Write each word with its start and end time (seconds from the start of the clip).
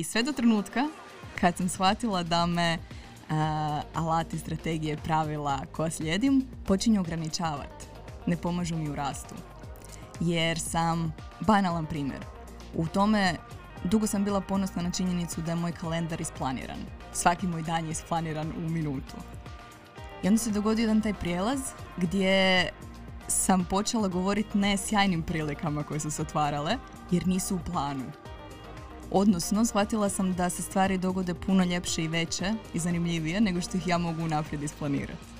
I 0.00 0.04
sve 0.04 0.22
do 0.22 0.32
trenutka 0.32 0.88
kad 1.40 1.56
sam 1.56 1.68
shvatila 1.68 2.22
da 2.22 2.46
me 2.46 2.78
uh, 2.78 3.36
alati, 3.94 4.38
strategije, 4.38 4.96
pravila 4.96 5.60
koja 5.72 5.90
slijedim 5.90 6.46
počinju 6.66 7.00
ograničavati. 7.00 7.86
Ne 8.26 8.36
pomažu 8.36 8.76
mi 8.76 8.90
u 8.90 8.94
rastu. 8.94 9.34
Jer 10.20 10.58
sam, 10.58 11.12
banalan 11.40 11.86
primjer, 11.86 12.24
u 12.74 12.86
tome 12.86 13.36
dugo 13.84 14.06
sam 14.06 14.24
bila 14.24 14.40
ponosna 14.40 14.82
na 14.82 14.90
činjenicu 14.90 15.40
da 15.40 15.52
je 15.52 15.56
moj 15.56 15.72
kalendar 15.72 16.20
isplaniran. 16.20 16.78
Svaki 17.12 17.46
moj 17.46 17.62
dan 17.62 17.84
je 17.84 17.90
isplaniran 17.90 18.52
u 18.56 18.70
minutu. 18.70 19.16
I 20.22 20.28
onda 20.28 20.38
se 20.38 20.50
dogodio 20.50 20.82
jedan 20.82 21.00
taj 21.00 21.14
prijelaz 21.14 21.60
gdje 21.96 22.68
sam 23.28 23.64
počela 23.64 24.08
govoriti 24.08 24.58
ne 24.58 24.76
sjajnim 24.76 25.22
prilikama 25.22 25.82
koje 25.82 26.00
su 26.00 26.10
se 26.10 26.22
otvarale, 26.22 26.76
jer 27.10 27.26
nisu 27.26 27.56
u 27.56 27.72
planu. 27.72 28.04
Odnosno, 29.10 29.64
shvatila 29.64 30.08
sam 30.08 30.32
da 30.32 30.50
se 30.50 30.62
stvari 30.62 30.98
dogode 30.98 31.34
puno 31.34 31.64
ljepše 31.64 32.04
i 32.04 32.08
veće 32.08 32.52
i 32.74 32.78
zanimljivije 32.78 33.40
nego 33.40 33.60
što 33.60 33.76
ih 33.76 33.86
ja 33.86 33.98
mogu 33.98 34.22
unaprijed 34.22 34.62
isplanirati. 34.62 35.30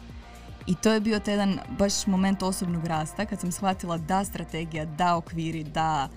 I 0.67 0.75
to 0.75 0.93
je 0.93 1.01
bio 1.01 1.19
taj 1.21 1.35
jedan 1.35 1.59
baš 1.79 2.07
moment 2.07 2.43
osobnog 2.43 2.87
rasta 2.87 3.27
kad 3.27 3.41
sam 3.41 3.53
shvatila 3.53 3.99
da 3.99 4.25
strategija, 4.25 4.85
da 4.85 5.17
okviri, 5.17 5.65
da 5.65 6.09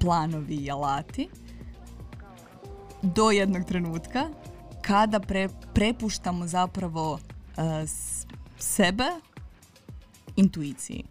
planovi 0.00 0.54
i 0.54 0.70
alati 0.70 1.28
do 3.02 3.30
jednog 3.30 3.64
trenutka 3.64 4.28
kada 4.82 5.20
pre, 5.20 5.48
prepuštamo 5.74 6.46
zapravo 6.46 7.12
uh, 7.12 7.18
sebe 8.58 9.06
intuiciji. 10.36 11.04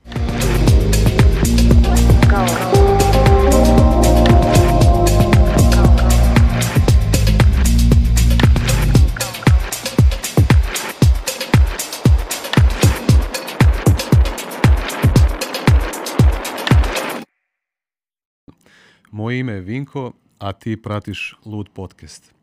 Moje 19.14 19.40
ime 19.40 19.54
je 19.54 19.62
Vinko, 19.62 20.12
a 20.40 20.54
ti 20.54 20.82
pratiš 20.82 21.36
Lud 21.46 21.70
podcast. 21.74 22.34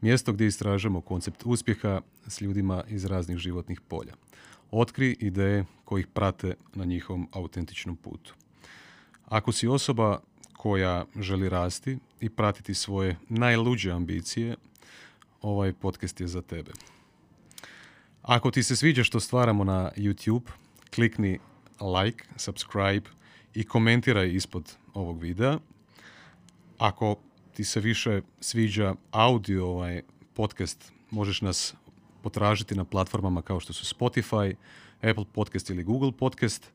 Mjesto 0.00 0.32
gdje 0.32 0.46
istražujemo 0.46 1.00
koncept 1.00 1.42
uspjeha 1.44 2.00
s 2.26 2.40
ljudima 2.40 2.84
iz 2.88 3.04
raznih 3.04 3.38
životnih 3.38 3.80
polja. 3.80 4.14
Otkri 4.70 5.16
ideje 5.20 5.64
koji 5.84 6.00
ih 6.00 6.06
prate 6.06 6.54
na 6.74 6.84
njihovom 6.84 7.28
autentičnom 7.32 7.96
putu. 7.96 8.34
Ako 9.24 9.52
si 9.52 9.68
osoba 9.68 10.20
koja 10.52 11.04
želi 11.20 11.48
rasti 11.48 11.98
i 12.20 12.28
pratiti 12.28 12.74
svoje 12.74 13.16
najluđe 13.28 13.90
ambicije, 13.90 14.56
ovaj 15.42 15.72
podcast 15.72 16.20
je 16.20 16.26
za 16.26 16.42
tebe. 16.42 16.70
Ako 18.22 18.50
ti 18.50 18.62
se 18.62 18.76
sviđa 18.76 19.04
što 19.04 19.20
stvaramo 19.20 19.64
na 19.64 19.90
YouTube, 19.96 20.50
klikni 20.94 21.38
like, 22.04 22.24
subscribe 22.36 23.10
i 23.54 23.64
komentiraj 23.64 24.34
ispod 24.34 24.76
ovog 24.94 25.20
videa. 25.20 25.58
Ako 26.80 27.16
ti 27.54 27.64
se 27.64 27.80
više 27.80 28.20
sviđa 28.40 28.94
audio 29.10 29.68
ovaj 29.68 30.02
podcast, 30.34 30.92
možeš 31.10 31.40
nas 31.40 31.74
potražiti 32.22 32.74
na 32.74 32.84
platformama 32.84 33.42
kao 33.42 33.60
što 33.60 33.72
su 33.72 33.94
Spotify, 33.94 34.54
Apple 35.02 35.24
Podcast 35.32 35.70
ili 35.70 35.84
Google 35.84 36.12
Podcast, 36.12 36.72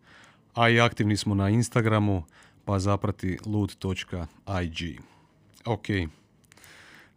a 0.53 0.69
i 0.69 0.79
aktivni 0.79 1.17
smo 1.17 1.35
na 1.35 1.49
Instagramu, 1.49 2.23
pa 2.65 2.79
zaprati 2.79 3.37
lud.ig. 3.45 5.01
Ok. 5.65 5.85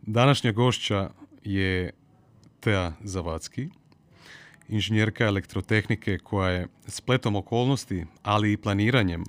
Današnja 0.03 0.53
gošća 0.53 1.11
je 1.45 1.91
Tea 2.61 2.93
Zavacki, 3.05 3.69
inženjerka 4.69 5.25
elektrotehnike 5.25 6.19
koja 6.19 6.51
je 6.51 6.69
spletom 6.87 7.37
okolnosti, 7.37 8.07
ali 8.23 8.53
i 8.53 8.57
planiranjem 8.57 9.25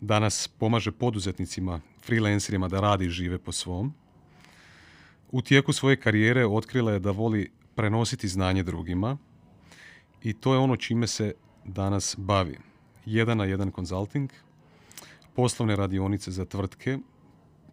danas 0.00 0.48
pomaže 0.48 0.92
poduzetnicima, 0.92 1.80
freelancerima 2.06 2.68
da 2.68 2.80
radi 2.80 3.06
i 3.06 3.10
žive 3.10 3.38
po 3.38 3.52
svom. 3.52 3.94
U 5.32 5.42
tijeku 5.42 5.72
svoje 5.72 5.96
karijere 5.96 6.46
otkrila 6.46 6.92
je 6.92 6.98
da 6.98 7.10
voli 7.10 7.50
prenositi 7.74 8.28
znanje 8.28 8.62
drugima 8.62 9.16
i 10.22 10.32
to 10.32 10.52
je 10.52 10.58
ono 10.58 10.76
čime 10.76 11.06
se 11.06 11.34
danas 11.64 12.14
bavi. 12.18 12.58
Jedan 13.06 13.38
na 13.38 13.44
jedan 13.44 13.72
consulting, 13.76 14.30
poslovne 15.34 15.76
radionice 15.76 16.30
za 16.30 16.44
tvrtke 16.44 16.98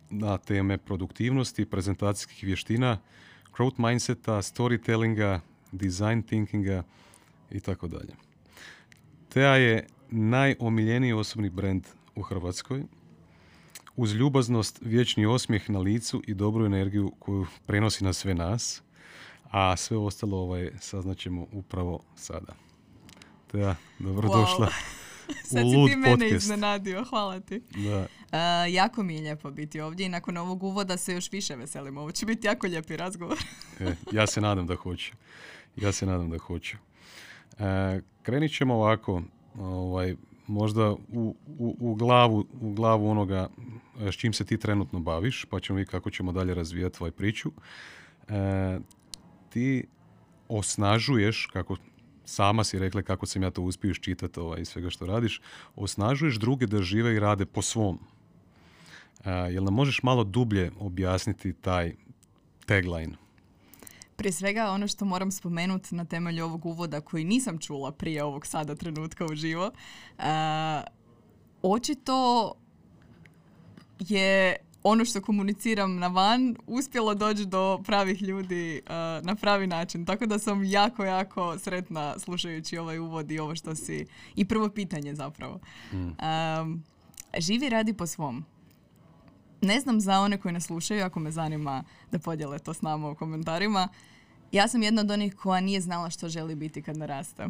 na 0.09 0.37
teme 0.37 0.77
produktivnosti, 0.77 1.65
prezentacijskih 1.65 2.43
vještina, 2.43 2.97
growth 3.57 3.79
mindseta, 3.79 4.41
storytellinga, 4.41 5.39
design 5.71 6.21
thinkinga 6.21 6.83
i 7.51 7.59
tako 7.59 7.87
dalje. 7.87 8.15
Tea 9.29 9.55
je 9.55 9.87
najomiljeniji 10.09 11.13
osobni 11.13 11.49
brand 11.49 11.87
u 12.15 12.21
Hrvatskoj, 12.21 12.83
uz 14.01 14.13
ljubaznost, 14.13 14.79
vječni 14.81 15.25
osmijeh 15.25 15.69
na 15.69 15.79
licu 15.79 16.21
i 16.27 16.33
dobru 16.33 16.65
energiju 16.65 17.11
koju 17.19 17.45
prenosi 17.65 18.03
na 18.03 18.13
sve 18.13 18.33
nas, 18.33 18.81
a 19.43 19.77
sve 19.77 19.97
ostalo 19.97 20.37
ovaj, 20.37 20.71
saznaćemo 20.79 21.47
upravo 21.51 21.99
sada. 22.15 22.53
Tea, 23.51 23.75
dobrodošla. 23.99 24.69
Sad 25.49 25.63
si 25.71 25.91
ti 25.91 25.95
mene 25.95 26.29
iznenadio, 26.29 27.03
hvala 27.03 27.39
ti. 27.39 27.61
Da. 27.75 27.99
Uh, 27.99 28.73
jako 28.73 29.03
mi 29.03 29.15
je 29.15 29.21
lijepo 29.21 29.51
biti 29.51 29.81
ovdje 29.81 30.05
i 30.05 30.09
nakon 30.09 30.37
ovog 30.37 30.63
uvoda 30.63 30.97
se 30.97 31.13
još 31.13 31.31
više 31.31 31.55
veselim. 31.55 31.97
Ovo 31.97 32.11
će 32.11 32.25
biti 32.25 32.47
jako 32.47 32.67
lijepi 32.67 32.97
razgovor. 32.97 33.37
e, 33.79 33.95
ja 34.11 34.27
se 34.27 34.41
nadam 34.41 34.67
da 34.67 34.75
hoće. 34.75 35.13
Ja 35.75 35.91
se 35.91 36.05
nadam 36.05 36.29
da 36.29 36.37
hoće. 36.37 36.77
E, 37.59 38.01
krenit 38.23 38.57
ćemo 38.57 38.73
ovako, 38.73 39.21
ovaj, 39.59 40.15
možda 40.51 40.91
u, 40.91 41.35
u, 41.59 41.75
u, 41.79 41.95
glavu, 41.95 42.45
u 42.61 42.73
glavu 42.73 43.09
onoga 43.09 43.49
s 43.99 44.15
čim 44.15 44.33
se 44.33 44.45
ti 44.45 44.57
trenutno 44.57 44.99
baviš, 44.99 45.45
pa 45.49 45.59
ćemo 45.59 45.77
vidjeti 45.77 45.91
kako 45.91 46.09
ćemo 46.09 46.31
dalje 46.31 46.53
razvijati 46.53 46.97
tvoju 46.97 47.11
priču. 47.11 47.51
E, 48.27 48.79
ti 49.49 49.87
osnažuješ, 50.47 51.45
kako 51.53 51.75
sama 52.25 52.63
si 52.63 52.79
rekla 52.79 53.01
kako 53.01 53.25
sam 53.25 53.43
ja 53.43 53.51
to 53.51 53.61
uspio 53.61 53.91
iščitati 53.91 54.39
ovaj, 54.39 54.61
iz 54.61 54.69
svega 54.69 54.89
što 54.89 55.05
radiš, 55.05 55.41
osnažuješ 55.75 56.35
druge 56.35 56.67
da 56.67 56.81
žive 56.81 57.15
i 57.15 57.19
rade 57.19 57.45
po 57.45 57.61
svom. 57.61 57.99
E, 59.25 59.29
jel 59.31 59.63
nam 59.63 59.73
možeš 59.73 60.03
malo 60.03 60.23
dublje 60.23 60.71
objasniti 60.79 61.53
taj 61.53 61.93
tagline? 62.65 63.17
Prije 64.21 64.31
svega 64.33 64.71
ono 64.71 64.87
što 64.87 65.05
moram 65.05 65.31
spomenuti 65.31 65.95
na 65.95 66.05
temelju 66.05 66.45
ovog 66.45 66.65
uvoda 66.65 67.01
koji 67.01 67.23
nisam 67.23 67.57
čula 67.57 67.91
prije 67.91 68.23
ovog 68.23 68.45
sada 68.45 68.75
trenutka 68.75 69.25
uživo, 69.25 69.71
uh, 70.17 70.23
očito 71.61 72.53
je 73.99 74.55
ono 74.83 75.05
što 75.05 75.21
komuniciram 75.21 75.95
na 75.95 76.07
van 76.07 76.55
uspjelo 76.67 77.13
doći 77.15 77.45
do 77.45 77.81
pravih 77.85 78.21
ljudi 78.21 78.81
na 79.21 79.35
pravi 79.35 79.67
način. 79.67 80.05
Tako 80.05 80.25
da 80.25 80.39
sam 80.39 80.63
jako, 80.63 81.05
jako 81.05 81.57
sretna 81.59 82.19
slušajući 82.19 82.77
ovaj 82.77 82.99
uvod 82.99 83.31
i 83.31 83.39
ovo 83.39 83.55
što 83.55 83.75
si... 83.75 84.05
I 84.35 84.45
prvo 84.45 84.69
pitanje 84.69 85.15
zapravo. 85.15 85.59
Um, 85.91 86.83
živi 87.39 87.69
radi 87.69 87.93
po 87.93 88.07
svom. 88.07 88.45
Ne 89.61 89.79
znam 89.79 90.01
za 90.01 90.19
one 90.19 90.37
koji 90.37 90.53
nas 90.53 90.63
slušaju, 90.63 91.05
ako 91.05 91.19
me 91.19 91.31
zanima 91.31 91.83
da 92.11 92.19
podijele 92.19 92.59
to 92.59 92.73
s 92.73 92.81
nama 92.81 93.09
u 93.09 93.15
komentarima. 93.15 93.87
Ja 94.51 94.67
sam 94.67 94.83
jedna 94.83 95.01
od 95.01 95.11
onih 95.11 95.35
koja 95.35 95.61
nije 95.61 95.81
znala 95.81 96.09
što 96.09 96.29
želi 96.29 96.55
biti 96.55 96.81
kad 96.81 96.97
naraste. 96.97 97.47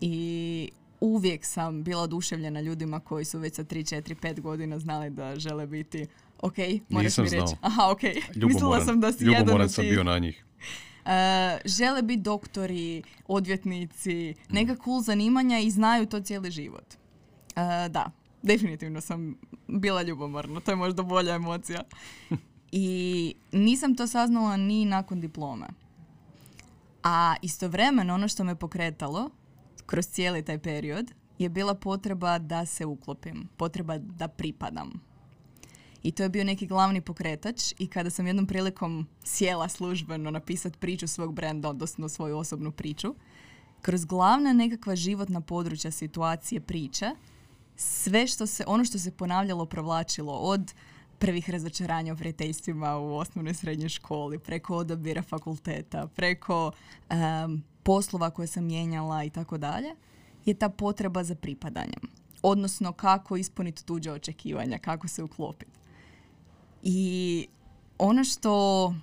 I 0.00 0.68
uvijek 1.00 1.44
sam 1.44 1.82
bila 1.82 2.02
oduševljena 2.02 2.60
ljudima 2.60 3.00
koji 3.00 3.24
su 3.24 3.38
već 3.38 3.54
sa 3.54 3.64
3, 3.64 4.02
4, 4.02 4.14
5 4.14 4.40
godina 4.40 4.78
znali 4.78 5.10
da 5.10 5.38
žele 5.38 5.66
biti 5.66 6.06
ok, 6.40 6.56
moraš 6.88 7.04
Nisam 7.04 7.24
mi 7.24 7.30
reći. 7.30 7.46
znao. 7.46 7.58
Aha, 7.60 7.90
ok. 7.90 8.00
Mislila 8.48 8.84
sam 8.84 9.00
da 9.00 9.12
si 9.12 9.24
jedan 9.24 9.40
ljubomoran 9.40 9.64
od 9.64 9.72
sam 9.72 9.84
bio 9.84 10.04
na 10.04 10.18
njih. 10.18 10.44
Uh, 11.04 11.10
žele 11.64 12.02
biti 12.02 12.22
doktori, 12.22 13.02
odvjetnici, 13.26 14.34
neka 14.48 14.76
cool 14.84 15.00
zanimanja 15.00 15.58
i 15.58 15.70
znaju 15.70 16.06
to 16.06 16.20
cijeli 16.20 16.50
život. 16.50 16.94
Uh, 16.94 17.92
da, 17.92 18.10
definitivno 18.42 19.00
sam 19.00 19.34
bila 19.66 20.02
ljubomorna, 20.02 20.60
to 20.60 20.70
je 20.70 20.76
možda 20.76 21.02
bolja 21.02 21.34
emocija. 21.34 21.80
I 22.72 23.34
nisam 23.52 23.96
to 23.96 24.06
saznala 24.06 24.56
ni 24.56 24.84
nakon 24.84 25.20
diplome. 25.20 25.66
A 27.10 27.34
istovremeno 27.42 28.14
ono 28.14 28.28
što 28.28 28.44
me 28.44 28.54
pokretalo 28.54 29.30
kroz 29.86 30.06
cijeli 30.06 30.44
taj 30.44 30.58
period 30.58 31.12
je 31.38 31.48
bila 31.48 31.74
potreba 31.74 32.38
da 32.38 32.66
se 32.66 32.86
uklopim, 32.86 33.48
potreba 33.56 33.98
da 33.98 34.28
pripadam. 34.28 35.00
I 36.02 36.12
to 36.12 36.22
je 36.22 36.28
bio 36.28 36.44
neki 36.44 36.66
glavni 36.66 37.00
pokretač 37.00 37.74
i 37.78 37.86
kada 37.86 38.10
sam 38.10 38.26
jednom 38.26 38.46
prilikom 38.46 39.06
sjela 39.24 39.68
službeno 39.68 40.30
napisati 40.30 40.78
priču 40.78 41.06
svog 41.06 41.34
brenda, 41.34 41.68
odnosno 41.68 42.08
svoju 42.08 42.38
osobnu 42.38 42.72
priču, 42.72 43.14
kroz 43.82 44.04
glavna 44.04 44.52
nekakva 44.52 44.96
životna 44.96 45.40
područja, 45.40 45.90
situacije, 45.90 46.60
priče, 46.60 47.10
sve 47.76 48.26
što 48.26 48.46
se, 48.46 48.64
ono 48.66 48.84
što 48.84 48.98
se 48.98 49.10
ponavljalo, 49.10 49.66
provlačilo 49.66 50.32
od 50.32 50.74
prvih 51.18 51.50
razočaranja 51.50 52.12
u 52.12 52.16
prijateljstvima 52.16 52.98
u 52.98 53.16
osnovnoj 53.16 53.54
srednjoj 53.54 53.88
školi, 53.88 54.38
preko 54.38 54.76
odabira 54.76 55.22
fakulteta, 55.22 56.06
preko 56.06 56.72
poslova 57.82 58.30
koje 58.30 58.46
sam 58.46 58.64
mijenjala 58.64 59.24
i 59.24 59.30
tako 59.30 59.58
dalje, 59.58 59.94
je 60.44 60.54
ta 60.54 60.68
potreba 60.68 61.24
za 61.24 61.34
pripadanjem. 61.34 62.00
Odnosno 62.42 62.92
kako 62.92 63.36
ispuniti 63.36 63.84
tuđa 63.84 64.12
očekivanja, 64.12 64.78
kako 64.78 65.08
se 65.08 65.22
uklopiti. 65.22 65.78
I 66.82 67.46
ono 67.98 68.24
što 68.24 68.94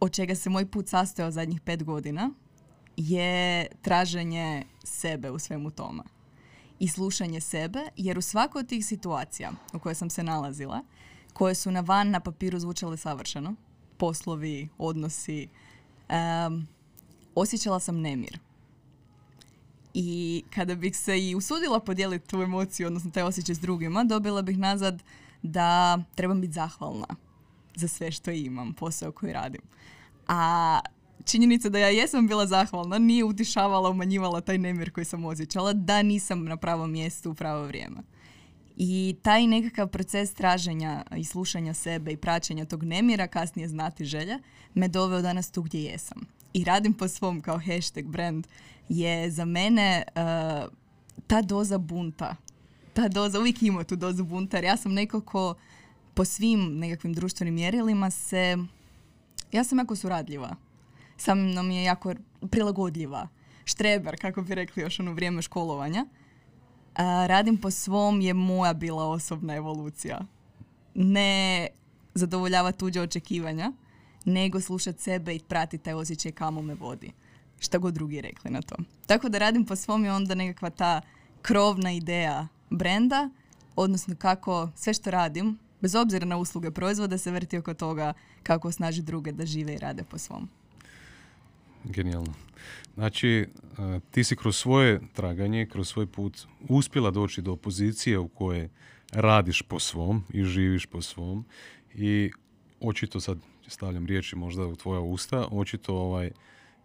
od 0.00 0.12
čega 0.12 0.34
se 0.34 0.50
moj 0.50 0.70
put 0.70 0.88
sastojao 0.88 1.30
zadnjih 1.30 1.60
pet 1.60 1.84
godina 1.84 2.30
je 2.96 3.66
traženje 3.82 4.64
sebe 4.84 5.30
u 5.30 5.38
svemu 5.38 5.70
tome. 5.70 6.02
I 6.78 6.88
slušanje 6.88 7.40
sebe, 7.40 7.80
jer 7.96 8.18
u 8.18 8.22
svakoj 8.22 8.60
od 8.60 8.68
tih 8.68 8.86
situacija 8.86 9.52
u 9.72 9.78
kojoj 9.78 9.94
sam 9.94 10.10
se 10.10 10.22
nalazila, 10.22 10.82
koje 11.32 11.54
su 11.54 11.70
na 11.70 11.80
van 11.80 12.10
na 12.10 12.20
papiru 12.20 12.58
zvučale 12.58 12.96
savršeno, 12.96 13.54
poslovi, 13.96 14.68
odnosi, 14.78 15.48
um, 16.48 16.66
osjećala 17.34 17.80
sam 17.80 18.00
nemir. 18.00 18.38
I 19.94 20.42
kada 20.54 20.74
bih 20.74 20.96
se 20.96 21.20
i 21.20 21.34
usudila 21.34 21.80
podijeliti 21.80 22.28
tu 22.28 22.42
emociju, 22.42 22.86
odnosno 22.86 23.10
taj 23.10 23.22
osjećaj 23.22 23.54
s 23.54 23.60
drugima, 23.60 24.04
dobila 24.04 24.42
bih 24.42 24.58
nazad 24.58 25.02
da 25.42 25.98
trebam 26.14 26.40
biti 26.40 26.52
zahvalna 26.52 27.06
za 27.74 27.88
sve 27.88 28.12
što 28.12 28.30
imam, 28.30 28.72
posao 28.72 29.12
koji 29.12 29.32
radim. 29.32 29.60
A 30.28 30.80
činjenica 31.26 31.68
da 31.68 31.78
ja 31.78 31.88
jesam 31.88 32.26
bila 32.26 32.46
zahvalna 32.46 32.98
nije 32.98 33.24
utišavala, 33.24 33.90
umanjivala 33.90 34.40
taj 34.40 34.58
nemir 34.58 34.90
koji 34.90 35.04
sam 35.04 35.24
osjećala 35.24 35.72
da 35.72 36.02
nisam 36.02 36.44
na 36.44 36.56
pravom 36.56 36.90
mjestu 36.92 37.30
u 37.30 37.34
pravo 37.34 37.66
vrijeme. 37.66 37.96
I 38.76 39.16
taj 39.22 39.46
nekakav 39.46 39.88
proces 39.88 40.34
traženja 40.34 41.02
i 41.16 41.24
slušanja 41.24 41.74
sebe 41.74 42.12
i 42.12 42.16
praćenja 42.16 42.64
tog 42.64 42.82
nemira, 42.82 43.26
kasnije 43.26 43.68
znati 43.68 44.04
želja, 44.04 44.38
me 44.74 44.88
doveo 44.88 45.22
danas 45.22 45.50
tu 45.50 45.62
gdje 45.62 45.82
jesam. 45.82 46.26
I 46.52 46.64
radim 46.64 46.92
po 46.94 47.08
svom 47.08 47.40
kao 47.40 47.58
hashtag 47.58 48.06
brand 48.06 48.46
je 48.88 49.30
za 49.30 49.44
mene 49.44 50.02
uh, 50.06 50.72
ta 51.26 51.42
doza 51.42 51.78
bunta. 51.78 52.36
Ta 52.92 53.08
doza, 53.08 53.40
uvijek 53.40 53.62
ima 53.62 53.84
tu 53.84 53.96
dozu 53.96 54.24
bunta 54.24 54.56
jer 54.56 54.64
ja 54.64 54.76
sam 54.76 54.92
nekako 54.92 55.54
po 56.14 56.24
svim 56.24 56.78
nekakvim 56.78 57.14
društvenim 57.14 57.54
mjerilima 57.54 58.10
se, 58.10 58.56
ja 59.52 59.64
sam 59.64 59.78
jako 59.78 59.96
suradljiva. 59.96 60.56
Sam 61.16 61.50
nam 61.50 61.70
je 61.70 61.84
jako 61.84 62.14
prilagodljiva. 62.50 63.28
Štreber, 63.64 64.20
kako 64.20 64.42
bi 64.42 64.54
rekli 64.54 64.82
još 64.82 65.00
ono 65.00 65.12
vrijeme 65.12 65.42
školovanja. 65.42 66.06
radim 67.26 67.56
po 67.56 67.70
svom 67.70 68.20
je 68.20 68.34
moja 68.34 68.72
bila 68.72 69.04
osobna 69.04 69.54
evolucija. 69.54 70.20
Ne 70.94 71.68
zadovoljava 72.14 72.72
tuđe 72.72 73.00
očekivanja, 73.00 73.72
nego 74.24 74.60
slušati 74.60 75.02
sebe 75.02 75.34
i 75.34 75.40
pratiti 75.48 75.84
taj 75.84 75.94
osjećaj 75.94 76.32
kamo 76.32 76.62
me 76.62 76.74
vodi. 76.74 77.12
Šta 77.58 77.78
god 77.78 77.94
drugi 77.94 78.20
rekli 78.20 78.50
na 78.50 78.62
to. 78.62 78.76
Tako 79.06 79.28
da 79.28 79.38
radim 79.38 79.64
po 79.64 79.76
svom 79.76 80.04
je 80.04 80.12
onda 80.12 80.34
nekakva 80.34 80.70
ta 80.70 81.00
krovna 81.42 81.92
ideja 81.92 82.48
brenda, 82.70 83.30
odnosno 83.76 84.14
kako 84.18 84.70
sve 84.74 84.94
što 84.94 85.10
radim 85.10 85.58
bez 85.80 85.94
obzira 85.94 86.26
na 86.26 86.36
usluge 86.36 86.70
proizvoda 86.70 87.18
se 87.18 87.30
vrti 87.30 87.58
oko 87.58 87.74
toga 87.74 88.12
kako 88.42 88.68
osnaži 88.68 89.02
druge 89.02 89.32
da 89.32 89.46
žive 89.46 89.74
i 89.74 89.78
rade 89.78 90.02
po 90.10 90.18
svom. 90.18 90.48
Genijalno. 91.90 92.34
Znači, 92.94 93.28
e, 93.28 93.46
ti 94.10 94.24
si 94.24 94.36
kroz 94.36 94.56
svoje 94.56 95.00
traganje, 95.12 95.66
kroz 95.66 95.88
svoj 95.88 96.06
put 96.06 96.46
uspjela 96.68 97.10
doći 97.10 97.42
do 97.42 97.56
pozicije 97.56 98.18
u 98.18 98.28
kojoj 98.28 98.68
radiš 99.12 99.62
po 99.62 99.80
svom 99.80 100.24
i 100.32 100.44
živiš 100.44 100.86
po 100.86 101.02
svom 101.02 101.44
i 101.94 102.30
očito 102.80 103.20
sad 103.20 103.38
stavljam 103.66 104.06
riječi 104.06 104.36
možda 104.36 104.66
u 104.66 104.76
tvoja 104.76 105.00
usta, 105.00 105.48
očito 105.50 105.94
ovaj, 105.94 106.30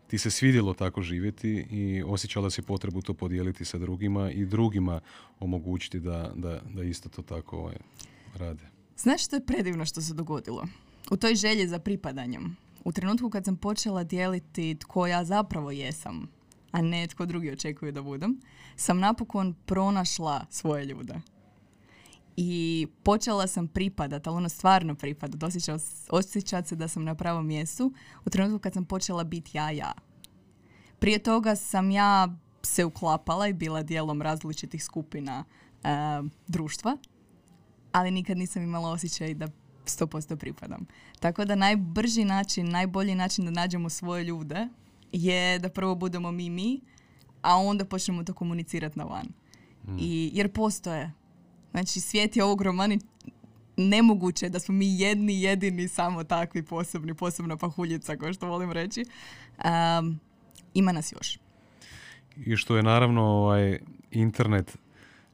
ti 0.08 0.18
se 0.18 0.32
svidjelo 0.32 0.74
tako 0.74 1.02
živjeti 1.02 1.66
i 1.70 2.04
osjećala 2.06 2.50
si 2.50 2.62
potrebu 2.62 3.02
to 3.02 3.14
podijeliti 3.14 3.66
sa 3.66 3.78
drugima 3.78 4.32
i 4.32 4.46
drugima 4.46 5.00
omogućiti 5.40 6.00
da, 6.00 6.32
da, 6.36 6.62
da 6.74 6.84
isto 6.84 7.10
to 7.10 7.22
tako 7.22 7.58
ovaj, 7.58 7.76
rade. 8.36 8.64
Znaš 8.98 9.26
što 9.26 9.36
je 9.36 9.46
predivno 9.46 9.86
što 9.86 10.02
se 10.02 10.14
dogodilo? 10.14 10.68
U 11.12 11.18
toj 11.18 11.36
želji 11.36 11.68
za 11.68 11.80
pripadanjem. 11.80 12.56
U 12.84 12.92
trenutku 12.92 13.30
kad 13.30 13.46
sam 13.46 13.58
počela 13.58 14.04
dijeliti 14.04 14.78
tko 14.80 15.08
ja 15.08 15.24
zapravo 15.24 15.72
jesam, 15.72 16.28
a 16.72 16.82
ne 16.82 17.08
tko 17.08 17.26
drugi 17.26 17.52
očekuju 17.52 17.92
da 17.92 18.02
budem, 18.02 18.40
sam 18.76 19.00
napokon 19.00 19.54
pronašla 19.66 20.46
svoje 20.50 20.86
ljude. 20.86 21.22
I 22.38 22.88
počela 23.04 23.48
sam 23.48 23.68
pripadat, 23.68 24.28
ali 24.28 24.38
ono 24.38 24.50
stvarno 24.50 24.96
pripadat, 24.96 25.44
osjećati 26.10 26.68
se 26.68 26.76
da 26.76 26.88
sam 26.88 27.04
na 27.04 27.16
pravom 27.16 27.48
mjestu 27.48 27.94
u 28.26 28.30
trenutku 28.30 28.60
kad 28.60 28.74
sam 28.74 28.86
počela 28.86 29.24
biti 29.24 29.58
ja, 29.58 29.72
ja. 29.72 29.94
Prije 31.00 31.20
toga 31.20 31.56
sam 31.56 31.92
ja 31.92 32.36
se 32.64 32.86
uklapala 32.86 33.48
i 33.48 33.54
bila 33.54 33.84
dijelom 33.84 34.22
različitih 34.22 34.84
skupina 34.84 35.44
e, 35.84 35.88
društva 36.48 36.98
ali 37.92 38.12
nikad 38.12 38.38
nisam 38.38 38.64
imala 38.64 38.90
osjećaj 38.90 39.34
da 39.34 39.48
100% 40.00 40.36
pripadam. 40.36 40.86
Tako 41.20 41.46
da 41.46 41.56
najbrži 41.56 42.26
način, 42.26 42.70
najbolji 42.70 43.16
način 43.16 43.46
da 43.46 43.52
nađemo 43.52 43.90
svoje 43.90 44.24
ljude 44.24 44.68
je 45.12 45.60
da 45.60 45.70
prvo 45.70 45.96
budemo 45.96 46.32
mi 46.32 46.50
mi, 46.50 46.82
a 47.42 47.58
onda 47.58 47.86
počnemo 47.86 48.24
to 48.24 48.34
komunicirati 48.34 49.00
na 49.00 49.06
van. 49.06 49.26
Mm. 49.88 49.98
I, 50.00 50.32
jer 50.34 50.52
postoje. 50.52 51.12
Znači, 51.72 52.00
svijet 52.00 52.36
je 52.36 52.44
ogroman 52.44 52.92
i 52.92 53.00
nemoguće 53.78 54.50
da 54.50 54.60
smo 54.60 54.76
mi 54.76 55.00
jedni, 55.00 55.42
jedini, 55.42 55.88
samo 55.88 56.24
takvi 56.24 56.64
posebni, 56.64 57.14
posebna 57.14 57.58
pahuljica, 57.58 58.18
kao 58.18 58.34
što 58.34 58.48
volim 58.48 58.72
reći. 58.72 59.06
Um, 59.66 60.20
ima 60.74 60.92
nas 60.92 61.12
još. 61.12 61.40
I 62.46 62.56
što 62.56 62.78
je 62.78 62.84
naravno 62.84 63.22
ovaj, 63.22 63.80
internet 64.12 64.78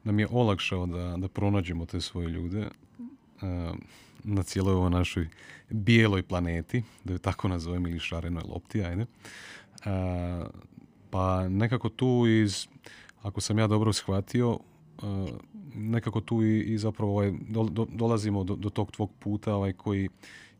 nam 0.04 0.18
je 0.18 0.28
olakšao 0.30 0.86
da, 0.86 1.16
da 1.16 1.28
pronađemo 1.28 1.86
te 1.86 2.00
svoje 2.00 2.28
ljude 2.28 2.68
uh, 2.98 3.76
na 4.24 4.42
cijeloj 4.42 4.74
ovoj 4.74 4.90
našoj 4.90 5.28
bijeloj 5.70 6.22
planeti, 6.22 6.82
da 7.04 7.12
ju 7.12 7.18
tako 7.18 7.48
nazovem, 7.48 7.86
ili 7.86 7.98
šarenoj 7.98 8.42
lopti, 8.48 8.82
ajde. 8.82 9.02
Uh, 9.02 10.46
pa 11.10 11.48
nekako 11.48 11.88
tu 11.88 12.24
iz, 12.26 12.66
ako 13.22 13.40
sam 13.40 13.58
ja 13.58 13.66
dobro 13.66 13.92
shvatio, 13.92 14.50
uh, 14.50 15.28
nekako 15.74 16.20
tu 16.20 16.42
i, 16.42 16.60
i 16.60 16.78
zapravo 16.78 17.12
ovaj, 17.12 17.32
do, 17.48 17.86
dolazimo 17.92 18.44
do, 18.44 18.56
do 18.56 18.70
tog 18.70 18.90
tvog 18.90 19.10
puta 19.18 19.54
ovaj, 19.54 19.72
koji 19.72 20.08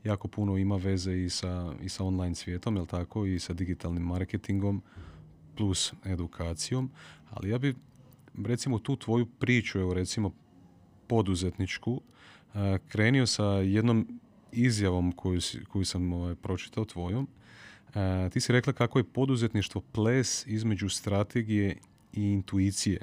jako 0.05 0.29
puno 0.29 0.57
ima 0.57 0.77
veze 0.77 1.17
i 1.17 1.31
sa, 1.31 1.73
i 1.83 1.89
sa 1.89 2.05
online 2.05 2.35
svijetom, 2.35 2.77
jel 2.77 2.87
tako, 2.87 3.27
i 3.27 3.39
sa 3.39 3.53
digitalnim 3.53 4.03
marketingom 4.03 4.83
plus 5.57 5.93
edukacijom, 6.05 6.91
ali 7.31 7.51
ja 7.51 7.59
bi 7.59 7.75
recimo 8.45 8.79
tu 8.79 8.97
tvoju 8.97 9.27
priču, 9.27 9.79
evo 9.79 9.95
recimo 9.95 10.33
poduzetničku, 11.07 12.01
krenio 12.89 13.27
sa 13.27 13.45
jednom 13.45 14.21
izjavom 14.53 15.13
koju, 15.13 15.41
koju 15.69 15.85
sam 15.85 16.13
ovaj, 16.13 16.35
pročitao 16.35 16.85
tvojom. 16.85 17.29
Ti 18.33 18.41
si 18.41 18.53
rekla 18.53 18.73
kako 18.73 18.99
je 18.99 19.05
poduzetništvo 19.05 19.81
ples 19.93 20.47
između 20.47 20.89
strategije 20.89 21.77
i 22.13 22.23
intuicije. 22.23 23.01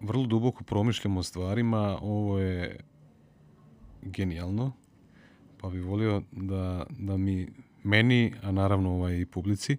Vrlo 0.00 0.26
duboko 0.26 0.64
promišljamo 0.64 1.20
o 1.20 1.22
stvarima, 1.22 1.98
ovo 2.02 2.38
je 2.38 2.80
genijalno, 4.02 4.72
pa 5.60 5.68
bi 5.70 5.80
volio 5.80 6.22
da, 6.32 6.86
da 6.98 7.16
mi, 7.16 7.48
meni, 7.82 8.34
a 8.42 8.52
naravno 8.52 8.94
ovaj, 8.94 9.20
i 9.20 9.26
publici, 9.26 9.76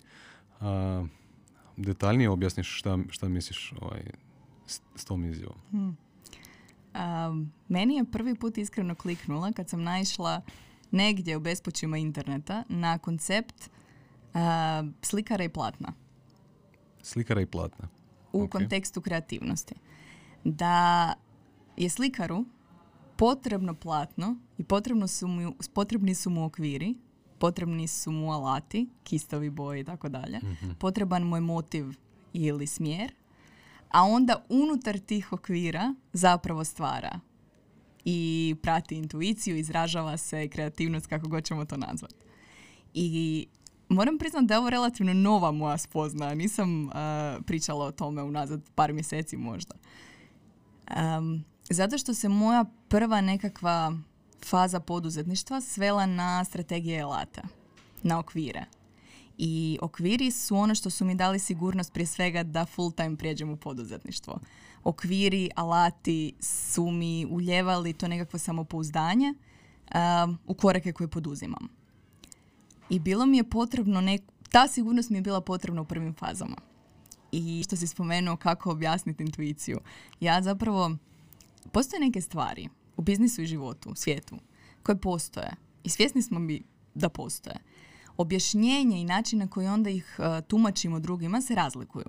a, 0.60 1.06
detaljnije 1.78 2.30
objasniš 2.30 2.80
šta, 2.80 2.98
šta 3.10 3.30
misliš 3.30 3.74
ovaj, 3.82 4.02
s, 4.68 4.82
s 4.96 5.06
tom 5.06 5.26
izjavom. 5.26 5.58
Hmm. 5.72 5.98
Meni 7.68 7.96
je 7.96 8.06
prvi 8.12 8.36
put 8.36 8.58
iskreno 8.58 8.96
kliknula 8.96 9.52
kad 9.52 9.70
sam 9.70 9.84
naišla 9.84 10.42
negdje 10.92 11.38
u 11.38 11.40
bespočima 11.40 11.98
interneta 11.98 12.64
na 12.70 12.98
koncept 12.98 13.70
uh, 14.34 14.40
slikara 15.02 15.44
i 15.44 15.50
platna. 15.50 15.94
Slikara 17.02 17.42
i 17.42 17.46
platna. 17.46 17.88
U 18.34 18.48
kontekstu 18.48 19.02
kreativnosti. 19.02 19.76
Da 20.44 21.14
je 21.78 21.90
slikaru 21.90 22.46
potrebno 23.16 23.74
platno 23.74 24.36
i 24.58 24.64
potrebno 24.64 25.08
su 25.08 25.28
mu, 25.28 25.56
potrebni 25.74 26.16
su 26.16 26.30
mu 26.30 26.46
okviri 26.46 26.96
potrebni 27.42 27.88
su 27.88 28.12
mu 28.12 28.32
alati, 28.32 28.90
kistovi 29.04 29.50
boji 29.50 29.82
i 29.82 29.84
tako 29.84 30.10
dalje. 30.10 30.40
Mhm. 30.44 30.72
Potreban 30.80 31.24
mu 31.24 31.38
je 31.38 31.42
motiv 31.42 31.86
ili 32.34 32.68
smjer. 32.68 33.14
A 33.92 34.04
onda 34.04 34.46
unutar 34.50 35.00
tih 35.00 35.34
okvira 35.34 35.94
zapravo 36.14 36.64
stvara 36.64 37.20
i 38.06 38.56
prati 38.62 38.96
intuiciju, 38.96 39.58
izražava 39.58 40.18
se 40.18 40.48
kreativnost, 40.48 41.08
kako 41.08 41.28
god 41.28 41.44
ćemo 41.44 41.66
to 41.66 41.78
nazvati. 41.78 42.26
I 42.94 43.48
moram 43.90 44.18
priznati 44.18 44.46
da 44.46 44.54
je 44.54 44.60
ovo 44.60 44.70
relativno 44.70 45.14
nova 45.14 45.52
moja 45.52 45.78
spozna. 45.78 46.34
Nisam 46.34 46.86
uh, 46.86 46.92
pričala 47.46 47.86
o 47.86 47.92
tome 47.92 48.24
unazad 48.24 48.62
par 48.76 48.94
mjeseci 48.94 49.38
možda. 49.38 49.76
Um, 51.18 51.44
Zato 51.70 51.98
što 51.98 52.14
se 52.14 52.30
moja 52.30 52.66
prva 52.88 53.22
nekakva 53.22 53.94
faza 54.46 54.80
poduzetništva 54.80 55.62
svela 55.62 56.06
na 56.06 56.44
strategije 56.44 57.02
alata, 57.02 57.42
na 58.04 58.20
okvire. 58.20 58.66
I 59.44 59.78
okviri 59.82 60.32
su 60.32 60.56
ono 60.56 60.76
što 60.76 60.90
su 60.90 61.06
mi 61.06 61.16
dali 61.16 61.40
sigurnost 61.40 61.94
prije 61.94 62.08
svega 62.08 62.44
da 62.44 62.66
full 62.66 62.92
time 62.92 63.18
prijeđem 63.18 63.50
u 63.50 63.58
poduzetništvo. 63.58 64.40
Okviri, 64.84 65.50
alati 65.56 66.34
su 66.40 66.92
mi 66.92 67.26
uljevali 67.26 67.94
to 67.94 68.08
nekakvo 68.08 68.40
samopouzdanje 68.40 69.34
um, 69.34 70.38
u 70.48 70.54
korake 70.54 70.94
koje 70.94 71.08
poduzimam. 71.08 71.68
I 72.90 73.00
bilo 73.00 73.26
mi 73.26 73.38
je 73.38 73.50
potrebno, 73.50 74.02
nek- 74.02 74.30
ta 74.52 74.68
sigurnost 74.68 75.10
mi 75.10 75.18
je 75.18 75.22
bila 75.22 75.42
potrebna 75.42 75.82
u 75.82 75.86
prvim 75.86 76.14
fazama. 76.14 76.58
I 77.32 77.64
što 77.66 77.76
si 77.76 77.88
spomenuo 77.88 78.36
kako 78.36 78.72
objasniti 78.72 79.24
intuiciju. 79.24 79.80
Ja 80.20 80.42
zapravo, 80.42 80.98
postoje 81.72 82.00
neke 82.00 82.22
stvari 82.22 82.70
u 82.98 83.02
biznisu 83.02 83.42
i 83.42 83.46
životu, 83.46 83.90
u 83.90 83.96
svijetu, 83.96 84.36
koje 84.84 84.98
postoje. 84.98 85.52
I 85.84 85.90
svjesni 85.90 86.22
smo 86.22 86.40
mi 86.40 86.62
da 86.94 87.10
postoje. 87.10 87.56
Objašnjenje 88.18 89.02
i 89.02 89.06
način 89.06 89.40
na 89.40 89.48
koji 89.48 89.68
onda 89.68 89.90
ih 89.90 90.20
uh, 90.20 90.48
tumačimo 90.48 91.00
drugima 91.00 91.42
se 91.42 91.56
razlikuju. 91.56 92.06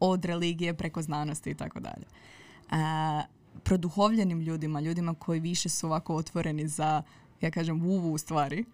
Od 0.00 0.24
religije 0.24 0.74
preko 0.74 1.02
znanosti 1.02 1.50
i 1.50 1.54
tako 1.54 1.80
dalje. 1.80 2.06
Uh, 2.70 2.76
Produhovljenim 3.62 4.40
ljudima, 4.40 4.80
ljudima 4.80 5.14
koji 5.14 5.40
više 5.40 5.68
su 5.68 5.86
ovako 5.86 6.14
otvoreni 6.16 6.68
za, 6.68 7.02
ja 7.40 7.50
kažem, 7.50 7.80
vuvu 7.80 8.18
stvari, 8.18 8.64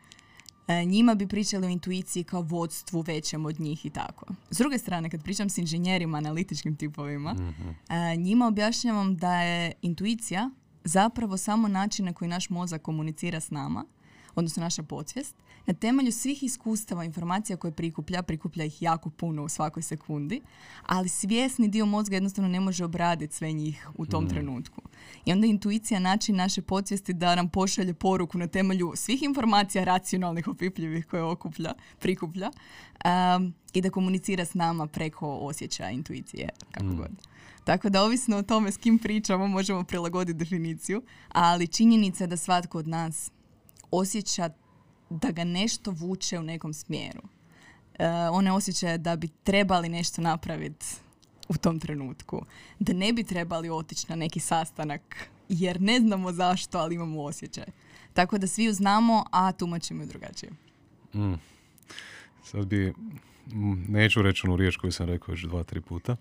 E, 0.70 0.84
njima 0.84 1.14
bi 1.14 1.26
pričali 1.26 1.66
o 1.66 1.70
intuiciji 1.70 2.24
kao 2.24 2.42
vodstvu 2.42 3.00
većem 3.00 3.46
od 3.46 3.60
njih 3.60 3.86
i 3.86 3.90
tako. 3.90 4.26
S 4.50 4.58
druge 4.58 4.78
strane, 4.78 5.10
kad 5.10 5.22
pričam 5.22 5.50
s 5.50 5.58
inženjerima, 5.58 6.18
analitičkim 6.18 6.76
tipovima, 6.76 7.36
e, 7.88 8.16
njima 8.16 8.46
objašnjavam 8.46 9.16
da 9.16 9.34
je 9.34 9.72
intuicija 9.82 10.50
zapravo 10.84 11.36
samo 11.36 11.68
način 11.68 12.04
na 12.04 12.12
koji 12.12 12.28
naš 12.28 12.50
mozak 12.50 12.82
komunicira 12.82 13.40
s 13.40 13.50
nama, 13.50 13.84
odnosno 14.34 14.62
naša 14.62 14.82
podsvijest, 14.82 15.36
na 15.66 15.74
temelju 15.74 16.12
svih 16.12 16.42
iskustava, 16.42 17.04
informacija 17.04 17.56
koje 17.56 17.72
prikuplja, 17.72 18.22
prikuplja 18.22 18.64
ih 18.64 18.82
jako 18.82 19.10
puno 19.10 19.44
u 19.44 19.48
svakoj 19.48 19.82
sekundi, 19.82 20.40
ali 20.86 21.08
svjesni 21.08 21.68
dio 21.68 21.86
mozga 21.86 22.16
jednostavno 22.16 22.48
ne 22.48 22.60
može 22.60 22.84
obraditi 22.84 23.34
sve 23.34 23.52
njih 23.52 23.88
u 23.94 24.06
tom 24.06 24.28
trenutku. 24.28 24.82
I 25.24 25.32
onda 25.32 25.46
intuicija 25.46 26.00
način 26.00 26.36
naše 26.36 26.62
podsvijesti 26.62 27.12
da 27.12 27.34
nam 27.34 27.48
pošalje 27.48 27.94
poruku 27.94 28.38
na 28.38 28.46
temelju 28.46 28.92
svih 28.94 29.22
informacija 29.22 29.84
racionalnih, 29.84 30.48
opipljivih 30.48 31.06
koje 31.06 31.22
okuplja, 31.22 31.72
prikuplja 31.98 32.50
um, 33.04 33.54
i 33.72 33.80
da 33.80 33.90
komunicira 33.90 34.44
s 34.44 34.54
nama 34.54 34.86
preko 34.86 35.28
osjećaja 35.36 35.90
intuicije, 35.90 36.48
kako 36.70 36.94
god. 36.94 37.10
Tako 37.64 37.88
da 37.88 38.02
ovisno 38.02 38.36
o 38.36 38.42
tome 38.42 38.72
s 38.72 38.76
kim 38.76 38.98
pričamo 38.98 39.46
možemo 39.46 39.84
prilagoditi 39.84 40.38
definiciju, 40.38 41.02
ali 41.28 41.66
činjenica 41.66 42.24
je 42.24 42.28
da 42.28 42.36
svatko 42.36 42.78
od 42.78 42.88
nas 42.88 43.30
osjeća 43.90 44.50
da 45.10 45.30
ga 45.30 45.44
nešto 45.44 45.90
vuče 45.90 46.38
u 46.38 46.42
nekom 46.42 46.74
smjeru. 46.74 47.22
E, 47.98 48.08
one 48.08 48.52
osjećaje 48.52 48.98
da 48.98 49.16
bi 49.16 49.28
trebali 49.28 49.88
nešto 49.88 50.22
napraviti 50.22 50.86
u 51.48 51.56
tom 51.56 51.80
trenutku. 51.80 52.44
Da 52.78 52.92
ne 52.92 53.12
bi 53.12 53.24
trebali 53.24 53.70
otići 53.70 54.06
na 54.08 54.16
neki 54.16 54.40
sastanak 54.40 55.30
jer 55.48 55.80
ne 55.80 56.00
znamo 56.00 56.32
zašto, 56.32 56.78
ali 56.78 56.94
imamo 56.94 57.22
osjećaj. 57.22 57.66
Tako 58.12 58.38
da 58.38 58.46
svi 58.46 58.64
ju 58.64 58.72
znamo, 58.72 59.24
a 59.30 59.52
tumačimo 59.52 60.02
ju 60.02 60.06
drugačije. 60.06 60.52
Mm. 61.14 61.34
Sad 62.44 62.66
bi, 62.66 62.94
mm, 63.46 63.92
neću 63.92 64.22
reći 64.22 64.46
onu 64.46 64.56
riječ 64.56 64.76
koju 64.76 64.92
sam 64.92 65.06
rekao 65.06 65.32
još 65.32 65.42
dva, 65.42 65.62
tri 65.64 65.80
puta, 65.80 66.16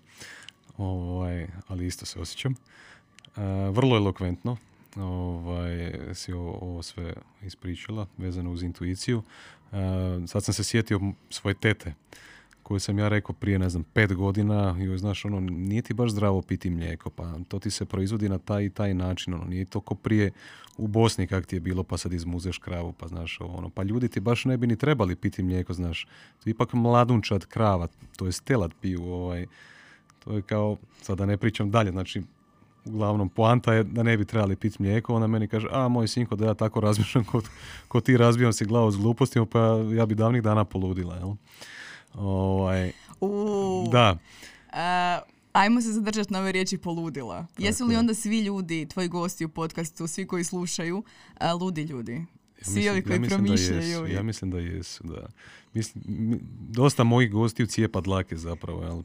ovaj, 0.76 1.46
ali 1.68 1.86
isto 1.86 2.06
se 2.06 2.20
osjećam. 2.20 2.52
E, 2.52 3.40
vrlo 3.70 3.96
elokventno, 3.96 4.56
ovaj, 4.96 5.92
si 6.14 6.32
ovo, 6.32 6.58
ovo 6.62 6.82
sve 6.82 7.12
ispričala 7.42 8.06
vezano 8.18 8.52
uz 8.52 8.62
intuiciju. 8.62 9.22
E, 9.72 9.76
sad 10.26 10.44
sam 10.44 10.54
se 10.54 10.64
sjetio 10.64 11.00
svoje 11.30 11.54
tete 11.54 11.94
koju 12.70 12.80
sam 12.80 12.98
ja 12.98 13.08
rekao 13.08 13.34
prije, 13.34 13.58
ne 13.58 13.68
znam, 13.68 13.84
pet 13.84 14.14
godina, 14.14 14.76
joj, 14.78 14.98
znaš, 14.98 15.24
ono, 15.24 15.40
nije 15.40 15.82
ti 15.82 15.94
baš 15.94 16.10
zdravo 16.10 16.42
piti 16.42 16.70
mlijeko, 16.70 17.10
pa 17.10 17.34
to 17.48 17.58
ti 17.58 17.70
se 17.70 17.84
proizvodi 17.84 18.28
na 18.28 18.38
taj 18.38 18.64
i 18.64 18.70
taj 18.70 18.94
način, 18.94 19.34
ono, 19.34 19.44
nije 19.44 19.64
to 19.64 19.80
ko 19.80 19.94
prije 19.94 20.30
u 20.76 20.86
Bosni 20.86 21.26
kak 21.26 21.46
ti 21.46 21.56
je 21.56 21.60
bilo, 21.60 21.82
pa 21.82 21.96
sad 21.96 22.12
izmuzeš 22.12 22.58
kravu, 22.58 22.92
pa 22.92 23.08
znaš, 23.08 23.38
ono, 23.40 23.70
pa 23.70 23.82
ljudi 23.82 24.08
ti 24.08 24.20
baš 24.20 24.44
ne 24.44 24.56
bi 24.56 24.66
ni 24.66 24.76
trebali 24.76 25.16
piti 25.16 25.42
mlijeko, 25.42 25.72
znaš, 25.72 26.04
to 26.38 26.48
je 26.48 26.50
ipak 26.50 26.72
mladunčad 26.72 27.46
krava, 27.46 27.88
to 28.16 28.26
je 28.26 28.32
telad 28.44 28.74
piju, 28.80 29.04
ovaj, 29.04 29.46
to 30.24 30.36
je 30.36 30.42
kao, 30.42 30.76
sad 31.02 31.18
da 31.18 31.26
ne 31.26 31.36
pričam 31.36 31.70
dalje, 31.70 31.90
znači, 31.90 32.22
uglavnom 32.84 33.28
poanta 33.28 33.72
je 33.74 33.84
da 33.84 34.02
ne 34.02 34.16
bi 34.16 34.24
trebali 34.24 34.56
piti 34.56 34.82
mlijeko, 34.82 35.14
ona 35.14 35.26
meni 35.26 35.48
kaže, 35.48 35.68
a 35.70 35.88
moj 35.88 36.08
sinko 36.08 36.36
da 36.36 36.46
ja 36.46 36.54
tako 36.54 36.80
razmišljam 36.80 37.24
ko, 37.24 37.42
ko 37.88 38.00
ti 38.00 38.16
razbijam 38.16 38.52
si 38.52 38.64
glavu 38.64 38.90
s 38.90 38.96
glupostima, 38.96 39.46
pa 39.46 39.60
ja 39.94 40.06
bi 40.06 40.14
davnih 40.14 40.42
dana 40.42 40.64
poludila, 40.64 41.16
jel? 41.16 41.32
Ovaj, 42.14 42.92
U, 43.20 43.88
da, 43.92 44.16
e, 44.72 45.20
ajmo 45.52 45.80
se 45.80 45.92
zadržati 45.92 46.32
na 46.32 46.40
ove 46.40 46.52
riječi 46.52 46.78
poludila. 46.78 47.46
Jesu 47.58 47.86
li 47.86 47.96
onda 47.96 48.14
svi 48.14 48.40
ljudi, 48.40 48.86
tvoji 48.86 49.08
gosti 49.08 49.44
u 49.44 49.48
podcastu, 49.48 50.06
svi 50.06 50.26
koji 50.26 50.44
slušaju, 50.44 51.02
e, 51.40 51.52
ludi 51.52 51.82
ljudi? 51.82 52.24
Svi 52.62 52.88
ovi 52.88 53.02
koji 53.02 53.18
da 53.18 53.28
promišljaju. 53.28 54.06
ja 54.06 54.22
mislim 54.22 54.50
da 54.50 54.58
jesu, 54.58 55.04
da. 55.04 55.26
Mislim, 55.74 56.04
mi- 56.06 56.40
dosta 56.68 57.04
mojih 57.04 57.32
gostiju 57.32 57.66
cijepa 57.66 58.00
dlake 58.00 58.36
zapravo, 58.36 58.82
jel? 58.84 59.02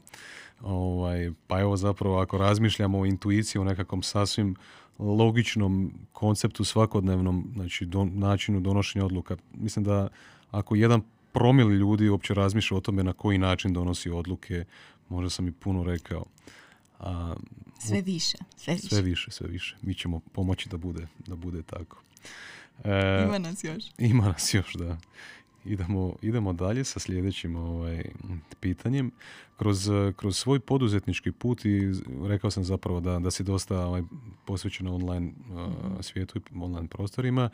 Ovaj, 0.60 1.30
pa 1.46 1.60
evo 1.60 1.76
zapravo 1.76 2.18
ako 2.18 2.38
razmišljamo 2.38 3.00
o 3.00 3.06
intuiciji, 3.06 3.60
o 3.60 3.64
nekakvom 3.64 4.02
sasvim 4.02 4.56
logičnom 4.98 5.92
konceptu 6.12 6.64
svakodnevnom, 6.64 7.50
znači 7.54 7.86
do, 7.86 8.04
načinu 8.04 8.60
donošenja 8.60 9.04
odluka, 9.04 9.36
mislim 9.54 9.84
da 9.84 10.08
ako 10.50 10.76
jedan 10.76 11.02
promil 11.32 11.70
ljudi 11.70 12.08
uopće 12.08 12.34
razmišlja 12.34 12.76
o 12.76 12.80
tome 12.80 13.04
na 13.04 13.12
koji 13.12 13.38
način 13.38 13.72
donosi 13.72 14.10
odluke, 14.10 14.64
možda 15.08 15.30
sam 15.30 15.48
i 15.48 15.52
puno 15.52 15.84
rekao. 15.84 16.24
A, 16.98 17.34
Sve 17.78 18.02
više, 18.02 18.38
sve 18.56 18.74
više. 18.74 18.88
sve 18.88 19.02
više, 19.02 19.30
sve 19.30 19.48
više. 19.48 19.76
Mi 19.82 19.94
ćemo 19.94 20.20
pomoći 20.32 20.68
da 20.68 20.76
bude, 20.76 21.06
da 21.26 21.36
bude 21.36 21.62
tako. 21.62 22.02
E, 22.84 23.24
Ima 23.28 23.38
nas 23.38 23.64
još. 23.64 23.84
ima 23.98 24.26
nas 24.26 24.54
još, 24.54 24.74
da. 24.74 24.98
Idemo, 25.66 26.16
idemo 26.22 26.52
dalje 26.52 26.84
sa 26.84 27.00
sljedećim 27.00 27.56
ovaj, 27.56 28.04
pitanjem. 28.60 29.10
Kroz, 29.56 29.90
kroz 30.16 30.36
svoj 30.36 30.60
poduzetnički 30.60 31.32
put 31.32 31.64
i 31.64 31.92
rekao 32.22 32.50
sam 32.50 32.64
zapravo 32.64 33.00
da, 33.00 33.18
da 33.18 33.30
si 33.30 33.42
dosta 33.42 33.80
ovaj, 33.80 34.02
posvećena 34.46 34.94
online 34.94 35.26
eh, 35.26 36.02
svijetu 36.02 36.38
i 36.38 36.42
online 36.60 36.88
prostorima. 36.88 37.50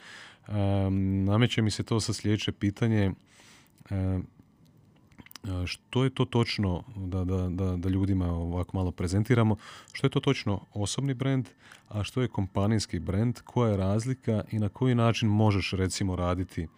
Em, 0.49 1.25
nameće 1.25 1.63
mi 1.63 1.71
se 1.71 1.83
to 1.83 2.01
sa 2.01 2.13
sljedeće 2.13 2.53
pitanje. 2.53 3.13
a, 3.91 4.23
što 5.67 6.05
je 6.05 6.11
to 6.11 6.25
točno 6.25 6.85
da, 6.97 7.25
da, 7.25 7.49
da, 7.49 7.77
da 7.77 7.89
ljudima 7.89 8.33
ovako 8.33 8.77
malo 8.77 8.91
prezentiramo, 8.91 9.57
što 9.93 10.07
je 10.07 10.11
to 10.11 10.21
točno 10.21 10.61
osobni 10.75 11.15
brand, 11.15 11.49
a 11.89 12.05
što 12.05 12.23
je 12.23 12.29
kompanijski 12.29 12.99
brand, 12.99 13.41
koja 13.45 13.71
je 13.71 13.77
razlika 13.77 14.45
i 14.51 14.59
na 14.59 14.69
koji 14.69 14.95
način 14.95 15.29
možeš 15.29 15.73
recimo 15.73 16.17
raditi 16.17 16.69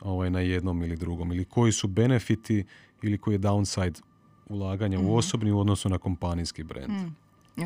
ovaj, 0.00 0.30
na 0.30 0.40
jednom 0.40 0.82
ili 0.82 0.96
drugom 0.96 1.32
ili 1.32 1.44
koji 1.44 1.72
su 1.72 1.88
benefiti 1.88 2.64
ili 3.02 3.18
koji 3.18 3.34
je 3.34 3.38
downside 3.38 4.00
ulaganja 4.48 5.00
u 5.00 5.16
osobni 5.16 5.52
u 5.52 5.58
odnosu 5.58 5.88
na 5.88 5.98
kompanijski 5.98 6.62
brand. 6.62 6.92
Mm. 6.92 7.16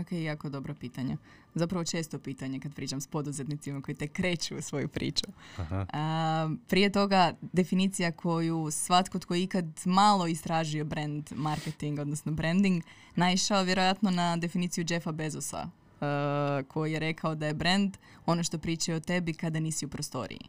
Ok, 0.00 0.12
jako 0.12 0.48
dobro 0.48 0.74
pitanje. 0.74 1.16
Zapravo 1.54 1.84
često 1.84 2.18
pitanje 2.18 2.60
kad 2.60 2.74
pričam 2.74 3.00
s 3.00 3.06
poduzetnicima 3.06 3.82
koji 3.82 3.94
te 3.94 4.08
kreću 4.08 4.56
u 4.56 4.62
svoju 4.62 4.88
priču. 4.88 5.26
Aha. 5.56 5.86
A, 5.92 6.50
prije 6.68 6.92
toga, 6.92 7.32
definicija 7.52 8.12
koju 8.12 8.68
svatko 8.70 9.18
tko 9.18 9.34
je 9.34 9.42
ikad 9.42 9.66
malo 9.84 10.26
istražio 10.26 10.84
brand 10.84 11.30
marketing, 11.34 11.98
odnosno 11.98 12.32
branding, 12.32 12.82
naišao 13.16 13.62
vjerojatno 13.62 14.10
na 14.10 14.36
definiciju 14.36 14.84
Jeffa 14.88 15.12
Bezosa, 15.12 15.68
uh, 16.00 16.66
koji 16.68 16.92
je 16.92 16.98
rekao 16.98 17.34
da 17.34 17.46
je 17.46 17.54
brand 17.54 17.96
ono 18.26 18.42
što 18.42 18.58
pričaju 18.58 18.96
o 18.96 19.00
tebi 19.00 19.32
kada 19.32 19.60
nisi 19.60 19.86
u 19.86 19.88
prostoriji. 19.88 20.40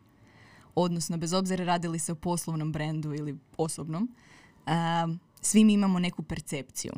Odnosno, 0.75 1.17
bez 1.17 1.33
obzira 1.33 1.65
radi 1.65 1.87
li 1.87 1.99
se 1.99 2.11
o 2.11 2.15
poslovnom 2.15 2.71
brendu 2.71 3.13
ili 3.13 3.37
osobnom, 3.57 4.15
a, 4.65 5.07
svi 5.41 5.63
mi 5.63 5.73
imamo 5.73 5.99
neku 5.99 6.23
percepciju. 6.23 6.93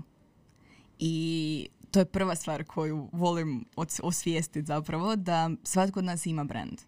I 1.00 1.68
to 1.92 2.00
je 2.00 2.06
prva 2.06 2.36
stvar 2.36 2.64
koju 2.64 3.10
volim 3.12 3.66
os- 3.76 4.00
osvijestiti 4.04 4.66
zapravo, 4.66 5.16
da 5.16 5.50
svatko 5.64 6.00
od 6.00 6.06
nas 6.06 6.26
ima 6.26 6.44
brand. 6.44 6.82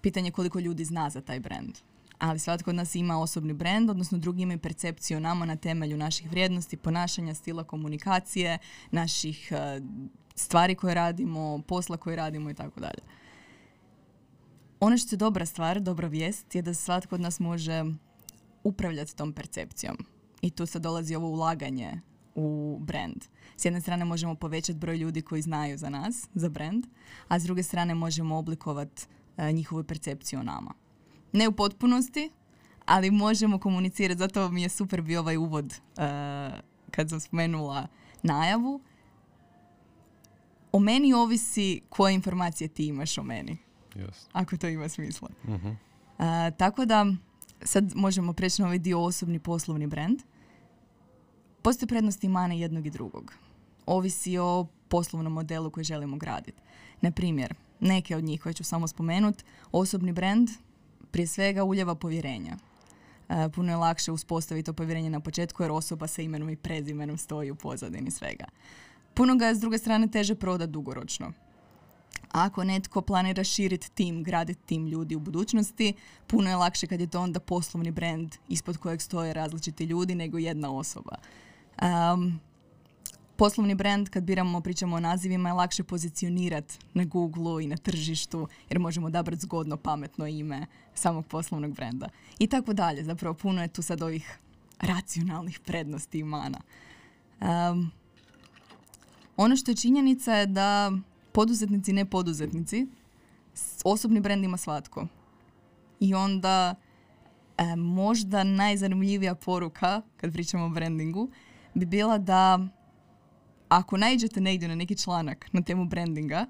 Pitanje 0.00 0.28
je 0.28 0.32
koliko 0.32 0.60
ljudi 0.60 0.84
zna 0.84 1.10
za 1.10 1.20
taj 1.20 1.40
brand. 1.40 1.74
Ali 2.18 2.38
svatko 2.38 2.70
od 2.70 2.76
nas 2.76 2.94
ima 2.94 3.18
osobni 3.18 3.52
brand, 3.52 3.90
odnosno 3.90 4.18
drugi 4.18 4.42
imaju 4.42 4.58
percepciju 4.58 5.16
o 5.16 5.20
nama 5.20 5.44
na 5.44 5.56
temelju 5.56 5.96
naših 5.96 6.30
vrijednosti, 6.30 6.76
ponašanja, 6.76 7.34
stila 7.34 7.64
komunikacije, 7.64 8.58
naših 8.90 9.52
eh, 9.52 9.80
stvari 10.34 10.74
koje 10.74 10.94
radimo, 10.94 11.62
posla 11.66 11.96
koje 11.96 12.16
radimo 12.16 12.50
i 12.50 12.54
tako 12.54 12.80
dalje. 12.80 13.02
Ono 14.80 14.98
što 14.98 15.14
je 15.14 15.18
dobra 15.18 15.46
stvar, 15.46 15.80
dobra 15.80 16.08
vijest 16.08 16.54
je 16.54 16.62
da 16.62 16.74
svatko 16.74 17.14
od 17.14 17.20
nas 17.20 17.40
može 17.40 17.84
upravljati 18.64 19.16
tom 19.16 19.32
percepcijom. 19.32 19.96
I 20.42 20.50
tu 20.50 20.66
sad 20.66 20.82
dolazi 20.82 21.14
ovo 21.14 21.28
ulaganje 21.28 22.00
u 22.34 22.78
brand. 22.80 23.24
S 23.56 23.64
jedne 23.64 23.80
strane 23.80 24.04
možemo 24.04 24.34
povećati 24.34 24.78
broj 24.78 24.96
ljudi 24.96 25.22
koji 25.22 25.42
znaju 25.42 25.78
za 25.78 25.88
nas, 25.88 26.28
za 26.34 26.48
brand, 26.48 26.86
a 27.28 27.38
s 27.38 27.42
druge 27.42 27.62
strane 27.62 27.94
možemo 27.94 28.36
oblikovati 28.36 29.06
e, 29.36 29.52
njihovu 29.52 29.84
percepciju 29.84 30.40
o 30.40 30.42
nama. 30.42 30.74
Ne 31.32 31.48
u 31.48 31.52
potpunosti, 31.52 32.30
ali 32.84 33.10
možemo 33.10 33.58
komunicirati. 33.58 34.18
Zato 34.18 34.48
mi 34.48 34.62
je 34.62 34.68
super 34.68 35.02
bio 35.02 35.20
ovaj 35.20 35.36
uvod 35.36 35.72
e, 35.72 35.78
kad 36.90 37.10
sam 37.10 37.20
spomenula 37.20 37.86
najavu. 38.22 38.80
O 40.72 40.78
meni 40.78 41.12
ovisi 41.12 41.80
koje 41.88 42.14
informacije 42.14 42.68
ti 42.68 42.86
imaš 42.86 43.18
o 43.18 43.22
meni. 43.22 43.67
Ako 44.32 44.56
to 44.56 44.68
ima 44.68 44.88
smisla. 44.88 45.28
uh 45.44 45.74
tako 46.56 46.84
da 46.84 47.06
sad 47.62 47.92
možemo 47.94 48.32
preći 48.32 48.62
na 48.62 48.68
ovaj 48.68 48.78
dio 48.78 49.02
osobni 49.02 49.38
poslovni 49.38 49.86
brand. 49.86 50.18
Postoje 51.62 51.88
prednosti 51.88 52.26
i 52.26 52.30
mane 52.30 52.60
jednog 52.60 52.86
i 52.86 52.90
drugog. 52.90 53.34
Ovisi 53.86 54.38
o 54.38 54.66
poslovnom 54.88 55.32
modelu 55.32 55.70
koji 55.70 55.84
želimo 55.84 56.16
graditi. 56.16 56.62
Na 57.00 57.10
primjer, 57.10 57.54
neke 57.80 58.16
od 58.16 58.24
njih 58.24 58.40
koje 58.42 58.52
ću 58.52 58.64
samo 58.64 58.88
spomenuti, 58.88 59.44
osobni 59.72 60.12
brand 60.12 60.48
prije 61.10 61.26
svega 61.26 61.64
uljeva 61.64 61.94
povjerenja. 61.94 62.56
E, 63.28 63.48
puno 63.54 63.72
je 63.72 63.76
lakše 63.76 64.12
uspostaviti 64.12 64.66
to 64.66 64.72
povjerenje 64.72 65.10
na 65.10 65.20
početku 65.20 65.62
jer 65.62 65.72
osoba 65.72 66.06
sa 66.06 66.22
imenom 66.22 66.50
i 66.50 66.56
prezimenom 66.56 67.18
stoji 67.18 67.50
u 67.50 67.54
pozadini 67.54 68.10
svega. 68.10 68.44
Puno 69.14 69.36
ga 69.36 69.46
je 69.46 69.54
s 69.54 69.60
druge 69.60 69.78
strane 69.78 70.08
teže 70.08 70.34
prodati 70.34 70.72
dugoročno. 70.72 71.32
Ako 72.32 72.64
netko 72.64 73.00
planira 73.00 73.44
širiti 73.44 73.90
tim, 73.90 74.22
graditi 74.22 74.60
tim 74.66 74.86
ljudi 74.86 75.16
u 75.16 75.20
budućnosti, 75.20 75.92
puno 76.26 76.50
je 76.50 76.56
lakše 76.56 76.86
kad 76.86 77.00
je 77.00 77.06
to 77.06 77.20
onda 77.20 77.40
poslovni 77.40 77.90
brand 77.90 78.34
ispod 78.48 78.76
kojeg 78.76 79.02
stoje 79.02 79.34
različiti 79.34 79.84
ljudi 79.84 80.14
nego 80.14 80.38
jedna 80.38 80.70
osoba. 80.70 81.16
Um, 81.82 82.40
poslovni 83.36 83.74
brand, 83.74 84.08
kad 84.08 84.22
biramo, 84.22 84.60
pričamo 84.60 84.96
o 84.96 85.00
nazivima, 85.00 85.48
je 85.48 85.52
lakše 85.52 85.82
pozicionirati 85.82 86.78
na 86.94 87.04
Google 87.04 87.64
i 87.64 87.66
na 87.66 87.76
tržištu, 87.76 88.48
jer 88.68 88.78
možemo 88.78 89.06
odabrati 89.06 89.42
zgodno, 89.42 89.76
pametno 89.76 90.26
ime 90.26 90.66
samog 90.94 91.26
poslovnog 91.26 91.74
brenda. 91.74 92.08
I 92.38 92.46
tako 92.46 92.72
dalje. 92.72 93.04
Zapravo, 93.04 93.34
puno 93.34 93.62
je 93.62 93.68
tu 93.68 93.82
sad 93.82 94.02
ovih 94.02 94.38
racionalnih 94.80 95.60
prednosti 95.60 96.18
i 96.18 96.24
mana. 96.24 96.58
Um, 97.40 97.90
ono 99.36 99.56
što 99.56 99.70
je 99.70 99.76
činjenica 99.76 100.34
je 100.34 100.46
da 100.46 100.92
poduzetnici, 101.32 101.92
ne 101.92 102.04
poduzetnici, 102.04 102.86
osobni 103.84 104.20
brend 104.20 104.44
ima 104.44 104.56
svatko. 104.56 105.06
I 106.00 106.14
onda 106.14 106.74
e, 107.58 107.76
možda 107.76 108.44
najzanimljivija 108.44 109.34
poruka, 109.34 110.02
kad 110.16 110.32
pričamo 110.32 110.64
o 110.64 110.68
brandingu, 110.68 111.28
bi 111.74 111.86
bila 111.86 112.18
da 112.18 112.58
ako 113.68 113.96
naiđete 113.96 114.40
negdje 114.40 114.68
na 114.68 114.74
neki 114.74 114.96
članak 114.96 115.48
na 115.52 115.62
temu 115.62 115.84
brandinga, 115.84 116.46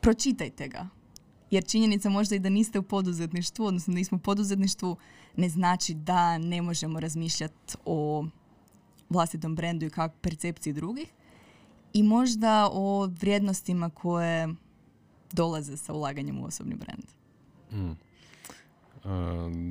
pročitajte 0.00 0.68
ga. 0.68 0.88
Jer 1.50 1.64
činjenica 1.64 2.10
možda 2.10 2.36
i 2.36 2.38
da 2.38 2.48
niste 2.48 2.78
u 2.78 2.82
poduzetništvu, 2.82 3.66
odnosno 3.66 3.94
nismo 3.94 4.16
u 4.16 4.20
poduzetništvu, 4.20 4.96
ne 5.36 5.48
znači 5.48 5.94
da 5.94 6.38
ne 6.38 6.62
možemo 6.62 7.00
razmišljati 7.00 7.76
o 7.84 8.24
vlastitom 9.08 9.56
brendu 9.56 9.86
i 9.86 9.90
kako 9.90 10.16
percepciji 10.20 10.72
drugih. 10.72 11.08
I 11.92 12.02
možda 12.02 12.68
o 12.72 13.06
vrijednostima 13.06 13.90
koje 13.90 14.48
dolaze 15.32 15.76
sa 15.76 15.92
ulaganjem 15.92 16.38
u 16.38 16.44
osobni 16.44 16.74
brand. 16.74 17.04
Mm. 17.72 17.92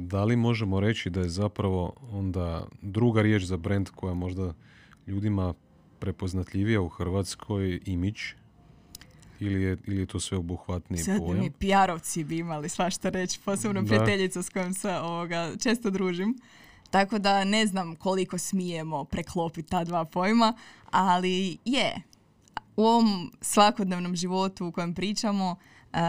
da 0.08 0.24
li 0.24 0.36
možemo 0.36 0.80
reći 0.80 1.10
da 1.10 1.22
je 1.22 1.30
zapravo 1.30 1.94
onda 2.12 2.68
druga 2.82 3.22
riječ 3.22 3.44
za 3.44 3.58
brand 3.58 3.90
koja 3.90 4.14
možda 4.14 4.54
ljudima 5.08 5.54
prepoznatljivija 6.00 6.82
u 6.82 6.90
Hrvatskoj 6.90 7.80
imidž 7.86 8.20
ili 9.40 9.64
je, 9.64 9.78
ili 9.88 10.00
je 10.00 10.06
to 10.06 10.20
sve 10.20 10.38
obuhvatniji 10.38 11.04
Sad 11.04 11.18
pojam? 11.18 11.40
mi 11.40 12.24
bi 12.24 12.38
imali 12.38 12.70
svašta 12.70 13.10
reći, 13.10 13.40
posebno 13.46 13.86
prijateljica 13.86 14.44
s 14.44 14.50
kojom 14.50 14.74
se 14.74 14.92
ovoga, 14.92 15.52
često 15.64 15.90
družim. 15.90 16.40
Tako 16.92 17.20
da 17.20 17.44
ne 17.44 17.68
znam 17.68 17.96
koliko 17.96 18.38
smijemo 18.38 19.04
preklopiti 19.04 19.70
ta 19.70 19.84
dva 19.84 20.06
pojma, 20.06 20.54
ali 20.92 21.58
je. 21.66 22.02
U 22.76 22.86
ovom 22.86 23.32
svakodnevnom 23.42 24.16
životu 24.16 24.68
u 24.68 24.72
kojem 24.72 24.94
pričamo, 24.94 25.52
uh, 25.52 26.00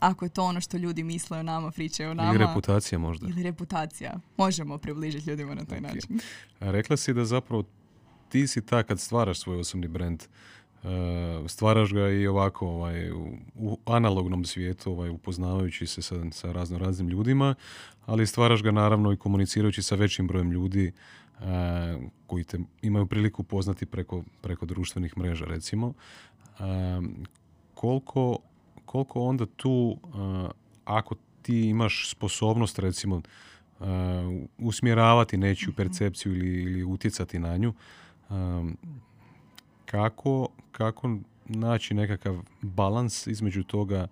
ako 0.00 0.24
je 0.24 0.28
to 0.28 0.44
ono 0.44 0.60
što 0.60 0.76
ljudi 0.76 1.02
misle 1.02 1.38
o 1.38 1.42
nama, 1.42 1.70
pričaju 1.70 2.10
o 2.10 2.14
nama. 2.14 2.28
Ili 2.28 2.38
reputacija 2.38 2.98
možda. 2.98 3.28
Ili 3.28 3.42
reputacija. 3.42 4.20
Možemo 4.36 4.78
približiti 4.78 5.30
ljudima 5.30 5.54
na 5.54 5.64
taj 5.64 5.80
način. 5.80 6.20
A 6.60 6.70
rekla 6.70 6.96
si 6.96 7.14
da 7.14 7.24
zapravo 7.24 7.64
ti 8.28 8.46
si 8.46 8.66
ta 8.66 8.82
kad 8.82 9.00
stvaraš 9.00 9.40
svoj 9.40 9.60
osobni 9.60 9.88
brand, 9.88 10.22
stvaraš 11.48 11.92
ga 11.92 12.08
i 12.08 12.26
ovako 12.26 12.68
ovaj, 12.68 13.10
u, 13.54 13.78
analognom 13.86 14.44
svijetu, 14.44 14.90
ovaj, 14.92 15.10
upoznavajući 15.10 15.86
se 15.86 16.02
sa, 16.02 16.14
sa 16.30 16.52
razno 16.52 16.78
raznim 16.78 17.08
ljudima, 17.08 17.54
ali 18.06 18.26
stvaraš 18.26 18.62
ga 18.62 18.70
naravno 18.70 19.12
i 19.12 19.16
komunicirajući 19.16 19.82
sa 19.82 19.94
većim 19.94 20.26
brojem 20.26 20.50
ljudi 20.50 20.92
uh, 21.38 21.44
koji 22.26 22.44
te 22.44 22.58
imaju 22.82 23.06
priliku 23.06 23.42
poznati 23.42 23.86
preko, 23.86 24.22
preko 24.40 24.66
društvenih 24.66 25.18
mreža 25.18 25.44
recimo. 25.44 25.86
Uh, 25.86 25.94
koliko, 27.74 28.38
koliko 28.84 29.20
onda 29.20 29.46
tu, 29.46 29.96
ako 30.84 31.14
ti 31.42 31.60
imaš 31.60 32.10
sposobnost 32.10 32.78
recimo 32.78 33.22
usmjeravati 34.58 35.36
nečiju 35.36 35.68
mhm. 35.68 35.76
percepciju 35.76 36.32
ili, 36.36 36.62
ili 36.62 36.84
utjecati 36.84 37.38
na 37.38 37.56
nju, 37.56 37.74
kako, 39.92 40.48
kako 40.72 41.16
naći 41.46 41.94
nekakav 41.94 42.42
balans 42.62 43.26
između 43.26 43.62
toga 43.62 44.06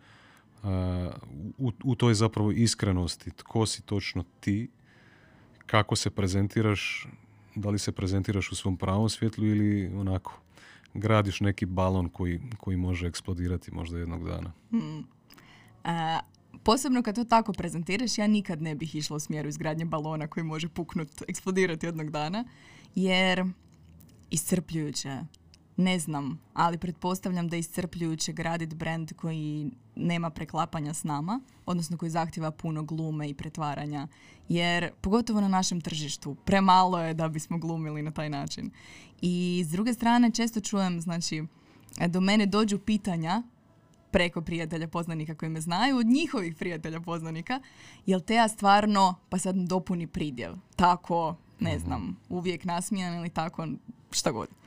u, 1.59 1.73
u 1.85 1.95
toj 1.95 2.14
zapravo 2.14 2.53
iskrenosti, 2.53 3.31
tko 3.31 3.66
si 3.66 3.83
točno 3.83 4.25
ti, 4.40 4.69
kako 5.66 5.97
se 5.97 6.11
prezentiraš, 6.11 7.09
da 7.55 7.71
li 7.71 7.79
se 7.79 7.93
prezentiraš 7.93 8.53
u 8.53 8.55
svom 8.55 8.77
pravom 8.77 9.09
svjetlu 9.09 9.47
ili 9.47 9.93
onako 9.97 10.40
gradiš 10.95 11.40
neki 11.40 11.66
balon 11.66 12.09
koji, 12.09 12.40
koji 12.59 12.77
može 12.77 13.07
eksplodirati 13.07 13.75
možda 13.75 13.99
jednog 13.99 14.29
dana. 14.29 14.53
Hmm. 14.71 15.05
posebno 16.64 17.03
kad 17.03 17.14
to 17.14 17.25
tako 17.25 17.53
prezentiraš, 17.53 18.19
ja 18.19 18.27
nikad 18.27 18.62
ne 18.62 18.75
bih 18.75 18.95
išla 18.95 19.16
u 19.16 19.21
smjeru 19.21 19.49
izgradnje 19.49 19.85
balona 19.85 20.27
koji 20.27 20.45
može 20.45 20.69
puknut, 20.69 21.23
eksplodirati 21.29 21.87
jednog 21.87 22.11
dana, 22.11 22.45
jer 22.95 23.45
iscrpljujuće. 24.31 25.39
Ne 25.81 25.99
znam, 25.99 26.40
ali 26.55 26.79
pretpostavljam 26.79 27.49
da 27.49 27.57
je 27.57 27.61
iscrpljujuće 27.61 28.33
graditi 28.33 28.77
brand 28.77 29.12
koji 29.16 29.71
nema 29.97 30.31
preklapanja 30.31 30.95
s 30.95 31.05
nama, 31.05 31.40
odnosno 31.66 31.97
koji 31.97 32.11
zahtjeva 32.11 32.51
puno 32.51 32.83
glume 32.83 33.29
i 33.29 33.35
pretvaranja. 33.35 34.09
Jer, 34.49 34.90
pogotovo 35.01 35.40
na 35.40 35.49
našem 35.49 35.81
tržištu, 35.81 36.35
premalo 36.45 37.01
je 37.01 37.14
da 37.14 37.29
bismo 37.29 37.59
glumili 37.59 38.03
na 38.03 38.11
taj 38.11 38.31
način. 38.31 38.71
I 39.23 39.64
s 39.66 39.71
druge 39.71 39.95
strane, 39.95 40.31
često 40.31 40.61
čujem, 40.61 41.01
znači, 41.01 41.45
do 42.09 42.21
mene 42.21 42.47
dođu 42.47 42.79
pitanja 42.79 43.43
preko 44.11 44.40
prijatelja 44.40 44.88
poznanika 44.88 45.35
koji 45.35 45.49
me 45.49 45.61
znaju, 45.61 45.97
od 45.97 46.07
njihovih 46.07 46.55
prijatelja 46.57 47.01
poznanika, 47.01 47.61
jel 48.07 48.21
te 48.21 48.35
ja 48.35 48.49
stvarno, 48.49 49.14
pa 49.29 49.38
sad 49.38 49.57
dopuni 49.57 50.07
pridjev, 50.07 50.53
tako, 50.77 51.37
ne 51.61 51.77
mhm. 51.77 51.85
znam, 51.85 52.16
uvijek 52.29 52.64
nasmijan 52.64 53.14
ili 53.14 53.29
tako, 53.29 53.66
šta 54.11 54.31
god. 54.31 54.60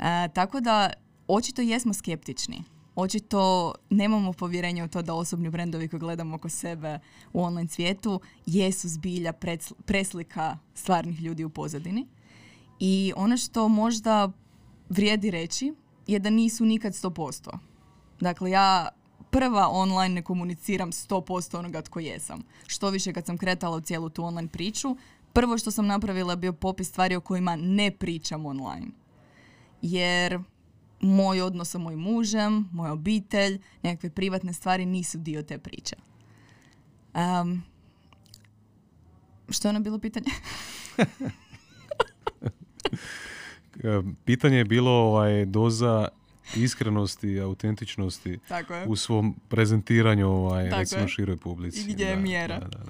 E, 0.00 0.28
tako 0.34 0.60
da, 0.60 0.90
očito 1.28 1.62
jesmo 1.62 1.92
skeptični. 1.92 2.64
Očito 2.94 3.74
nemamo 3.90 4.32
povjerenja 4.32 4.84
u 4.84 4.88
to 4.88 5.02
da 5.02 5.14
osobni 5.14 5.50
brendovi 5.50 5.88
koji 5.88 6.00
gledamo 6.00 6.36
oko 6.36 6.48
sebe 6.48 6.98
u 7.32 7.42
online 7.42 7.68
svijetu 7.68 8.20
jesu 8.46 8.88
zbilja 8.88 9.32
preslika 9.84 10.58
stvarnih 10.74 11.20
ljudi 11.20 11.44
u 11.44 11.50
pozadini. 11.50 12.06
I 12.78 13.12
ono 13.16 13.36
što 13.36 13.68
možda 13.68 14.30
vrijedi 14.88 15.30
reći 15.30 15.74
je 16.06 16.18
da 16.18 16.30
nisu 16.30 16.64
nikad 16.64 16.92
100%. 16.92 17.58
Dakle, 18.20 18.50
ja 18.50 18.88
prva 19.30 19.68
online 19.68 20.14
ne 20.14 20.22
komuniciram 20.22 20.92
100% 20.92 21.58
onoga 21.58 21.82
tko 21.82 22.00
jesam. 22.00 22.42
Što 22.66 22.90
više 22.90 23.12
kad 23.12 23.26
sam 23.26 23.38
kretala 23.38 23.76
u 23.76 23.80
cijelu 23.80 24.08
tu 24.08 24.24
online 24.24 24.48
priču, 24.48 24.96
prvo 25.32 25.58
što 25.58 25.70
sam 25.70 25.86
napravila 25.86 26.36
bio 26.36 26.52
popis 26.52 26.88
stvari 26.88 27.16
o 27.16 27.20
kojima 27.20 27.56
ne 27.56 27.90
pričam 27.90 28.46
online. 28.46 28.86
Jer 29.82 30.38
moj 31.00 31.40
odnos 31.40 31.70
sa 31.70 31.78
mojim 31.78 32.00
mužem, 32.00 32.68
moja 32.72 32.92
obitelj, 32.92 33.60
nekakve 33.82 34.10
privatne 34.10 34.52
stvari 34.52 34.86
nisu 34.86 35.18
dio 35.18 35.42
te 35.42 35.58
priče. 35.58 35.96
Um, 37.14 37.62
što 39.48 39.68
je 39.68 39.70
ono 39.70 39.80
bilo 39.80 39.98
pitanje? 39.98 40.30
pitanje 44.24 44.56
je 44.56 44.64
bilo 44.64 44.90
ovaj, 44.90 45.44
doza 45.44 46.08
iskrenosti, 46.56 47.40
autentičnosti 47.40 48.38
u 48.86 48.96
svom 48.96 49.40
prezentiranju 49.48 50.28
ovaj, 50.28 50.70
recimo 50.70 51.08
široj 51.08 51.36
publici. 51.36 51.80
I 51.80 51.92
gdje 51.92 52.04
je 52.04 52.16
mjera. 52.16 52.58
Da, 52.58 52.66
da, 52.66 52.84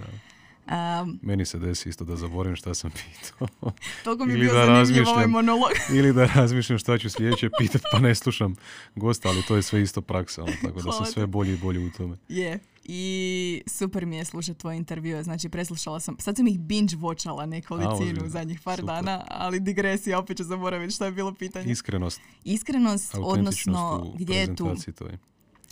Um, 0.70 1.18
Meni 1.22 1.44
se 1.44 1.58
desi 1.58 1.88
isto 1.88 2.04
da 2.04 2.16
zaboravim 2.16 2.56
šta 2.56 2.74
sam 2.74 2.90
pitao. 2.90 3.48
toliko 4.04 4.24
mi 4.24 4.32
je 4.32 4.38
bio 4.38 4.54
da 4.54 4.84
ovaj 5.10 5.26
monolog. 5.26 5.70
Ili 5.98 6.12
da 6.12 6.26
razmišljam 6.26 6.78
šta 6.78 6.98
ću 6.98 7.10
sljedeće 7.10 7.48
pitati 7.58 7.84
pa 7.92 7.98
ne 7.98 8.14
slušam 8.14 8.56
gosta, 8.96 9.28
ali 9.28 9.42
to 9.42 9.56
je 9.56 9.62
sve 9.62 9.82
isto 9.82 10.00
praksa, 10.00 10.42
ono, 10.42 10.52
tako 10.62 10.82
da 10.82 10.92
sam 10.92 11.06
sve 11.06 11.26
bolji 11.26 11.52
i 11.52 11.56
bolji 11.56 11.86
u 11.86 11.90
tome. 11.90 12.16
Je. 12.28 12.58
I 12.84 13.62
super 13.66 14.06
mi 14.06 14.16
je 14.16 14.24
slušati 14.24 14.58
tvoje 14.58 14.76
intervjue. 14.76 15.22
Znači, 15.22 15.48
preslušala 15.48 16.00
sam, 16.00 16.16
sad 16.18 16.36
sam 16.36 16.46
ih 16.46 16.60
binge 16.60 16.96
watchala 16.96 17.46
nekolicinu 17.46 18.24
u 18.24 18.28
zadnjih 18.28 18.60
par 18.60 18.78
Super. 18.78 18.94
dana, 18.94 19.24
ali 19.28 19.60
digresija, 19.60 20.18
opet 20.18 20.36
ću 20.36 20.44
zaboraviti 20.44 20.94
šta 20.94 21.06
je 21.06 21.12
bilo 21.12 21.34
pitanje. 21.34 21.72
Iskrenost, 21.72 22.20
Iskrenost, 22.44 23.14
odnosno 23.18 24.12
gdje 24.18 24.34
je 24.34 24.46
tu 24.46 24.64
prezentaciji 24.64 24.94
to 24.94 25.06
je. 25.06 25.18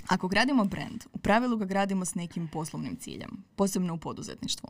Ako 0.08 0.28
gradimo 0.28 0.64
brand, 0.64 1.04
u 1.12 1.18
pravilu 1.18 1.56
ga 1.56 1.64
gradimo 1.64 2.04
s 2.04 2.14
nekim 2.14 2.48
poslovnim 2.48 2.96
ciljem, 2.96 3.30
posebno 3.56 3.94
u 3.94 3.98
poduzetništvu. 3.98 4.68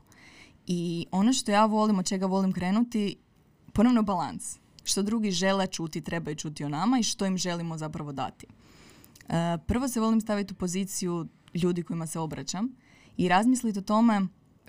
I 0.67 1.07
ono 1.11 1.33
što 1.33 1.53
ja 1.53 1.67
volim, 1.67 1.99
od 1.99 2.07
čega 2.07 2.27
volim 2.27 2.53
krenuti, 2.53 3.17
ponovno 3.73 4.03
balans. 4.03 4.59
Što 4.85 5.03
drugi 5.03 5.31
žele 5.31 5.67
čuti, 5.67 6.01
trebaju 6.01 6.37
čuti 6.37 6.65
o 6.65 6.69
nama 6.69 6.99
i 6.99 7.03
što 7.03 7.27
im 7.27 7.39
želimo 7.39 7.79
zapravo 7.79 8.13
dati. 8.13 8.47
E, 9.29 9.59
Prvo 9.67 9.89
se 9.89 10.01
volim 10.01 10.21
staviti 10.21 10.53
u 10.53 10.57
poziciju 10.57 11.27
ljudi 11.55 11.83
kojima 11.83 12.07
se 12.07 12.19
obraćam 12.19 12.69
i 13.17 13.29
razmisliti 13.29 13.79
o 13.79 13.83
tome 13.83 14.21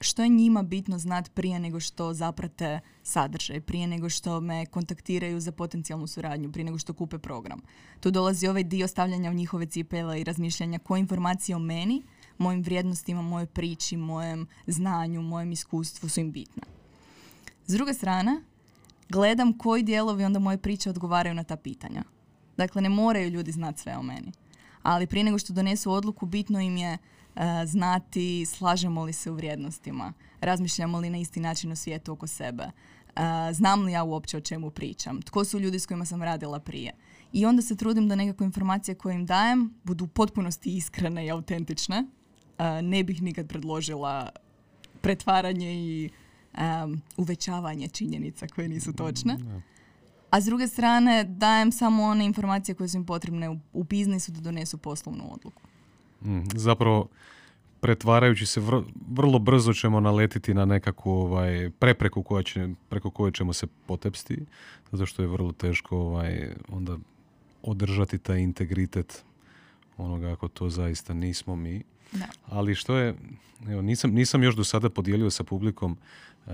što 0.01 0.23
je 0.23 0.29
njima 0.29 0.63
bitno 0.63 0.97
znati 0.97 1.31
prije 1.33 1.59
nego 1.59 1.79
što 1.79 2.13
zaprate 2.13 2.79
sadržaj, 3.03 3.61
prije 3.61 3.87
nego 3.87 4.09
što 4.09 4.41
me 4.41 4.65
kontaktiraju 4.65 5.39
za 5.39 5.51
potencijalnu 5.51 6.07
suradnju, 6.07 6.51
prije 6.51 6.65
nego 6.65 6.77
što 6.77 6.93
kupe 6.93 7.17
program. 7.17 7.61
Tu 7.99 8.11
dolazi 8.11 8.47
ovaj 8.47 8.63
dio 8.63 8.87
stavljanja 8.87 9.29
u 9.31 9.33
njihove 9.33 9.65
cipele 9.65 10.21
i 10.21 10.23
razmišljanja 10.23 10.79
koje 10.79 10.99
informacije 10.99 11.55
o 11.55 11.59
meni, 11.59 12.03
mojim 12.37 12.61
vrijednostima, 12.63 13.21
mojoj 13.21 13.45
priči, 13.45 13.97
mojem 13.97 14.47
znanju, 14.67 15.21
mojem 15.21 15.51
iskustvu 15.51 16.09
su 16.09 16.19
im 16.19 16.31
bitne. 16.31 16.63
S 17.65 17.73
druge 17.73 17.93
strane, 17.93 18.41
gledam 19.09 19.57
koji 19.57 19.83
dijelovi 19.83 20.23
onda 20.23 20.39
moje 20.39 20.57
priče 20.57 20.89
odgovaraju 20.89 21.35
na 21.35 21.43
ta 21.43 21.55
pitanja. 21.55 22.03
Dakle, 22.57 22.81
ne 22.81 22.89
moraju 22.89 23.29
ljudi 23.29 23.51
znati 23.51 23.81
sve 23.81 23.97
o 23.97 24.01
meni. 24.01 24.31
Ali 24.83 25.07
prije 25.07 25.23
nego 25.23 25.37
što 25.37 25.53
donesu 25.53 25.91
odluku, 25.91 26.25
bitno 26.25 26.59
im 26.59 26.77
je 26.77 26.97
znati 27.65 28.45
slažemo 28.45 29.03
li 29.03 29.13
se 29.13 29.31
u 29.31 29.33
vrijednostima, 29.33 30.13
razmišljamo 30.41 30.99
li 30.99 31.09
na 31.09 31.17
isti 31.17 31.39
način 31.39 31.71
o 31.71 31.75
svijetu 31.75 32.11
oko 32.11 32.27
sebe, 32.27 32.63
e, 32.63 32.73
znam 33.53 33.83
li 33.83 33.91
ja 33.91 34.03
uopće 34.03 34.37
o 34.37 34.41
čemu 34.41 34.69
pričam, 34.69 35.21
tko 35.21 35.45
su 35.45 35.59
ljudi 35.59 35.79
s 35.79 35.85
kojima 35.85 36.05
sam 36.05 36.23
radila 36.23 36.59
prije. 36.59 36.93
I 37.33 37.45
onda 37.45 37.61
se 37.61 37.75
trudim 37.75 38.07
da 38.07 38.15
nekako 38.15 38.43
informacije 38.43 38.95
koje 38.95 39.15
im 39.15 39.25
dajem 39.25 39.73
budu 39.83 40.03
u 40.05 40.07
potpunosti 40.07 40.77
iskrene 40.77 41.25
i 41.25 41.31
autentične. 41.31 42.05
E, 42.57 42.81
ne 42.81 43.03
bih 43.03 43.21
nikad 43.21 43.47
predložila 43.47 44.29
pretvaranje 45.01 45.73
i 45.73 46.09
uvećavanje 47.17 47.87
činjenica 47.87 48.47
koje 48.47 48.69
nisu 48.69 48.93
točne. 48.93 49.37
A 50.29 50.41
s 50.41 50.45
druge 50.45 50.67
strane 50.67 51.23
dajem 51.23 51.71
samo 51.71 52.03
one 52.03 52.25
informacije 52.25 52.75
koje 52.75 52.89
su 52.89 52.97
im 52.97 53.05
potrebne 53.05 53.49
u, 53.49 53.57
u 53.73 53.83
biznisu 53.83 54.31
da 54.31 54.41
donesu 54.41 54.77
poslovnu 54.77 55.33
odluku. 55.33 55.61
Mm, 56.25 56.39
zapravo, 56.55 57.07
pretvarajući 57.79 58.45
se 58.45 58.61
vr- 58.61 58.83
vrlo 59.11 59.39
brzo 59.39 59.73
ćemo 59.73 59.99
naletiti 59.99 60.53
na 60.53 60.65
nekakvu 60.65 61.11
ovaj, 61.11 61.69
prepreku 61.79 62.23
koja 62.23 62.43
će, 62.43 62.69
preko 62.89 63.11
koje 63.11 63.31
ćemo 63.31 63.53
se 63.53 63.67
potepsti, 63.85 64.37
zato 64.91 65.05
što 65.05 65.21
je 65.21 65.27
vrlo 65.27 65.51
teško 65.51 65.97
ovaj, 65.97 66.49
onda 66.67 66.97
održati 67.63 68.17
taj 68.17 68.39
integritet 68.39 69.23
onoga 69.97 70.31
ako 70.31 70.47
to 70.47 70.69
zaista 70.69 71.13
nismo 71.13 71.55
mi. 71.55 71.83
Da. 72.11 72.27
Ali 72.45 72.75
što 72.75 72.97
je, 72.97 73.15
evo, 73.67 73.81
nisam, 73.81 74.11
nisam 74.11 74.43
još 74.43 74.55
do 74.55 74.63
sada 74.63 74.89
podijelio 74.89 75.29
sa 75.29 75.43
publikom 75.43 75.97
e, 76.47 76.51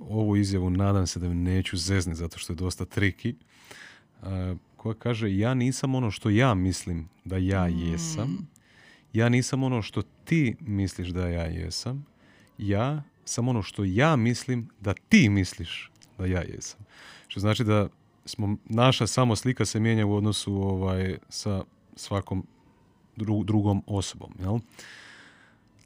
ovu 0.00 0.36
izjavu, 0.36 0.70
nadam 0.70 1.06
se 1.06 1.20
da 1.20 1.26
ju 1.26 1.34
neću 1.34 1.76
zezni 1.76 2.14
zato 2.14 2.38
što 2.38 2.52
je 2.52 2.56
dosta 2.56 2.84
triki, 2.84 3.34
e, 4.22 4.54
koja 4.84 4.94
kaže 4.94 5.36
ja 5.36 5.54
nisam 5.54 5.94
ono 5.94 6.10
što 6.10 6.30
ja 6.30 6.54
mislim 6.54 7.08
da 7.24 7.36
ja 7.36 7.66
jesam, 7.66 8.48
ja 9.12 9.28
nisam 9.28 9.62
ono 9.62 9.82
što 9.82 10.02
ti 10.24 10.56
misliš 10.60 11.08
da 11.08 11.28
ja 11.28 11.44
jesam, 11.44 12.06
ja 12.58 13.02
sam 13.24 13.48
ono 13.48 13.62
što 13.62 13.84
ja 13.84 14.16
mislim 14.16 14.68
da 14.80 14.94
ti 15.08 15.28
misliš 15.28 15.90
da 16.18 16.26
ja 16.26 16.40
jesam. 16.40 16.80
Što 17.28 17.40
znači 17.40 17.64
da 17.64 17.88
smo, 18.24 18.56
naša 18.64 19.06
samo 19.06 19.36
slika 19.36 19.64
se 19.64 19.80
mijenja 19.80 20.06
u 20.06 20.14
odnosu 20.14 20.54
ovaj, 20.54 21.18
sa 21.28 21.64
svakom 21.96 22.46
dru- 23.16 23.44
drugom 23.44 23.82
osobom. 23.86 24.34
Jel? 24.40 24.58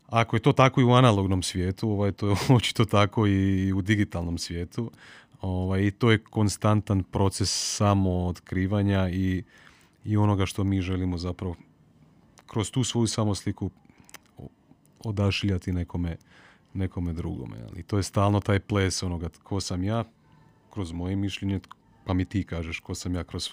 Ako 0.09 0.37
je 0.37 0.41
to 0.41 0.53
tako 0.53 0.81
i 0.81 0.85
u 0.85 0.93
analognom 0.93 1.43
svijetu, 1.43 1.91
ovaj, 1.91 2.13
to 2.13 2.29
je 2.29 2.37
očito 2.57 2.85
tako 2.85 3.27
i 3.27 3.73
u 3.73 3.83
digitalnom 3.83 4.39
svijetu. 4.39 4.91
Ovaj, 5.41 5.87
I 5.87 5.91
to 5.91 6.11
je 6.11 6.19
konstantan 6.19 7.03
proces 7.03 7.77
samootkrivanja 7.77 9.09
i, 9.09 9.43
i 10.05 10.17
onoga 10.17 10.47
što 10.47 10.65
mi 10.65 10.81
želimo 10.81 11.19
zapravo 11.19 11.57
kroz 12.47 12.71
tu 12.71 12.85
svoju 12.85 13.07
samosliku 13.07 13.71
odašiljati 15.05 15.73
nekome, 15.73 16.17
nekome 16.75 17.13
drugome. 17.13 17.57
I 17.77 17.83
to 17.83 17.97
je 17.97 18.03
stalno 18.03 18.41
taj 18.41 18.61
ples 18.61 19.03
onoga 19.03 19.29
ko 19.43 19.61
sam 19.61 19.85
ja, 19.85 20.05
kroz 20.71 20.93
moje 20.93 21.17
mišljenje, 21.17 21.61
pa 22.05 22.15
mi 22.15 22.25
ti 22.25 22.45
kažeš 22.45 22.81
ko 22.81 22.95
sam 22.95 23.15
ja 23.15 23.25
kroz, 23.25 23.49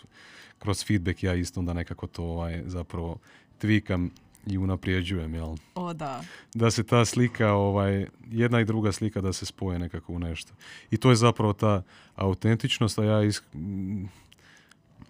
kroz 0.60 0.86
feedback, 0.86 1.24
ja 1.24 1.36
isto 1.36 1.60
onda 1.60 1.74
nekako 1.74 2.08
to 2.08 2.24
ovaj, 2.24 2.63
zapravo 2.65 3.17
tvikam 3.58 4.12
i 4.47 4.58
unaprijeđujem, 4.58 5.34
jel? 5.34 5.55
O 5.75 5.93
da. 5.93 6.23
Da 6.53 6.71
se 6.71 6.84
ta 6.84 7.05
slika, 7.05 7.51
ovaj, 7.51 8.05
jedna 8.23 8.60
i 8.60 8.65
druga 8.65 8.91
slika 8.91 9.21
da 9.21 9.34
se 9.34 9.45
spoje 9.45 9.79
nekako 9.79 10.13
u 10.13 10.19
nešto. 10.19 10.53
I 10.91 10.97
to 10.97 11.10
je 11.10 11.15
zapravo 11.15 11.53
ta 11.53 11.84
autentičnost, 12.15 12.99
a 12.99 13.03
ja 13.03 13.23
is- 13.23 13.41
m, 13.53 14.10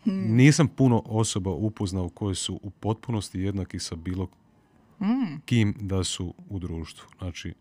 nisam 0.05 0.67
puno 0.67 1.01
osoba 1.05 1.51
upoznao 1.51 2.09
koje 2.09 2.35
su 2.35 2.59
u 2.63 2.69
potpunosti 2.69 3.39
jednaki 3.39 3.79
sa 3.79 3.95
bilo 3.95 4.27
Mm. 4.99 5.37
kim 5.45 5.73
da 5.79 6.03
su 6.03 6.33
u 6.49 6.59
društvu. 6.59 7.07
Znači, 7.17 7.53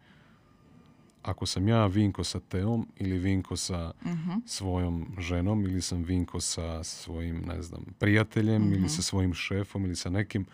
ako 1.22 1.46
sam 1.46 1.68
ja 1.68 1.86
Vinko 1.86 2.24
sa 2.24 2.40
Teom 2.40 2.88
ili 2.96 3.18
Vinko 3.18 3.56
sa 3.56 3.92
Mhm. 4.06 4.30
svojom 4.46 5.06
ženom 5.18 5.62
ili 5.62 5.82
sam 5.82 6.02
Vinko 6.02 6.40
sa 6.40 6.84
svojim, 6.84 7.36
ne 7.38 7.62
znam, 7.62 7.84
prijateljem 7.98 8.72
ili 8.72 8.88
sa 8.88 9.02
svojim 9.02 9.34
šefom 9.34 9.84
ili 9.84 9.96
sa 9.96 10.10
nekim, 10.10 10.46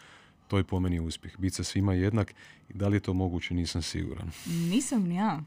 to 0.51 0.59
je 0.59 0.65
po 0.65 0.81
meni 0.81 1.01
uspjeh. 1.01 1.39
Biti 1.39 1.57
sa 1.57 1.65
svima 1.65 1.95
jednak 1.95 2.35
i 2.69 2.75
da 2.75 2.89
li 2.89 2.97
je 2.97 3.01
to 3.01 3.15
moguće 3.15 3.55
nisam 3.55 3.83
siguran. 3.83 4.31
Nisam 4.47 5.03
ni 5.03 5.15
ja. 5.15 5.41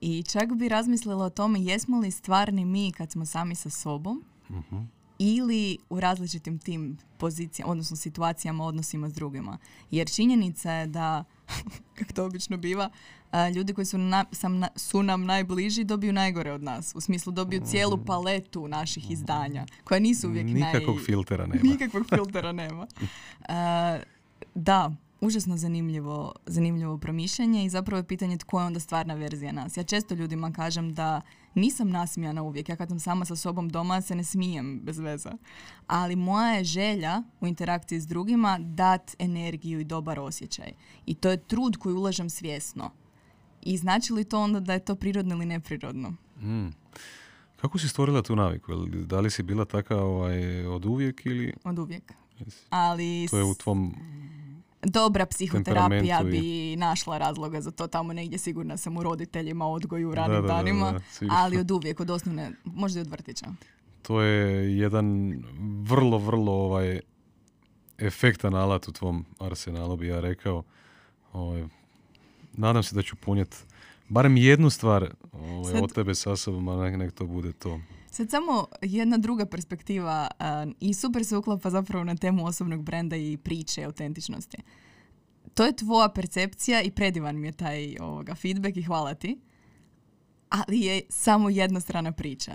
I 0.00 0.22
čak 0.22 0.54
bi 0.54 0.68
razmislila 0.68 1.24
o 1.24 1.30
tome 1.30 1.60
jesmo 1.60 1.98
li 1.98 2.10
stvarni 2.10 2.64
mi 2.64 2.92
kad 2.92 3.10
smo 3.10 3.26
sami 3.26 3.54
sa 3.54 3.70
sobom 3.70 4.24
Mhm. 4.50 4.76
ili 5.18 5.78
u 5.90 6.00
različitim 6.00 6.58
tim 6.58 6.98
pozicijama, 7.18 7.70
odnosno 7.72 7.96
situacijama, 7.96 8.64
odnosima 8.64 9.08
s 9.08 9.14
drugima. 9.14 9.58
Jer 9.90 10.08
činjenica 10.08 10.72
je 10.72 10.86
da, 10.86 11.24
kako 11.96 12.12
to 12.12 12.24
obično 12.24 12.56
biva, 12.56 12.90
ljudi 13.54 13.74
koji 13.74 13.84
su, 13.84 13.98
na- 13.98 14.24
sam 14.32 14.58
na- 14.58 14.68
su 14.76 15.02
nam 15.02 15.24
najbliži 15.24 15.84
dobiju 15.84 16.12
najgore 16.12 16.52
od 16.52 16.62
nas. 16.62 16.92
U 16.94 17.00
smislu 17.00 17.32
dobiju 17.32 17.60
cijelu 17.62 17.98
paletu 17.98 18.68
naših 18.68 19.10
izdanja, 19.10 19.66
koja 19.84 20.00
nisu 20.00 20.28
uvijek 20.28 20.46
Nikakvog 20.46 20.96
naj... 20.96 21.04
filtera 21.04 21.46
nema. 21.46 21.62
Nikakvog 21.64 22.06
filtera 22.08 22.52
nema. 22.52 22.86
A, 23.48 23.98
da, 24.54 24.92
užasno 25.20 25.56
zanimljivo, 25.56 26.32
zanimljivo 26.46 26.98
promišljanje 26.98 27.64
i 27.64 27.70
zapravo 27.70 27.98
je 27.98 28.06
pitanje 28.06 28.36
tko 28.36 28.60
je 28.60 28.66
onda 28.66 28.80
stvarna 28.80 29.14
verzija 29.14 29.52
nas. 29.52 29.76
Ja 29.76 29.82
često 29.82 30.14
ljudima 30.14 30.52
kažem 30.52 30.94
da 30.94 31.20
nisam 31.54 31.90
nasmijana 31.90 32.42
uvijek. 32.42 32.68
Ja 32.68 32.76
kad 32.76 32.88
sam 32.88 33.00
sama 33.00 33.24
sa 33.24 33.36
sobom 33.36 33.68
doma 33.68 34.00
se 34.00 34.14
ne 34.14 34.24
smijem 34.24 34.80
bez 34.84 34.98
veze. 34.98 35.30
Ali 35.86 36.16
moja 36.16 36.52
je 36.52 36.64
želja 36.64 37.22
u 37.40 37.46
interakciji 37.46 38.00
s 38.00 38.06
drugima 38.06 38.58
dat 38.60 39.16
energiju 39.18 39.80
i 39.80 39.84
dobar 39.84 40.20
osjećaj. 40.20 40.72
I 41.06 41.14
to 41.14 41.30
je 41.30 41.46
trud 41.46 41.76
koji 41.76 41.94
ulažem 41.94 42.30
svjesno. 42.30 42.90
I 43.62 43.76
znači 43.76 44.12
li 44.12 44.24
to 44.24 44.40
onda 44.40 44.60
da 44.60 44.72
je 44.72 44.84
to 44.84 44.94
prirodno 44.94 45.34
ili 45.34 45.46
neprirodno? 45.46 46.10
Mm. 46.40 46.68
Kako 47.56 47.78
si 47.78 47.88
stvorila 47.88 48.22
tu 48.22 48.36
naviku? 48.36 48.74
Da 48.86 49.20
li 49.20 49.30
si 49.30 49.42
bila 49.42 49.64
taka 49.64 49.96
ovaj, 49.96 50.66
od 50.66 50.86
uvijek 50.86 51.26
ili 51.26 51.52
Od 51.64 51.78
uvijek. 51.78 52.12
Ali 52.70 53.26
to 53.30 53.38
je 53.38 53.44
u 53.44 53.54
tvom... 53.54 53.94
dobra 54.82 55.26
psihoterapija 55.26 56.20
i- 56.20 56.24
bi 56.24 56.76
našla 56.76 57.18
razloga 57.18 57.60
za 57.60 57.70
to 57.70 57.86
tamo 57.86 58.12
negdje 58.12 58.38
sigurna 58.38 58.76
sam 58.76 58.96
u 58.96 59.02
roditeljima 59.02 59.66
odgoju 59.66 60.08
u 60.08 60.14
ranim 60.14 60.36
da, 60.36 60.40
da, 60.42 60.48
danima, 60.48 60.92
da, 60.92 61.00
ali 61.30 61.58
od 61.58 61.70
uvijek, 61.70 62.00
od 62.00 62.10
osnovne, 62.10 62.50
možda 62.64 62.98
i 62.98 63.02
od 63.02 63.10
vrtića. 63.10 63.46
To 64.02 64.20
je 64.20 64.76
jedan 64.78 65.34
vrlo, 65.82 66.18
vrlo 66.18 66.52
ovaj, 66.52 67.00
efektan 67.98 68.54
alat 68.54 68.88
u 68.88 68.92
tvom 68.92 69.24
arsenalu, 69.38 69.96
bi 69.96 70.06
ja 70.06 70.20
rekao. 70.20 70.62
Ovaj, 71.32 71.64
nadam 72.52 72.82
se 72.82 72.94
da 72.94 73.02
ću 73.02 73.16
ponijeti 73.16 73.56
barem 74.08 74.36
jednu 74.36 74.70
stvar 74.70 75.14
ovaj, 75.32 75.72
Sad- 75.72 75.82
od 75.84 75.92
tebe 75.94 76.14
sa 76.14 76.36
sobom, 76.36 76.68
a 76.68 76.76
nek, 76.76 76.96
nek 76.98 77.12
to 77.12 77.26
bude 77.26 77.52
to. 77.52 77.80
Sad 78.10 78.30
samo 78.30 78.66
jedna 78.82 79.18
druga 79.18 79.46
perspektiva 79.46 80.28
a, 80.38 80.66
i 80.80 80.94
super 80.94 81.24
se 81.24 81.36
uklapa 81.36 81.70
zapravo 81.70 82.04
na 82.04 82.16
temu 82.16 82.46
osobnog 82.46 82.82
brenda 82.82 83.16
i 83.16 83.36
priče 83.36 83.84
autentičnosti. 83.84 84.56
to 85.54 85.64
je 85.64 85.76
tvoja 85.76 86.08
percepcija 86.08 86.82
i 86.82 86.90
predivan 86.90 87.36
mi 87.40 87.48
je 87.48 87.52
taj 87.52 87.96
ovoga, 88.00 88.34
feedback 88.34 88.76
i 88.76 88.82
hvala 88.82 89.14
ti. 89.14 89.40
Ali 90.48 90.80
je 90.80 91.02
samo 91.08 91.50
jedna 91.50 91.80
strana 91.80 92.12
priča. 92.12 92.52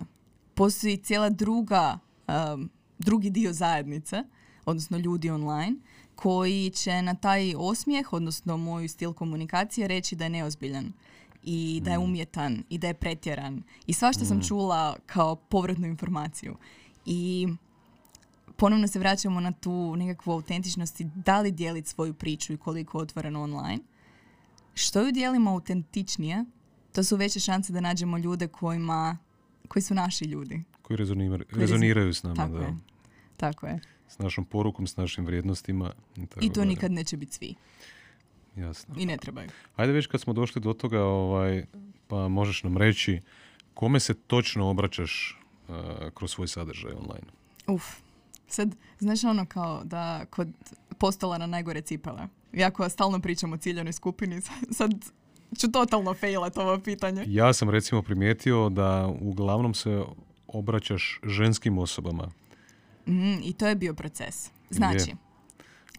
Postoji 0.53 0.97
cijela 0.97 1.29
druga, 1.29 1.99
um, 2.27 2.69
drugi 2.99 3.29
dio 3.29 3.53
zajednice, 3.53 4.23
odnosno 4.65 4.97
ljudi 4.97 5.29
online, 5.29 5.75
koji 6.15 6.69
će 6.69 7.01
na 7.01 7.15
taj 7.15 7.53
osmijeh, 7.57 8.13
odnosno 8.13 8.57
moj 8.57 8.87
stil 8.87 9.13
komunikacije, 9.13 9.87
reći 9.87 10.15
da 10.15 10.23
je 10.23 10.29
neozbiljan 10.29 10.93
i 11.45 11.81
da 11.83 11.91
je 11.91 11.99
Mm. 11.99 12.01
umjetan 12.01 12.63
i 12.69 12.77
da 12.77 12.87
je 12.87 12.93
pretjeran. 12.93 13.63
I 13.87 13.93
svašta 13.93 14.25
sam 14.25 14.37
Mm. 14.37 14.41
čula 14.41 14.95
kao 15.05 15.35
povratnu 15.35 15.87
informaciju. 15.87 16.55
I 17.05 17.47
ponovno 18.55 18.87
se 18.87 18.99
vraćamo 18.99 19.39
na 19.39 19.51
tu 19.51 19.95
nekakvu 19.95 20.31
autentičnost 20.31 21.01
i 21.01 21.07
da 21.15 21.41
li 21.41 21.51
dijeliti 21.51 21.89
svoju 21.89 22.13
priču 22.13 22.53
i 22.53 22.57
koliko 22.57 22.97
je 22.97 23.03
otvoreno 23.03 23.43
online. 23.43 23.79
Što 24.73 25.01
ju 25.01 25.11
dijelimo 25.11 25.51
autentičnije, 25.51 26.45
to 26.91 27.03
su 27.03 27.15
veće 27.15 27.39
šanse 27.39 27.73
da 27.73 27.79
nađemo 27.79 28.17
ljude 28.17 28.47
kojima, 28.47 29.17
koji 29.67 29.83
su 29.83 29.93
naši 29.93 30.25
ljudi. 30.25 30.63
Koji 30.81 30.97
rezoniraju, 31.51 32.13
s 32.13 32.23
nama, 32.23 32.35
Tako 32.35 32.53
da. 32.53 32.59
je. 32.59 32.75
Tako 33.37 33.67
je. 33.67 33.79
S 34.07 34.19
našom 34.19 34.45
porukom, 34.45 34.87
s 34.87 34.97
našim 34.97 35.25
vrijednostima. 35.25 35.93
I, 36.15 36.25
tako 36.25 36.45
I 36.45 36.49
to 36.49 36.53
dalje. 36.55 36.67
nikad 36.67 36.91
neće 36.91 37.17
biti 37.17 37.33
svi. 37.33 37.55
Jasno. 38.55 38.95
I 38.97 39.05
ne 39.05 39.17
trebaju. 39.17 39.49
Ajde 39.75 39.93
već 39.93 40.07
kad 40.07 40.21
smo 40.21 40.33
došli 40.33 40.61
do 40.61 40.73
toga, 40.73 41.03
ovaj, 41.03 41.65
pa 42.07 42.27
možeš 42.27 42.63
nam 42.63 42.77
reći 42.77 43.21
kome 43.73 43.99
se 43.99 44.13
točno 44.13 44.69
obraćaš 44.69 45.39
uh, 45.67 45.75
kroz 46.13 46.31
svoj 46.31 46.47
sadržaj 46.47 46.91
online. 46.91 47.27
Uf. 47.67 47.83
Sad, 48.47 48.75
znaš 48.99 49.23
ono 49.23 49.45
kao 49.45 49.83
da 49.83 50.25
kod 50.29 50.47
postola 50.97 51.37
na 51.37 51.45
najgore 51.47 51.81
cipele. 51.81 52.27
Iako 52.53 52.89
stalno 52.89 53.19
pričam 53.19 53.53
o 53.53 53.57
ciljanoj 53.57 53.93
skupini, 53.93 54.41
sad 54.77 54.91
ću 55.59 55.71
totalno 55.71 56.13
failat 56.13 56.57
ovo 56.57 56.79
pitanje. 56.79 57.23
Ja 57.27 57.53
sam 57.53 57.69
recimo 57.69 58.01
primijetio 58.01 58.69
da 58.69 59.07
uglavnom 59.21 59.73
se 59.73 60.03
obraćaš 60.47 61.19
ženskim 61.23 61.77
osobama, 61.77 62.31
Mm, 63.07 63.39
I 63.43 63.53
to 63.53 63.67
je 63.67 63.75
bio 63.75 63.93
proces. 63.93 64.51
Znači, 64.69 65.09
Je. 65.09 65.15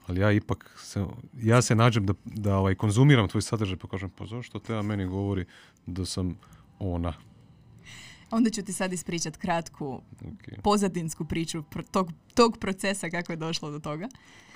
Ali 0.07 0.21
ja 0.21 0.33
ipak 0.33 0.71
se, 0.83 1.05
ja 1.43 1.63
se 1.63 1.75
nađem 1.75 2.07
da, 2.07 2.15
da 2.25 2.57
ovaj, 2.57 2.75
konzumiram 2.75 3.29
tvoj 3.29 3.43
sadržaj 3.43 3.77
pa 3.77 3.89
kažem 3.89 4.11
pa 4.11 4.27
zašto 4.27 4.59
te 4.59 4.83
meni 4.83 5.07
govori 5.07 5.45
da 5.87 6.05
sam 6.05 6.37
ona. 6.79 7.13
onda 8.31 8.51
ću 8.51 8.63
ti 8.63 8.73
sad 8.73 8.93
ispričat 8.93 9.37
kratku 9.37 9.95
Ok. 10.21 10.63
pozadinsku 10.63 11.25
priču 11.25 11.63
pro- 11.63 11.83
tog, 11.83 12.13
tog 12.35 12.59
procesa 12.59 13.11
kako 13.11 13.33
je 13.33 13.37
došlo 13.37 13.71
do 13.71 13.79
toga. 13.79 14.09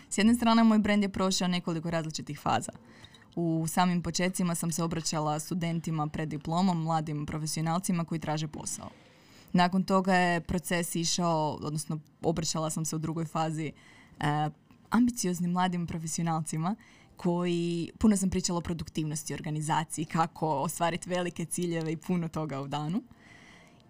S 0.08 0.18
jedne 0.18 0.34
strane, 0.34 0.64
moj 0.64 0.78
brand 0.78 1.02
je 1.02 1.08
prošao 1.08 1.48
nekoliko 1.48 1.90
različitih 1.90 2.40
faza. 2.40 2.72
U 3.36 3.66
samim 3.68 4.02
počecima 4.02 4.54
sam 4.54 4.72
se 4.72 4.82
obraćala 4.82 5.40
studentima 5.40 6.06
pred 6.06 6.28
diplomom, 6.28 6.82
mladim 6.82 7.26
profesionalcima 7.26 8.04
koji 8.04 8.18
traže 8.20 8.48
posao. 8.48 8.90
Nakon 9.52 9.84
toga 9.84 10.14
je 10.14 10.40
proces 10.40 10.94
išao, 10.96 11.58
odnosno 11.62 11.98
obraćala 12.22 12.70
sam 12.70 12.84
se 12.84 12.96
u 12.96 12.98
drugoj 12.98 13.24
fazi 13.24 13.72
e, 14.20 14.50
ambicioznim 14.90 15.50
mladim 15.50 15.87
profesionalcima 15.87 16.76
koji, 17.16 17.90
puno 17.98 18.16
sam 18.16 18.31
pričala 18.31 18.59
o 18.59 18.62
produktivnosti, 18.62 19.35
organizaciji, 19.35 20.05
kako 20.05 20.48
ostvariti 20.48 21.11
velike 21.11 21.44
ciljeve 21.44 21.92
i 21.92 21.96
puno 21.96 22.29
toga 22.29 22.61
u 22.61 22.68
danu. 22.68 23.03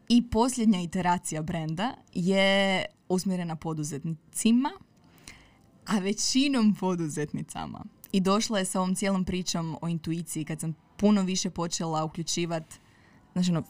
I 0.09 0.31
posljednja 0.31 0.81
iteracija 0.81 1.43
brenda 1.43 1.95
je 2.15 2.85
usmjerena 3.09 3.57
poduzetnicima, 3.57 4.71
a 5.87 5.99
većinom 5.99 6.75
poduzetnicama. 6.75 7.85
I 8.13 8.21
došla 8.21 8.59
je 8.59 8.65
sa 8.65 8.81
ovom 8.81 8.95
cijelom 8.95 9.25
pričom 9.25 9.77
o 9.81 9.89
intuiciji 9.89 10.45
kad 10.45 10.61
sam 10.61 10.75
puno 10.97 11.23
više 11.23 11.51
počela 11.51 12.05
uključivati 12.05 12.77
znači 13.33 13.51
ono, 13.51 13.63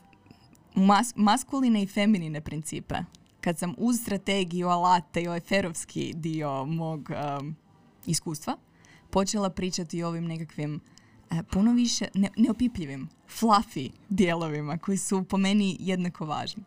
mas- 0.75 1.13
maskuline 1.17 1.83
i 1.83 1.87
feminine 1.87 2.41
principe. 2.41 2.95
Kad 3.41 3.59
sam 3.59 3.75
uz 3.79 4.01
strategiju, 4.01 4.69
alate 4.69 5.23
i 5.23 5.29
ovaj 5.29 5.41
ferovski 5.41 6.13
dio 6.17 6.65
mog 6.65 7.11
um, 7.41 7.57
iskustva 8.07 8.57
počela 9.11 9.51
pričati 9.51 10.03
o 10.03 10.09
ovim 10.09 10.25
nekakvim 10.25 10.81
e, 11.31 11.43
puno 11.43 11.73
više 11.73 12.09
ne, 12.15 12.29
neopipljivim, 12.37 13.09
fluffy 13.41 13.91
dijelovima 14.09 14.79
koji 14.79 14.99
su 14.99 15.25
po 15.25 15.37
meni 15.37 15.77
jednako 15.81 16.27
važni. 16.27 16.63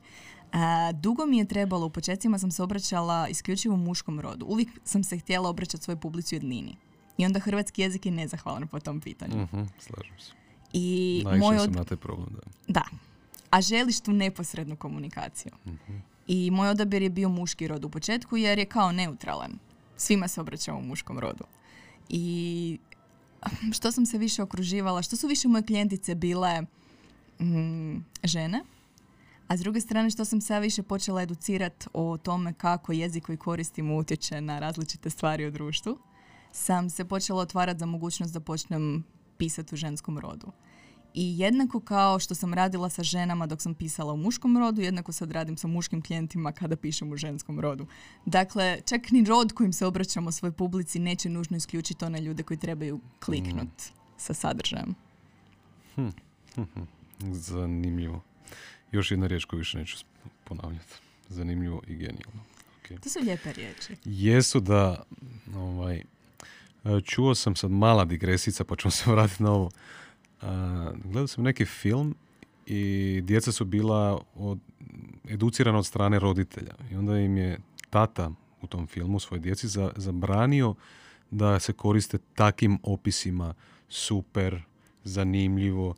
E, 0.53 0.57
dugo 0.93 1.25
mi 1.25 1.37
je 1.37 1.45
trebalo, 1.45 1.85
u 1.85 1.89
početcima 1.89 2.39
sam 2.39 2.51
se 2.51 2.63
obraćala 2.63 3.27
isključivo 3.27 3.75
muškom 3.75 4.19
rodu. 4.19 4.45
Uvijek 4.45 4.69
sam 4.83 5.03
se 5.03 5.17
htjela 5.17 5.49
obraćati 5.49 5.83
svoj 5.83 5.95
publici 5.95 6.35
u 6.35 6.37
jednini. 6.37 6.77
I 7.17 7.25
onda 7.25 7.39
hrvatski 7.39 7.81
jezik 7.81 8.05
je 8.05 8.11
nezahvalan 8.11 8.67
po 8.67 8.79
tom 8.79 9.01
pitanju. 9.01 9.37
Mhm, 9.37 9.63
slažem 9.79 10.19
se. 10.19 10.31
I 10.73 11.23
moj 11.39 11.57
sam 11.57 11.69
od... 11.69 11.75
na 11.75 11.83
taj 11.83 11.97
problem, 11.97 12.29
da. 12.33 12.41
Da. 12.67 12.83
A 13.49 13.61
želiš 13.61 13.99
tu 13.99 14.13
neposrednu 14.13 14.75
komunikaciju. 14.75 15.51
Mhm. 15.65 15.97
I 16.27 16.51
moj 16.51 16.69
odabir 16.69 17.01
je 17.01 17.09
bio 17.09 17.29
muški 17.29 17.67
rod 17.67 17.85
u 17.85 17.89
početku 17.89 18.37
jer 18.37 18.59
je 18.59 18.65
kao 18.65 18.91
neutralan. 18.91 19.51
Svima 19.97 20.27
se 20.27 20.41
obraćamo 20.41 20.79
u 20.79 20.83
muškom 20.83 21.19
rodu. 21.19 21.43
I 22.09 22.77
što 23.75 23.91
sam 23.91 24.05
se 24.05 24.17
više 24.17 24.43
okruživala, 24.43 25.01
što 25.01 25.15
su 25.15 25.27
više 25.27 25.47
moje 25.47 25.63
klijentice 25.63 26.15
bile 26.15 26.61
mm, 27.41 27.97
žene, 28.23 28.63
a 29.47 29.57
s 29.57 29.59
druge 29.59 29.81
strane 29.81 30.09
što 30.09 30.25
sam 30.25 30.41
se 30.41 30.59
više 30.59 30.83
počela 30.83 31.21
educirati 31.21 31.87
o 31.93 32.17
tome 32.17 32.53
kako 32.53 32.91
jezik 32.91 33.25
koji 33.25 33.37
koristimo 33.37 33.95
utječe 33.95 34.41
na 34.41 34.59
različite 34.59 35.09
stvari 35.09 35.47
u 35.47 35.51
društvu, 35.51 35.97
sam 36.51 36.89
se 36.89 37.05
počela 37.05 37.41
otvarati 37.41 37.79
za 37.79 37.85
mogućnost 37.85 38.33
da 38.33 38.39
počnem 38.39 39.03
pisati 39.37 39.75
u 39.75 39.77
ženskom 39.77 40.19
rodu. 40.19 40.51
I 41.13 41.39
jednako 41.39 41.79
kao 41.79 42.19
što 42.19 42.35
sam 42.35 42.53
radila 42.53 42.89
sa 42.89 43.03
ženama 43.03 43.47
dok 43.47 43.61
sam 43.61 43.73
pisala 43.73 44.13
u 44.13 44.17
muškom 44.17 44.57
rodu, 44.57 44.81
jednako 44.81 45.11
sad 45.11 45.31
radim 45.31 45.57
sa 45.57 45.67
muškim 45.67 46.01
klijentima 46.01 46.51
kada 46.51 46.75
pišem 46.75 47.11
u 47.11 47.17
ženskom 47.17 47.59
rodu. 47.59 47.87
Dakle, 48.25 48.81
čak 48.85 49.11
ni 49.11 49.25
rod 49.25 49.53
kojim 49.53 49.73
se 49.73 49.85
obraćamo 49.85 50.31
svoj 50.31 50.51
publici 50.51 50.99
neće 50.99 51.29
nužno 51.29 51.57
isključiti 51.57 52.05
one 52.05 52.21
ljude 52.21 52.43
koji 52.43 52.57
trebaju 52.57 52.99
kliknut 53.19 53.83
sa 54.17 54.33
sadržajem. 54.33 54.95
Zanimljivo. 57.19 58.21
Još 58.91 59.11
jedna 59.11 59.27
riječ 59.27 59.45
koju 59.45 59.57
više 59.57 59.77
neću 59.77 59.97
ponavljati. 60.43 60.93
Zanimljivo 61.29 61.81
i 61.87 61.95
genijalno. 61.95 62.43
Ok. 62.79 63.01
To 63.01 63.09
su 63.09 63.19
lijepe 63.19 63.53
riječi. 63.53 63.95
Jesu 64.05 64.59
da, 64.59 65.03
ovaj, 65.55 65.97
e, 65.97 66.03
čuo 67.05 67.35
sam 67.35 67.55
sad 67.55 67.71
mala 67.71 68.05
digresica, 68.05 68.63
pa 68.63 68.75
ćemo 68.75 68.91
se 68.91 69.11
vratiti 69.11 69.43
na 69.43 69.51
ovo. 69.51 69.69
A, 70.43 70.91
Gledao 71.03 71.27
sam 71.27 71.43
neki 71.43 71.65
film 71.65 72.15
i 72.65 73.21
djeca 73.23 73.51
su 73.51 73.65
bila 73.65 74.21
od, 74.35 74.59
educirana 75.29 75.77
od 75.77 75.85
strane 75.85 76.19
roditelja. 76.19 76.73
I 76.91 76.95
onda 76.95 77.17
im 77.19 77.37
je 77.37 77.59
tata 77.89 78.31
u 78.61 78.67
tom 78.67 78.87
filmu 78.87 79.19
svoj 79.19 79.39
djeci 79.39 79.67
za, 79.67 79.91
zabranio 79.95 80.75
da 81.31 81.59
se 81.59 81.73
koriste 81.73 82.17
takim 82.35 82.79
opisima 82.83 83.53
super, 83.89 84.61
zanimljivo. 85.03 85.95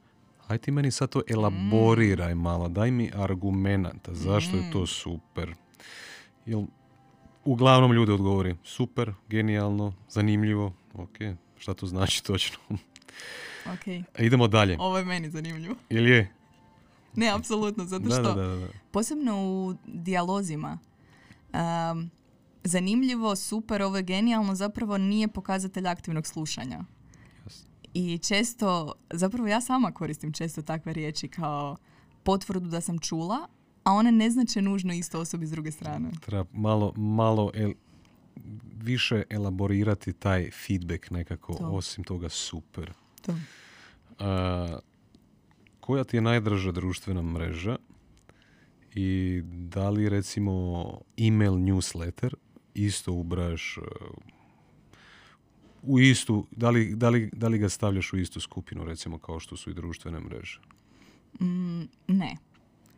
Aj 0.47 0.58
ti 0.58 0.71
meni 0.71 0.91
sad 0.91 1.10
to 1.10 1.21
elaboriraj 1.27 2.36
malo, 2.36 2.69
daj 2.69 2.91
mi 2.91 3.12
argumenata, 3.15 4.13
zašto 4.13 4.58
je 4.58 4.71
to 4.71 4.88
super. 4.88 5.53
Jel, 6.45 6.63
uglavnom 7.45 7.93
ljudi 7.93 8.12
odgovori 8.12 8.55
super, 8.63 9.13
genijalno, 9.29 9.93
zanimljivo, 10.10 10.73
ok, 10.93 11.17
šta 11.58 11.73
to 11.73 11.88
znači 11.88 12.23
točno? 12.23 12.58
Ok, 13.65 13.88
A 14.13 14.23
idemo 14.23 14.47
dalje. 14.47 14.78
ovo 14.80 14.97
je 14.97 15.06
meni 15.06 15.30
zanimljivo. 15.30 15.75
Ili 15.89 16.10
je? 16.10 16.32
Ne, 17.15 17.30
apsolutno, 17.30 17.86
zato 17.86 18.04
Da, 18.04 18.12
što 18.12 18.21
da, 18.25 18.43
da, 18.43 18.56
da. 18.56 18.67
posebno 18.91 19.36
u 19.38 19.75
dijalozima 19.86 20.78
um, 21.93 22.10
zanimljivo, 22.63 23.36
super, 23.36 23.82
ovo 23.82 23.97
je 23.97 24.04
genijalno, 24.04 24.56
zapravo 24.56 24.97
nije 24.97 25.28
pokazatelj 25.28 25.88
aktivnog 25.88 26.28
slušanja. 26.28 26.80
Jasno. 27.43 27.69
I 27.93 28.17
često, 28.19 28.93
zapravo 29.10 29.47
ja 29.47 29.62
sama 29.62 29.91
koristim 29.91 30.32
često 30.34 30.62
takve 30.62 30.93
riječi 30.93 31.28
kao 31.28 31.78
potvrdu 32.23 32.69
da 32.69 32.82
sam 32.82 32.99
čula, 32.99 33.47
a 33.84 33.91
one 33.91 34.12
ne 34.12 34.30
znače 34.30 34.62
nužno 34.62 34.93
isto 34.93 35.19
osobi 35.19 35.45
s 35.45 35.51
druge 35.51 35.71
strane. 35.71 36.10
Treba 36.21 36.45
malo, 36.54 36.93
malo 36.95 37.51
el- 37.54 37.73
više 38.75 39.23
elaborirati 39.30 40.13
taj 40.13 40.49
feedback 40.51 41.12
nekako, 41.12 41.54
To. 41.54 41.67
osim 41.67 42.04
toga 42.04 42.30
super. 42.30 42.93
To. 43.25 43.35
A, 44.19 44.79
koja 45.79 46.03
ti 46.03 46.17
je 46.17 46.21
najdraža 46.21 46.71
društvena 46.71 47.21
mreža 47.21 47.77
i 48.95 49.41
da 49.45 49.89
li 49.89 50.09
recimo 50.09 50.85
email 51.17 51.53
newsletter 51.53 52.33
isto 52.73 53.13
ubraš 53.13 53.77
uh, 53.77 53.83
u 55.83 55.99
istu, 55.99 56.47
da 56.51 56.69
li, 56.69 56.95
da, 56.95 57.09
li, 57.09 57.29
da 57.33 57.47
li 57.47 57.57
ga 57.57 57.69
stavljaš 57.69 58.13
u 58.13 58.17
istu 58.17 58.39
skupinu 58.39 58.83
recimo 58.85 59.17
kao 59.17 59.39
što 59.39 59.57
su 59.57 59.69
i 59.69 59.73
društvene 59.73 60.19
mreže? 60.19 60.59
Mm, 61.41 61.81
ne. 62.07 62.38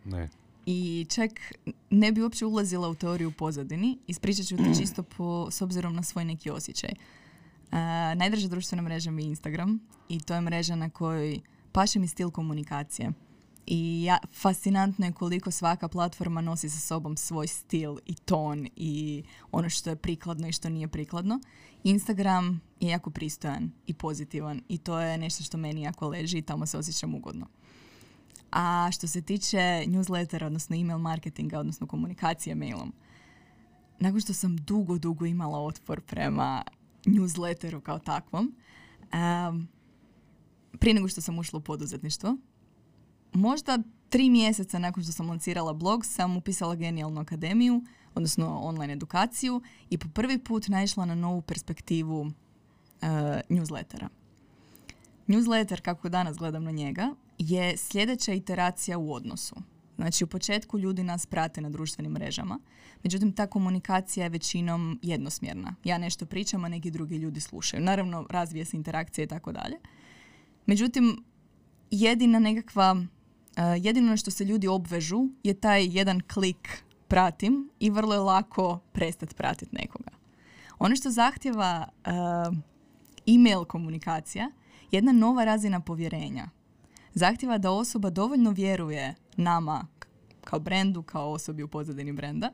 Ne. 0.05 0.29
I 0.65 1.05
čak 1.09 1.31
ne 1.89 2.11
bi 2.11 2.21
uopće 2.21 2.45
ulazila 2.45 2.89
u 2.89 2.95
teoriju 2.95 3.31
pozadini. 3.31 3.97
Ispričat 4.07 4.45
ću 4.45 4.57
ti 4.57 4.75
čisto 4.79 5.03
po, 5.03 5.51
s 5.51 5.61
obzirom 5.61 5.95
na 5.95 6.03
svoj 6.03 6.25
neki 6.25 6.49
osjećaj. 6.49 6.89
Najdraža 8.15 8.47
društvena 8.47 8.81
mreža 8.81 9.11
mi 9.11 9.23
je 9.23 9.29
Instagram 9.29 9.79
i 10.09 10.19
to 10.19 10.33
je 10.33 10.41
mreža 10.41 10.75
na 10.75 10.89
kojoj 10.89 11.39
paše 11.71 11.99
mi 11.99 12.07
stil 12.07 12.31
komunikacije. 12.31 13.11
I 13.67 14.03
ja, 14.03 14.17
fascinantno 14.33 15.05
je 15.05 15.11
koliko 15.11 15.51
svaka 15.51 15.87
platforma 15.87 16.41
nosi 16.41 16.69
sa 16.69 16.79
sobom 16.79 17.17
svoj 17.17 17.47
stil 17.47 17.97
i 18.05 18.15
ton 18.15 18.67
i 18.75 19.23
ono 19.51 19.69
što 19.69 19.89
je 19.89 19.95
prikladno 19.95 20.47
i 20.47 20.51
što 20.51 20.69
nije 20.69 20.87
prikladno. 20.87 21.39
Instagram 21.83 22.61
je 22.79 22.89
jako 22.89 23.09
pristojan 23.09 23.71
i 23.87 23.93
pozitivan 23.93 24.61
i 24.67 24.77
to 24.77 24.99
je 24.99 25.17
nešto 25.17 25.43
što 25.43 25.57
meni 25.57 25.81
jako 25.81 26.07
leži 26.07 26.37
i 26.37 26.41
tamo 26.41 26.65
se 26.65 26.77
osjećam 26.77 27.15
ugodno. 27.15 27.47
A 28.51 28.89
što 28.91 29.07
se 29.07 29.21
tiče 29.21 29.57
newslettera, 29.87 30.45
odnosno 30.45 30.75
email 30.75 30.97
marketinga, 30.97 31.59
odnosno 31.59 31.87
komunikacije 31.87 32.55
mailom, 32.55 32.93
nakon 33.99 34.21
što 34.21 34.33
sam 34.33 34.57
dugo, 34.57 34.97
dugo 34.97 35.25
imala 35.25 35.59
otpor 35.59 36.01
prema 36.01 36.63
newsletteru 37.07 37.81
kao 37.81 37.99
takvom, 37.99 38.55
um, 39.13 39.67
prije 40.79 40.93
nego 40.93 41.07
što 41.07 41.21
sam 41.21 41.39
ušla 41.39 41.57
u 41.57 41.61
poduzetništvo, 41.61 42.37
možda 43.33 43.79
tri 44.09 44.29
mjeseca 44.29 44.79
nakon 44.79 45.03
što 45.03 45.11
sam 45.11 45.29
lancirala 45.29 45.73
blog 45.73 46.05
sam 46.05 46.37
upisala 46.37 46.75
genijalnu 46.75 47.21
akademiju, 47.21 47.83
odnosno 48.15 48.59
online 48.59 48.93
edukaciju 48.93 49.61
i 49.89 49.97
po 49.97 50.07
prvi 50.13 50.39
put 50.39 50.67
naišla 50.67 51.05
na 51.05 51.15
novu 51.15 51.41
perspektivu 51.41 52.21
uh, 52.21 52.31
newslettera. 53.49 54.07
Newsletter, 55.27 55.81
kako 55.81 56.09
danas 56.09 56.37
gledam 56.37 56.63
na 56.63 56.71
njega, 56.71 57.15
je 57.37 57.77
sljedeća 57.77 58.33
iteracija 58.33 58.97
u 58.97 59.13
odnosu. 59.13 59.55
Znači, 59.97 60.23
u 60.23 60.27
početku 60.27 60.79
ljudi 60.79 61.03
nas 61.03 61.25
prate 61.25 61.61
na 61.61 61.69
društvenim 61.69 62.11
mrežama, 62.11 62.59
međutim, 63.03 63.31
ta 63.31 63.47
komunikacija 63.47 64.23
je 64.23 64.29
većinom 64.29 64.99
jednosmjerna. 65.01 65.75
Ja 65.83 65.97
nešto 65.97 66.25
pričam, 66.25 66.65
a 66.65 66.69
neki 66.69 66.91
drugi 66.91 67.17
ljudi 67.17 67.41
slušaju. 67.41 67.83
Naravno, 67.83 68.27
razvije 68.29 68.65
se 68.65 68.77
interakcija 68.77 69.23
i 69.23 69.27
tako 69.27 69.51
dalje. 69.51 69.75
Međutim, 70.65 71.23
jedina 71.91 72.39
nekakva, 72.39 72.93
uh, 72.93 73.05
jedino 73.77 74.17
što 74.17 74.31
se 74.31 74.45
ljudi 74.45 74.67
obvežu 74.67 75.29
je 75.43 75.53
taj 75.53 75.97
jedan 75.97 76.21
klik 76.33 76.83
pratim 77.07 77.69
i 77.79 77.89
vrlo 77.89 78.13
je 78.13 78.19
lako 78.19 78.79
prestati 78.91 79.35
pratiti 79.35 79.75
nekoga. 79.75 80.11
Ono 80.79 80.95
što 80.95 81.11
zahtjeva 81.11 81.87
uh, 81.87 82.57
e-mail 83.27 83.65
komunikacija 83.65 84.51
jedna 84.91 85.11
nova 85.11 85.45
razina 85.45 85.79
povjerenja. 85.79 86.49
Zahtjeva 87.17 87.57
da 87.57 87.71
osoba 87.71 88.09
dovoljno 88.09 88.51
vjeruje 88.51 89.15
nama 89.37 89.87
kao 90.43 90.59
brendu, 90.59 91.03
kao 91.03 91.31
osobi 91.31 91.63
u 91.63 91.67
pozadini 91.67 92.13
brenda, 92.13 92.51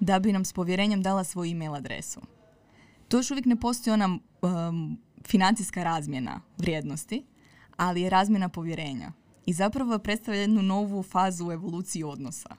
da 0.00 0.18
bi 0.18 0.32
nam 0.32 0.44
s 0.44 0.52
povjerenjem 0.52 1.02
dala 1.02 1.24
svoju 1.24 1.50
e-mail 1.50 1.74
adresu. 1.74 2.20
To 3.08 3.16
još 3.16 3.30
uvijek 3.30 3.46
ne 3.46 3.56
postoji 3.56 3.94
ona 3.94 4.18
um, 4.42 4.98
financijska 5.26 5.84
razmjena 5.84 6.40
vrijednosti, 6.58 7.24
ali 7.76 8.00
je 8.02 8.10
razmjena 8.10 8.48
povjerenja. 8.48 9.12
I 9.46 9.52
zapravo 9.52 9.98
predstavlja 9.98 10.40
jednu 10.40 10.62
novu 10.62 11.02
fazu 11.02 11.48
u 11.48 11.52
evoluciji 11.52 12.04
odnosa. 12.04 12.56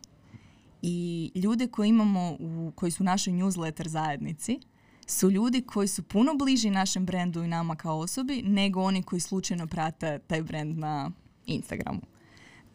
I 0.82 1.32
ljude 1.36 1.68
koje 1.68 1.90
imamo, 1.90 2.38
u, 2.40 2.72
koji 2.76 2.92
su 2.92 3.04
našoj 3.04 3.34
newsletter 3.34 3.88
zajednici, 3.88 4.60
su 5.08 5.32
ljudi 5.32 5.62
koji 5.62 5.88
su 5.88 6.04
puno 6.04 6.34
bliži 6.34 6.70
našem 6.70 7.06
brendu 7.06 7.44
i 7.44 7.48
nama 7.48 7.76
kao 7.76 8.00
osobi 8.00 8.42
nego 8.46 8.82
oni 8.82 9.04
koji 9.04 9.20
slučajno 9.20 9.68
prate 9.68 10.20
taj 10.20 10.44
brend 10.44 10.78
na 10.78 11.12
Instagramu. 11.46 12.02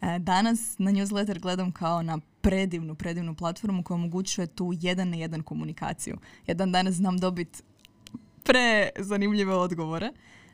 E, 0.01 0.19
danas 0.19 0.75
na 0.77 0.91
newsletter 0.91 1.39
gledam 1.39 1.71
kao 1.71 2.03
na 2.03 2.19
predivnu, 2.41 2.95
predivnu 2.95 3.35
platformu 3.35 3.83
koja 3.83 3.95
omogućuje 3.95 4.47
tu 4.47 4.73
jedan 4.79 5.09
na 5.09 5.15
jedan 5.15 5.43
komunikaciju. 5.43 6.17
Jedan 6.47 6.71
danas 6.71 6.93
znam 6.93 7.17
dobiti 7.17 7.61
prezanimljive 8.43 9.53
odgovore 9.53 10.11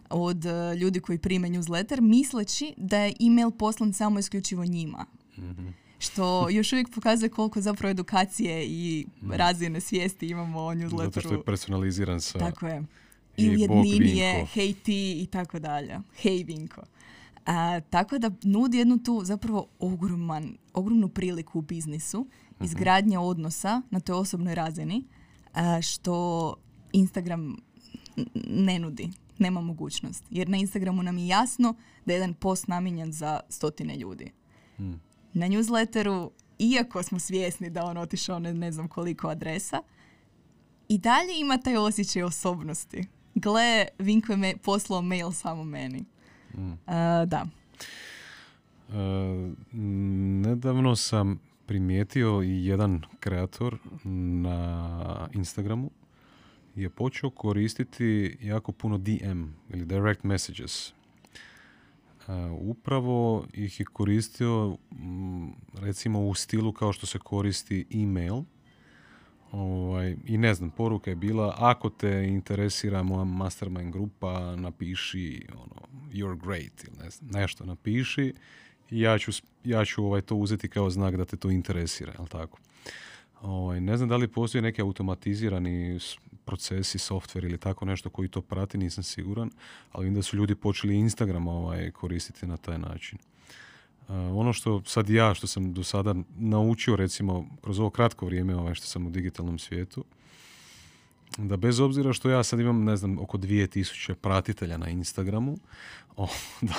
od 0.09 0.45
e, 0.45 0.75
ljudi 0.75 0.99
koji 0.99 1.17
prime 1.17 1.49
newsletter 1.49 2.01
misleći 2.01 2.73
da 2.77 2.97
je 2.97 3.13
email 3.19 3.51
poslan 3.51 3.93
samo 3.93 4.19
isključivo 4.19 4.65
njima. 4.65 5.05
mm 5.37 5.67
Što 5.99 6.49
još 6.49 6.73
uvijek 6.73 6.89
pokazuje 6.95 7.29
koliko 7.29 7.61
zapravo 7.61 7.91
edukacije 7.91 8.65
i 8.65 9.05
mhm. 9.21 9.31
razine 9.31 9.81
svijesti 9.81 10.27
imamo 10.27 10.59
o 10.59 10.73
newsletteru. 10.73 11.03
Zato 11.03 11.21
što 11.21 11.33
je 11.33 11.43
personaliziran 11.43 12.21
sa... 12.21 12.39
Tako 12.39 12.67
je. 12.67 12.83
I 13.37 13.49
ujedninije, 13.49 14.45
hej 14.53 14.73
ti 14.73 15.21
i 15.21 15.25
tako 15.25 15.59
dalje. 15.59 15.99
Hej 16.21 16.43
Vinko. 16.43 16.81
A, 17.47 17.79
tako 17.89 18.17
da 18.17 18.31
nudi 18.43 18.77
jednu 18.77 18.97
tu 18.97 19.21
zapravo 19.23 19.67
ogroman, 19.79 20.57
ogromnu 20.73 21.09
priliku 21.09 21.59
u 21.59 21.61
biznisu, 21.61 22.27
mhm. 22.55 22.65
izgradnje 22.65 23.19
odnosa 23.19 23.81
na 23.89 23.99
toj 23.99 24.15
osobnoj 24.15 24.55
razini, 24.55 25.03
a, 25.53 25.81
što 25.81 26.55
Instagram 26.91 27.57
ne 28.47 28.79
nudi, 28.79 29.09
nema 29.37 29.61
mogućnost. 29.61 30.23
Jer 30.29 30.49
na 30.49 30.57
Instagramu 30.57 31.03
nam 31.03 31.17
je 31.17 31.27
jasno 31.27 31.75
da 32.05 32.13
je 32.13 32.15
jedan 32.15 32.33
post 32.33 32.67
namijenjen 32.67 33.11
za 33.11 33.39
stotine 33.49 33.97
ljudi. 33.97 34.31
Mm. 34.79 34.93
Na 35.33 35.47
newsletteru, 35.47 36.31
iako 36.59 37.03
smo 37.03 37.19
svjesni 37.19 37.69
da 37.69 37.85
on 37.85 37.97
otišao 37.97 38.39
ne, 38.39 38.53
ne 38.53 38.71
znam 38.71 38.87
koliko 38.87 39.27
adresa, 39.27 39.81
i 40.89 40.97
dalje 40.97 41.39
ima 41.39 41.57
taj 41.57 41.77
osjećaj 41.77 42.23
osobnosti. 42.23 43.05
Gle, 43.35 43.85
Vinko 43.99 44.33
je 44.33 44.57
poslao 44.57 45.01
mail 45.01 45.31
samo 45.31 45.63
meni. 45.63 46.05
Mm. 46.57 46.73
da. 47.25 47.45
nedavno 50.41 50.95
sam 50.95 51.39
primijetio 51.65 52.41
i 52.43 52.65
jedan 52.65 53.01
kreator 53.19 53.77
na 54.03 55.27
Instagramu 55.33 55.91
je 56.75 56.89
počeo 56.89 57.29
koristiti 57.29 58.37
jako 58.41 58.71
puno 58.71 58.97
DM 58.97 59.43
ili 59.69 59.85
direct 59.85 60.23
messages. 60.23 60.93
upravo 62.59 63.45
ih 63.53 63.79
je 63.79 63.85
koristio 63.85 64.77
recimo 65.73 66.27
u 66.27 66.33
stilu 66.33 66.73
kao 66.73 66.93
što 66.93 67.05
se 67.05 67.19
koristi 67.19 67.85
email 67.93 68.41
Ovaj, 69.51 70.15
I 70.25 70.37
ne 70.37 70.53
znam, 70.53 70.69
poruka 70.69 71.09
je 71.09 71.15
bila, 71.15 71.55
ako 71.57 71.89
te 71.89 72.25
interesira 72.27 73.03
moja 73.03 73.23
mastermind 73.23 73.93
grupa, 73.93 74.55
napiši 74.55 75.47
ono, 75.53 75.87
you're 76.11 76.45
great 76.45 76.83
ili 76.83 77.03
ne 77.03 77.09
znam, 77.09 77.29
nešto 77.31 77.65
napiši 77.65 78.33
i 78.89 79.01
ja 79.01 79.17
ću, 79.17 79.31
ja 79.63 79.85
ću 79.85 80.05
ovaj, 80.05 80.21
to 80.21 80.35
uzeti 80.35 80.69
kao 80.69 80.89
znak 80.89 81.15
da 81.15 81.25
te 81.25 81.37
to 81.37 81.51
interesira, 81.51 82.13
jel 82.17 82.27
tako? 82.27 82.57
Ovaj, 83.41 83.81
ne 83.81 83.97
znam 83.97 84.09
da 84.09 84.17
li 84.17 84.27
postoji 84.27 84.61
neki 84.61 84.81
automatizirani 84.81 85.99
procesi, 86.45 86.97
software 86.97 87.45
ili 87.45 87.57
tako 87.57 87.85
nešto 87.85 88.09
koji 88.09 88.29
to 88.29 88.41
prati, 88.41 88.77
nisam 88.77 89.03
siguran, 89.03 89.51
ali 89.91 90.05
vidim 90.05 90.15
da 90.15 90.21
su 90.21 90.37
ljudi 90.37 90.55
počeli 90.55 90.95
Instagram 90.95 91.47
ovaj, 91.47 91.91
koristiti 91.91 92.47
na 92.47 92.57
taj 92.57 92.77
način. 92.77 93.17
Uh, 94.07 94.15
ono 94.15 94.53
što 94.53 94.81
sad 94.85 95.09
ja, 95.09 95.33
što 95.33 95.47
sam 95.47 95.73
do 95.73 95.83
sada 95.83 96.15
naučio 96.37 96.95
recimo 96.95 97.45
kroz 97.61 97.79
ovo 97.79 97.89
kratko 97.89 98.25
vrijeme 98.25 98.55
ovaj, 98.55 98.73
što 98.75 98.85
sam 98.87 99.07
u 99.07 99.09
digitalnom 99.09 99.59
svijetu, 99.59 100.03
da 101.37 101.57
bez 101.57 101.79
obzira 101.79 102.13
što 102.13 102.29
ja 102.29 102.43
sad 102.43 102.59
imam, 102.59 102.83
ne 102.83 102.97
znam, 102.97 103.19
oko 103.19 103.37
2000 103.37 104.13
pratitelja 104.13 104.77
na 104.77 104.89
Instagramu, 104.89 105.57
o, 106.17 106.27
da, 106.61 106.75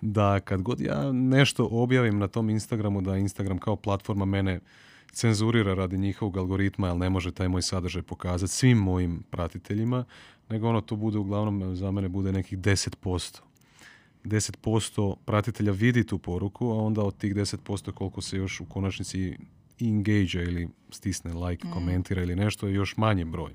da 0.00 0.40
kad 0.40 0.62
god 0.62 0.80
ja 0.80 1.12
nešto 1.12 1.68
objavim 1.70 2.18
na 2.18 2.28
tom 2.28 2.50
Instagramu, 2.50 3.00
da 3.00 3.16
Instagram 3.16 3.58
kao 3.58 3.76
platforma 3.76 4.24
mene 4.24 4.60
cenzurira 5.12 5.74
radi 5.74 5.98
njihovog 5.98 6.36
algoritma, 6.36 6.86
jer 6.86 6.96
ne 6.96 7.10
može 7.10 7.32
taj 7.32 7.48
moj 7.48 7.62
sadržaj 7.62 8.02
pokazati 8.02 8.52
svim 8.52 8.78
mojim 8.78 9.22
pratiteljima, 9.30 10.04
nego 10.48 10.68
ono 10.68 10.80
to 10.80 10.96
bude 10.96 11.18
uglavnom 11.18 11.76
za 11.76 11.90
mene 11.90 12.08
bude 12.08 12.32
nekih 12.32 12.58
10%. 12.58 13.40
10% 14.24 15.16
pratitelja 15.24 15.72
vidi 15.72 16.06
tu 16.06 16.18
poruku, 16.18 16.70
a 16.70 16.74
onda 16.74 17.02
od 17.02 17.16
tih 17.16 17.34
10% 17.34 17.92
koliko 17.92 18.20
se 18.20 18.36
još 18.36 18.60
u 18.60 18.64
konačnici 18.64 19.36
engage 19.80 20.42
ili 20.42 20.68
stisne 20.90 21.32
like, 21.34 21.68
mm. 21.68 21.70
komentira 21.70 22.22
ili 22.22 22.36
nešto 22.36 22.66
je 22.66 22.74
još 22.74 22.96
manji 22.96 23.24
broj. 23.24 23.52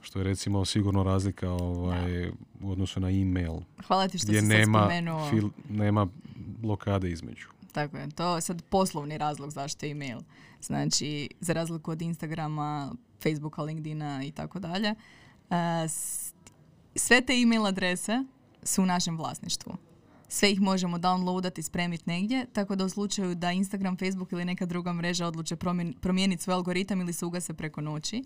Što 0.00 0.18
je 0.18 0.24
recimo 0.24 0.64
sigurno 0.64 1.02
razlika 1.02 1.50
ovaj, 1.50 2.28
u 2.60 2.70
odnosu 2.70 3.00
na 3.00 3.10
e-mail. 3.10 3.60
Hvala 3.86 4.08
ti 4.08 4.18
što 4.18 4.26
si 4.26 4.42
nema. 4.42 4.88
Fil, 5.30 5.48
nema 5.68 6.06
blokade 6.36 7.10
između. 7.10 7.48
Tako 7.72 7.96
je, 7.96 8.10
to 8.10 8.34
je 8.34 8.40
sad 8.40 8.62
poslovni 8.62 9.18
razlog 9.18 9.50
zašto 9.50 9.86
je 9.86 9.92
e-mail. 9.92 10.18
Znači, 10.60 11.28
za 11.40 11.52
razliku 11.52 11.90
od 11.90 12.02
Instagrama, 12.02 12.92
Facebooka, 13.22 13.62
LinkedIna 13.62 14.24
i 14.24 14.30
tako 14.30 14.58
dalje, 14.58 14.88
eh, 15.50 15.88
sve 16.94 17.20
te 17.20 17.32
e-mail 17.32 17.66
adrese 17.66 18.24
su 18.62 18.82
u 18.82 18.86
našem 18.86 19.16
vlasništvu. 19.16 19.76
Sve 20.28 20.52
ih 20.52 20.60
možemo 20.60 20.98
downloadati 20.98 21.58
i 21.58 21.62
spremiti 21.62 22.04
negdje, 22.06 22.46
tako 22.52 22.76
da 22.76 22.84
u 22.84 22.88
slučaju 22.88 23.34
da 23.34 23.52
Instagram, 23.52 23.96
Facebook 23.96 24.32
ili 24.32 24.44
neka 24.44 24.66
druga 24.66 24.92
mreža 24.92 25.26
odluče 25.26 25.56
promijeniti 26.00 26.42
svoj 26.42 26.54
algoritam 26.54 27.00
ili 27.00 27.12
se 27.12 27.26
ugase 27.26 27.54
preko 27.54 27.80
noći, 27.80 28.24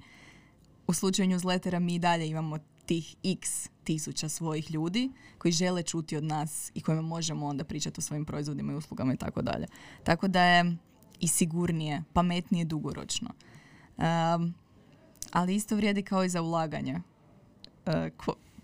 u 0.87 0.93
slučaju 0.93 1.29
newslettera 1.29 1.79
mi 1.79 1.99
dalje 1.99 2.29
imamo 2.29 2.59
tih 2.87 3.17
x 3.25 3.69
tisuća 3.85 4.29
svojih 4.29 4.71
ljudi 4.71 5.11
koji 5.39 5.53
žele 5.53 5.83
čuti 5.83 6.17
od 6.17 6.25
nas 6.25 6.71
i 6.75 6.81
kojima 6.81 7.03
možemo 7.03 7.47
onda 7.47 7.65
pričati 7.65 7.99
o 7.99 8.03
svojim 8.03 8.25
proizvodima 8.25 8.73
i 8.73 8.77
uslugama 8.77 9.15
i 9.15 9.17
tako 9.17 9.43
dalje. 9.43 9.67
Tako 10.05 10.29
da 10.29 10.43
je 10.43 10.77
i 11.21 11.29
sigurnije, 11.29 12.03
pametnije 12.13 12.65
dugoročno. 12.65 13.31
Um, 13.97 14.55
ali 15.33 15.55
isto 15.55 15.77
vrijedi 15.77 16.03
kao 16.03 16.25
i 16.25 16.29
za 16.29 16.43
ulaganje 16.43 17.01
e, 17.87 18.11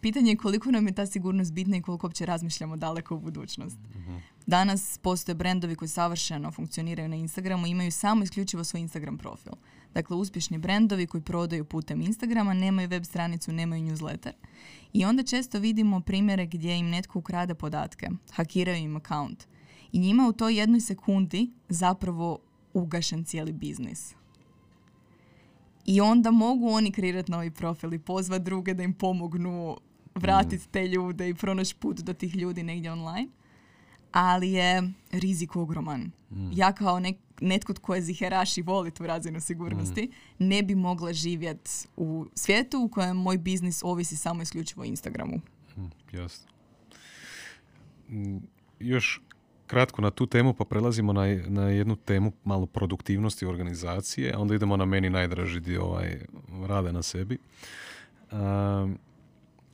pitanje 0.00 0.30
je 0.30 0.36
koliko 0.36 0.70
nam 0.70 0.86
je 0.86 0.94
ta 0.94 1.06
sigurnost 1.06 1.52
bitna 1.52 1.76
i 1.76 1.82
koliko 1.82 2.06
uopće 2.06 2.26
razmišljamo 2.26 2.76
daleko 2.76 3.14
u 3.14 3.20
budućnost. 3.20 3.78
Mhm. 3.96 4.16
Danas 4.46 4.98
postoje 5.02 5.34
brendovi 5.34 5.74
koji 5.74 5.88
savršeno 5.88 6.50
funkcioniraju 6.50 7.08
na 7.08 7.16
Instagramu 7.16 7.66
i 7.66 7.70
imaju 7.70 7.92
samo 7.92 8.22
isključivo 8.22 8.64
svoj 8.64 8.80
Instagram 8.80 9.18
profil. 9.18 9.52
Dakle, 9.94 10.16
uspješni 10.16 10.58
brendovi 10.58 11.06
koji 11.06 11.22
prodaju 11.22 11.64
putem 11.64 12.00
Instagrama, 12.00 12.54
nemaju 12.54 12.88
web 12.88 13.04
stranicu, 13.04 13.52
nemaju 13.52 13.84
newsletter. 13.84 14.32
I 14.92 15.04
onda 15.04 15.22
često 15.22 15.58
vidimo 15.58 16.00
primjere 16.00 16.46
gdje 16.46 16.78
im 16.78 16.90
netko 16.90 17.18
ukrade 17.18 17.54
podatke, 17.54 18.08
hakiraju 18.30 18.78
im 18.78 18.96
account. 18.96 19.46
I 19.92 19.98
njima 19.98 20.28
u 20.28 20.32
toj 20.32 20.58
jednoj 20.58 20.80
sekundi 20.80 21.50
zapravo 21.68 22.38
ugašen 22.74 23.24
cijeli 23.24 23.52
biznis. 23.52 24.14
I 25.86 26.00
onda 26.00 26.30
mogu 26.30 26.68
oni 26.68 26.92
kreirati 26.92 27.30
novi 27.30 27.50
profil 27.50 27.94
i 27.94 27.98
pozvati 27.98 28.44
druge 28.44 28.74
da 28.74 28.82
im 28.82 28.94
pomognu 28.94 29.76
vratiti 30.14 30.64
mm. 30.68 30.70
te 30.70 30.88
ljude 30.88 31.28
i 31.28 31.34
pronaći 31.34 31.74
put 31.74 32.00
do 32.00 32.12
tih 32.12 32.36
ljudi 32.36 32.62
negdje 32.62 32.92
online. 32.92 33.28
Ali 34.12 34.52
je 34.52 34.92
rizik 35.12 35.56
ogroman. 35.56 36.10
Mm. 36.30 36.50
Ja 36.52 36.72
kao 36.72 37.00
nek, 37.00 37.16
netko 37.40 37.74
tko 37.74 37.94
je 37.94 38.02
ziheraš 38.02 38.58
i 38.58 38.62
voli 38.62 38.90
tu 38.90 39.06
razinu 39.06 39.40
sigurnosti, 39.40 40.10
mm. 40.38 40.44
ne 40.46 40.62
bi 40.62 40.74
mogla 40.74 41.12
živjeti 41.12 41.70
u 41.96 42.26
svijetu 42.34 42.78
u 42.78 42.88
kojem 42.88 43.16
moj 43.16 43.38
biznis 43.38 43.82
ovisi 43.82 44.16
samo 44.16 44.42
isključivo 44.42 44.82
o 44.82 44.84
Instagramu. 44.84 45.40
jasno. 46.12 46.48
Još 48.80 49.20
kratko 49.66 50.02
na 50.02 50.10
tu 50.10 50.26
temu 50.26 50.54
pa 50.54 50.64
prelazimo 50.64 51.12
na, 51.12 51.22
na 51.46 51.68
jednu 51.68 51.96
temu 51.96 52.32
malo 52.44 52.66
produktivnosti 52.66 53.46
organizacije, 53.46 54.32
a 54.34 54.38
onda 54.38 54.54
idemo 54.54 54.76
na 54.76 54.84
meni 54.84 55.10
najdraži 55.10 55.60
dio 55.60 55.84
ovaj, 55.84 56.20
rade 56.66 56.92
na 56.92 57.02
sebi. 57.02 57.38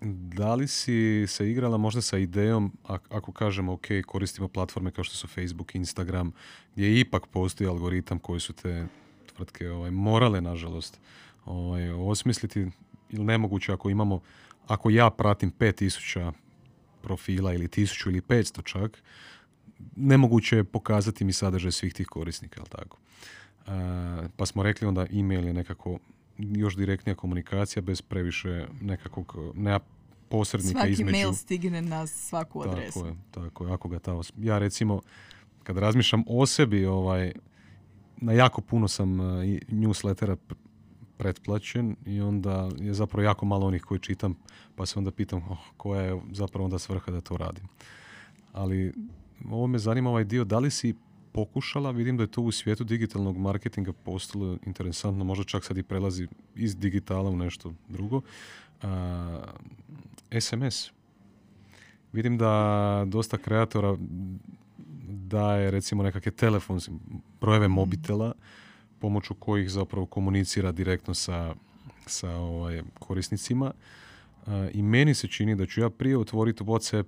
Da 0.00 0.54
li 0.54 0.68
si 0.68 1.24
se 1.28 1.50
igrala 1.50 1.76
možda 1.76 2.02
sa 2.02 2.18
idejom, 2.18 2.72
ako 3.08 3.32
kažemo 3.32 3.72
ok, 3.72 3.86
koristimo 4.06 4.48
platforme 4.48 4.90
kao 4.90 5.04
što 5.04 5.16
su 5.16 5.28
Facebook, 5.28 5.74
Instagram, 5.74 6.32
gdje 6.74 7.00
ipak 7.00 7.26
postoji 7.26 7.68
algoritam 7.68 8.18
koji 8.18 8.40
su 8.40 8.52
te 8.52 8.86
tvrtke 9.26 9.70
ovaj, 9.70 9.90
morale, 9.90 10.40
nažalost, 10.40 11.00
ovaj, 11.44 11.90
osmisliti 11.90 12.66
ili 13.10 13.24
nemoguće 13.24 13.72
ako 13.72 13.90
imamo, 13.90 14.20
ako 14.66 14.90
ja 14.90 15.10
pratim 15.10 15.52
5000 15.58 16.32
profila 17.02 17.54
ili 17.54 17.68
1000 17.68 18.08
ili 18.08 18.20
500 18.20 18.62
čak, 18.64 19.02
nemoguće 19.96 20.56
je 20.56 20.64
pokazati 20.64 21.24
mi 21.24 21.32
sadržaj 21.32 21.72
svih 21.72 21.94
tih 21.94 22.06
korisnika, 22.06 22.60
jel 22.60 22.66
tako? 22.66 22.98
E, 23.66 24.28
pa 24.36 24.46
smo 24.46 24.62
rekli 24.62 24.88
onda 24.88 25.06
e-mail 25.12 25.46
je 25.46 25.52
nekako 25.52 25.98
još 26.38 26.76
direktnija 26.76 27.14
komunikacija 27.14 27.82
bez 27.82 28.02
previše 28.02 28.66
nekakvog, 28.80 29.36
nema 29.54 29.80
posrednika 30.28 30.78
Svaki 30.78 30.92
između... 30.92 31.12
mail 31.12 31.32
stigne 31.32 31.82
na 31.82 32.06
svaku 32.06 32.62
adresu. 32.62 33.00
Tako 33.00 33.06
je, 33.06 33.14
tako 33.30 33.66
je. 33.66 33.72
Ako 33.72 33.88
ga 33.88 33.98
ta 33.98 34.20
Ja 34.38 34.58
recimo, 34.58 35.00
kad 35.62 35.78
razmišljam 35.78 36.24
o 36.26 36.46
sebi, 36.46 36.86
ovaj, 36.86 37.32
na 38.16 38.32
jako 38.32 38.60
puno 38.60 38.88
sam 38.88 39.20
uh, 39.20 39.26
newslettera 39.68 40.36
pretplaćen 41.16 41.96
i 42.06 42.20
onda 42.20 42.70
je 42.78 42.94
zapravo 42.94 43.24
jako 43.24 43.46
malo 43.46 43.66
onih 43.66 43.82
koji 43.82 44.00
čitam, 44.00 44.34
pa 44.74 44.86
se 44.86 44.98
onda 44.98 45.10
pitam 45.10 45.42
oh, 45.50 45.58
koja 45.76 46.02
je 46.02 46.20
zapravo 46.32 46.64
onda 46.64 46.78
svrha 46.78 47.12
da 47.12 47.20
to 47.20 47.36
radim. 47.36 47.64
Ali 48.52 48.92
ovo 49.50 49.66
me 49.66 49.78
zanima 49.78 50.10
ovaj 50.10 50.24
dio, 50.24 50.44
da 50.44 50.58
li 50.58 50.70
si 50.70 50.94
pokušala, 51.34 51.90
vidim 51.90 52.16
da 52.16 52.22
je 52.22 52.30
to 52.30 52.42
u 52.42 52.52
svijetu 52.52 52.84
digitalnog 52.84 53.38
marketinga 53.38 53.92
postalo 53.92 54.56
interesantno, 54.66 55.24
možda 55.24 55.44
čak 55.44 55.64
sad 55.64 55.76
i 55.76 55.82
prelazi 55.82 56.28
iz 56.54 56.76
digitala 56.76 57.30
u 57.30 57.36
nešto 57.36 57.74
drugo. 57.88 58.20
SMS. 60.40 60.90
Vidim 62.12 62.38
da 62.38 63.04
dosta 63.06 63.38
kreatora 63.38 63.96
daje 65.08 65.70
recimo 65.70 66.02
nekakve 66.02 66.32
telefonske 66.32 66.92
brojeve 67.40 67.68
mhm. 67.68 67.74
mobitela 67.74 68.32
pomoću 68.98 69.34
kojih 69.34 69.70
zapravo 69.70 70.06
komunicira 70.06 70.72
direktno 70.72 71.14
sa, 71.14 71.54
sa 72.06 72.30
ovaj, 72.30 72.82
korisnicima. 72.98 73.72
I 74.72 74.82
meni 74.82 75.14
se 75.14 75.28
čini 75.28 75.56
da 75.56 75.66
ću 75.66 75.80
ja 75.80 75.90
prije 75.90 76.18
otvoriti 76.18 76.64
WhatsApp, 76.64 77.04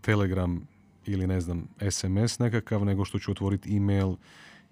Telegram 0.00 0.66
ili 1.06 1.26
ne 1.26 1.40
znam 1.40 1.68
SMS 1.90 2.38
nekakav 2.38 2.84
nego 2.84 3.04
što 3.04 3.18
ću 3.18 3.30
otvoriti 3.30 3.76
email 3.76 4.16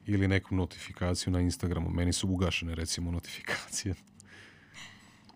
ili 0.07 0.28
neku 0.28 0.55
notifikaciju 0.55 1.33
na 1.33 1.41
Instagramu. 1.41 1.91
Meni 1.91 2.12
su 2.12 2.28
ugašene 2.28 2.74
recimo 2.74 3.11
notifikacije. 3.11 3.95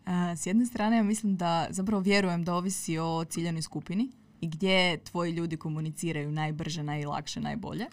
s 0.41 0.47
jedne 0.47 0.67
strane 0.67 0.97
ja 0.97 1.03
mislim 1.03 1.37
da 1.37 1.67
zapravo 1.71 2.03
vjerujem 2.03 2.45
da 2.45 2.55
ovisi 2.55 2.99
o 2.99 3.25
ciljanoj 3.25 3.63
skupini 3.63 4.11
i 4.41 4.49
gdje 4.49 4.99
tvoji 4.99 5.33
ljudi 5.33 5.57
komuniciraju 5.57 6.33
najbrže, 6.33 6.83
najlakše, 6.83 7.41
najbolje. 7.41 7.87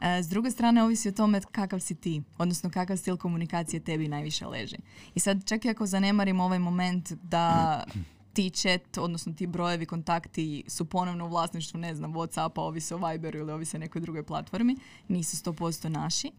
s 0.00 0.28
druge 0.28 0.50
strane, 0.50 0.82
ovisi 0.82 1.08
o 1.08 1.12
tome 1.12 1.40
kakav 1.52 1.80
si 1.80 1.94
ti, 1.94 2.22
odnosno 2.38 2.70
kakav 2.70 2.96
stil 2.96 3.16
komunikacije 3.16 3.80
tebi 3.80 4.08
najviše 4.08 4.46
leži. 4.46 4.76
I 5.14 5.20
sad, 5.20 5.44
čak 5.44 5.64
i 5.64 5.70
ako 5.70 5.86
zanemarimo 5.86 6.44
ovaj 6.44 6.58
moment 6.58 7.12
da 7.12 7.84
ti 8.32 8.50
chat, 8.50 8.98
odnosno 8.98 9.32
ti 9.32 9.46
brojevi, 9.46 9.86
kontakti 9.86 10.64
su 10.66 10.84
ponovno 10.84 11.26
u 11.26 11.28
vlasništvu, 11.28 11.80
ne 11.80 11.94
znam, 11.94 12.12
Whatsappa, 12.14 12.60
ovise 12.60 12.94
o 12.94 13.08
Viberu 13.08 13.38
ili 13.38 13.52
ovise 13.52 13.78
nekoj 13.78 14.00
drugoj 14.00 14.22
platformi, 14.22 14.76
nisu 15.08 15.36
100% 15.36 15.88
naši. 15.88 16.30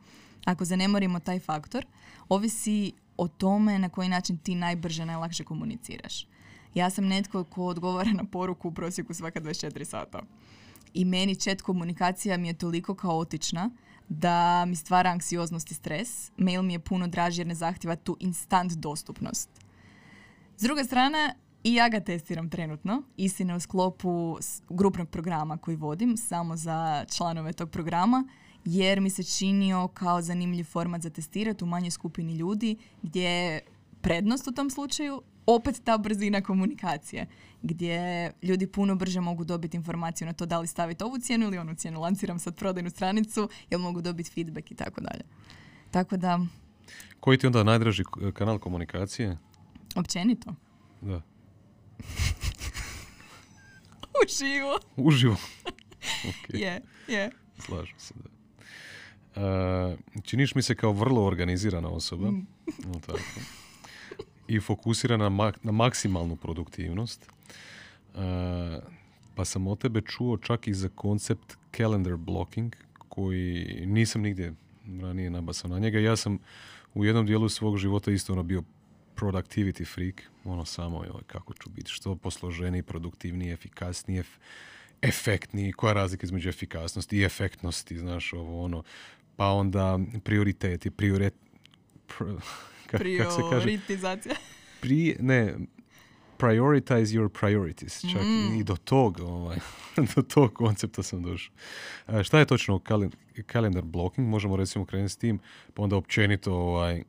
Ako 0.46 0.66
zanemorimo 0.66 1.20
taj 1.20 1.40
faktor, 1.40 1.86
ovisi 2.30 2.92
o 3.18 3.28
tome 3.28 3.80
na 3.80 3.90
koji 3.90 4.10
način 4.10 4.38
ti 4.38 4.56
najbrže, 4.56 5.06
najlakše 5.06 5.44
komuniciraš. 5.44 6.28
Ja 6.74 6.90
sam 6.90 7.08
netko 7.08 7.44
ko 7.44 7.66
odgovara 7.66 8.12
na 8.12 8.26
poruku 8.26 8.68
u 8.68 8.74
prosjeku 8.74 9.14
svaka 9.14 9.42
24 9.42 9.84
sata. 9.84 10.22
I 10.94 11.06
meni 11.06 11.36
chat 11.36 11.62
komunikacija 11.62 12.38
mi 12.38 12.48
je 12.48 12.54
toliko 12.54 12.96
kaotična 12.96 13.70
da 14.10 14.66
mi 14.66 14.76
stvara 14.76 15.10
anksioznost 15.10 15.72
i 15.72 15.74
stres. 15.74 16.32
Mail 16.38 16.62
mi 16.62 16.74
je 16.74 16.80
puno 16.80 17.08
draži 17.08 17.42
jer 17.42 17.48
ne 17.48 17.56
zahtjeva 17.56 17.96
tu 17.96 18.18
instant 18.20 18.72
dostupnost. 18.74 19.50
S 20.58 20.62
druge 20.62 20.84
strane, 20.84 21.36
i 21.64 21.74
ja 21.74 21.90
ga 21.90 22.00
testiram 22.00 22.50
trenutno, 22.50 23.04
istina 23.18 23.56
u 23.56 23.60
sklopu 23.60 24.38
grupnog 24.70 25.10
programa 25.10 25.58
koji 25.58 25.78
vodim, 25.78 26.18
samo 26.18 26.56
za 26.56 27.06
članove 27.10 27.54
tog 27.54 27.70
programa, 27.70 28.28
jer 28.66 29.02
mi 29.02 29.10
se 29.10 29.24
činio 29.24 29.88
kao 29.88 30.22
zanimljiv 30.22 30.64
format 30.64 31.02
za 31.02 31.10
testirati 31.10 31.64
u 31.64 31.68
manjoj 31.68 31.92
skupini 31.92 32.36
ljudi, 32.36 32.78
gdje 33.02 33.24
je 33.24 33.62
prednost 34.02 34.48
u 34.48 34.52
tom 34.52 34.70
slučaju 34.70 35.22
opet 35.46 35.82
ta 35.84 35.98
brzina 35.98 36.42
komunikacije, 36.42 37.28
gdje 37.62 38.32
ljudi 38.42 38.68
puno 38.68 38.96
brže 38.96 39.22
mogu 39.22 39.44
dobiti 39.44 39.78
informaciju 39.78 40.26
na 40.26 40.34
to 40.34 40.46
da 40.46 40.60
li 40.60 40.68
staviti 40.68 41.04
ovu 41.04 41.18
cijenu 41.18 41.46
ili 41.46 41.58
onu 41.58 41.76
cijenu. 41.76 42.02
Lanciram 42.02 42.40
sad 42.40 42.56
prodajnu 42.56 42.90
stranicu, 42.90 43.50
jel 43.70 43.80
mogu 43.80 44.02
dobiti 44.02 44.32
feedback 44.32 44.72
i 44.72 44.76
tako 44.76 45.02
dalje. 45.02 45.24
Tako 45.92 46.18
da... 46.18 46.40
Koji 47.20 47.38
ti 47.38 47.48
onda 47.48 47.64
najdraži 47.64 48.04
kanal 48.34 48.60
komunikacije? 48.60 49.38
Općenito. 49.96 50.56
Da. 51.02 51.22
Uživo. 54.24 54.80
Uživo. 54.96 55.36
okay. 56.30 56.58
Je, 56.58 56.82
je. 57.08 57.32
Slažem 57.60 58.00
se, 58.00 58.14
da. 58.24 58.34
Uh, 59.36 60.00
činiš 60.24 60.56
mi 60.56 60.62
se 60.62 60.76
kao 60.76 60.92
vrlo 60.92 61.26
organizirana 61.26 61.90
osoba. 61.90 62.32
Mm. 62.32 62.48
tako. 63.06 63.20
I 64.48 64.60
fokusirana 64.60 65.30
na, 65.30 65.54
na 65.64 65.72
maksimalnu 65.72 66.36
produktivnost. 66.36 67.30
Uh, 68.14 68.22
pa 69.36 69.46
sam 69.46 69.68
od 69.68 69.80
tebe 69.80 70.02
čuo 70.02 70.38
čak 70.38 70.68
i 70.68 70.74
za 70.74 70.90
koncept 70.90 71.58
calendar 71.78 72.18
blocking, 72.18 72.76
koji 73.10 73.84
nisam 73.86 74.22
nigdje 74.22 74.54
ranije 75.02 75.30
nabasao 75.30 75.70
na 75.70 75.80
njega. 75.80 76.00
Ja 76.00 76.16
sam 76.16 76.40
u 76.94 77.06
jednom 77.06 77.26
dijelu 77.26 77.50
svog 77.50 77.78
života 77.78 78.12
isto 78.12 78.34
ono 78.34 78.44
bio 78.44 78.64
productivity 79.16 79.94
freak, 79.94 80.22
ono 80.44 80.66
samo 80.66 81.04
joj, 81.04 81.22
kako 81.28 81.54
ću 81.54 81.70
biti 81.70 81.92
što 81.92 82.16
posloženiji, 82.16 82.84
produktivniji, 82.84 83.52
efikasniji, 83.52 84.24
efektniji, 85.02 85.72
koja 85.72 85.90
je 85.90 85.94
razlika 85.94 86.26
između 86.26 86.50
efikasnosti 86.50 87.18
i 87.18 87.24
efektnosti, 87.24 87.98
znaš, 87.98 88.34
ovo 88.34 88.64
ono, 88.64 88.84
pa 89.36 89.48
onda 89.48 90.00
prioriteti, 90.24 90.90
priorit, 90.90 91.34
pr, 92.08 92.24
kak, 92.90 93.02
se 93.36 93.42
kaže? 93.52 93.80
Pri, 94.82 95.16
ne, 95.20 95.56
prioritize 96.38 97.18
your 97.18 97.30
priorities. 97.30 98.02
Čak 98.12 98.22
mm. 98.22 98.60
i 98.60 98.64
do 98.64 98.76
tog, 98.76 99.20
ovaj, 99.20 99.58
do 100.16 100.22
tog 100.22 100.54
koncepta 100.54 101.04
sam 101.04 101.24
došao. 101.24 101.54
E, 102.08 102.24
šta 102.24 102.40
je 102.40 102.46
točno 102.46 102.82
calendar 103.52 103.84
blocking? 103.84 104.28
Možemo 104.28 104.56
recimo 104.56 104.86
krenuti 104.86 105.14
s 105.14 105.18
tim, 105.18 105.40
pa 105.74 105.84
onda 105.84 105.96
općenito 105.96 106.54
ovaj, 106.54 107.04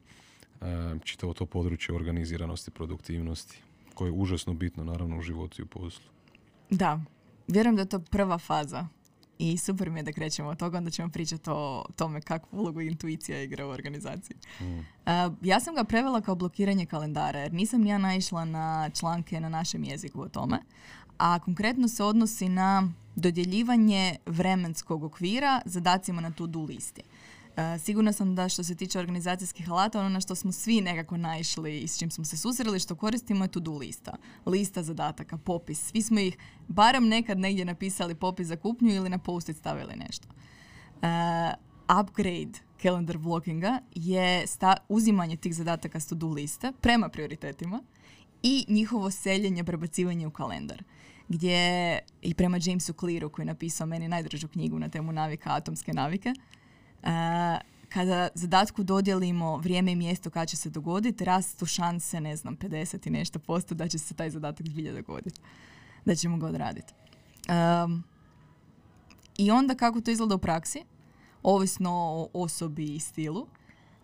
čitavo 1.04 1.32
to 1.32 1.46
područje 1.46 1.94
organiziranosti, 1.94 2.70
produktivnosti, 2.70 3.58
koje 3.94 4.08
je 4.08 4.12
užasno 4.12 4.54
bitno 4.54 4.84
naravno 4.84 5.18
u 5.18 5.22
životu 5.22 5.62
i 5.62 5.64
u 5.64 5.66
poslu. 5.66 6.04
Da, 6.70 7.00
vjerujem 7.48 7.76
da 7.76 7.82
je 7.82 7.88
to 7.88 7.98
prva 7.98 8.38
faza 8.38 8.86
i 9.38 9.58
super 9.58 9.90
mi 9.90 9.98
je 9.98 10.02
da 10.02 10.12
krećemo 10.12 10.48
od 10.48 10.58
toga, 10.58 10.78
onda 10.78 10.90
ćemo 10.90 11.08
pričati 11.08 11.50
o 11.50 11.84
tome 11.96 12.20
kakvu 12.20 12.58
ulogu 12.58 12.80
intuicija 12.80 13.42
igra 13.42 13.66
u 13.66 13.70
organizaciji. 13.70 14.36
Mm. 14.60 14.80
ja 15.42 15.60
sam 15.60 15.74
ga 15.74 15.84
prevela 15.84 16.20
kao 16.20 16.34
blokiranje 16.34 16.86
kalendara, 16.86 17.38
jer 17.38 17.52
nisam 17.52 17.80
ni 17.80 17.90
ja 17.90 17.98
naišla 17.98 18.44
na 18.44 18.90
članke 18.94 19.40
na 19.40 19.48
našem 19.48 19.84
jeziku 19.84 20.20
o 20.20 20.28
tome, 20.28 20.58
a 21.18 21.38
konkretno 21.38 21.88
se 21.88 22.04
odnosi 22.04 22.48
na 22.48 22.92
dodjeljivanje 23.16 24.16
vremenskog 24.26 25.04
okvira 25.04 25.60
zadacima 25.64 26.20
na 26.20 26.30
to-do 26.30 26.62
listi. 26.62 27.02
Sigurna 27.78 28.12
sam 28.12 28.34
da 28.34 28.48
što 28.48 28.64
se 28.64 28.74
tiče 28.74 28.98
organizacijskih 28.98 29.70
alata, 29.70 30.00
ono 30.00 30.08
na 30.08 30.20
što 30.20 30.34
smo 30.34 30.52
svi 30.52 30.80
nekako 30.80 31.16
naišli 31.16 31.80
i 31.80 31.88
s 31.88 31.98
čim 31.98 32.10
smo 32.10 32.24
se 32.24 32.36
susreli, 32.36 32.80
što 32.80 32.94
koristimo 32.94 33.44
je 33.44 33.48
to-do 33.48 33.72
lista. 33.72 34.16
Lista 34.46 34.82
zadataka, 34.82 35.38
popis. 35.38 35.86
Svi 35.90 36.02
smo 36.02 36.20
ih 36.20 36.36
barem 36.68 37.08
nekad 37.08 37.38
negdje 37.38 37.64
napisali 37.64 38.14
popis 38.14 38.46
za 38.46 38.56
kupnju 38.56 38.94
ili 38.94 39.08
na 39.08 39.18
post 39.18 39.50
stavili 39.54 39.96
nešto. 39.96 40.28
Uh, 40.28 41.64
upgrade 42.00 42.58
calendar 42.82 43.18
blockinga 43.18 43.78
je 43.94 44.46
sta- 44.46 44.76
uzimanje 44.88 45.36
tih 45.36 45.54
zadataka 45.54 46.00
s 46.00 46.06
to-do 46.06 46.28
liste 46.28 46.72
prema 46.80 47.08
prioritetima 47.08 47.82
i 48.42 48.64
njihovo 48.68 49.10
seljenje, 49.10 49.64
prebacivanje 49.64 50.26
u 50.26 50.30
kalendar 50.30 50.82
gdje 51.28 51.98
i 52.22 52.34
prema 52.34 52.58
Jamesu 52.62 52.92
Clearu 52.92 53.30
koji 53.30 53.42
je 53.42 53.46
napisao 53.46 53.86
meni 53.86 54.08
najdražu 54.08 54.48
knjigu 54.48 54.78
na 54.78 54.88
temu 54.88 55.12
navika, 55.12 55.50
atomske 55.54 55.92
navike, 55.92 56.32
kada 57.88 58.28
zadatku 58.34 58.82
dodijelimo 58.82 59.56
vrijeme 59.56 59.92
i 59.92 59.96
mjesto 59.96 60.30
kada 60.30 60.46
će 60.46 60.56
se 60.56 60.70
dogoditi, 60.70 61.24
rastu 61.24 61.66
šanse, 61.66 62.20
ne 62.20 62.36
znam, 62.36 62.56
50 62.56 63.06
i 63.06 63.10
nešto 63.10 63.38
posto 63.38 63.74
da 63.74 63.88
će 63.88 63.98
se 63.98 64.14
taj 64.14 64.30
zadatak 64.30 64.66
zbilja 64.66 64.92
dogoditi. 64.92 65.40
Da 66.04 66.14
ćemo 66.14 66.36
ga 66.36 66.46
odraditi. 66.46 66.94
Um, 67.84 68.04
I 69.38 69.50
onda 69.50 69.74
kako 69.74 70.00
to 70.00 70.10
izgleda 70.10 70.34
u 70.34 70.38
praksi? 70.38 70.82
Ovisno 71.42 71.90
o 71.92 72.28
osobi 72.32 72.94
i 72.94 73.00
stilu. 73.00 73.46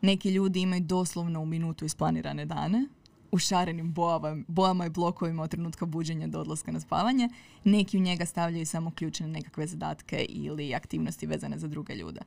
Neki 0.01 0.31
ljudi 0.31 0.61
imaju 0.61 0.81
doslovno 0.81 1.41
u 1.41 1.47
minutu 1.47 1.85
isplanirane 1.85 2.47
dane, 2.47 2.87
u 3.33 3.39
šarenim 3.39 3.93
bojama, 3.93 4.43
bojama 4.49 4.87
i 4.87 4.91
blokovima 4.91 5.43
od 5.43 5.51
trenutka 5.51 5.87
buđenja 5.87 6.27
do 6.27 6.41
odlaska 6.41 6.73
na 6.73 6.81
spavanje. 6.81 7.29
Neki 7.65 7.99
u 7.99 8.01
njega 8.01 8.27
stavljaju 8.27 8.67
samo 8.67 8.91
ključne 8.91 9.29
nekakve 9.29 9.67
zadatke 9.67 10.27
ili 10.29 10.75
aktivnosti 10.75 11.27
vezane 11.27 11.59
za 11.59 11.69
druge 11.69 11.95
ljude. 11.95 12.21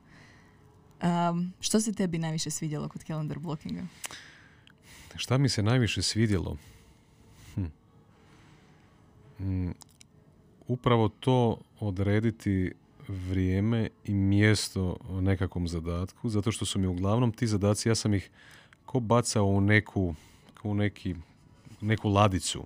Um, 1.04 1.52
što 1.60 1.80
se 1.80 1.92
tebi 1.92 2.18
najviše 2.18 2.50
svidjelo 2.50 2.88
kod 2.88 3.04
calendar 3.04 3.38
blockinga? 3.38 3.82
Šta 5.16 5.38
mi 5.38 5.48
se 5.48 5.62
najviše 5.62 6.02
svidjelo? 6.02 6.56
Hm. 7.54 7.64
Mm, 9.44 9.72
upravo 10.66 11.08
to 11.08 11.60
odrediti 11.80 12.72
vrijeme 13.08 13.88
i 14.04 14.14
mjesto 14.14 14.96
nekakvom 15.10 15.68
zadatku, 15.68 16.28
zato 16.28 16.52
što 16.52 16.64
su 16.64 16.78
mi 16.78 16.86
uglavnom 16.86 17.32
ti 17.32 17.46
zadaci, 17.46 17.88
ja 17.88 17.94
sam 17.94 18.14
ih 18.14 18.30
ko 18.86 19.00
bacao 19.00 19.44
u 19.44 19.60
neku 19.60 20.14
u 20.64 20.74
neki, 20.74 21.14
neku 21.80 22.08
ladicu. 22.08 22.64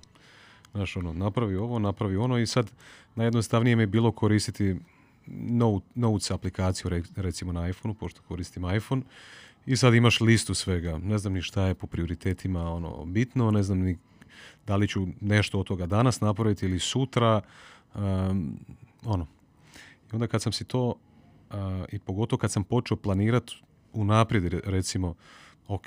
Znaš, 0.72 0.96
ono, 0.96 1.12
napravi 1.12 1.56
ovo, 1.56 1.78
napravi 1.78 2.16
ono 2.16 2.38
i 2.38 2.46
sad 2.46 2.70
najjednostavnije 3.14 3.76
mi 3.76 3.82
je 3.82 3.86
bilo 3.86 4.12
koristiti 4.12 4.76
Notes 5.94 6.30
aplikaciju 6.30 6.90
recimo 7.16 7.52
na 7.52 7.68
iPhoneu, 7.68 7.94
pošto 7.94 8.22
koristim 8.22 8.74
iPhone 8.74 9.02
i 9.66 9.76
sad 9.76 9.94
imaš 9.94 10.20
listu 10.20 10.54
svega. 10.54 10.98
Ne 10.98 11.18
znam 11.18 11.32
ni 11.32 11.42
šta 11.42 11.64
je 11.64 11.74
po 11.74 11.86
prioritetima 11.86 12.70
ono 12.72 13.04
bitno, 13.04 13.50
ne 13.50 13.62
znam 13.62 13.78
ni 13.78 13.98
da 14.66 14.76
li 14.76 14.88
ću 14.88 15.06
nešto 15.20 15.60
od 15.60 15.66
toga 15.66 15.86
danas 15.86 16.20
napraviti 16.20 16.66
ili 16.66 16.78
sutra. 16.78 17.40
Um, 17.94 18.58
ono. 19.04 19.26
I 20.12 20.14
onda 20.14 20.26
kad 20.26 20.42
sam 20.42 20.52
si 20.52 20.64
to 20.64 20.94
i 21.92 21.98
pogotovo 21.98 22.40
kad 22.40 22.52
sam 22.52 22.64
počeo 22.64 22.96
planirati 22.96 23.56
unaprijed 23.92 24.54
recimo 24.64 25.14
ok, 25.68 25.86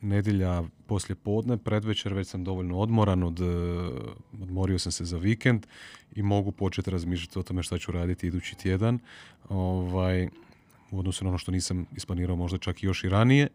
nedjelja 0.00 0.62
poslije 0.86 1.16
podne, 1.16 1.56
predvečer 1.56 2.14
već 2.14 2.28
sam 2.28 2.44
dovoljno 2.44 2.78
odmoran, 2.78 3.22
od, 3.22 3.40
e, 3.40 3.44
odmorio 4.42 4.78
sam 4.78 4.92
se 4.92 5.04
za 5.04 5.16
vikend 5.16 5.66
i 6.14 6.22
mogu 6.22 6.52
početi 6.52 6.90
razmišljati 6.90 7.38
o 7.38 7.42
tome 7.42 7.62
šta 7.62 7.78
ću 7.78 7.92
raditi 7.92 8.26
idući 8.26 8.56
tjedan. 8.56 8.98
Ovaj, 9.48 10.28
u 10.90 10.98
odnosu 10.98 11.24
na 11.24 11.28
ono 11.28 11.38
što 11.38 11.52
nisam 11.52 11.86
isplanirao 11.96 12.36
možda 12.36 12.58
čak 12.58 12.82
i 12.82 12.86
još 12.86 13.04
i 13.04 13.08
ranije. 13.08 13.48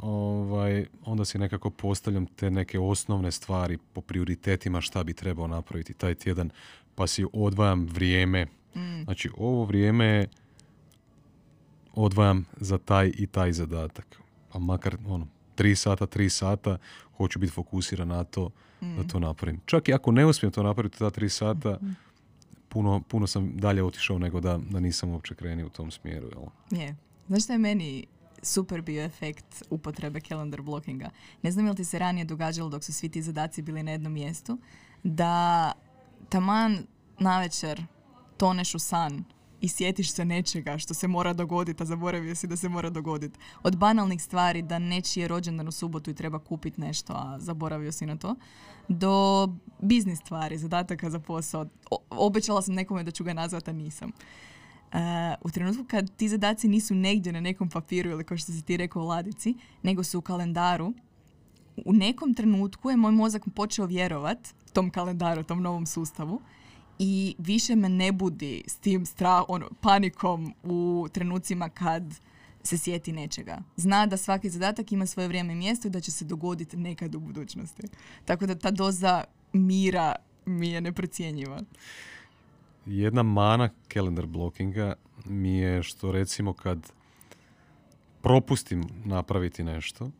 Ovaj, 0.00 0.86
onda 1.04 1.24
si 1.24 1.38
nekako 1.38 1.70
postavljam 1.70 2.26
te 2.26 2.50
neke 2.50 2.78
osnovne 2.78 3.32
stvari 3.32 3.78
po 3.92 4.00
prioritetima 4.00 4.80
šta 4.80 5.04
bi 5.04 5.14
trebao 5.14 5.46
napraviti 5.46 5.94
taj 5.94 6.14
tjedan, 6.14 6.50
pa 6.94 7.06
si 7.06 7.26
odvajam 7.32 7.86
vrijeme. 7.86 8.44
Mm. 8.74 9.02
Znači, 9.04 9.30
ovo 9.36 9.64
vrijeme 9.64 10.26
odvajam 11.94 12.46
za 12.56 12.78
taj 12.78 13.12
i 13.18 13.26
taj 13.26 13.52
zadatak. 13.52 14.20
Pa 14.52 14.58
makar 14.58 14.96
ono, 15.06 15.26
tri 15.56 15.76
sata, 15.76 16.06
tri 16.06 16.30
sata, 16.30 16.78
hoću 17.16 17.38
biti 17.38 17.52
fokusiran 17.52 18.08
na 18.08 18.24
to 18.24 18.50
da 18.80 19.04
to 19.04 19.18
napravim. 19.18 19.60
Čak 19.66 19.88
i 19.88 19.94
ako 19.94 20.12
ne 20.12 20.26
uspijem 20.26 20.52
to 20.52 20.62
napraviti 20.62 20.98
ta 20.98 21.10
tri 21.10 21.28
sata, 21.28 21.78
mhm. 21.82 21.92
puno, 22.68 23.02
puno 23.08 23.26
sam 23.26 23.56
dalje 23.56 23.84
otišao 23.84 24.18
nego 24.18 24.40
da, 24.40 24.58
da 24.70 24.80
nisam 24.80 25.10
uopće 25.10 25.34
krenio 25.34 25.66
u 25.66 25.70
tom 25.70 25.90
smjeru. 25.90 26.28
Jel? 26.28 26.80
Je. 26.80 26.96
Znaš 27.28 27.44
što 27.44 27.52
je 27.52 27.58
meni 27.58 28.06
super 28.42 28.82
bio 28.82 29.04
efekt 29.04 29.62
upotrebe 29.70 30.20
calendar 30.20 30.62
blockinga? 30.62 31.10
Ne 31.42 31.50
znam 31.50 31.68
li 31.68 31.76
ti 31.76 31.84
se 31.84 31.98
ranije 31.98 32.24
događalo 32.24 32.68
dok 32.68 32.84
su 32.84 32.92
svi 32.92 33.08
ti 33.08 33.22
zadaci 33.22 33.62
bili 33.62 33.82
na 33.82 33.90
jednom 33.90 34.12
mjestu, 34.12 34.58
da 35.02 35.72
taman 36.28 36.86
navečer 37.18 37.82
toneš 38.36 38.74
u 38.74 38.78
san 38.78 39.24
i 39.60 39.68
sjetiš 39.68 40.12
se 40.12 40.24
nečega 40.24 40.78
što 40.78 40.94
se 40.94 41.08
mora 41.08 41.32
dogoditi, 41.32 41.82
a 41.82 41.86
zaboravio 41.86 42.34
si 42.34 42.46
da 42.46 42.56
se 42.56 42.68
mora 42.68 42.90
dogoditi. 42.90 43.38
Od 43.62 43.76
banalnih 43.76 44.22
stvari 44.22 44.62
da 44.62 44.78
nečiji 44.78 45.22
je 45.22 45.28
rođendan 45.28 45.68
u 45.68 45.72
subotu 45.72 46.10
i 46.10 46.14
treba 46.14 46.38
kupiti 46.38 46.80
nešto, 46.80 47.12
a 47.12 47.38
zaboravio 47.38 47.92
si 47.92 48.06
na 48.06 48.16
to, 48.16 48.34
do 48.88 49.48
biznis 49.80 50.18
stvari, 50.18 50.58
zadataka 50.58 51.10
za 51.10 51.18
posao. 51.18 51.66
obećala 52.10 52.62
sam 52.62 52.74
nekome 52.74 53.02
da 53.02 53.10
ću 53.10 53.24
ga 53.24 53.32
nazvati, 53.32 53.70
a 53.70 53.72
nisam. 53.72 54.12
Uh, 54.92 55.00
u 55.40 55.50
trenutku 55.50 55.84
kad 55.88 56.16
ti 56.16 56.28
zadaci 56.28 56.68
nisu 56.68 56.94
negdje 56.94 57.32
na 57.32 57.40
nekom 57.40 57.68
papiru 57.68 58.10
ili 58.10 58.24
kao 58.24 58.36
što 58.36 58.52
si 58.52 58.62
ti 58.62 58.76
rekao 58.76 59.02
u 59.02 59.06
ladici, 59.06 59.54
nego 59.82 60.04
su 60.04 60.18
u 60.18 60.22
kalendaru, 60.22 60.92
u 61.84 61.92
nekom 61.92 62.34
trenutku 62.34 62.90
je 62.90 62.96
moj 62.96 63.12
mozak 63.12 63.42
počeo 63.54 63.86
vjerovat 63.86 64.54
tom 64.72 64.90
kalendaru, 64.90 65.42
tom 65.42 65.62
novom 65.62 65.86
sustavu 65.86 66.40
i 66.98 67.34
više 67.38 67.76
me 67.76 67.88
ne 67.88 68.12
budi 68.12 68.62
s 68.66 68.76
tim 68.76 69.06
strah, 69.06 69.44
ono, 69.48 69.68
panikom 69.80 70.54
u 70.62 71.08
trenucima 71.12 71.68
kad 71.68 72.02
se 72.62 72.78
sjeti 72.78 73.12
nečega. 73.12 73.58
Zna 73.76 74.06
da 74.06 74.16
svaki 74.16 74.50
zadatak 74.50 74.92
ima 74.92 75.06
svoje 75.06 75.28
vrijeme 75.28 75.52
i 75.52 75.56
mjesto 75.56 75.88
i 75.88 75.90
da 75.90 76.00
će 76.00 76.10
se 76.10 76.24
dogoditi 76.24 76.76
nekad 76.76 77.14
u 77.14 77.20
budućnosti. 77.20 77.82
Tako 78.24 78.46
da 78.46 78.54
ta 78.54 78.70
doza 78.70 79.24
mira 79.52 80.14
mi 80.46 80.70
je 80.70 80.80
neprocjenjiva. 80.80 81.60
Jedna 82.86 83.22
mana 83.22 83.70
calendar 83.92 84.26
blockinga 84.26 84.94
mi 85.24 85.58
je 85.58 85.82
što 85.82 86.12
recimo 86.12 86.52
kad 86.52 86.92
propustim 88.22 88.84
napraviti 89.04 89.64
nešto, 89.64 90.10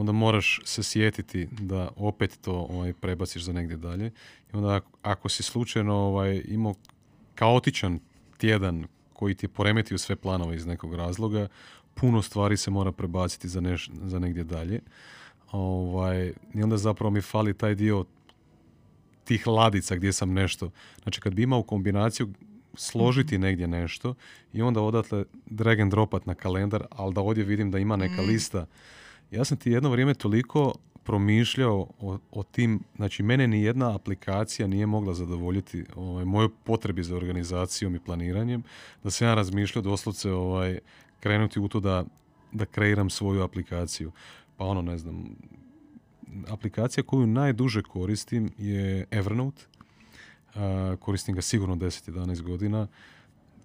onda 0.00 0.12
moraš 0.12 0.60
se 0.64 0.82
sjetiti 0.82 1.48
da 1.60 1.88
opet 1.96 2.38
to 2.40 2.52
ovaj, 2.52 2.92
prebaciš 2.92 3.42
za 3.42 3.52
negdje 3.52 3.76
dalje. 3.76 4.06
I 4.52 4.56
onda 4.56 4.80
ako, 5.02 5.28
si 5.28 5.42
slučajno 5.42 5.94
ovaj, 5.94 6.42
imao 6.48 6.74
kaotičan 7.34 7.98
tjedan 8.38 8.86
koji 9.12 9.34
ti 9.34 9.46
je 9.46 9.50
poremetio 9.50 9.98
sve 9.98 10.16
planove 10.16 10.56
iz 10.56 10.66
nekog 10.66 10.94
razloga, 10.94 11.48
puno 11.94 12.22
stvari 12.22 12.56
se 12.56 12.70
mora 12.70 12.92
prebaciti 12.92 13.48
za, 13.48 13.60
neš, 13.60 13.90
za 14.02 14.18
negdje 14.18 14.44
dalje. 14.44 14.80
Ovaj, 15.52 16.32
I 16.54 16.62
onda 16.62 16.76
zapravo 16.76 17.10
mi 17.10 17.20
fali 17.20 17.54
taj 17.54 17.74
dio 17.74 18.04
tih 19.24 19.46
ladica 19.46 19.96
gdje 19.96 20.12
sam 20.12 20.32
nešto. 20.32 20.70
Znači 21.02 21.20
kad 21.20 21.34
bi 21.34 21.42
imao 21.42 21.62
kombinaciju 21.62 22.28
složiti 22.74 23.34
mhm. 23.34 23.42
negdje 23.42 23.68
nešto 23.68 24.14
i 24.52 24.62
onda 24.62 24.80
odatle 24.80 25.24
drag 25.46 25.80
and 25.80 25.90
dropat 25.90 26.26
na 26.26 26.34
kalendar, 26.34 26.86
ali 26.90 27.14
da 27.14 27.20
ovdje 27.20 27.44
vidim 27.44 27.70
da 27.70 27.78
ima 27.78 27.96
neka 27.96 28.22
mhm. 28.22 28.30
lista 28.30 28.66
ja 29.30 29.44
sam 29.44 29.56
ti 29.56 29.70
jedno 29.70 29.90
vrijeme 29.90 30.14
toliko 30.14 30.74
promišljao 31.04 31.86
o, 32.00 32.18
o 32.30 32.42
tim, 32.42 32.80
znači 32.96 33.22
mene 33.22 33.46
ni 33.46 33.62
jedna 33.62 33.94
aplikacija 33.94 34.68
nije 34.68 34.86
mogla 34.86 35.14
zadovoljiti 35.14 35.84
ovaj, 35.96 36.24
moju 36.24 36.48
potrebi 36.64 37.02
za 37.02 37.16
organizacijom 37.16 37.94
i 37.94 38.00
planiranjem, 38.00 38.62
da 39.04 39.10
sam 39.10 39.28
ja 39.28 39.34
razmišljao 39.34 39.82
doslovce 39.82 40.32
ovaj, 40.32 40.78
krenuti 41.20 41.60
u 41.60 41.68
to 41.68 41.80
da, 41.80 42.04
da 42.52 42.66
kreiram 42.66 43.10
svoju 43.10 43.42
aplikaciju. 43.42 44.12
Pa 44.56 44.64
ono, 44.64 44.82
ne 44.82 44.98
znam, 44.98 45.36
aplikacija 46.48 47.04
koju 47.04 47.26
najduže 47.26 47.82
koristim 47.82 48.50
je 48.58 49.06
Evernote. 49.10 49.62
koristim 51.00 51.34
ga 51.34 51.42
sigurno 51.42 51.76
10-11 51.76 52.42
godina 52.42 52.86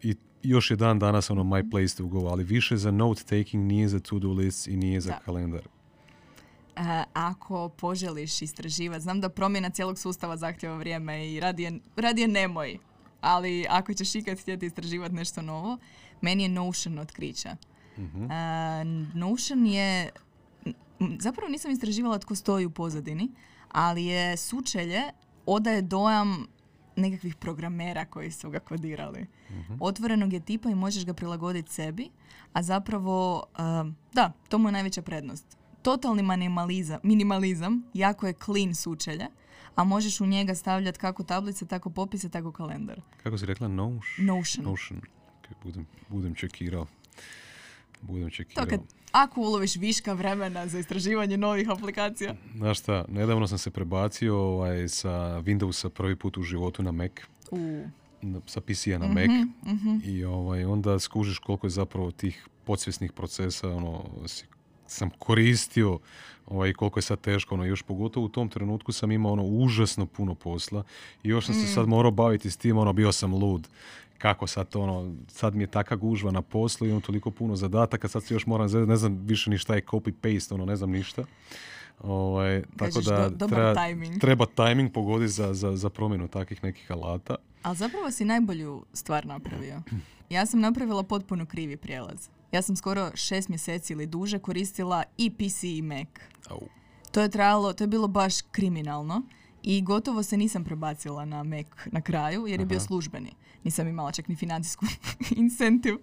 i 0.03 0.15
još 0.43 0.71
je 0.71 0.77
dan 0.77 0.99
danas 0.99 1.29
ono 1.29 1.43
my 1.43 1.71
place 1.71 1.97
to 1.97 2.05
go, 2.05 2.27
ali 2.27 2.43
više 2.43 2.77
za 2.77 2.91
note 2.91 3.23
taking, 3.23 3.65
nije 3.65 3.87
za 3.87 3.99
to-do 3.99 4.31
list 4.31 4.67
i 4.67 4.77
nije 4.77 5.01
za 5.01 5.09
da. 5.09 5.19
kalendar. 5.25 5.61
Uh, 6.77 6.83
ako 7.13 7.69
poželiš 7.69 8.41
istraživati, 8.41 9.01
znam 9.01 9.21
da 9.21 9.29
promjena 9.29 9.69
cijelog 9.69 9.99
sustava 9.99 10.37
zahtjeva 10.37 10.75
vrijeme 10.75 11.33
i 11.33 11.39
radije, 11.39 11.79
radije 11.95 12.27
nemoj 12.27 12.79
ali 13.23 13.65
ako 13.69 13.93
ćeš 13.93 14.15
ikad 14.15 14.39
htjeti 14.39 14.65
istraživati 14.65 15.15
nešto 15.15 15.41
novo, 15.41 15.77
meni 16.21 16.43
je 16.43 16.49
Notion 16.49 16.99
otkrića. 16.99 17.55
Mhm. 17.97 18.31
A, 18.31 18.83
Notion 19.13 19.65
je, 19.65 20.09
zapravo 21.19 21.49
nisam 21.51 21.71
istraživala 21.71 22.19
tko 22.19 22.35
stoji 22.35 22.65
u 22.65 22.69
pozadini, 22.69 23.31
ali 23.71 24.05
je 24.05 24.37
sučelje 24.37 25.01
odaje 25.45 25.81
dojam 25.81 26.47
nekakvih 26.95 27.35
programera 27.35 28.05
koji 28.05 28.31
su 28.31 28.49
ga 28.49 28.59
kodirali. 28.59 29.25
Otvorenog 29.79 30.33
je 30.33 30.39
tipa 30.39 30.69
i 30.69 30.75
možeš 30.75 31.05
ga 31.05 31.13
prilagoditi 31.13 31.73
sebi, 31.73 32.09
a 32.53 32.63
zapravo, 32.63 33.43
um, 33.59 33.95
da, 34.13 34.31
to 34.49 34.57
mu 34.57 34.67
je 34.67 34.71
najveća 34.71 35.01
prednost. 35.01 35.57
Totalni 35.81 36.23
minimalizam, 36.23 36.99
minimalizam, 37.03 37.83
jako 37.93 38.27
je 38.27 38.33
clean 38.45 38.75
sučelje, 38.75 39.27
a 39.75 39.83
možeš 39.83 40.21
u 40.21 40.25
njega 40.25 40.55
stavljati 40.55 40.99
kako 40.99 41.23
tablice, 41.23 41.65
tako 41.65 41.89
popise, 41.89 42.29
tako 42.29 42.51
kalendar. 42.51 43.01
Kako 43.23 43.37
si 43.37 43.45
rekla? 43.45 43.67
Notion? 43.67 44.25
Notion. 44.25 44.65
Notion. 44.65 45.01
Ok, 45.39 45.63
budem, 45.63 45.87
budem 46.09 46.35
čekirao. 46.35 46.87
Budem 48.03 48.23
To 48.23 48.29
čekirao. 48.29 48.65
kad, 48.65 48.79
ako 49.11 49.41
uloviš 49.41 49.75
viška 49.75 50.13
vremena 50.13 50.67
za 50.67 50.79
istraživanje 50.79 51.37
novih 51.37 51.69
aplikacija. 51.69 52.35
Znaš 52.55 52.79
šta, 52.79 53.05
nedavno 53.07 53.47
sam 53.47 53.57
se 53.57 53.71
prebacio 53.71 54.37
ovaj, 54.37 54.87
sa 54.89 55.09
Windowsa 55.39 55.89
prvi 55.89 56.15
put 56.15 56.37
u 56.37 56.43
životu 56.43 56.83
na 56.83 56.91
Mac. 56.91 57.11
U, 57.51 57.83
sa 58.45 58.61
PC-a 58.61 58.97
na 58.97 59.05
Mhm, 59.05 59.13
Mac 59.13 59.47
i 60.05 60.23
ovaj, 60.25 60.65
onda 60.65 60.99
skužiš 60.99 61.39
koliko 61.39 61.67
je 61.67 61.71
zapravo 61.71 62.11
tih 62.11 62.45
podsvjesnih 62.63 63.11
procesa 63.11 63.69
ono, 63.69 64.03
si- 64.25 64.45
sam 64.87 65.09
koristio 65.09 65.99
ovaj, 66.47 66.73
koliko 66.73 66.99
je 66.99 67.03
sad 67.03 67.21
teško. 67.21 67.55
Ono, 67.55 67.65
još 67.65 67.81
pogotovo 67.81 68.25
u 68.25 68.29
tom 68.29 68.49
trenutku 68.49 68.91
sam 68.91 69.11
imao 69.11 69.31
ono, 69.31 69.43
užasno 69.43 70.05
puno 70.05 70.35
posla 70.35 70.83
i 71.23 71.29
još 71.29 71.45
sam 71.45 71.55
se 71.55 71.67
sad 71.67 71.87
morao 71.87 72.11
baviti 72.11 72.51
s 72.51 72.57
tim, 72.57 72.77
ono, 72.77 72.93
bio 72.93 73.11
sam 73.11 73.33
lud. 73.33 73.67
Kako 74.23 74.47
sad 74.47 74.69
to, 74.69 74.81
ono, 74.81 75.15
sad 75.27 75.55
mi 75.55 75.63
je 75.63 75.67
taka 75.67 75.95
gužva 75.95 76.31
na 76.31 76.41
poslu, 76.41 76.87
imam 76.87 77.01
toliko 77.01 77.31
puno 77.31 77.55
zadataka, 77.55 78.07
sad 78.07 78.23
se 78.23 78.33
još 78.33 78.45
moram, 78.45 78.87
ne 78.87 78.95
znam 78.95 79.17
više 79.25 79.49
ni 79.49 79.57
šta 79.57 79.75
je 79.75 79.85
copy-paste, 79.85 80.53
ono, 80.53 80.65
ne 80.65 80.75
znam 80.75 80.91
ništa. 80.91 81.23
Ovaj, 81.99 82.63
tako 82.77 83.01
da 83.01 83.29
do- 83.29 83.47
treba, 83.47 83.73
timing. 83.75 84.21
treba 84.21 84.45
timing 84.45 84.93
pogoditi 84.93 85.31
za, 85.31 85.53
za, 85.53 85.75
za 85.75 85.89
promjenu 85.89 86.27
takvih 86.27 86.63
nekih 86.63 86.91
alata. 86.91 87.35
Ali 87.63 87.77
zapravo 87.77 88.11
si 88.11 88.25
najbolju 88.25 88.85
stvar 88.93 89.25
napravio. 89.25 89.81
Ja 90.29 90.45
sam 90.45 90.59
napravila 90.59 91.03
potpuno 91.03 91.45
krivi 91.45 91.77
prijelaz. 91.77 92.29
Ja 92.51 92.61
sam 92.61 92.75
skoro 92.75 93.11
šest 93.15 93.49
mjeseci 93.49 93.93
ili 93.93 94.05
duže 94.05 94.39
koristila 94.39 95.03
i 95.17 95.29
PC 95.29 95.63
i 95.63 95.81
Mac. 95.81 96.07
Au. 96.49 96.61
To 97.11 97.21
je 97.21 97.29
trajalo, 97.29 97.73
to 97.73 97.83
je 97.83 97.87
bilo 97.87 98.07
baš 98.07 98.41
kriminalno 98.41 99.21
i 99.63 99.81
gotovo 99.81 100.23
se 100.23 100.37
nisam 100.37 100.63
prebacila 100.63 101.25
na 101.25 101.43
Mac 101.43 101.65
na 101.85 102.01
kraju 102.01 102.47
jer 102.47 102.59
je 102.59 102.65
bio 102.65 102.79
službeni. 102.79 103.31
Nisam 103.63 103.87
imala 103.87 104.11
čak 104.11 104.27
ni 104.27 104.35
financijsku 104.35 104.85
incentiv, 105.35 105.95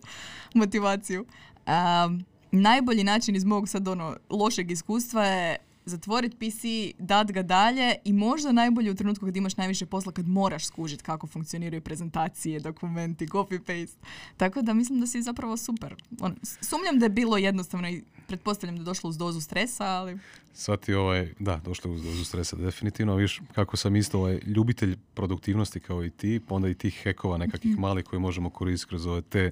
motivaciju. 0.54 1.24
Um, 1.66 2.24
najbolji 2.52 3.04
način 3.04 3.36
iz 3.36 3.44
mog 3.44 3.68
sad 3.68 3.88
ono 3.88 4.16
lošeg 4.30 4.70
iskustva 4.70 5.24
je 5.24 5.56
zatvoriti 5.84 6.36
PC, 6.36 6.62
dat 6.98 7.32
ga 7.32 7.42
dalje 7.42 7.94
i 8.04 8.12
možda 8.12 8.52
najbolje 8.52 8.90
u 8.90 8.94
trenutku 8.94 9.26
kad 9.26 9.36
imaš 9.36 9.56
najviše 9.56 9.86
posla 9.86 10.12
kad 10.12 10.28
moraš 10.28 10.66
skužiti 10.66 11.02
kako 11.02 11.26
funkcioniraju 11.26 11.80
prezentacije, 11.82 12.61
dokumenti, 12.61 13.26
copy-paste. 13.26 13.96
Tako 14.36 14.62
da 14.62 14.74
mislim 14.74 15.00
da 15.00 15.06
si 15.06 15.22
zapravo 15.22 15.56
super. 15.56 15.94
On, 16.20 16.36
sumnjam 16.42 16.98
da 16.98 17.04
je 17.06 17.11
bilo 17.11 17.36
jednostavno 17.36 17.88
i 17.88 18.02
pretpostavljam 18.31 18.76
da 18.76 18.81
je 18.81 18.85
došlo 18.85 19.11
uz 19.11 19.18
dozu 19.18 19.41
stresa, 19.41 19.85
ali 19.85 20.18
Sad 20.55 20.81
ti 20.81 20.95
ovaj, 20.95 21.33
da, 21.39 21.61
došlo 21.64 21.93
uz 21.93 22.03
dozu 22.03 22.24
stresa 22.24 22.57
definitivno, 22.57 23.14
viš 23.14 23.41
kako 23.53 23.76
sam 23.76 23.97
isto 23.97 24.18
ovaj 24.18 24.41
ljubitelj 24.47 24.97
produktivnosti 25.14 25.81
kao 25.81 26.05
i 26.05 26.11
ti, 26.11 26.41
pa 26.49 26.55
onda 26.55 26.68
i 26.68 26.74
tih 26.74 27.01
hekova 27.03 27.39
nekakvih 27.39 27.78
malih 27.78 28.05
koje 28.05 28.20
možemo 28.20 28.51
koristiti 28.51 28.89
kroz 28.89 29.07
ove 29.07 29.22
te 29.22 29.51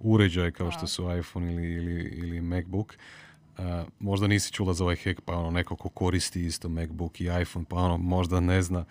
uređaje 0.00 0.52
kao 0.52 0.70
što 0.70 0.86
su 0.86 1.18
iPhone 1.18 1.54
ili, 1.54 1.72
ili, 1.72 2.02
ili 2.02 2.40
MacBook. 2.40 2.94
A, 3.58 3.84
možda 4.00 4.26
nisi 4.26 4.52
čula 4.52 4.74
za 4.74 4.84
ovaj 4.84 4.96
hack, 4.96 5.20
pa 5.20 5.36
ono 5.36 5.50
neko 5.50 5.76
ko 5.76 5.88
koristi 5.88 6.46
isto 6.46 6.68
MacBook 6.68 7.20
i 7.20 7.24
iPhone, 7.42 7.64
pa 7.68 7.76
ono 7.76 7.96
možda 7.98 8.40
ne 8.40 8.62
zna. 8.62 8.84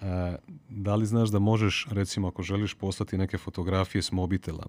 A, 0.00 0.36
da 0.68 0.94
li 0.94 1.06
znaš 1.06 1.28
da 1.28 1.38
možeš, 1.38 1.86
recimo 1.90 2.28
ako 2.28 2.42
želiš 2.42 2.74
poslati 2.74 3.18
neke 3.18 3.38
fotografije 3.38 4.02
s 4.02 4.12
mobitela 4.12 4.66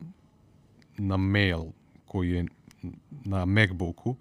na 0.97 1.18
mail 1.18 1.64
koji 2.05 2.32
je 2.32 2.45
na 3.25 3.45
MacBooku, 3.45 4.15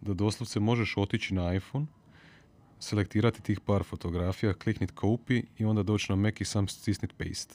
da 0.00 0.14
doslovce 0.14 0.60
možeš 0.60 0.96
otići 0.96 1.34
na 1.34 1.54
iPhone, 1.54 1.86
selektirati 2.80 3.42
tih 3.42 3.60
par 3.60 3.82
fotografija, 3.84 4.52
kliknit 4.54 4.92
copy 4.94 5.44
i 5.58 5.64
onda 5.64 5.82
doći 5.82 6.12
na 6.12 6.16
Mac 6.16 6.34
i 6.40 6.44
sam 6.44 6.68
stisnit 6.68 7.12
paste. 7.18 7.54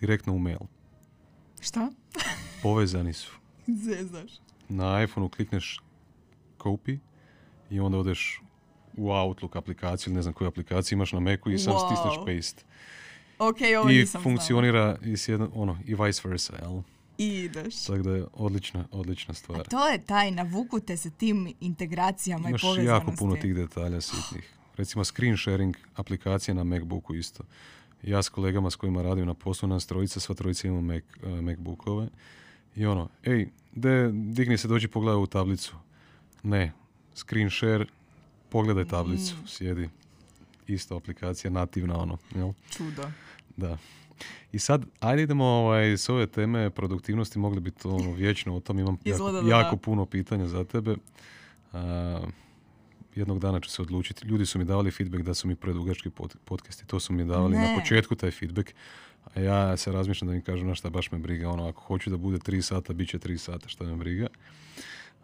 Direktno 0.00 0.32
u 0.32 0.38
mail. 0.38 0.58
šta? 1.60 1.90
Povezani 2.62 3.12
su. 3.12 3.32
Zezaš. 3.66 4.32
Na 4.68 5.02
iPhoneu 5.02 5.28
klikneš 5.28 5.80
copy 6.58 6.98
i 7.70 7.80
onda 7.80 7.98
odeš 7.98 8.42
u 8.96 9.10
Outlook 9.10 9.56
aplikaciju 9.56 10.10
ili 10.10 10.16
ne 10.16 10.22
znam 10.22 10.34
koju 10.34 10.48
aplikaciju 10.48 10.96
imaš 10.96 11.12
na 11.12 11.20
Macu 11.20 11.50
i 11.50 11.58
sam 11.58 11.72
Wow. 11.74 11.86
stisneš 11.86 12.14
paste. 12.26 12.64
Ok, 13.38 13.56
ovo 13.80 13.90
I 13.90 13.94
nisam 13.96 14.22
funkcionira 14.22 14.98
i, 15.04 15.16
s 15.16 15.28
jedno, 15.28 15.50
ono, 15.54 15.78
i 15.86 15.94
vice 15.94 16.28
versa, 16.28 16.56
jel? 16.62 16.82
I 17.18 17.26
ideš. 17.28 17.84
Tako 17.84 17.98
da 17.98 18.10
je 18.10 18.24
odlična, 18.32 18.84
odlična 18.90 19.32
A 19.32 19.34
stvar. 19.34 19.62
to 19.62 19.88
je 19.88 19.98
taj, 20.00 20.30
navuku 20.30 20.80
te 20.80 20.96
se 20.96 21.10
tim 21.10 21.54
integracijama 21.60 22.48
Imaš 22.48 22.60
i 22.60 22.62
povezanosti. 22.62 23.06
jako 23.06 23.16
puno 23.18 23.36
tih 23.36 23.54
detalja 23.54 24.00
sitnih. 24.00 24.48
Recimo 24.76 25.04
screen 25.04 25.36
sharing 25.36 25.76
aplikacije 25.94 26.54
na 26.54 26.64
Macbooku 26.64 27.14
isto. 27.14 27.44
Ja 28.02 28.22
s 28.22 28.28
kolegama 28.28 28.70
s 28.70 28.76
kojima 28.76 29.02
radim 29.02 29.26
na 29.26 29.34
poslu, 29.34 29.68
nas 29.68 29.86
trojica, 29.86 30.20
sva 30.20 30.34
trojica 30.34 30.68
imamo 30.68 30.82
Mac, 30.84 31.02
eh, 31.22 31.40
Macbookove. 31.42 32.08
I 32.76 32.86
ono, 32.86 33.08
ej, 33.24 33.48
de, 33.72 34.10
digni 34.12 34.58
se, 34.58 34.68
dođi 34.68 34.88
pogledaj 34.88 35.22
u 35.22 35.26
tablicu. 35.26 35.76
Ne, 36.42 36.72
screen 37.14 37.50
share, 37.50 37.86
pogledaj 38.48 38.84
tablicu, 38.84 39.34
Mm. 39.34 39.46
sjedi. 39.46 39.88
Isto 40.66 40.96
aplikacija, 40.96 41.50
nativna 41.50 41.98
ono, 41.98 42.18
jel? 42.34 42.52
Čudo. 42.70 43.10
Da. 43.56 43.78
I 44.52 44.58
sad, 44.58 44.84
ajde 45.00 45.22
idemo 45.22 45.44
ovaj, 45.44 45.92
s 45.92 46.08
ove 46.08 46.26
teme 46.26 46.70
produktivnosti, 46.70 47.38
mogli 47.38 47.60
bi 47.60 47.70
to 47.70 47.90
ono, 47.90 48.12
vječno 48.12 48.56
o 48.56 48.60
tom, 48.60 48.78
imam 48.78 48.98
jako, 49.04 49.32
da 49.32 49.48
jako 49.50 49.76
da. 49.76 49.82
puno 49.82 50.06
pitanja 50.06 50.46
za 50.46 50.64
tebe. 50.64 50.96
A, 51.72 52.20
jednog 53.14 53.38
dana 53.38 53.60
ću 53.60 53.70
se 53.70 53.82
odlučiti. 53.82 54.26
Ljudi 54.26 54.46
su 54.46 54.58
mi 54.58 54.64
davali 54.64 54.90
feedback 54.90 55.22
da 55.24 55.34
su 55.34 55.48
mi 55.48 55.56
predugački 55.56 56.10
pod, 56.10 56.36
podcasti, 56.44 56.86
to 56.86 57.00
su 57.00 57.12
mi 57.12 57.24
davali 57.24 57.56
Ne. 57.56 57.68
na 57.72 57.80
početku 57.80 58.14
taj 58.14 58.30
feedback. 58.30 58.70
A 59.34 59.40
ja 59.40 59.76
se 59.76 59.92
razmišljam 59.92 60.28
da 60.28 60.34
im 60.34 60.42
kažem, 60.42 60.66
na 60.66 60.74
šta 60.74 60.90
baš 60.90 61.10
me 61.10 61.18
briga, 61.18 61.50
ono, 61.50 61.68
ako 61.68 61.82
hoću 61.82 62.10
da 62.10 62.16
bude 62.16 62.38
tri 62.38 62.62
sata, 62.62 62.92
bit 62.92 63.08
će 63.08 63.18
tri 63.18 63.38
sata, 63.38 63.68
šta 63.68 63.84
me 63.84 63.96
briga. 63.96 64.26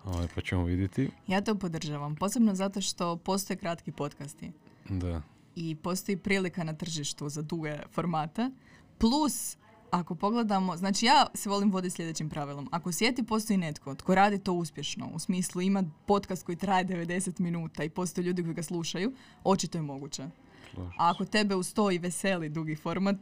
Ovaj, 0.05 0.29
pa 0.35 0.41
ćemo 0.41 0.65
vidjeti. 0.65 1.11
Ja 1.27 1.41
to 1.41 1.55
podržavam, 1.55 2.15
posebno 2.17 2.55
zato 2.55 2.81
što 2.81 3.17
postoje 3.17 3.57
kratki 3.57 3.93
podcasti 3.93 4.53
Da. 4.89 5.23
i 5.57 5.75
postoji 5.75 6.17
prilika 6.17 6.65
na 6.65 6.73
tržištu 6.73 7.29
za 7.29 7.43
duge 7.43 7.79
formate. 7.93 8.51
Plus, 8.99 9.57
ako 9.91 10.15
pogledamo, 10.15 10.77
znači 10.77 11.07
ja 11.07 11.27
se 11.35 11.49
volim 11.49 11.73
voditi 11.73 11.95
sljedećim 11.95 12.31
pravilom. 12.31 12.69
Ako 12.73 12.89
u 12.89 12.93
svijeti 12.93 13.23
postoji 13.23 13.57
netko 13.57 13.95
tko 13.95 14.15
radi 14.15 14.39
to 14.39 14.53
uspješno, 14.53 15.11
u 15.15 15.19
smislu 15.19 15.61
ima 15.61 15.85
podcast 16.07 16.47
koji 16.47 16.57
traje 16.57 16.85
90 16.85 17.41
minuta 17.41 17.85
i 17.85 17.89
postoje 17.89 18.25
ljudi 18.25 18.43
koji 18.43 18.55
ga 18.55 18.63
slušaju, 18.63 19.13
očito 19.45 19.79
je 19.79 19.83
moguće. 19.83 20.23
A 20.77 21.11
ako 21.11 21.25
tebe 21.25 21.55
uz 21.55 21.75
to 21.75 21.91
i 21.91 21.99
veseli 21.99 22.49
dugi 22.49 22.77
format, 22.77 23.17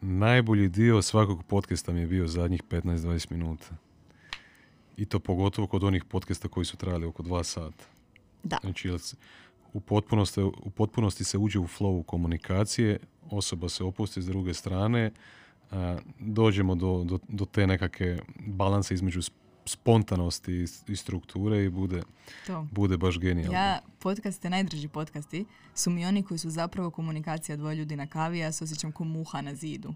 Najbolji 0.00 0.68
dio 0.68 1.02
svakog 1.02 1.44
podcasta 1.44 1.92
mi 1.92 2.00
je 2.00 2.06
bio 2.06 2.26
zadnjih 2.26 2.62
15-20 2.70 3.30
minuta. 3.30 3.66
I 4.96 5.04
to 5.04 5.18
pogotovo 5.18 5.66
kod 5.66 5.84
onih 5.84 6.04
podcasta 6.04 6.48
koji 6.48 6.64
su 6.66 6.76
trajali 6.76 7.06
oko 7.06 7.22
dva 7.22 7.44
sata. 7.44 7.84
da. 8.42 8.58
Znači, 8.62 8.90
u 9.78 9.80
potpunosti, 9.80 10.40
u 10.42 10.70
potpunosti 10.70 11.24
se 11.24 11.38
uđe 11.38 11.58
u 11.58 11.66
flow 11.66 12.04
komunikacije, 12.04 12.98
osoba 13.30 13.68
se 13.68 13.84
opusti 13.84 14.22
s 14.22 14.26
druge 14.26 14.54
strane, 14.54 15.10
a, 15.70 15.98
dođemo 16.18 16.74
do, 16.74 17.04
do, 17.04 17.18
do 17.28 17.44
te 17.44 17.66
nekakve 17.66 18.18
balanse 18.46 18.94
između 18.94 19.20
sp- 19.20 19.32
spontanosti 19.64 20.64
i 20.88 20.96
strukture 20.96 21.64
i 21.64 21.68
bude, 21.68 22.02
To. 22.46 22.66
bude 22.72 22.96
baš 22.96 23.18
genijalno. 23.18 23.58
Ja, 23.58 23.80
podcaste, 23.98 24.50
najdraži 24.50 24.88
podcasti 24.88 25.44
su 25.74 25.90
mi 25.90 26.06
oni 26.06 26.22
koji 26.22 26.38
su 26.38 26.50
zapravo 26.50 26.90
komunikacija 26.90 27.56
dvoje 27.56 27.76
ljudi 27.76 27.96
na 27.96 28.06
kavi, 28.06 28.38
ja 28.38 28.52
se 28.52 28.64
osjećam 28.64 28.92
ko 28.92 29.04
muha 29.04 29.40
na 29.42 29.54
zidu. 29.54 29.94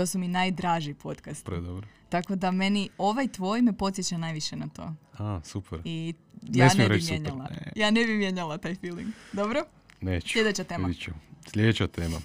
To 0.00 0.06
su 0.06 0.18
mi 0.18 0.28
najdraži 0.28 0.94
podcasti. 0.94 1.44
Predobro. 1.44 1.88
Tako 2.08 2.36
da 2.36 2.50
meni 2.50 2.88
ovaj 2.98 3.28
tvoj 3.28 3.62
me 3.62 3.72
podsjeća 3.72 4.18
najviše 4.18 4.56
na 4.56 4.68
to. 4.68 4.94
A, 5.18 5.40
super. 5.44 5.80
I 5.84 6.14
Ne 6.42 6.58
ja 6.58 6.64
ne, 6.64 6.70
smijem 6.70 6.90
bi 6.90 7.02
mijenjala. 7.08 7.44
Ne. 7.50 7.72
Ja 7.76 7.90
ne 7.90 8.04
bi 8.04 8.16
mijenjala 8.16 8.58
taj 8.58 8.74
feeling. 8.74 9.08
Dobro? 9.32 9.64
Neću. 10.00 10.28
Sljedeća 10.28 10.64
tema. 10.64 10.86
Vidit 10.86 11.02
ću. 11.02 11.10
Sljedeća 11.52 11.86
tema. 11.86 12.16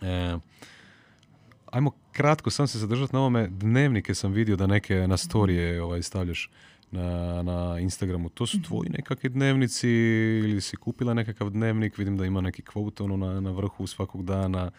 E, 0.00 0.38
ajmo 1.72 1.90
kratko 2.12 2.50
sam 2.50 2.66
se 2.66 2.78
zadržati 2.78 3.12
na 3.12 3.20
ovome. 3.20 3.48
Dnevnike 3.48 4.14
sam 4.14 4.32
vidio 4.32 4.56
da 4.56 4.66
neke 4.66 4.94
na 4.94 5.16
storije 5.16 5.82
ovaj, 5.82 6.02
stavljaš 6.02 6.50
na, 6.90 7.42
na 7.42 7.78
Instagramu. 7.80 8.28
To 8.28 8.46
su 8.46 8.62
tvoji 8.62 8.90
nekakvi 8.90 9.28
dnevnici 9.28 9.88
ili 10.44 10.60
si 10.60 10.76
kupila 10.76 11.14
nekakav 11.14 11.50
dnevnik? 11.50 11.98
Vidim 11.98 12.16
da 12.16 12.24
ima 12.26 12.40
neki 12.40 12.62
quote 12.62 13.04
ono 13.04 13.16
na, 13.16 13.40
na 13.40 13.50
vrhu 13.50 13.86
svakog 13.86 14.24
dana. 14.24 14.70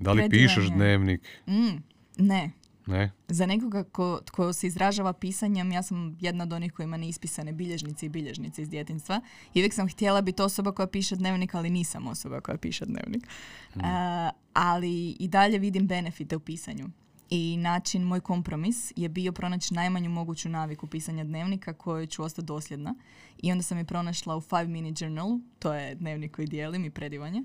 Da 0.00 0.12
li 0.12 0.22
Predivan 0.22 0.48
pišeš 0.48 0.70
dnevnik? 0.70 1.28
Mm, 1.46 1.82
ne. 2.18 2.50
Ne? 2.86 3.10
Za 3.28 3.46
nekoga 3.46 3.84
ko, 3.84 4.20
ko 4.32 4.52
se 4.52 4.66
izražava 4.66 5.12
pisanjem, 5.12 5.72
ja 5.72 5.82
sam 5.82 6.16
jedna 6.20 6.44
od 6.44 6.52
onih 6.52 6.72
koji 6.72 6.84
ima 6.84 6.96
neispisane 6.96 7.52
bilježnice 7.52 8.06
i 8.06 8.08
bilježnice 8.08 8.62
iz 8.62 8.68
djetinstva. 8.68 9.20
I 9.54 9.60
uvijek 9.60 9.74
sam 9.74 9.88
htjela 9.88 10.20
biti 10.20 10.42
osoba 10.42 10.72
koja 10.72 10.86
piše 10.86 11.16
dnevnik, 11.16 11.54
ali 11.54 11.70
nisam 11.70 12.06
osoba 12.06 12.40
koja 12.40 12.58
piše 12.58 12.84
dnevnik. 12.84 13.28
A, 13.74 14.30
ali 14.52 15.10
i 15.10 15.28
dalje 15.28 15.58
vidim 15.58 15.86
benefite 15.86 16.36
u 16.36 16.40
pisanju. 16.40 16.88
I 17.30 17.56
način, 17.56 18.02
moj 18.02 18.20
kompromis 18.20 18.92
je 18.96 19.08
bio 19.08 19.32
pronaći 19.32 19.74
najmanju 19.74 20.10
moguću 20.10 20.48
naviku 20.48 20.86
pisanja 20.86 21.24
dnevnika 21.24 21.72
kojoj 21.72 22.06
ću 22.06 22.22
ostati 22.22 22.46
dosljedna. 22.46 22.94
I 23.42 23.52
onda 23.52 23.62
sam 23.62 23.78
je 23.78 23.84
pronašla 23.84 24.36
u 24.36 24.40
Five 24.40 24.66
Minute 24.66 25.04
Journal, 25.04 25.38
to 25.58 25.74
je 25.74 25.94
dnevnik 25.94 26.36
koji 26.36 26.46
dijelim 26.46 26.84
i 26.84 26.90
predivanje, 26.90 27.42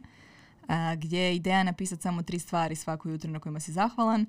gdje 0.98 1.20
je 1.20 1.36
ideja 1.36 1.64
napisati 1.64 2.02
samo 2.02 2.24
tri 2.24 2.40
stvari 2.40 2.76
svako 2.76 3.10
jutro 3.10 3.32
na 3.32 3.40
kojima 3.40 3.60
si 3.60 3.72
zahvalan, 3.72 4.26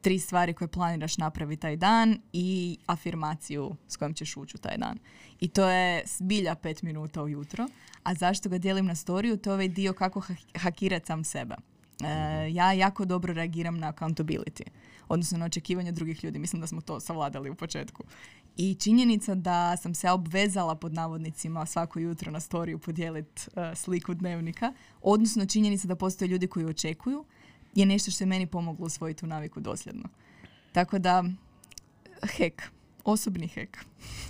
tri 0.00 0.18
stvari 0.18 0.54
koje 0.54 0.68
planiraš 0.68 1.18
napraviti 1.18 1.60
taj 1.60 1.76
dan 1.76 2.18
i 2.32 2.78
afirmaciju 2.86 3.76
s 3.88 3.96
kojom 3.96 4.14
ćeš 4.14 4.36
ući 4.36 4.56
u 4.56 4.60
taj 4.60 4.76
dan. 4.76 4.98
I 5.40 5.48
to 5.48 5.68
je 5.68 6.02
zbilja 6.06 6.54
pet 6.54 6.82
minuta 6.82 7.22
ujutro. 7.22 7.66
A 8.02 8.14
zašto 8.14 8.48
ga 8.48 8.58
dijelim 8.58 8.86
na 8.86 8.94
storiju? 8.94 9.36
To 9.36 9.50
je 9.50 9.54
ovaj 9.54 9.68
dio 9.68 9.92
kako 9.92 10.20
ha- 10.20 10.34
hakirat 10.58 11.06
sam 11.06 11.24
sebe. 11.24 11.54
E, 12.00 12.50
ja 12.52 12.72
jako 12.72 13.04
dobro 13.04 13.34
reagiram 13.34 13.78
na 13.78 13.92
accountability, 13.92 14.62
odnosno 15.08 15.38
na 15.38 15.44
očekivanje 15.44 15.92
drugih 15.92 16.24
ljudi. 16.24 16.38
Mislim 16.38 16.60
da 16.60 16.66
smo 16.66 16.80
to 16.80 17.00
savladali 17.00 17.50
u 17.50 17.54
početku. 17.54 18.04
I 18.56 18.74
činjenica 18.74 19.34
da 19.34 19.76
sam 19.76 19.94
se 19.94 20.10
obvezala 20.10 20.74
pod 20.74 20.94
navodnicima 20.94 21.66
svako 21.66 21.98
jutro 21.98 22.32
na 22.32 22.40
storiju 22.40 22.78
podijeliti 22.78 23.42
sliku 23.74 24.14
dnevnika, 24.14 24.72
odnosno 25.02 25.46
činjenica 25.46 25.88
da 25.88 25.96
postoje 25.96 26.28
ljudi 26.28 26.46
koji 26.46 26.66
očekuju, 26.66 27.24
je 27.74 27.86
nešto 27.86 28.10
što 28.10 28.24
je 28.24 28.28
meni 28.28 28.46
pomoglo 28.46 28.86
usvojiti 28.86 29.20
tu 29.20 29.26
naviku 29.26 29.60
dosljedno. 29.60 30.08
Tako 30.72 30.98
da, 30.98 31.24
hek, 32.36 32.72
osobni 33.04 33.46
hek. 33.46 33.78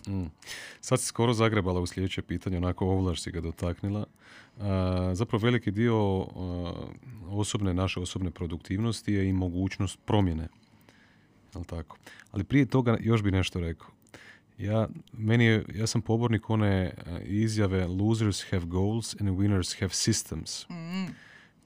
Mm. 0.06 0.26
Sad 0.80 1.00
si 1.00 1.06
skoro 1.06 1.34
zagrebala 1.34 1.80
u 1.80 1.86
sljedeće 1.86 2.22
pitanje, 2.22 2.56
onako 2.56 2.86
ovlaš 2.86 3.22
si 3.22 3.30
ga 3.30 3.40
dotaknila. 3.40 4.06
A, 4.60 5.10
zapravo 5.14 5.44
veliki 5.44 5.70
dio 5.70 6.20
a, 6.20 6.72
osobne, 7.28 7.74
naše 7.74 8.00
osobne 8.00 8.30
produktivnosti 8.30 9.12
je 9.12 9.28
i 9.28 9.32
mogućnost 9.32 9.98
promjene. 10.04 10.48
Jel 11.54 11.64
tako? 11.64 11.96
Ali 12.30 12.44
prije 12.44 12.66
toga 12.66 12.98
još 13.00 13.22
bi 13.22 13.30
nešto 13.30 13.60
rekao. 13.60 13.88
Ja, 14.58 14.88
meni 15.12 15.44
je, 15.44 15.64
ja 15.74 15.86
sam 15.86 16.02
pobornik 16.02 16.50
one 16.50 16.94
izjave 17.24 17.86
losers 17.86 18.44
have 18.50 18.64
goals 18.64 19.20
and 19.20 19.30
winners 19.30 19.80
have 19.80 19.90
systems. 19.90 20.70
Mm. 20.70 21.12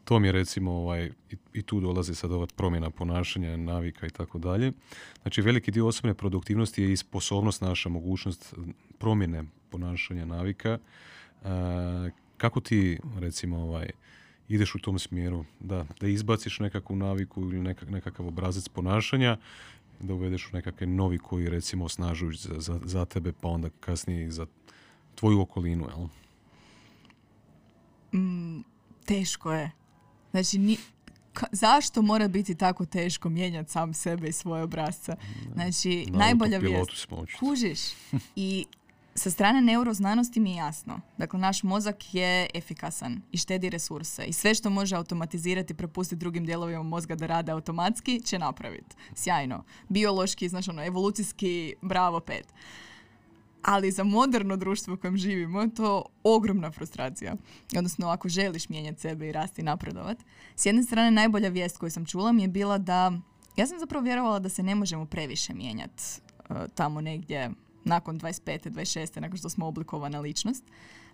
To 0.06 0.18
mi 0.18 0.28
je 0.28 0.32
recimo 0.32 0.72
ovaj, 0.72 1.10
i, 1.30 1.36
i 1.52 1.62
tu 1.62 1.80
dolazi 1.80 2.14
sad 2.14 2.32
ova 2.32 2.46
promjena 2.56 2.90
ponašanja, 2.90 3.56
navika 3.56 4.06
i 4.06 4.10
tako 4.10 4.38
dalje. 4.38 4.72
Znači 5.22 5.42
veliki 5.42 5.70
dio 5.70 5.86
osobne 5.86 6.14
produktivnosti 6.14 6.82
je 6.82 6.92
i 6.92 6.96
sposobnost 6.96 7.60
naša, 7.60 7.88
mogućnost 7.88 8.54
promjene 8.98 9.44
ponašanja, 9.70 10.24
navika. 10.24 10.78
A, 11.44 12.08
kako 12.36 12.60
ti 12.60 12.98
recimo 13.18 13.58
ovaj, 13.58 13.90
ideš 14.48 14.74
u 14.74 14.78
tom 14.78 14.98
smjeru 14.98 15.44
da, 15.60 15.86
da 16.00 16.08
izbaciš 16.08 16.60
nekakvu 16.60 16.96
naviku 16.96 17.40
ili 17.40 17.60
nekak, 17.60 17.90
nekakav 17.90 18.26
obrazac 18.26 18.68
ponašanja 18.68 19.36
da 20.00 20.14
uvedeš 20.14 20.48
u 20.52 20.56
nekakve 20.56 20.86
novi 20.86 21.18
koji 21.18 21.48
recimo 21.48 21.84
osnažuju 21.84 22.32
za, 22.32 22.60
za, 22.60 22.80
za 22.84 23.04
tebe 23.04 23.32
pa 23.40 23.48
onda 23.48 23.70
kasnije 23.80 24.30
za 24.30 24.46
tvoju 25.14 25.40
okolinu, 25.40 25.88
jel? 25.88 26.06
Mm, 28.22 28.64
teško 29.04 29.52
je. 29.52 29.85
Znači, 30.30 30.58
ni, 30.58 30.76
ka- 31.34 31.48
zašto 31.52 32.02
mora 32.02 32.28
biti 32.28 32.54
tako 32.54 32.86
teško 32.86 33.28
mijenjati 33.28 33.70
sam 33.70 33.94
sebe 33.94 34.28
i 34.28 34.32
svoje 34.32 34.62
obrazce? 34.62 35.16
Znači, 35.54 36.06
Na 36.10 36.18
najbolja 36.18 36.58
vijest. 36.58 37.06
Kužiš. 37.38 37.80
I 38.36 38.66
sa 39.14 39.30
strane 39.30 39.62
neuroznanosti 39.62 40.40
mi 40.40 40.50
je 40.50 40.56
jasno. 40.56 41.00
Dakle, 41.18 41.40
naš 41.40 41.62
mozak 41.62 42.14
je 42.14 42.46
efikasan 42.54 43.22
i 43.32 43.38
štedi 43.38 43.70
resurse. 43.70 44.24
I 44.24 44.32
sve 44.32 44.54
što 44.54 44.70
može 44.70 44.96
automatizirati 44.96 45.74
prepustiti 45.74 46.18
drugim 46.18 46.44
dijelovima 46.46 46.82
mozga 46.82 47.14
da 47.14 47.26
rade 47.26 47.52
automatski, 47.52 48.20
će 48.22 48.38
napraviti. 48.38 48.96
Sjajno. 49.14 49.64
Biološki, 49.88 50.48
znači 50.48 50.70
ono, 50.70 50.84
evolucijski, 50.84 51.74
bravo 51.82 52.20
pet. 52.20 52.46
Ali 53.66 53.92
za 53.92 54.04
moderno 54.04 54.56
društvo 54.56 54.94
u 54.94 54.96
kojem 54.96 55.16
živimo 55.16 55.66
to 55.66 56.04
ogromna 56.22 56.70
frustracija. 56.70 57.34
Odnosno, 57.76 58.08
ako 58.08 58.28
želiš 58.28 58.68
mijenjati 58.68 59.00
sebe 59.00 59.28
i 59.28 59.32
rasti 59.32 59.60
i 59.60 59.64
napredovat. 59.64 60.18
S 60.56 60.66
jedne 60.66 60.82
strane, 60.82 61.10
najbolja 61.10 61.48
vijest 61.48 61.78
koju 61.78 61.90
sam 61.90 62.06
čula 62.06 62.32
mi 62.32 62.42
je 62.42 62.48
bila 62.48 62.78
da... 62.78 63.12
Ja 63.56 63.66
sam 63.66 63.78
zapravo 63.78 64.04
vjerovala 64.04 64.38
da 64.38 64.48
se 64.48 64.62
ne 64.62 64.74
možemo 64.74 65.06
previše 65.06 65.54
mijenjati 65.54 66.02
tamo 66.74 67.00
negdje 67.00 67.50
nakon 67.84 68.20
25. 68.20 68.70
26. 68.70 69.20
nakon 69.20 69.38
što 69.38 69.48
smo 69.48 69.66
oblikovana 69.66 70.20
ličnost. 70.20 70.64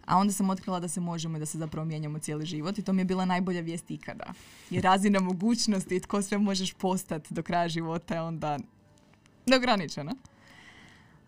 A 0.05 0.17
onda 0.17 0.33
sam 0.33 0.51
otkrila 0.51 0.81
da 0.81 0.89
se 0.89 1.01
možemo 1.01 1.37
i 1.37 1.41
da 1.41 1.47
se 1.47 1.59
zapravo 1.59 1.85
mijenjamo 1.85 2.19
cijeli 2.19 2.47
život 2.47 2.79
i 2.79 2.83
to 2.83 2.93
mi 2.93 3.01
je 3.01 3.05
bila 3.05 3.25
najbolja 3.25 3.61
vijest 3.61 3.91
ikada. 3.91 4.33
Jer 4.71 4.85
razina 4.85 5.21
mogućnosti 5.21 5.97
i 5.97 6.01
tko 6.01 6.23
sve 6.23 6.39
možeš 6.39 6.73
postati 6.73 7.35
do 7.35 7.43
kraja 7.43 7.69
života 7.69 8.15
je 8.15 8.21
onda 8.21 8.59
neograničena. 9.47 10.15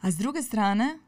A 0.01 0.11
s 0.11 0.17
druge 0.17 0.43
strane 0.43 0.99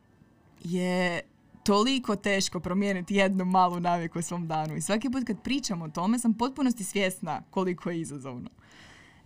je 0.64 1.22
toliko 1.64 2.16
teško 2.16 2.60
promijeniti 2.60 3.14
jednu 3.14 3.44
malu 3.44 3.80
naviku 3.80 4.18
u 4.18 4.22
svom 4.22 4.48
danu. 4.48 4.76
I 4.76 4.80
svaki 4.80 5.10
put 5.10 5.24
kad 5.26 5.42
pričam 5.42 5.82
o 5.82 5.88
tome 5.88 6.18
sam 6.18 6.34
potpunosti 6.34 6.84
svjesna 6.84 7.42
koliko 7.50 7.90
je 7.90 8.00
izazovno. 8.00 8.50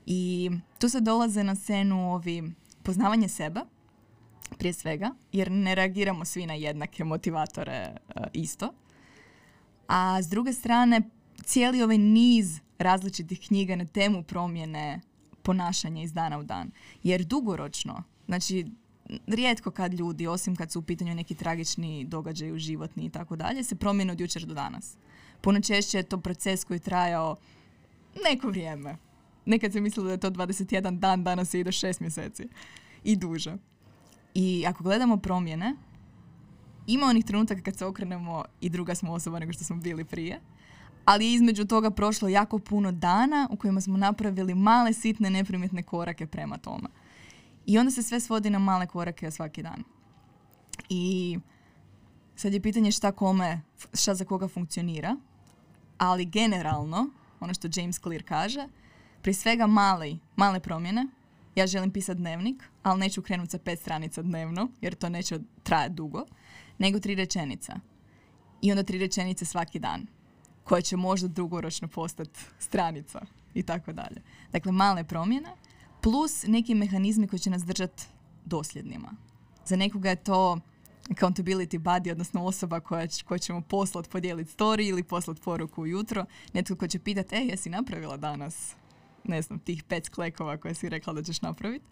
I 0.06 0.50
tu 0.78 0.88
se 0.88 1.00
dolaze 1.00 1.44
na 1.44 1.54
scenu 1.54 2.14
ovi 2.14 2.52
poznavanje 2.82 3.28
sebe, 3.28 3.60
prije 4.58 4.72
svega, 4.72 5.10
jer 5.32 5.50
ne 5.50 5.74
reagiramo 5.74 6.24
svi 6.24 6.46
na 6.46 6.54
jednake 6.54 7.04
motivatore 7.04 7.72
e, 7.72 7.94
isto. 8.32 8.74
A 9.88 10.22
s 10.22 10.28
druge 10.28 10.52
strane, 10.52 11.02
cijeli 11.44 11.82
ovaj 11.82 11.98
niz 11.98 12.60
različitih 12.78 13.40
knjiga 13.46 13.76
na 13.76 13.84
temu 13.84 14.22
promjene 14.22 15.00
ponašanja 15.42 16.02
iz 16.02 16.12
dana 16.12 16.38
u 16.38 16.42
dan. 16.42 16.70
Jer 17.02 17.24
dugoročno, 17.24 18.02
znači 18.26 18.66
rijetko 19.26 19.70
kad 19.70 19.94
ljudi, 19.94 20.26
osim 20.26 20.56
kad 20.56 20.72
su 20.72 20.78
u 20.78 20.82
pitanju 20.82 21.14
neki 21.14 21.34
tragični 21.34 22.04
događaji 22.04 22.58
životni 22.58 23.04
i 23.04 23.10
tako 23.10 23.36
dalje, 23.36 23.64
se 23.64 23.74
promijene 23.74 24.12
od 24.12 24.20
jučer 24.20 24.46
do 24.46 24.54
danas. 24.54 24.96
Puno 25.40 25.60
češće 25.60 25.98
je 25.98 26.02
to 26.02 26.20
proces 26.20 26.64
koji 26.64 26.76
je 26.76 26.80
trajao 26.80 27.36
neko 28.24 28.48
vrijeme. 28.48 28.96
Nekad 29.44 29.72
se 29.72 29.80
mislilo 29.80 30.06
da 30.06 30.12
je 30.12 30.20
to 30.20 30.30
21 30.30 30.98
dan, 30.98 31.24
danas 31.24 31.54
je 31.54 31.60
i 31.60 31.64
do 31.64 31.70
6 31.70 32.00
mjeseci. 32.00 32.48
I 33.04 33.16
duže. 33.16 33.56
I 34.34 34.64
ako 34.66 34.84
gledamo 34.84 35.16
promjene, 35.16 35.76
ima 36.86 37.06
onih 37.06 37.24
trenutaka 37.24 37.62
kad 37.62 37.76
se 37.76 37.86
okrenemo 37.86 38.44
i 38.60 38.68
druga 38.68 38.94
smo 38.94 39.12
osoba 39.12 39.38
nego 39.38 39.52
što 39.52 39.64
smo 39.64 39.76
bili 39.76 40.04
prije, 40.04 40.40
ali 41.04 41.32
između 41.32 41.64
toga 41.64 41.90
prošlo 41.90 42.28
jako 42.28 42.58
puno 42.58 42.92
dana 42.92 43.48
u 43.50 43.56
kojima 43.56 43.80
smo 43.80 43.96
napravili 43.96 44.54
male, 44.54 44.92
sitne, 44.92 45.30
neprimjetne 45.30 45.82
korake 45.82 46.26
prema 46.26 46.58
tome. 46.58 46.88
I 47.70 47.78
onda 47.78 47.90
se 47.90 48.02
sve 48.02 48.20
svodi 48.20 48.50
na 48.50 48.58
male 48.58 48.86
korake 48.86 49.30
svaki 49.30 49.62
dan. 49.62 49.84
I 50.88 51.38
sad 52.36 52.52
je 52.52 52.60
pitanje 52.60 52.92
šta 52.92 53.12
kome, 53.12 53.60
šta 53.94 54.14
za 54.14 54.24
koga 54.24 54.48
funkcionira, 54.48 55.16
ali 55.98 56.24
generalno, 56.24 57.10
ono 57.40 57.54
što 57.54 57.68
James 57.74 58.00
Clear 58.00 58.22
kaže, 58.22 58.68
prije 59.22 59.34
svega 59.34 59.66
mali, 59.66 60.18
male 60.36 60.60
promjene, 60.60 61.06
ja 61.54 61.66
želim 61.66 61.90
pisati 61.90 62.20
dnevnik, 62.20 62.64
ali 62.82 63.00
neću 63.00 63.22
krenuti 63.22 63.50
sa 63.50 63.58
pet 63.58 63.80
stranica 63.80 64.22
dnevno, 64.22 64.68
jer 64.80 64.94
to 64.94 65.08
neće 65.08 65.38
trajati 65.62 65.94
dugo, 65.94 66.24
nego 66.78 67.00
tri 67.00 67.14
rečenica. 67.14 67.80
I 68.62 68.72
onda 68.72 68.82
tri 68.82 68.98
rečenice 68.98 69.44
svaki 69.44 69.78
dan, 69.78 70.06
koje 70.64 70.82
će 70.82 70.96
možda 70.96 71.28
dugoročno 71.28 71.88
postati 71.88 72.40
stranica 72.58 73.20
i 73.54 73.62
tako 73.62 73.92
dalje. 73.92 74.22
Dakle, 74.52 74.72
male 74.72 75.04
promjene, 75.04 75.50
plus 76.02 76.44
neki 76.46 76.74
mehanizmi 76.74 77.28
koji 77.28 77.40
će 77.40 77.50
nas 77.50 77.64
držati 77.64 78.04
dosljednima. 78.44 79.12
Za 79.64 79.76
nekoga 79.76 80.10
je 80.10 80.16
to 80.16 80.60
accountability 81.08 81.78
buddy, 81.78 82.10
odnosno 82.12 82.44
osoba 82.44 82.80
koja, 82.80 83.06
će- 83.06 83.24
koju 83.24 83.38
ćemo 83.38 83.60
poslat 83.60 84.10
podijeliti 84.10 84.56
story 84.56 84.88
ili 84.88 85.02
poslat 85.02 85.40
poruku 85.40 85.82
ujutro. 85.82 86.24
Netko 86.52 86.76
ko 86.76 86.86
će 86.86 86.98
pitati, 86.98 87.36
e, 87.36 87.38
jesi 87.38 87.70
napravila 87.70 88.16
danas, 88.16 88.74
ne 89.24 89.42
znam, 89.42 89.58
tih 89.58 89.82
pet 89.82 90.06
sklekova 90.06 90.56
koje 90.56 90.74
si 90.74 90.88
rekla 90.88 91.12
da 91.12 91.22
ćeš 91.22 91.42
napraviti. 91.42 91.84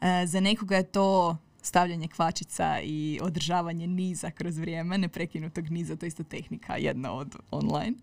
E, 0.00 0.26
za 0.26 0.40
nekoga 0.40 0.76
je 0.76 0.82
to 0.82 1.36
stavljanje 1.62 2.08
kvačica 2.08 2.80
i 2.82 3.18
održavanje 3.22 3.86
niza 3.86 4.30
kroz 4.30 4.58
vrijeme, 4.58 4.98
neprekinutog 4.98 5.70
niza, 5.70 5.96
to 5.96 6.06
je 6.06 6.08
isto 6.08 6.22
tehnika, 6.22 6.76
jedna 6.76 7.12
od 7.12 7.36
online. 7.50 7.96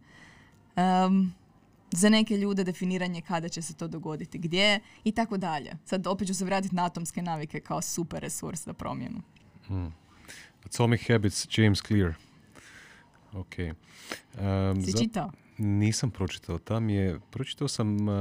Em, 0.76 1.34
za 1.92 2.10
neke 2.10 2.38
ljude 2.38 2.64
definiranje 2.64 3.22
kada 3.22 3.50
će 3.50 3.62
se 3.62 3.74
to 3.74 3.88
dogoditi, 3.88 4.38
gdje 4.38 4.80
i 5.04 5.12
tako 5.12 5.38
dalje. 5.38 5.72
Sad 5.86 6.08
opet 6.08 6.28
ću 6.28 6.34
se 6.34 6.46
vratiti 6.46 6.76
na 6.76 6.86
atomske 6.86 7.22
navike 7.22 7.60
kao 7.60 7.82
super 7.82 8.22
resurs 8.22 8.64
za 8.64 8.74
promjenu. 8.74 9.22
Atomic 10.66 11.02
Habits, 11.08 11.48
James 11.52 11.80
Clear. 11.82 12.14
Ok. 13.34 13.54
Um, 13.60 14.82
Si 14.82 14.92
za- 14.92 14.98
čitao? 15.00 15.32
nisam 15.58 16.12
pročitao. 16.12 16.60
Tam 16.60 16.90
je, 16.90 17.20
pročitao 17.32 17.68
sam 17.68 18.08
uh, 18.08 18.14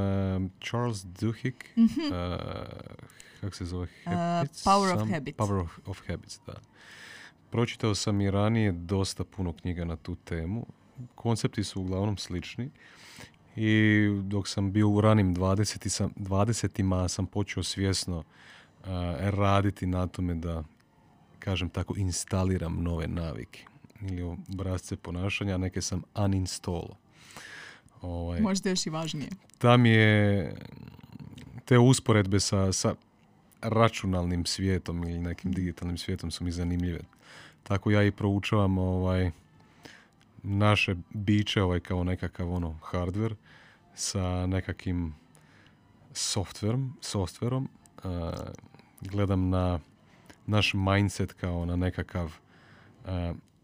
Charles 0.61 1.05
Duhigg, 1.05 1.55
uh, 1.77 1.87
kako 3.41 3.57
se 3.57 3.65
zove? 3.65 3.87
Habits? 4.05 4.65
Power 4.65 4.95
of 4.95 5.01
Some- 5.01 5.13
Habits. 5.13 5.37
Power 5.39 5.55
of, 5.55 5.79
of 5.87 6.01
Habits, 6.09 6.41
da. 6.47 6.53
Pročitao 7.51 7.95
sam 7.95 8.21
i 8.21 8.31
ranije 8.31 8.73
dosta 8.73 9.25
puno 9.25 9.53
knjiga 9.53 9.85
na 9.85 9.97
tu 9.97 10.15
temu. 10.15 10.67
Koncepti 11.15 11.65
su 11.65 11.81
uglavnom 11.81 12.17
slični. 12.17 12.71
I 13.63 14.09
dok 14.23 14.49
sam 14.49 14.73
bio 14.73 14.89
u 14.89 15.01
ranim 15.01 15.37
20 15.37 15.89
sam, 15.89 16.11
20 16.17 17.09
sam 17.09 17.27
počeo 17.27 17.63
svjesno 17.63 18.19
uh, 18.19 18.87
raditi 19.21 19.87
na 19.87 20.07
tome 20.07 20.35
da, 20.35 20.65
kažem 21.39 21.69
tako, 21.69 21.95
instaliram 21.97 22.83
nove 22.83 23.07
navike 23.09 23.65
ili 24.01 24.23
obrazce 24.23 24.97
ponašanja, 24.97 25.59
neke 25.59 25.83
sam 25.83 26.03
uninstallao. 26.15 26.97
Ovaj, 28.03 28.41
Možda 28.41 28.71
još 28.71 28.87
i 28.87 28.91
važnije. 28.91 29.31
tam 29.59 29.87
je 29.87 30.55
te 31.65 31.79
usporedbe 31.79 32.41
sa, 32.41 32.73
sa 32.73 32.95
računalnim 33.63 34.47
svijetom 34.47 35.03
ili 35.03 35.19
nekim 35.19 35.53
digitalnim 35.53 35.99
svijetom 35.99 36.31
su 36.31 36.45
mi 36.45 36.53
zanimljive. 36.53 37.01
Tako 37.63 37.91
ja 37.91 38.03
i 38.03 38.11
proučavam 38.11 38.79
ovaj 38.79 39.31
naše 40.43 40.95
biće 41.11 41.63
ovaj 41.63 41.81
kao 41.81 42.05
nekakav 42.05 42.53
ono 42.53 42.79
hardware 42.93 43.35
sa 43.95 44.47
nekakvim 44.47 45.15
softverom, 46.13 46.97
softverom 47.01 47.69
uh, 48.05 48.11
gledam 49.01 49.49
na 49.49 49.81
naš 50.47 50.75
mindset 50.75 51.33
kao 51.33 51.67
na 51.67 51.77
nekakav 51.77 52.33
uh, 53.05 53.11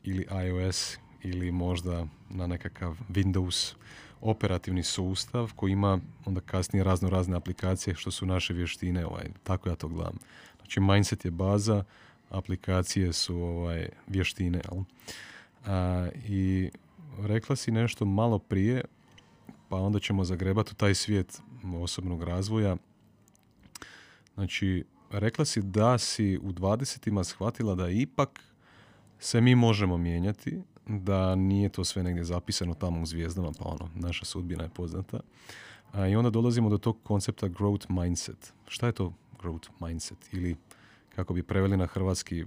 ili 0.02 0.26
iOS 0.46 0.98
ili 1.22 1.52
možda 1.52 2.06
na 2.30 2.46
nekakav 2.46 2.96
Windows 3.10 3.74
operativni 4.20 4.82
sustav 4.82 5.52
koji 5.56 5.72
ima 5.72 6.00
onda 6.24 6.40
kasnije 6.40 6.84
razno 6.84 7.10
razne 7.10 7.36
aplikacije 7.36 7.94
što 7.94 8.10
su 8.10 8.26
naše 8.26 8.54
vještine, 8.54 9.06
ovaj, 9.06 9.24
tako 9.42 9.68
ja 9.68 9.74
to 9.74 9.88
gledam. 9.88 10.18
Znači 10.56 10.80
mindset 10.80 11.24
je 11.24 11.30
baza, 11.30 11.84
aplikacije 12.30 13.12
su 13.12 13.36
ovaj, 13.36 13.88
vještine. 14.06 14.60
Jel? 14.72 14.82
A, 15.66 16.08
I 16.28 16.70
rekla 17.18 17.56
si 17.56 17.70
nešto 17.70 18.04
malo 18.04 18.38
prije, 18.38 18.84
pa 19.68 19.76
onda 19.76 19.98
ćemo 19.98 20.24
zagrebati 20.24 20.72
u 20.72 20.74
taj 20.74 20.94
svijet 20.94 21.42
osobnog 21.82 22.22
razvoja. 22.22 22.76
Znači, 24.34 24.84
rekla 25.10 25.44
si 25.44 25.62
da 25.62 25.98
si 25.98 26.38
u 26.42 26.52
20-ima 26.52 27.24
shvatila 27.24 27.74
da 27.74 27.88
ipak 27.88 28.40
se 29.18 29.40
mi 29.40 29.54
možemo 29.54 29.96
mijenjati, 29.98 30.62
da 30.86 31.34
nije 31.34 31.68
to 31.68 31.84
sve 31.84 32.02
negdje 32.02 32.24
zapisano 32.24 32.74
tamo 32.74 33.02
u 33.02 33.06
zvijezdama, 33.06 33.52
pa 33.58 33.64
ono, 33.64 33.90
naša 33.94 34.24
sudbina 34.24 34.62
je 34.62 34.70
poznata. 34.70 35.20
A, 35.92 36.06
I 36.06 36.16
onda 36.16 36.30
dolazimo 36.30 36.68
do 36.68 36.78
tog 36.78 36.98
koncepta 37.02 37.48
growth 37.48 38.02
mindset. 38.02 38.52
Šta 38.68 38.86
je 38.86 38.92
to 38.92 39.12
growth 39.42 39.68
mindset? 39.80 40.18
Ili 40.32 40.56
kako 41.16 41.34
bi 41.34 41.42
preveli 41.42 41.76
na 41.76 41.86
hrvatski 41.86 42.44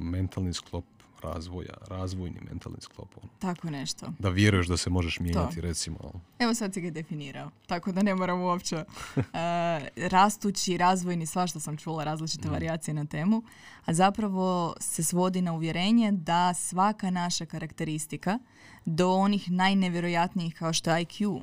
mentalni 0.00 0.52
sklop 0.52 0.84
razvoja, 1.22 1.74
razvojni 1.88 2.40
mentalni 2.48 2.78
sklop. 2.80 3.08
Ono. 3.22 3.32
Tako 3.38 3.70
nešto. 3.70 4.06
Da 4.18 4.28
vjeruješ 4.28 4.66
da 4.66 4.76
se 4.76 4.90
možeš 4.90 5.20
mijenjati, 5.20 5.60
recimo. 5.60 5.96
ono. 6.00 6.20
Evo 6.38 6.54
sad 6.54 6.74
si 6.74 6.80
ga 6.80 6.90
definirao, 6.90 7.50
tako 7.66 7.92
da 7.92 8.02
ne 8.02 8.14
moram 8.14 8.40
uopće. 8.40 8.84
E, 9.16 10.08
rastući, 10.08 10.76
razvojni, 10.76 11.26
svašta 11.26 11.60
sam 11.60 11.76
čula 11.76 12.04
različite 12.04 12.48
varijacije 12.48 12.94
na 12.94 13.04
temu, 13.04 13.42
a 13.84 13.94
zapravo 13.94 14.74
se 14.80 15.04
svodi 15.04 15.42
na 15.42 15.52
uvjerenje 15.52 16.12
da 16.12 16.54
svaka 16.54 17.10
naša 17.10 17.46
karakteristika 17.46 18.38
do 18.84 19.12
onih 19.12 19.50
najnevjerojatnijih 19.50 20.54
kao 20.54 20.72
što 20.72 20.90
je 20.90 21.04
IQ, 21.04 21.42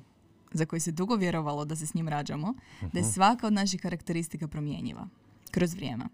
za 0.52 0.66
koji 0.66 0.80
se 0.80 0.92
dugo 0.92 1.16
vjerovalo 1.16 1.66
da 1.66 1.76
se 1.76 1.88
s 1.88 1.94
njim 1.94 2.08
rađamo, 2.08 2.54
da 2.94 3.00
je 3.00 3.06
svaka 3.06 3.48
od 3.48 3.54
naših 3.54 3.82
karakteristika 3.82 4.48
promjenjiva 4.48 5.08
kroz 5.52 5.74
vrijeme. 5.74 6.06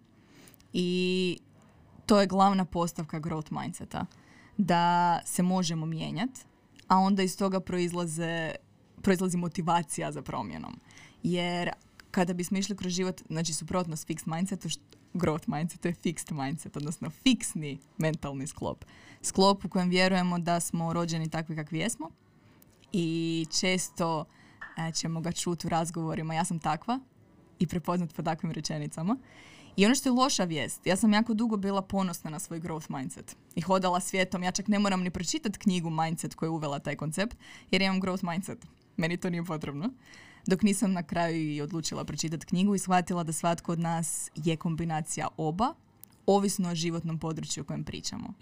I 0.74 1.38
to 2.10 2.20
je 2.20 2.28
glavna 2.28 2.66
postavka 2.66 3.20
growth 3.20 3.62
mindseta. 3.62 4.06
Da 4.58 5.20
se 5.26 5.44
možemo 5.44 5.86
mijenjati, 5.86 6.42
a 6.88 6.98
onda 6.98 7.24
iz 7.24 7.38
toga 7.38 7.60
proizlaze, 7.60 8.52
proizlazi 9.02 9.38
motivacija 9.38 10.12
za 10.12 10.22
promjenom. 10.22 10.80
Jer 11.24 11.72
kada 12.12 12.34
bismo 12.34 12.58
išli 12.58 12.76
kroz 12.76 12.94
život, 12.94 13.22
znači 13.28 13.54
suprotnost 13.54 14.08
fixed 14.08 14.36
mindsetu, 14.36 14.68
growth 15.14 15.44
mindsetu 15.48 15.88
je 15.88 15.94
fixed 15.94 16.46
mindset, 16.46 16.78
odnosno 16.78 17.10
fiksni 17.10 17.80
mentalni 17.98 18.48
sklop. 18.48 18.86
Sklop 19.22 19.66
u 19.66 19.70
kojem 19.70 19.90
vjerujemo 19.90 20.40
da 20.40 20.60
smo 20.60 20.94
rođeni 20.94 21.30
takvi 21.30 21.56
kakvi 21.56 21.80
jesmo 21.80 22.10
i 22.92 23.46
često 23.60 24.26
e, 24.78 24.92
ćemo 24.92 25.22
ga 25.22 25.32
čuti 25.32 25.68
u 25.68 25.70
razgovorima 25.70 26.34
ja 26.34 26.46
sam 26.46 26.60
takva 26.60 27.00
i 27.60 27.68
prepoznat 27.68 28.14
po 28.16 28.24
takvim 28.24 28.52
rečenicama. 28.52 29.18
I 29.80 29.86
ono 29.86 29.96
što 29.96 30.10
je 30.10 30.14
loša 30.14 30.44
vijest, 30.44 30.88
ja 30.88 30.96
sam 30.96 31.14
jako 31.14 31.34
dugo 31.34 31.58
bila 31.58 31.82
ponosna 31.82 32.30
na 32.30 32.40
svoj 32.40 32.60
growth 32.60 32.98
mindset 32.98 33.36
i 33.56 33.62
hodala 33.62 34.00
svijetom, 34.00 34.44
ja 34.44 34.52
čak 34.52 34.68
ne 34.68 34.80
moram 34.80 35.02
ni 35.02 35.10
pročitati 35.10 35.60
knjigu 35.60 35.90
Mindset 35.90 36.36
koja 36.36 36.48
je 36.48 36.52
uvela 36.52 36.80
taj 36.80 36.96
koncept, 36.96 37.38
jer 37.72 37.82
imam 37.82 38.02
growth 38.02 38.32
mindset. 38.32 38.66
Meni 38.98 39.18
to 39.18 39.30
nije 39.30 39.46
potrebno. 39.46 39.90
Dok 40.46 40.62
nisam 40.62 40.92
na 40.92 41.04
kraju 41.04 41.52
i 41.52 41.62
odlučila 41.62 42.04
pročitati 42.04 42.46
knjigu 42.46 42.76
i 42.76 42.80
shvatila 42.80 43.24
da 43.24 43.34
svatko 43.34 43.72
od 43.72 43.80
nas 43.80 44.32
je 44.36 44.58
kombinacija 44.58 45.28
oba, 45.38 45.74
ovisno 46.26 46.70
o 46.70 46.76
životnom 46.76 47.20
području 47.20 47.62
o 47.62 47.66
kojem 47.66 47.84
pričamo. 47.84 48.34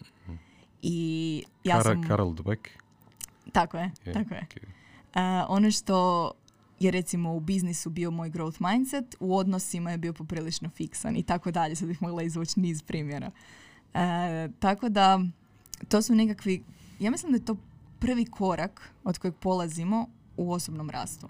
I 0.81 1.43
ja 1.63 1.75
Kara- 1.75 1.83
sam... 1.83 2.07
Karel 2.07 2.27
Dweck. 2.27 2.67
Tako 3.51 3.77
je, 3.77 3.91
je, 4.05 4.13
tako 4.13 4.33
je. 4.33 4.47
ok. 4.51 4.63
A, 5.13 5.45
ono 5.49 5.71
što 5.71 6.31
je 6.80 6.91
recimo 6.91 7.36
u 7.36 7.39
biznisu 7.39 7.89
bio 7.89 8.11
moj 8.11 8.30
growth 8.30 8.69
mindset, 8.69 9.15
u 9.19 9.38
odnosima 9.38 9.91
je 9.91 9.97
bio 9.97 10.13
poprilično 10.13 10.69
fiksan 10.69 11.15
i 11.15 11.23
tako 11.23 11.51
dalje. 11.51 11.75
Sad 11.75 11.88
bih 11.88 12.01
mogla 12.01 12.23
izvući 12.23 12.59
niz 12.59 12.84
primjera. 12.84 13.32
E, 13.93 14.49
tako 14.59 14.89
da, 14.89 15.19
to 15.89 16.01
su 16.01 16.15
nekakvi, 16.15 16.63
ja 16.99 17.11
mislim 17.11 17.32
da 17.32 17.38
je 17.38 17.45
to 17.45 17.57
prvi 17.99 18.25
korak 18.25 18.91
od 19.03 19.17
kojeg 19.17 19.36
polazimo 19.36 20.07
u 20.38 20.51
osobnom 20.51 20.89
rastu. 20.89 21.28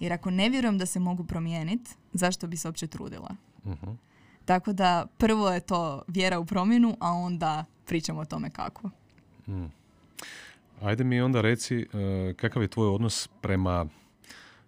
Jer 0.00 0.12
ako 0.12 0.30
ne 0.30 0.48
vjerujem 0.48 0.78
da 0.78 0.86
se 0.86 1.00
mogu 1.00 1.24
promijeniti, 1.24 1.90
zašto 2.12 2.46
bi 2.46 2.56
se 2.56 2.68
uopće 2.68 2.86
trudila? 2.86 3.30
Mhm. 3.66 3.90
Tako 4.44 4.72
da 4.72 5.06
prvo 5.18 5.50
je 5.50 5.60
to 5.60 6.02
vjera 6.08 6.38
u 6.38 6.44
promjenu, 6.44 6.96
a 7.00 7.12
onda 7.12 7.64
pričamo 7.86 8.20
o 8.20 8.24
tome 8.24 8.50
kako. 8.50 8.90
Mm. 9.48 9.64
Ajde 10.82 11.04
mi 11.04 11.20
onda 11.20 11.40
reci 11.40 11.76
e, 11.76 11.86
kakav 12.36 12.62
je 12.62 12.68
tvoj 12.68 12.88
odnos 12.88 13.28
prema 13.40 13.86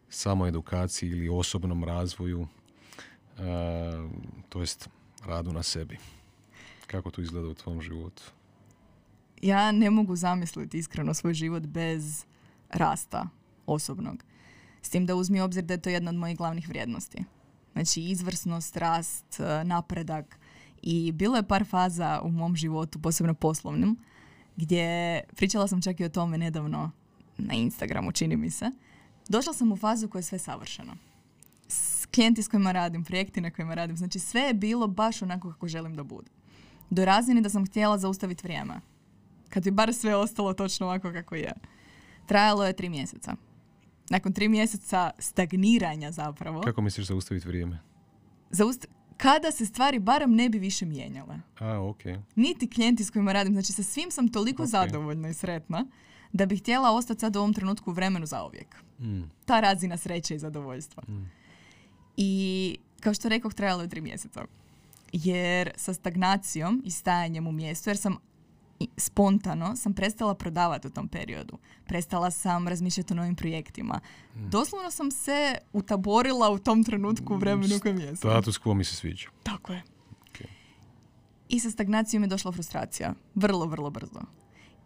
samoedukaciji 0.09 1.11
ili 1.11 1.29
osobnom 1.29 1.85
razvoju, 1.85 2.47
e, 3.39 3.43
to 4.49 4.61
jest 4.61 4.89
radu 5.27 5.53
na 5.53 5.63
sebi. 5.63 5.99
Kako 6.87 7.11
to 7.11 7.21
izgleda 7.21 7.49
u 7.49 7.55
tvom 7.55 7.81
životu? 7.83 8.23
ja 9.43 9.73
ne 9.73 9.91
mogu 9.91 10.17
zamisliti 10.17 10.79
iskreno 10.79 11.15
svoj 11.15 11.35
život 11.35 11.63
bez 11.63 12.25
rasta 12.71 13.29
osobnog. 13.67 14.25
S 14.83 14.91
tim 14.91 15.07
da 15.07 15.15
uzmi 15.15 15.41
obzir 15.41 15.65
da 15.65 15.75
je 15.75 15.81
to 15.81 15.91
jedna 15.91 16.11
od 16.11 16.17
mojih 16.17 16.37
glavnih 16.37 16.69
vrijednosti. 16.69 17.25
Znači 17.73 18.03
izvrsnost, 18.03 18.77
rast, 18.77 19.41
e, 19.41 19.65
napredak. 19.65 20.39
I 20.83 21.13
bilo 21.13 21.37
je 21.37 21.49
par 21.49 21.65
faza 21.65 22.21
u 22.25 22.29
mom 22.29 22.57
životu, 22.57 22.99
posebno 22.99 23.35
poslovnim, 23.35 23.97
gdje 24.57 25.21
pričala 25.37 25.69
sam 25.69 25.83
čak 25.83 26.01
i 26.01 26.05
o 26.05 26.09
tome 26.09 26.39
nedavno 26.39 26.91
na 27.39 27.55
Instagramu, 27.55 28.13
čini 28.13 28.37
mi 28.37 28.51
se. 28.51 28.71
Došla 29.29 29.53
sam 29.53 29.72
u 29.72 29.77
fazu 29.77 30.09
koja 30.09 30.20
je 30.20 30.24
sve 30.24 30.39
savršeno. 30.39 30.93
S 31.68 32.07
klijenti 32.07 32.43
s 32.43 32.49
kojima 32.49 32.72
radim, 32.72 33.05
projekti 33.05 33.41
na 33.41 33.51
kojima 33.51 33.74
radim, 33.74 33.97
znači 33.97 34.18
sve 34.18 34.41
je 34.41 34.55
bilo 34.55 34.87
baš 34.87 35.22
onako 35.22 35.51
kako 35.51 35.68
želim 35.68 35.95
da 35.95 36.03
bude. 36.03 36.31
Do 36.91 37.05
razine 37.05 37.41
da 37.41 37.51
sam 37.51 37.66
htjela 37.66 37.99
zaustaviti 37.99 38.43
vrijeme 38.43 38.81
kad 39.49 39.64
bi 39.64 39.70
bar 39.70 39.95
sve 39.95 40.16
ostalo 40.16 40.53
točno 40.53 40.87
ovako 40.87 41.12
kako 41.12 41.35
je. 41.35 41.53
Trajalo 42.27 42.66
je 42.66 42.72
tri 42.72 42.89
mjeseca. 42.89 43.37
Nakon 44.11 44.33
tri 44.33 44.49
mjeseca 44.49 45.11
stagniranja 45.18 46.12
zapravo, 46.12 46.61
Kako 46.61 46.83
misliš 46.83 47.07
zaustaviti 47.07 47.49
vrijeme? 47.49 47.79
zaust- 48.51 48.87
kada 49.16 49.51
se 49.51 49.66
stvari 49.66 49.99
barem 49.99 50.35
ne 50.35 50.49
bi 50.49 50.59
više 50.59 50.87
mijenjale. 50.87 51.37
A, 51.59 51.79
ok. 51.81 52.01
Niti 52.35 52.70
klijenti 52.70 53.05
s 53.05 53.11
kojima 53.11 53.33
radim, 53.33 53.53
znači 53.53 53.72
sa 53.72 53.83
svim 53.83 54.11
sam 54.11 54.29
toliko 54.29 54.62
Ok. 54.62 54.68
zadovoljna 54.68 55.29
i 55.29 55.35
sretna 55.35 55.87
da 56.37 56.47
bih 56.47 56.61
htjela 56.61 56.93
ostati 56.93 57.20
sad 57.20 57.37
u 57.37 57.39
ovom 57.39 57.55
trenutku 57.55 57.93
vremenu 57.93 58.26
zauvijek. 58.26 58.76
Mm. 59.01 59.22
Ta 59.45 59.61
razina 59.61 59.97
sreće 59.97 60.34
i 60.34 60.39
zadovoljstva. 60.39 61.03
Mm. 61.09 61.30
I 62.16 62.76
kao 63.01 63.14
što 63.14 63.28
rekoh, 63.28 63.55
trajalo 63.55 63.82
je 63.82 63.89
tri 63.89 64.01
mjeseca. 64.01 64.45
Jer 65.12 65.70
sa 65.76 65.95
stagnacijom 65.95 66.82
i 66.84 66.91
stajanjem 66.91 67.47
u 67.47 67.53
mjestu, 67.53 67.91
jer 67.91 67.97
sam 67.97 68.16
spontano 68.97 69.76
sam 69.76 69.95
prestala 69.95 70.34
prodavati 70.34 70.87
u 70.87 70.91
tom 70.91 71.09
periodu. 71.09 71.59
Prestala 71.87 72.30
sam 72.30 72.68
razmišljati 72.68 73.12
o 73.12 73.16
novim 73.16 73.34
projektima. 73.34 74.01
Doslovno 74.34 74.91
sam 74.91 75.11
se 75.11 75.59
utaborila 75.72 76.51
u 76.51 76.59
tom 76.59 76.84
trenutku 76.84 77.34
u 77.34 77.37
vremenu 77.37 77.76
u 77.76 77.80
kojem 77.80 78.01
jesam. 78.01 78.16
Status 78.16 78.61
quo 78.61 78.74
mi 78.74 78.84
se 78.84 78.97
sviđa. 78.97 79.28
Tako 79.43 79.72
je. 79.72 79.82
Ok. 80.20 80.49
I 81.49 81.61
sa 81.61 81.70
stagnacijom 81.70 82.22
je 82.22 82.28
došla 82.28 82.53
frustracija. 82.53 83.14
Vrlo, 83.34 83.66
vrlo 83.66 83.91
brzo. 83.91 84.20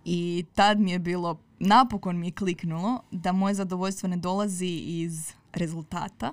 I 0.05 0.45
tad 0.55 0.81
mi 0.81 0.91
je 0.91 0.99
bilo 0.99 1.41
napokon 1.59 2.19
mi 2.19 2.27
je 2.27 2.33
kliknulo 2.33 3.03
da 3.11 3.33
moje 3.33 3.55
zadovoljstvo 3.55 4.09
ne 4.09 4.17
dolazi 4.17 4.83
iz 4.87 5.33
rezultata, 5.53 6.33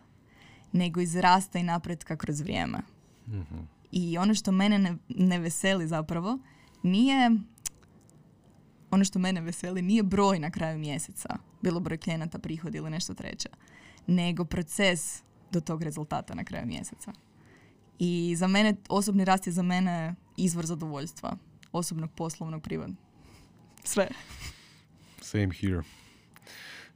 nego 0.71 1.01
iz 1.01 1.15
rasta 1.15 1.59
i 1.59 1.63
napretka 1.63 2.15
kroz 2.15 2.41
vrijeme. 2.41 2.79
Mhm. 3.27 3.59
I 3.91 4.17
ono 4.17 4.33
što 4.33 4.51
mene 4.51 4.79
ne, 4.79 4.97
ne 5.09 5.39
veseli 5.39 5.87
zapravo 5.87 6.39
nije 6.83 7.31
ono 8.91 9.03
što 9.03 9.19
mene 9.19 9.41
veseli 9.41 9.81
nije 9.81 10.03
broj 10.03 10.39
na 10.39 10.51
kraju 10.51 10.79
mjeseca, 10.79 11.37
bilo 11.61 11.79
broj 11.79 11.97
klijenata, 11.97 12.39
prihod 12.39 12.75
ili 12.75 12.89
nešto 12.89 13.13
treće, 13.13 13.49
nego 14.07 14.45
proces 14.45 15.23
do 15.51 15.61
tog 15.61 15.83
rezultata 15.83 16.35
na 16.35 16.43
kraju 16.43 16.67
mjeseca. 16.67 17.13
I 17.99 18.35
za 18.37 18.47
mene, 18.47 18.75
osobni 18.89 19.25
rast 19.25 19.47
je 19.47 19.53
za 19.53 19.61
mene 19.61 20.15
izvor 20.37 20.65
zadovoljstva. 20.65 21.37
Osobnog, 21.71 22.11
poslovnog, 22.11 22.63
privatnog. 22.63 23.06
Sve. 23.87 24.07
Same 25.21 25.49
here. 25.61 25.81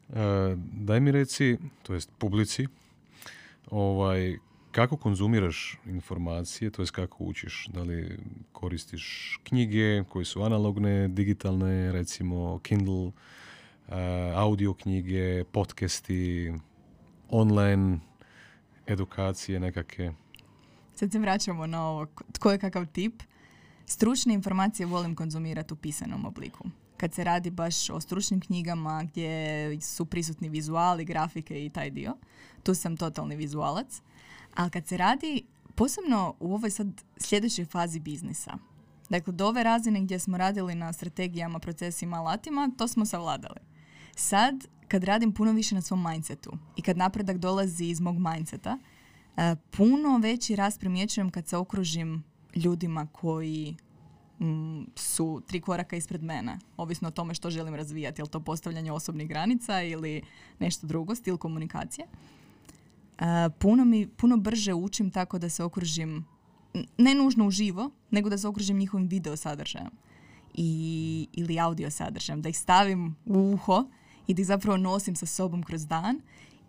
E, 0.09 0.55
daj 0.73 0.99
mi 0.99 1.11
reci, 1.11 1.57
to 1.83 1.93
jest 1.93 2.11
publici, 2.17 2.67
ovaj, 3.69 4.37
kako 4.71 4.97
konzumiraš 4.97 5.77
informacije, 5.85 6.71
to 6.71 6.81
jest 6.81 6.91
kako 6.91 7.23
učiš? 7.23 7.67
Da 7.73 7.81
li 7.81 8.19
koristiš 8.51 9.39
knjige 9.43 10.03
koje 10.03 10.25
su 10.25 10.43
analogne, 10.43 11.07
digitalne, 11.07 11.91
recimo 11.91 12.59
Kindle, 12.59 13.05
uh, 13.05 13.13
audio 14.35 14.73
knjige, 14.73 15.43
podcasti, 15.43 16.53
online 17.29 17.99
edukacije 18.87 19.59
nekakve? 19.59 20.13
Sad 20.95 21.11
se 21.11 21.19
vraćamo 21.19 21.67
na 21.67 21.87
ovo. 21.87 22.05
Tko 22.31 22.51
je 22.51 22.57
kakav 22.57 22.85
tip? 22.85 23.23
Stručne 23.85 24.33
informacije 24.33 24.85
volim 24.85 25.15
konzumirati 25.15 25.73
u 25.73 25.77
pisanom 25.77 26.25
obliku. 26.25 26.69
Kad 27.01 27.13
se 27.13 27.23
radi 27.23 27.49
baš 27.49 27.89
o 27.89 28.01
stručnim 28.01 28.41
knjigama 28.41 29.03
gdje 29.03 29.81
su 29.81 30.05
prisutni 30.05 30.49
vizuali, 30.49 31.05
grafike 31.05 31.65
i 31.65 31.69
taj 31.69 31.89
dio, 31.89 32.17
tu 32.63 32.73
sam 32.73 32.97
totalni 32.97 33.35
vizualac. 33.35 34.01
Ali 34.55 34.69
kad 34.69 34.87
se 34.87 34.97
radi, 34.97 35.43
posebno 35.75 36.35
u 36.39 36.53
ovoj 36.53 36.71
sad 36.71 36.87
sljedećoj 37.17 37.65
fazi 37.65 37.99
biznisa, 37.99 38.57
dakle 39.09 39.33
do 39.33 39.47
ove 39.47 39.63
razine 39.63 40.01
gdje 40.01 40.19
smo 40.19 40.37
radili 40.37 40.75
na 40.75 40.93
strategijama, 40.93 41.59
procesima, 41.59 42.17
alatima, 42.17 42.71
to 42.77 42.87
smo 42.87 43.05
savladali. 43.05 43.59
Sad, 44.15 44.67
kad 44.87 45.03
radim 45.03 45.33
puno 45.33 45.51
više 45.51 45.75
na 45.75 45.81
svom 45.81 46.03
mindsetu 46.09 46.51
i 46.75 46.81
kad 46.81 46.97
napredak 46.97 47.37
dolazi 47.37 47.85
iz 47.85 47.99
mog 47.99 48.15
mindseta, 48.19 48.77
e, 49.37 49.55
puno 49.77 50.17
veći 50.17 50.55
rast 50.55 50.79
primjećujem 50.79 51.29
kad 51.29 51.47
se 51.47 51.57
okružim 51.57 52.23
ljudima 52.55 53.07
koji 53.11 53.75
mm, 54.41 54.83
su 54.95 55.41
tri 55.47 55.61
koraka 55.61 55.95
ispred 55.95 56.23
mene, 56.23 56.57
ovisno 56.77 57.07
o 57.07 57.11
tome 57.11 57.33
što 57.33 57.49
želim 57.49 57.75
razvijati, 57.75 58.21
je 58.21 58.23
li 58.23 58.29
to 58.29 58.39
postavljanje 58.39 58.91
osobnih 58.91 59.27
granica 59.27 59.81
ili 59.81 60.21
nešto 60.59 60.87
drugo, 60.87 61.15
stil 61.15 61.37
komunikacije. 61.37 62.07
E, 63.19 63.49
puno, 63.59 63.85
mi, 63.85 64.07
puno 64.07 64.37
brže 64.37 64.73
učim 64.73 65.11
tako 65.11 65.39
da 65.39 65.49
se 65.49 65.63
okružim, 65.63 66.25
ne 66.97 67.15
nužno 67.15 67.47
uživo, 67.47 67.89
nego 68.11 68.29
da 68.29 68.37
se 68.37 68.47
okružim 68.47 68.77
njihovim 68.77 69.07
video 69.07 69.35
sadržajem 69.35 69.91
i, 70.53 71.27
ili 71.33 71.59
audio 71.59 71.91
sadržajem, 71.91 72.41
da 72.41 72.49
ih 72.49 72.57
stavim 72.57 73.15
u 73.25 73.53
uho 73.53 73.85
i 74.27 74.33
da 74.33 74.41
ih 74.41 74.47
zapravo 74.47 74.77
nosim 74.77 75.15
sa 75.15 75.25
sobom 75.25 75.63
kroz 75.63 75.87
dan. 75.87 76.21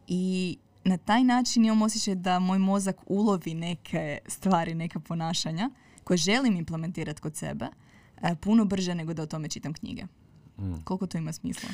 I 0.09 0.57
na 0.85 0.97
taj 0.97 1.25
način 1.25 1.64
imam 1.64 1.83
osjećaj 1.83 2.14
da 2.14 2.39
moj 2.39 2.59
mozak 2.59 2.97
ulovi 3.07 3.55
neke 3.55 4.18
stvari, 4.27 4.75
neka 4.75 5.01
ponašanja 5.01 5.70
koje 6.05 6.16
želim 6.16 6.57
implementirati 6.57 7.20
kod 7.20 7.36
sebe 7.36 7.66
e, 8.22 8.34
puno 8.40 8.64
brže 8.64 8.94
nego 8.94 9.14
da 9.14 9.22
o 9.22 9.26
tome 9.26 9.48
čitam 9.48 9.72
knjige. 9.72 10.05
Mm. 10.59 10.74
Koliko 10.84 11.07
to 11.07 11.18
ima 11.18 11.32
smisla? 11.32 11.68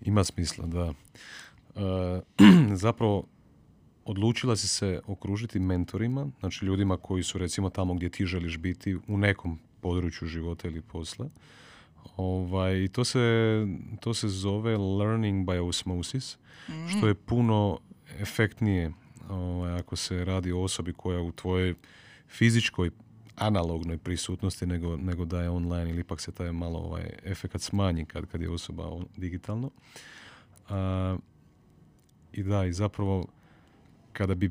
Ima 0.00 0.24
smisla, 0.24 0.66
da. 0.66 0.94
E, 1.74 2.20
zapravo, 2.84 3.24
odlučila 4.04 4.56
si 4.56 4.68
se 4.68 5.00
okružiti 5.06 5.58
mentorima, 5.58 6.26
znači 6.40 6.64
ljudima 6.64 6.96
koji 6.96 7.22
su 7.22 7.38
recimo 7.38 7.70
tamo 7.70 7.94
gdje 7.94 8.08
ti 8.08 8.26
želiš 8.26 8.58
biti 8.58 8.96
u 9.08 9.18
nekom 9.18 9.58
području 9.80 10.28
života 10.28 10.68
ili 10.68 10.80
posla. 10.80 11.28
Ovaj, 12.16 12.88
to 12.88 13.04
se, 13.04 13.20
to 14.00 14.14
se 14.14 14.28
zove 14.28 14.76
learning 14.76 15.46
by 15.48 15.68
osmosis, 15.68 16.36
što 16.88 17.08
je 17.08 17.14
puno 17.14 17.78
efektnije 18.18 18.92
ovaj, 19.28 19.78
ako 19.78 19.96
se 19.96 20.24
radi 20.24 20.52
o 20.52 20.60
osobi 20.60 20.92
koja 20.92 21.20
u 21.20 21.32
tvojoj 21.32 21.74
fizičkoj 22.28 22.90
analognoj 23.36 23.98
prisutnosti 23.98 24.66
nego, 24.66 24.96
nego 24.96 25.24
da 25.24 25.42
je 25.42 25.50
online 25.50 25.90
ili 25.90 26.00
ipak 26.00 26.20
se 26.20 26.32
taj 26.32 26.52
malo 26.52 26.78
ovaj, 26.78 27.10
efekat 27.24 27.60
smanji 27.60 28.04
kad, 28.04 28.26
kad 28.26 28.40
je 28.40 28.50
osoba 28.50 28.86
on- 28.86 29.06
digitalno. 29.16 29.70
A, 30.68 31.16
I 32.32 32.42
da, 32.42 32.64
i 32.64 32.72
zapravo 32.72 33.26
kada 34.12 34.34
bi 34.34 34.50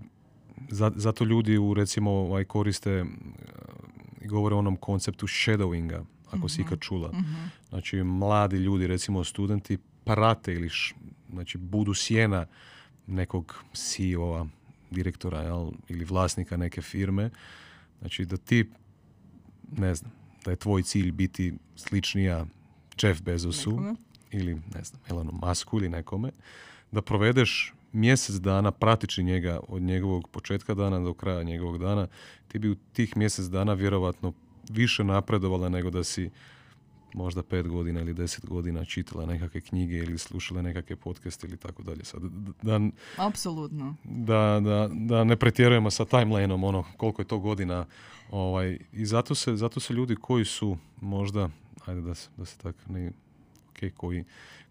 za- 0.69 0.91
zato 0.95 1.23
ljudi 1.23 1.57
u 1.57 1.73
recimo 1.73 2.11
ovaj, 2.11 2.43
koriste 2.45 2.91
e, 2.91 3.05
i 4.21 4.27
govore 4.27 4.55
o 4.55 4.59
onom 4.59 4.75
konceptu 4.77 5.27
shadowinga, 5.27 6.03
ako 6.27 6.49
si 6.49 6.61
ikad 6.61 6.79
čula. 6.79 7.11
Znači, 7.69 7.97
mladi 7.97 8.57
ljudi, 8.57 8.87
recimo 8.87 9.23
studenti, 9.23 9.77
prate 10.03 10.53
ili 10.53 10.67
š- 10.67 10.95
znači, 11.29 11.57
budu 11.57 11.93
sjena 11.93 12.45
nekog 13.07 13.63
CEO-a, 13.73 14.45
direktora 14.91 15.41
jel, 15.41 15.71
ili 15.89 16.05
vlasnika 16.05 16.57
neke 16.57 16.81
firme. 16.81 17.29
Znači, 17.99 18.25
da 18.25 18.37
ti, 18.37 18.69
ne 19.77 19.95
znam, 19.95 20.11
da 20.45 20.51
je 20.51 20.57
tvoj 20.57 20.83
cilj 20.83 21.11
biti 21.11 21.53
sličnija 21.75 22.45
Jeff 23.01 23.21
Bezosu 23.21 23.69
Nekome. 23.69 23.95
ili, 24.31 24.53
ne 24.55 24.83
znam, 24.83 25.01
Elonu 25.09 25.31
Musku 25.31 25.77
ili 25.77 25.89
nekome, 25.89 26.31
da 26.91 27.01
provedeš 27.01 27.73
mjesec 27.93 28.35
dana 28.35 28.71
pratići 28.71 29.23
njega 29.23 29.59
od 29.67 29.81
njegovog 29.81 30.27
početka 30.27 30.73
dana 30.73 30.99
do 30.99 31.13
kraja 31.13 31.43
njegovog 31.43 31.77
dana, 31.77 32.07
ti 32.47 32.59
bi 32.59 32.69
u 32.69 32.75
tih 32.75 33.17
mjesec 33.17 33.45
dana 33.45 33.73
vjerovatno 33.73 34.33
više 34.69 35.03
napredovala 35.03 35.69
nego 35.69 35.89
da 35.89 36.03
si 36.03 36.29
možda 37.13 37.43
pet 37.43 37.67
godina 37.67 38.01
ili 38.01 38.13
deset 38.13 38.45
godina 38.45 38.85
čitala 38.85 39.25
nekakve 39.25 39.61
knjige 39.61 39.97
ili 39.97 40.17
slušala 40.17 40.61
nekakve 40.61 40.95
podcaste 40.95 41.47
ili 41.47 41.57
tako 41.57 41.83
dalje. 41.83 42.05
Sad, 42.05 42.21
da, 42.61 42.79
Apsolutno. 43.17 43.95
da, 44.03 44.59
da, 44.63 44.89
da 44.93 45.23
ne 45.23 45.35
pretjerujemo 45.35 45.91
sa 45.91 46.05
timelineom 46.05 46.63
ono 46.63 46.83
koliko 46.97 47.21
je 47.21 47.27
to 47.27 47.39
godina 47.39 47.85
ovaj, 48.31 48.79
i 48.93 49.05
zato 49.05 49.35
se, 49.35 49.55
zato 49.55 49.79
se 49.79 49.93
ljudi 49.93 50.15
koji 50.15 50.45
su 50.45 50.77
možda 51.01 51.49
ajde 51.85 52.01
da 52.01 52.15
se, 52.15 52.29
da 52.37 52.45
se 52.45 52.57
tak 52.57 52.75
ne 52.87 53.11
ok, 53.73 53.93
koji, 53.97 54.23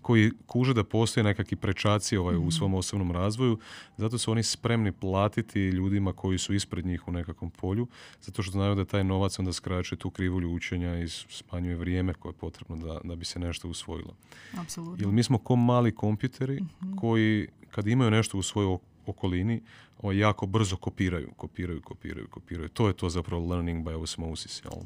koji 0.03 0.30
kuže 0.46 0.74
da 0.74 0.84
postoje 0.84 1.24
nekakvi 1.24 1.57
prečaci 1.57 2.16
ovaj, 2.16 2.36
u 2.36 2.50
svom 2.50 2.74
osobnom 2.74 3.12
razvoju, 3.12 3.59
zato 3.96 4.18
su 4.18 4.30
oni 4.30 4.42
spremni 4.42 4.92
platiti 4.92 5.61
ljudima 5.61 6.12
koji 6.12 6.38
su 6.38 6.55
ispred 6.55 6.86
njih 6.86 7.09
u 7.09 7.12
nekakvom 7.12 7.50
polju, 7.50 7.86
zato 8.20 8.42
što 8.42 8.53
znaju 8.53 8.74
da 8.74 8.84
taj 8.84 9.05
novac 9.05 9.38
onda 9.38 9.53
skraćuje 9.53 9.98
tu 9.98 10.11
krivulju 10.11 10.53
učenja 10.53 10.98
i 10.98 11.09
smanjuje 11.09 11.76
vrijeme 11.76 12.14
koje 12.14 12.30
je 12.30 12.36
potrebno 12.36 12.76
da, 12.76 13.00
da 13.05 13.16
bi 13.16 13.24
se 13.24 13.38
nešto 13.38 13.68
usvojilo. 13.68 14.14
Apsolutno. 14.59 15.07
Jer 15.07 15.12
mi 15.12 15.22
smo 15.22 15.38
ko 15.38 15.57
mali 15.57 15.94
kompjuteri 15.94 16.61
koji 17.00 17.48
kad 17.70 17.86
imaju 17.86 18.11
nešto 18.11 18.38
u 18.38 18.42
svojoj 18.42 18.68
ok- 18.68 18.92
okolini 19.07 19.62
ovaj, 19.98 20.18
jako 20.18 20.46
brzo 20.46 20.76
kopiraju, 20.76 21.30
kopiraju, 21.36 21.82
kopiraju, 21.82 22.28
kopiraju. 22.28 22.68
To 22.68 22.88
je 22.88 22.94
to 22.94 23.09
zapravo 23.09 23.46
learning 23.46 23.86
by 23.86 24.03
osmosis. 24.03 24.62
Jel? 24.64 24.82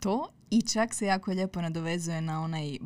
To 0.00 0.28
i 0.50 0.62
čak 0.62 0.94
se 0.94 1.06
jako 1.06 1.30
lijepo 1.30 1.60
nadovezuje 1.62 2.20
na 2.20 2.42
onaj 2.42 2.78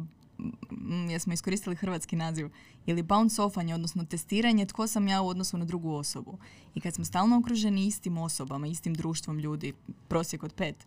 jesmo 1.11 1.33
iskoristili 1.33 1.77
hrvatski 1.77 2.17
naziv 2.17 2.49
ili 2.87 3.03
bounce 3.03 3.43
offanje, 3.43 3.75
odnosno 3.75 4.05
testiranje 4.05 4.67
tko 4.67 4.87
sam 4.87 5.09
ja 5.09 5.23
u 5.23 5.29
odnosu 5.29 5.59
na 5.59 5.65
drugu 5.65 5.93
osobu. 5.93 6.39
I 6.75 6.81
kad 6.81 6.95
smo 6.95 7.05
stalno 7.05 7.39
okruženi 7.39 7.87
istim 7.87 8.19
osobama, 8.19 8.67
istim 8.67 8.95
društvom 8.95 9.39
ljudi, 9.39 9.73
prosjek 10.09 10.43
od 10.43 10.55
pet, 10.55 10.87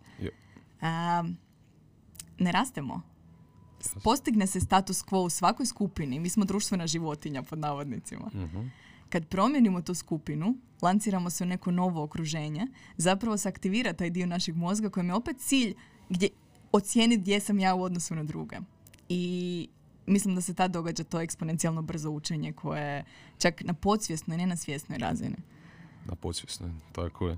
a, 0.80 1.24
ne 2.38 2.52
rastemo. 2.52 3.02
Postigne 4.04 4.46
se 4.46 4.60
status 4.60 5.04
quo 5.04 5.24
u 5.24 5.30
svakoj 5.30 5.66
skupini. 5.66 6.20
Mi 6.20 6.28
smo 6.28 6.44
društvena 6.44 6.86
životinja, 6.86 7.42
pod 7.42 7.58
navodnicima. 7.58 8.30
Mhm. 8.34 8.66
Kad 9.08 9.28
promijenimo 9.28 9.82
tu 9.82 9.94
skupinu, 9.94 10.54
lanciramo 10.82 11.30
se 11.30 11.44
u 11.44 11.46
neko 11.46 11.70
novo 11.70 12.02
okruženje, 12.02 12.66
zapravo 12.96 13.36
se 13.36 13.48
aktivira 13.48 13.92
taj 13.92 14.10
dio 14.10 14.26
našeg 14.26 14.56
mozga 14.56 14.90
kojem 14.90 15.08
je 15.08 15.14
opet 15.14 15.36
cilj 15.38 15.74
gdje 16.08 16.28
ocijeniti 16.72 17.22
gdje 17.22 17.40
sam 17.40 17.58
ja 17.58 17.74
u 17.74 17.82
odnosu 17.82 18.14
na 18.14 18.24
druge. 18.24 18.56
I 19.08 19.68
mislim 20.06 20.34
da 20.34 20.40
se 20.40 20.54
tad 20.54 20.70
događa 20.70 21.04
to 21.04 21.20
eksponencijalno 21.20 21.82
brzo 21.82 22.10
učenje 22.10 22.52
koje 22.52 22.96
je 22.96 23.04
čak 23.38 23.62
na 23.64 23.74
podsvjesnoj, 23.74 24.36
ne 24.36 24.46
na 24.46 24.56
svjesnoj 24.56 24.98
razini. 24.98 25.36
Na 26.06 26.14
podsvjesnoj, 26.14 26.70
tako 26.92 27.28
je. 27.28 27.36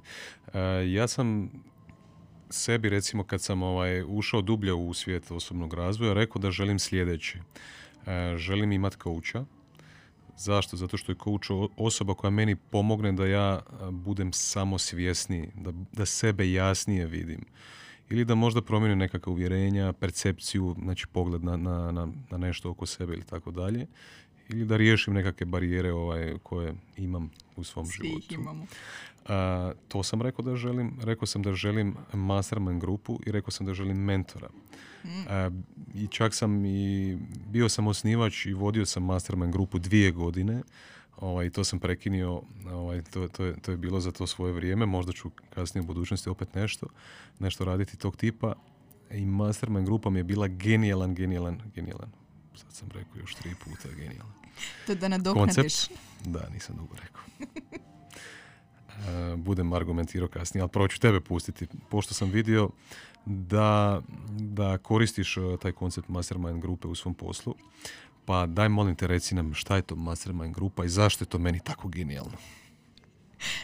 E, 0.54 0.92
ja 0.92 1.08
sam 1.08 1.50
sebi 2.50 2.88
recimo 2.88 3.24
kad 3.24 3.42
sam 3.42 3.62
ovaj, 3.62 4.04
ušao 4.08 4.42
dublje 4.42 4.72
u 4.72 4.94
svijet 4.94 5.30
osobnog 5.30 5.74
razvoja 5.74 6.12
rekao 6.12 6.42
da 6.42 6.50
želim 6.50 6.78
sljedeće. 6.78 7.38
E, 8.06 8.36
želim 8.36 8.72
imati 8.72 8.96
kouča. 8.96 9.44
Zašto? 10.36 10.76
Zato 10.76 10.96
što 10.96 11.12
je 11.12 11.16
o- 11.50 11.68
osoba 11.76 12.14
koja 12.14 12.30
meni 12.30 12.56
pomogne 12.56 13.12
da 13.12 13.26
ja 13.26 13.48
a, 13.48 13.90
budem 13.90 14.32
samo 14.32 14.78
svjesniji, 14.78 15.48
da, 15.54 15.72
da 15.92 16.06
sebe 16.06 16.52
jasnije 16.52 17.06
vidim. 17.06 17.44
Ili 18.10 18.24
da 18.24 18.34
možda 18.34 18.62
promijeni 18.62 18.96
nekakva 18.96 19.32
uvjerenja, 19.32 19.92
percepciju, 19.92 20.76
znači 20.82 21.06
pogled 21.12 21.44
na, 21.44 21.56
na, 21.56 21.92
na, 21.92 22.08
na 22.30 22.38
nešto 22.38 22.70
oko 22.70 22.86
sebe 22.86 23.12
ili 23.12 23.24
tako 23.24 23.50
dalje 23.50 23.86
ili 24.48 24.64
da 24.64 24.76
riješim 24.76 25.14
nekakve 25.14 25.46
barijere 25.46 25.92
ovaj, 25.92 26.34
koje 26.42 26.74
imam 26.96 27.30
u 27.56 27.64
svom 27.64 27.86
Svi 27.86 28.08
životu. 28.08 28.34
imamo. 28.34 28.66
A, 29.28 29.72
to 29.88 30.02
sam 30.02 30.22
rekao 30.22 30.44
da 30.44 30.56
želim. 30.56 30.98
Rekao 31.02 31.26
sam 31.26 31.42
da 31.42 31.52
želim 31.52 31.96
mastermind 32.12 32.80
grupu 32.80 33.20
i 33.26 33.32
rekao 33.32 33.50
sam 33.50 33.66
da 33.66 33.74
želim 33.74 33.96
mentora. 33.96 34.48
A, 35.28 35.50
I 35.94 36.06
čak 36.06 36.34
sam 36.34 36.64
i 36.64 37.18
bio 37.48 37.68
sam 37.68 37.86
osnivač 37.86 38.46
i 38.46 38.52
vodio 38.52 38.86
sam 38.86 39.04
mastermind 39.04 39.52
grupu 39.52 39.78
dvije 39.78 40.10
godine. 40.10 40.62
Ovaj, 41.16 41.50
to 41.50 41.64
sam 41.64 41.78
prekinio, 41.80 42.42
ovaj, 42.70 43.02
to, 43.02 43.28
to, 43.28 43.44
je, 43.44 43.60
to 43.60 43.70
je 43.70 43.76
bilo 43.76 44.00
za 44.00 44.12
to 44.12 44.26
svoje 44.26 44.52
vrijeme, 44.52 44.86
možda 44.86 45.12
ću 45.12 45.30
kasnije 45.54 45.82
u 45.82 45.86
budućnosti 45.86 46.28
opet 46.28 46.54
nešto, 46.54 46.86
nešto 47.38 47.64
raditi 47.64 47.96
tog 47.96 48.16
tipa. 48.16 48.54
I 49.10 49.26
mastermind 49.26 49.86
grupa 49.86 50.10
mi 50.10 50.18
je 50.18 50.24
bila 50.24 50.48
genijalan, 50.48 51.14
genijalan, 51.14 51.60
genijalan. 51.74 52.10
Sad 52.54 52.72
sam 52.72 52.88
rekao 52.90 53.18
još 53.20 53.34
tri 53.34 53.50
puta 53.64 53.88
genijalan. 53.96 54.32
To 54.86 54.94
da 54.94 55.08
nadoknadiš. 55.08 55.74
Da, 56.24 56.48
nisam 56.52 56.76
dugo 56.76 56.94
rekao. 56.94 57.22
E, 58.96 59.36
budem 59.36 59.72
argumentirao 59.72 60.28
kasnije, 60.28 60.62
ali 60.62 60.70
prvo 60.70 60.88
ću 60.88 61.00
tebe 61.00 61.20
pustiti. 61.20 61.66
Pošto 61.88 62.14
sam 62.14 62.30
vidio 62.30 62.70
da, 63.26 64.02
da 64.30 64.78
koristiš 64.78 65.36
e, 65.36 65.40
taj 65.62 65.72
koncept 65.72 66.08
mastermind 66.08 66.62
grupe 66.62 66.88
u 66.88 66.94
svom 66.94 67.14
poslu, 67.14 67.54
pa 68.26 68.46
daj 68.46 68.68
molim 68.68 68.94
te 68.94 69.06
reci 69.06 69.34
nam 69.34 69.54
šta 69.54 69.76
je 69.76 69.82
to 69.82 69.96
mastermind 69.96 70.54
grupa 70.54 70.84
i 70.84 70.88
zašto 70.88 71.24
je 71.24 71.28
to 71.28 71.38
meni 71.38 71.60
tako 71.60 71.88
genijalno. 71.88 72.36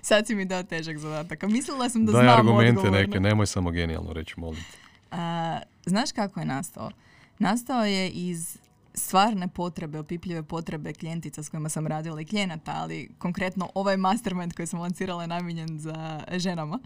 Sad 0.03 0.27
si 0.27 0.35
mi 0.35 0.45
dao 0.45 0.63
težak 0.63 0.99
zadatak. 0.99 1.43
Mislila 1.43 1.89
sam 1.89 2.07
da 2.07 2.13
daj 2.13 2.23
znam 2.23 2.39
argumente 2.39 2.91
neke, 2.91 3.21
nemoj 3.21 3.47
samo 3.47 3.71
genijalno 3.71 4.13
reći, 4.13 4.35
molim 4.37 4.61
te. 4.73 4.79
A, 5.11 5.61
znaš 5.87 6.13
kako 6.13 6.41
je 6.41 6.47
nastao? 6.47 6.91
Nastao 7.39 7.85
je 7.85 8.11
iz 8.11 8.59
stvarne 8.95 9.49
potrebe, 9.49 9.99
opipljive 9.99 10.43
potrebe 10.43 10.93
klijentica 10.93 11.43
s 11.43 11.49
kojima 11.49 11.69
sam 11.69 11.87
radila 11.87 12.21
i 12.21 12.25
klijenata, 12.25 12.73
ali 12.75 13.11
konkretno 13.19 13.71
ovaj 13.75 13.97
mastermind 13.97 14.55
koji 14.55 14.67
sam 14.67 14.81
lancirala 14.81 15.23
je 15.23 15.29
namijenjen 15.29 15.79
za 15.79 16.25
ženama. 16.33 16.79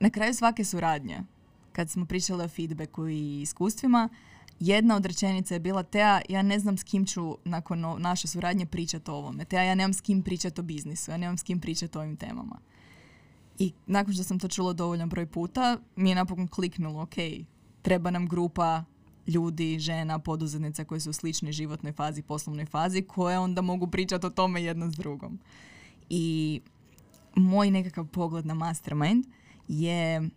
Na 0.00 0.10
kraju 0.10 0.34
svake 0.34 0.64
suradnje, 0.64 1.20
kad 1.72 1.90
smo 1.90 2.06
pričali 2.06 2.44
o 2.44 2.48
feedbacku 2.48 3.08
i 3.08 3.42
iskustvima, 3.42 4.08
jedna 4.60 4.96
od 4.96 5.06
rečenica 5.06 5.54
je 5.54 5.60
bila 5.60 5.82
Teja, 5.82 6.20
ja 6.28 6.42
ne 6.42 6.58
znam 6.58 6.78
s 6.78 6.82
kim 6.82 7.06
ću 7.06 7.36
nakon 7.44 7.84
naše 7.98 8.28
suradnje 8.28 8.66
pričati 8.66 9.10
o 9.10 9.14
ovome. 9.14 9.44
Teja, 9.44 9.62
ja 9.62 9.74
nemam 9.74 9.92
s 9.92 10.00
kim 10.00 10.22
pričati 10.22 10.60
o 10.60 10.64
biznisu, 10.64 11.10
ja 11.10 11.16
nemam 11.16 11.38
s 11.38 11.42
kim 11.42 11.60
pričati 11.60 11.98
o 11.98 12.00
ovim 12.00 12.16
temama. 12.16 12.60
I 13.58 13.72
nakon 13.86 14.14
što 14.14 14.22
sam 14.22 14.38
to 14.38 14.48
čula 14.48 14.72
dovoljan 14.72 15.08
broj 15.08 15.26
puta, 15.26 15.78
mi 15.96 16.08
je 16.08 16.14
napokon 16.14 16.48
kliknulo, 16.48 17.02
ok, 17.02 17.14
treba 17.82 18.10
nam 18.10 18.26
grupa 18.26 18.84
ljudi, 19.26 19.78
žena, 19.78 20.18
poduzetnica 20.18 20.84
koji 20.84 21.00
su 21.00 21.10
u 21.10 21.12
sličnoj 21.12 21.52
životnoj 21.52 21.92
fazi, 21.92 22.22
poslovnoj 22.22 22.66
fazi, 22.66 23.02
koje 23.02 23.38
onda 23.38 23.62
mogu 23.62 23.86
pričati 23.86 24.26
o 24.26 24.30
tome 24.30 24.62
jedna 24.62 24.90
s 24.90 24.94
drugom. 24.94 25.38
I 26.08 26.60
moj 27.36 27.70
nekakav 27.70 28.06
pogled 28.06 28.46
na 28.46 28.54
mastermind 28.54 29.24
je, 29.68 30.30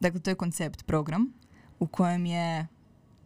dakle 0.00 0.20
to 0.20 0.30
je 0.30 0.34
koncept, 0.34 0.86
program, 0.86 1.32
u 1.78 1.86
kojem 1.86 2.26
je 2.26 2.66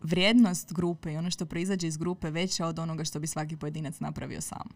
vrijednost 0.02 0.72
grupe 0.72 1.12
i 1.12 1.16
ono 1.16 1.30
što 1.30 1.46
proizađe 1.46 1.86
iz 1.86 1.96
grupe 1.96 2.30
veća 2.30 2.66
od 2.66 2.78
onoga 2.78 3.04
što 3.04 3.20
bi 3.20 3.26
svaki 3.26 3.56
pojedinac 3.56 4.00
napravio 4.00 4.40
sam. 4.40 4.68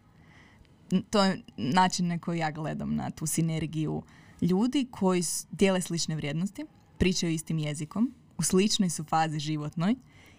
To 1.11 1.25
je 1.25 1.43
način 1.57 2.07
na 2.07 2.19
koji 2.19 2.39
ja 2.39 2.51
gledam 2.51 2.95
na 2.95 3.11
tu 3.11 3.27
sinergiju 3.27 4.03
ljudi 4.41 4.87
koji 4.91 5.23
dijele 5.51 5.81
slične 5.81 6.17
vrijednosti, 6.17 6.65
pričaju 6.99 7.33
istim 7.33 7.59
jezikom, 7.59 8.15
u 8.39 8.43
sličnoj 8.43 8.91
su 8.91 9.05
fazi 9.05 9.39
životnoj 9.39 9.95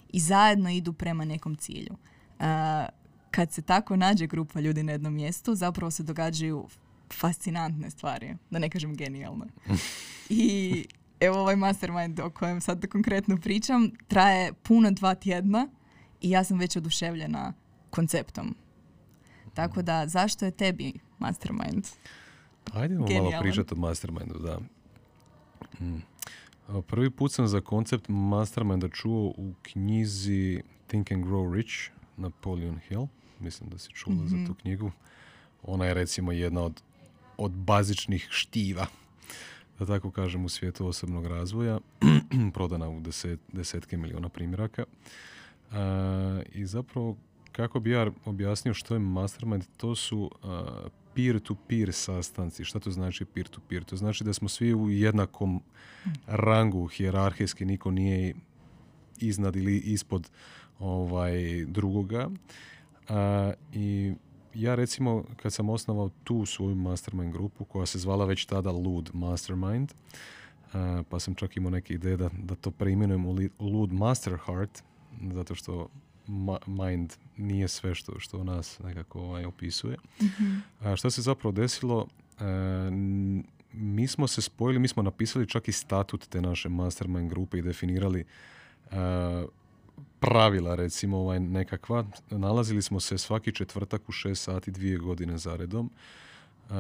i 0.10 0.20
zajedno 0.20 0.70
idu 0.70 0.94
prema 0.94 1.26
nekom 1.26 1.56
cilju. 1.56 1.96
A, 2.40 2.86
kad 3.32 3.52
se 3.52 3.62
tako 3.62 3.96
nađe 3.96 4.28
grupa 4.28 4.60
ljudi 4.60 4.84
na 4.84 4.92
jednom 4.92 5.14
mjestu, 5.14 5.56
zapravo 5.56 5.92
se 5.92 6.04
događaju 6.04 6.68
fascinantne 7.14 7.90
stvari, 7.90 8.36
da 8.50 8.60
ne 8.60 8.70
kažem 8.70 8.96
genijalne. 8.96 9.46
I 10.30 10.86
evo 11.26 11.40
ovaj 11.40 11.56
mastermind 11.56 12.20
o 12.20 12.30
kojem 12.30 12.62
sad 12.62 12.88
konkretno 12.88 13.38
pričam, 13.38 13.92
traje 14.08 14.54
puno 14.54 14.92
dva 14.92 15.16
tjedna 15.16 15.68
i 16.22 16.30
ja 16.30 16.44
sam 16.44 16.60
već 16.60 16.76
oduševljena 16.76 17.54
konceptom. 17.90 18.56
Tako 19.54 19.82
da, 19.82 20.08
zašto 20.08 20.46
je 20.46 20.52
tebi 20.52 20.94
mastermind? 21.20 21.88
Ajdemo 22.74 23.08
malo 23.08 23.32
pričati 23.42 23.74
o 23.74 23.78
mastermindu, 23.78 24.40
da. 24.40 24.60
Mm. 25.80 26.02
Prvi 26.88 27.10
put 27.10 27.32
sam 27.32 27.48
za 27.48 27.62
koncept 27.62 28.06
masterminda 28.08 28.90
čuo 28.90 29.34
u 29.38 29.54
knjizi 29.62 30.62
Think 30.88 31.12
and 31.12 31.26
Grow 31.26 31.54
Rich 31.56 31.74
Napoleon 32.18 32.80
Hill. 32.88 33.08
Mislim 33.40 33.70
da 33.70 33.78
si 33.78 33.92
čula 33.92 34.26
za 34.26 34.38
tu 34.48 34.54
knjigu. 34.54 34.92
Ona 35.64 35.86
je 35.86 35.94
recimo 35.94 36.32
jedna 36.32 36.62
od, 36.62 36.82
od 37.38 37.52
bazičnih 37.52 38.28
štiva, 38.30 38.86
da 39.80 39.86
tako 39.86 40.12
kažem, 40.12 40.46
u 40.46 40.50
svijetu 40.50 40.88
osobnog 40.88 41.26
razvoja. 41.26 41.80
Prodana 42.54 42.90
u 42.90 43.00
deset, 43.00 43.40
desetke 43.52 43.98
miliona 43.98 44.30
primjeraka. 44.30 44.86
A, 45.72 46.42
I 46.54 46.66
zapravo, 46.66 47.18
kako 47.52 47.80
bi 47.80 47.92
ja 47.92 48.12
objasnio 48.26 48.74
što 48.74 48.96
je 48.96 49.00
mastermind, 49.00 49.64
to 49.78 49.96
su 49.96 50.32
a, 50.44 50.88
peer-to-peer 51.16 51.94
sastanci. 51.94 52.66
Šta 52.66 52.80
to 52.80 52.92
znači 52.92 53.26
peer-to-peer? 53.26 53.84
To 53.84 53.96
znači 53.98 54.24
da 54.24 54.34
smo 54.34 54.50
svi 54.50 54.74
u 54.74 54.90
jednakom 54.90 55.62
rangu, 56.28 56.88
hijerarhijski, 56.88 57.66
niko 57.66 57.92
nije 57.92 58.34
iznad 59.20 59.56
ili 59.56 59.78
ispod 59.78 60.30
ovaj, 60.80 61.66
drugoga. 61.66 62.30
A, 63.10 63.54
I 63.74 64.14
ja 64.54 64.76
recimo, 64.76 65.24
kad 65.36 65.54
sam 65.54 65.70
osnovao 65.70 66.10
tu 66.24 66.46
svoju 66.46 66.76
mastermind 66.76 67.34
grupu, 67.34 67.66
koja 67.66 67.86
se 67.86 68.00
zvala 68.00 68.26
već 68.26 68.46
tada 68.46 68.72
Lud 68.72 69.10
Mastermind, 69.14 69.94
a, 70.74 71.04
pa 71.10 71.20
sam 71.20 71.36
čak 71.36 71.58
imao 71.58 71.70
neke 71.70 71.94
ideje 71.94 72.18
da, 72.18 72.30
da 72.44 72.56
to 72.56 72.72
preimenujem 72.72 73.26
u 73.26 73.36
Lud 73.60 73.94
Master 73.94 74.38
Heart, 74.46 74.84
zato 75.34 75.56
što 75.56 75.88
ma- 76.28 76.68
mind 76.88 77.14
nije 77.38 77.68
sve 77.68 77.96
što, 77.96 78.20
što 78.20 78.44
nas 78.44 78.80
nekako 78.80 79.20
ovaj, 79.22 79.46
opisuje. 79.46 79.98
A 80.80 80.96
što 80.96 81.10
se 81.10 81.22
zapravo 81.22 81.52
desilo? 81.52 82.08
N- 82.88 83.44
mi 83.74 84.08
smo 84.08 84.28
se 84.28 84.42
spojili, 84.42 84.80
mi 84.80 84.88
smo 84.88 85.04
napisali 85.04 85.50
čak 85.50 85.68
i 85.68 85.72
statut 85.72 86.28
te 86.28 86.42
naše 86.42 86.70
mastermind 86.70 87.30
grupe 87.30 87.58
i 87.58 87.62
definirali 87.62 88.20
e, 88.92 88.96
pravila, 90.24 90.76
recimo 90.76 91.18
ovaj, 91.18 91.40
nekakva. 91.40 92.06
Nalazili 92.30 92.82
smo 92.82 93.00
se 93.00 93.18
svaki 93.18 93.52
četvrtak 93.52 94.10
u 94.10 94.12
šest 94.12 94.44
sati 94.44 94.72
dvije 94.72 94.98
godine 94.98 95.38
zaredom. 95.38 95.90
E, 96.70 96.74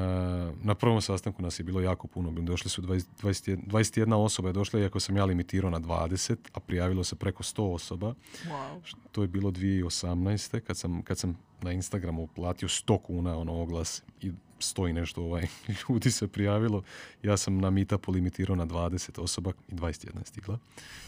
na 0.63 0.75
prvom 0.75 1.01
sastanku 1.01 1.41
nas 1.41 1.59
je 1.59 1.63
bilo 1.63 1.81
jako 1.81 2.07
puno. 2.07 2.31
Došli 2.31 2.69
su 2.69 2.81
20, 2.81 3.05
21, 3.21 3.67
21 3.67 4.13
osoba 4.15 4.49
je 4.49 4.53
došla, 4.53 4.79
iako 4.79 4.99
sam 4.99 5.17
ja 5.17 5.25
limitirao 5.25 5.71
na 5.71 5.79
20, 5.79 6.35
a 6.53 6.59
prijavilo 6.59 7.03
se 7.03 7.15
preko 7.15 7.43
100 7.43 7.73
osoba. 7.73 8.13
Wow. 8.45 8.95
To 9.11 9.21
je 9.21 9.27
bilo 9.27 9.51
2018. 9.51 10.59
kad 10.59 10.77
sam, 10.77 11.01
kad 11.01 11.17
sam 11.17 11.37
na 11.61 11.71
Instagramu 11.71 12.27
platio 12.27 12.67
100 12.67 13.01
kuna 13.01 13.37
ono 13.37 13.61
oglas 13.61 14.03
i 14.21 14.31
stoji 14.65 14.93
nešto 14.93 15.23
ovaj, 15.23 15.47
ljudi 15.89 16.11
se 16.11 16.27
prijavilo. 16.27 16.83
Ja 17.23 17.37
sam 17.37 17.57
na 17.57 17.69
meetupu 17.69 18.11
limitirao 18.11 18.55
na 18.55 18.65
20 18.65 19.21
osoba 19.21 19.51
i 19.69 19.75
21 19.75 20.19
je 20.19 20.25
stigla. 20.25 20.59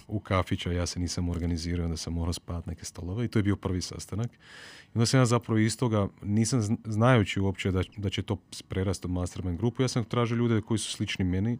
U 0.07 0.19
kafića 0.19 0.71
ja 0.71 0.85
se 0.85 0.99
nisam 0.99 1.29
organizirao, 1.29 1.85
onda 1.85 1.97
sam 1.97 2.13
morao 2.13 2.33
spavati 2.33 2.69
neke 2.69 2.85
stolove 2.85 3.25
i 3.25 3.27
to 3.27 3.39
je 3.39 3.43
bio 3.43 3.55
prvi 3.55 3.81
sastanak. 3.81 4.31
I 4.31 4.91
onda 4.93 5.05
sam 5.05 5.19
ja 5.19 5.25
zapravo 5.25 5.59
iz 5.59 5.77
toga, 5.77 6.07
nisam 6.23 6.61
zn- 6.61 6.77
znajući 6.85 7.39
uopće 7.39 7.71
da, 7.71 7.83
da 7.97 8.09
će 8.09 8.21
to 8.21 8.37
prerasti 8.67 9.07
u 9.07 9.09
mastermind 9.09 9.57
grupu, 9.57 9.81
ja 9.81 9.87
sam 9.87 10.03
tražio 10.03 10.35
ljude 10.35 10.61
koji 10.61 10.77
su 10.77 10.91
slični 10.91 11.25
meni, 11.25 11.57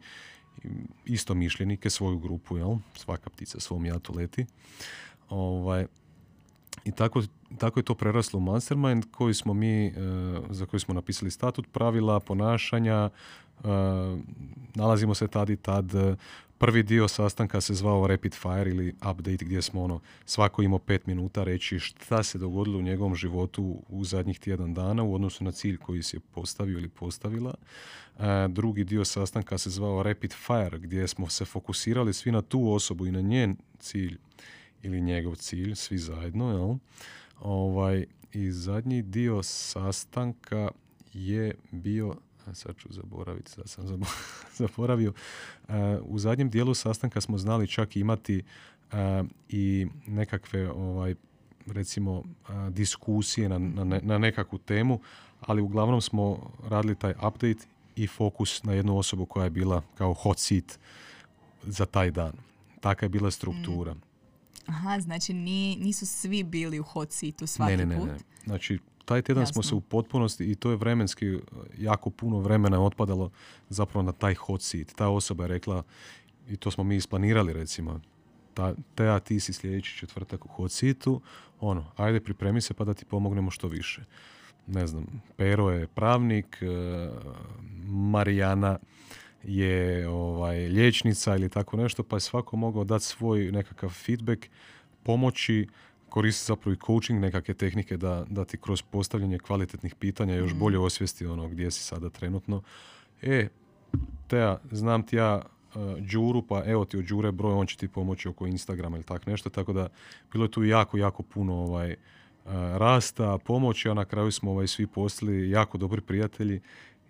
isto 1.06 1.34
mišljenike, 1.34 1.90
svoju 1.90 2.20
grupu, 2.20 2.58
jel? 2.58 2.76
Svaka 2.96 3.30
ptica 3.30 3.60
svom 3.60 3.86
jatu 3.86 4.14
leti. 4.14 4.46
Ovaj, 5.30 5.86
i 6.86 6.91
tako, 6.91 7.22
tako 7.57 7.80
je 7.80 7.84
to 7.84 7.95
preraslo 7.95 8.38
u 8.38 8.41
mastermind 8.41 9.06
koji 9.12 9.34
smo 9.34 9.53
mi, 9.53 9.88
e, 9.88 9.91
za 10.49 10.66
koji 10.66 10.80
smo 10.80 10.94
napisali 10.94 11.32
statut 11.32 11.68
pravila, 11.72 12.20
ponašanja, 12.20 13.10
e, 13.10 13.68
nalazimo 14.76 15.16
se 15.16 15.28
tad 15.28 15.49
i 15.49 15.56
tad. 15.56 15.91
Prvi 16.57 16.84
dio 16.84 17.07
sastanka 17.07 17.62
se 17.62 17.74
zvao 17.74 18.07
Rapid 18.07 18.34
Fire 18.34 18.70
ili 18.70 18.95
Update 19.12 19.45
gdje 19.45 19.62
smo 19.62 19.84
ono, 19.84 19.99
svako 20.26 20.62
imao 20.62 20.80
pet 20.80 21.07
minuta 21.07 21.44
reći 21.44 21.80
šta 21.80 22.24
se 22.24 22.38
dogodilo 22.38 22.80
u 22.80 22.82
njegovom 22.82 23.16
životu 23.16 23.82
u 23.90 24.03
zadnjih 24.03 24.40
tjedan 24.40 24.74
dana 24.74 25.03
u 25.03 25.16
odnosu 25.16 25.44
na 25.44 25.52
cilj 25.52 25.78
koji 25.78 26.03
si 26.03 26.16
je 26.16 26.22
postavio 26.34 26.78
ili 26.78 26.90
postavila. 26.90 27.53
E, 28.20 28.24
drugi 28.48 28.84
dio 28.84 29.06
sastanka 29.06 29.57
se 29.57 29.70
zvao 29.70 30.03
Rapid 30.03 30.34
Fire 30.34 30.80
gdje 30.80 31.07
smo 31.07 31.30
se 31.30 31.45
fokusirali 31.45 32.14
svi 32.14 32.32
na 32.32 32.41
tu 32.41 32.74
osobu 32.74 33.06
i 33.07 33.12
na 33.12 33.22
njen 33.22 33.56
cilj 33.80 34.18
ili 34.84 35.02
njegov 35.02 35.36
cilj, 35.36 35.76
svi 35.76 35.98
zajedno, 35.98 36.52
jel? 36.52 36.76
Ovaj, 37.40 38.06
I 38.34 38.52
zadnji 38.52 39.02
dio 39.02 39.44
sastanka 39.44 40.72
je 41.14 41.56
bio 41.72 42.16
sad 42.54 42.76
ću 42.78 42.88
zaboraviti, 42.92 43.52
sad 43.52 43.70
sam 43.70 44.02
zaboravio. 44.68 45.14
u 46.02 46.20
zadnjem 46.20 46.50
dijelu 46.50 46.74
sastanka 46.74 47.22
smo 47.22 47.38
znali 47.38 47.68
čak 47.68 47.96
imati 47.96 48.44
i 49.50 49.88
nekakve 50.08 50.72
ovaj, 50.72 51.16
recimo 51.68 52.24
diskusije 52.70 53.50
na, 53.50 53.58
na, 53.58 54.00
na 54.04 54.18
nekakvu 54.18 54.60
temu, 54.60 55.00
ali 55.42 55.62
uglavnom 55.62 56.02
smo 56.02 56.52
radili 56.70 56.96
taj 56.96 57.12
update 57.12 57.68
i 57.96 58.08
fokus 58.08 58.64
na 58.64 58.74
jednu 58.74 58.98
osobu 58.98 59.26
koja 59.26 59.44
je 59.44 59.50
bila 59.50 59.82
kao 59.98 60.14
hot 60.14 60.40
seat 60.40 60.80
za 61.64 61.86
taj 61.86 62.12
dan. 62.12 62.34
Taka 62.80 63.06
je 63.06 63.10
bila 63.10 63.32
struktura. 63.32 63.94
Mm. 63.94 64.02
Aha, 64.68 65.00
znači 65.00 65.34
nisu 65.34 66.06
svi 66.06 66.44
bili 66.44 66.80
u 66.80 66.84
hot 66.84 67.12
seatu 67.12 67.48
svaki 67.48 67.78
ne, 67.78 67.86
ne, 67.86 67.98
put? 67.98 68.08
Ne, 68.08 68.14
ne, 68.14 68.20
Znači, 68.46 68.80
taj 69.06 69.22
tjedan 69.22 69.48
smo 69.48 69.64
se 69.64 69.76
u 69.76 69.82
potpunosti 69.82 70.52
i 70.52 70.56
to 70.56 70.70
je 70.70 70.78
vremenski 70.78 71.38
jako 71.78 72.10
puno 72.10 72.40
vremena 72.40 72.82
otpadalo 72.82 73.32
zapravo 73.70 74.04
na 74.04 74.12
taj 74.12 74.34
hot 74.34 74.62
seat. 74.62 74.88
Ta 74.96 75.08
osoba 75.08 75.44
je 75.44 75.48
rekla, 75.48 75.84
i 76.50 76.58
to 76.58 76.72
smo 76.72 76.84
mi 76.84 76.96
isplanirali 76.96 77.54
recimo, 77.54 78.02
ta, 78.54 78.74
Teja, 78.96 79.20
ti 79.20 79.40
si 79.40 79.54
sljedeći 79.54 79.98
četvrtak 79.98 80.46
u 80.46 80.48
hot 80.48 80.72
seatu, 80.72 81.22
ono, 81.60 81.86
ajde 81.96 82.20
pripremi 82.20 82.62
se 82.62 82.74
pa 82.74 82.84
da 82.84 82.94
ti 82.94 83.06
pomognemo 83.06 83.52
što 83.52 83.68
više. 83.68 84.04
Ne 84.68 84.88
znam, 84.88 85.06
Pero 85.38 85.70
je 85.70 85.88
pravnik, 85.88 86.58
e, 86.62 86.68
Marijana 87.88 88.80
je 89.48 90.10
ovaj, 90.10 90.68
liječnica 90.68 91.36
ili 91.36 91.50
tako 91.50 91.78
nešto, 91.78 92.04
pa 92.04 92.16
je 92.16 92.20
svako 92.20 92.58
mogao 92.58 92.84
dati 92.84 93.06
svoj 93.06 93.52
nekakav 93.52 93.90
feedback, 93.90 94.46
pomoći, 95.04 95.68
koristi 96.10 96.46
zapravo 96.46 96.74
i 96.74 96.86
coaching, 96.86 97.22
nekakve 97.22 97.54
tehnike 97.54 97.98
da, 97.98 98.26
da 98.30 98.46
ti 98.46 98.58
kroz 98.58 98.82
postavljanje 98.82 99.40
kvalitetnih 99.40 99.96
pitanja 99.96 100.36
još 100.36 100.54
mm. 100.54 100.60
bolje 100.60 100.80
osvijesti 100.80 101.26
ono 101.26 101.48
gdje 101.48 101.72
si 101.72 101.84
sada 101.84 102.10
trenutno. 102.10 102.62
E, 103.22 103.48
Teja, 104.28 104.58
znam 104.72 105.04
ti 105.04 105.16
ja 105.16 105.42
uh, 105.76 105.82
Đuru, 106.00 106.42
pa 106.42 106.64
evo 106.66 106.86
ti 106.86 106.98
od 106.98 107.06
Đure 107.06 107.32
broj, 107.32 107.54
on 107.54 107.68
će 107.68 107.78
ti 107.78 107.88
pomoći 107.88 108.28
oko 108.28 108.48
Instagrama 108.48 108.98
ili 108.98 109.04
tak 109.04 109.26
nešto, 109.26 109.50
tako 109.50 109.74
da 109.74 109.88
bilo 110.32 110.46
je 110.46 110.52
tu 110.52 110.64
jako, 110.64 110.98
jako 110.98 111.24
puno 111.24 111.54
ovaj, 111.54 111.92
uh, 111.92 112.52
rasta, 112.54 113.38
pomoći, 113.38 113.90
a 113.90 113.94
na 113.94 114.06
kraju 114.06 114.32
smo 114.32 114.52
ovaj, 114.52 114.68
svi 114.68 114.88
postali 114.88 115.50
jako 115.50 115.78
dobri 115.78 116.02
prijatelji 116.02 116.62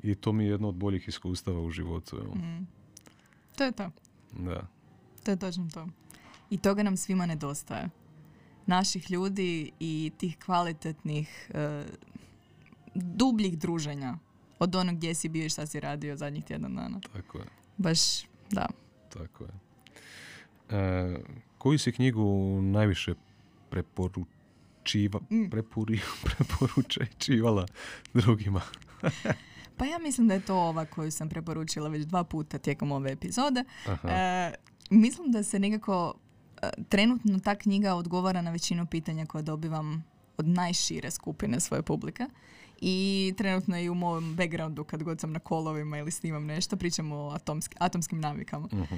i 0.06 0.16
to 0.16 0.34
mi 0.34 0.44
je 0.44 0.50
jedno 0.50 0.70
od 0.70 0.76
boljih 0.76 1.08
iskustava 1.08 1.62
u 1.62 1.72
životu. 1.72 2.16
Mm. 2.36 2.68
To 3.56 3.64
je 3.64 3.72
to. 3.72 3.92
Da. 4.32 4.68
To 5.24 5.32
je 5.32 5.38
točno 5.38 5.70
to. 5.74 5.88
I 6.50 6.58
toga 6.58 6.84
nam 6.84 6.98
svima 6.98 7.26
nedostaje. 7.26 7.90
Naših 8.66 9.12
ljudi 9.12 9.72
i 9.80 10.12
tih 10.18 10.38
kvalitetnih, 10.46 11.52
uh, 11.54 11.86
dubljih 12.96 13.58
druženja. 13.58 14.18
Od 14.60 14.76
onog 14.76 14.96
gdje 14.96 15.16
si 15.16 15.30
bio 15.30 15.46
i 15.46 15.50
šta 15.50 15.66
si 15.66 15.80
radio 15.80 16.18
zadnjih 16.18 16.46
tjedan 16.46 16.76
dana. 16.76 17.00
Tako 17.14 17.38
je. 17.38 17.46
Baš, 17.78 18.00
da. 18.52 18.68
Tako 19.10 19.44
je. 19.44 19.52
E, 20.70 21.18
koju 21.58 21.80
si 21.80 21.92
knjigu 21.92 22.60
najviše 22.62 23.14
preporučiva, 23.70 25.20
mm. 25.20 25.50
prepuri, 25.50 26.00
preporučečivala 26.24 27.66
drugima? 28.14 28.62
Pa 29.78 29.86
ja 29.86 30.00
mislim 30.00 30.28
da 30.28 30.34
je 30.34 30.46
to 30.46 30.56
ova 30.56 30.86
koju 30.86 31.12
sam 31.12 31.30
preporučila 31.30 31.90
već 31.90 32.06
dva 32.06 32.24
puta 32.24 32.58
tijekom 32.58 32.92
ove 32.92 33.12
epizode. 33.12 33.64
E, 34.04 34.54
mislim 34.90 35.32
da 35.32 35.44
se 35.44 35.60
nekako 35.60 36.14
e, 36.62 36.70
trenutno 36.90 37.40
ta 37.40 37.56
knjiga 37.56 37.96
odgovara 37.96 38.42
na 38.42 38.52
većinu 38.52 38.86
pitanja 38.86 39.26
koje 39.26 39.44
dobivam 39.44 40.04
od 40.38 40.48
najšire 40.48 41.12
skupine 41.12 41.60
svoje 41.60 41.82
publike. 41.82 42.26
I 42.82 43.34
trenutno 43.38 43.78
je 43.78 43.84
i 43.84 43.90
u 43.90 43.96
mom 43.96 44.36
backgroundu 44.36 44.84
kad 44.84 45.04
god 45.04 45.20
sam 45.20 45.32
na 45.32 45.40
kolovima 45.40 45.98
ili 45.98 46.12
snimam 46.12 46.46
nešto, 46.46 46.78
pričam 46.78 47.12
o 47.12 47.30
atomski, 47.30 47.76
atomskim 47.80 48.20
navikama. 48.20 48.68
uh 48.72 48.90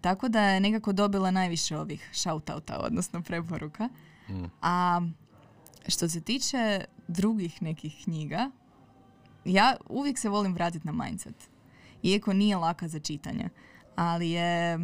tako 0.00 0.28
da 0.28 0.42
je 0.42 0.60
nekako 0.60 0.92
dobila 0.92 1.30
najviše 1.30 1.78
ovih 1.78 2.10
shoutouta, 2.12 2.78
odnosno 2.78 3.22
preporuka. 3.22 3.88
Mm. 4.28 4.44
A 4.62 5.00
što 5.88 6.08
se 6.08 6.20
tiče 6.20 6.84
drugih 7.08 7.62
nekih 7.62 8.00
knjiga, 8.04 8.50
ja 9.48 9.76
uvijek 9.88 10.18
se 10.18 10.28
volim 10.28 10.54
vratiti 10.54 10.86
na 10.86 10.92
mindset. 10.92 11.50
Iako 12.02 12.32
nije 12.32 12.56
laka 12.56 12.88
za 12.88 12.98
čitanje. 12.98 13.48
Ali 13.96 14.30
je, 14.30 14.78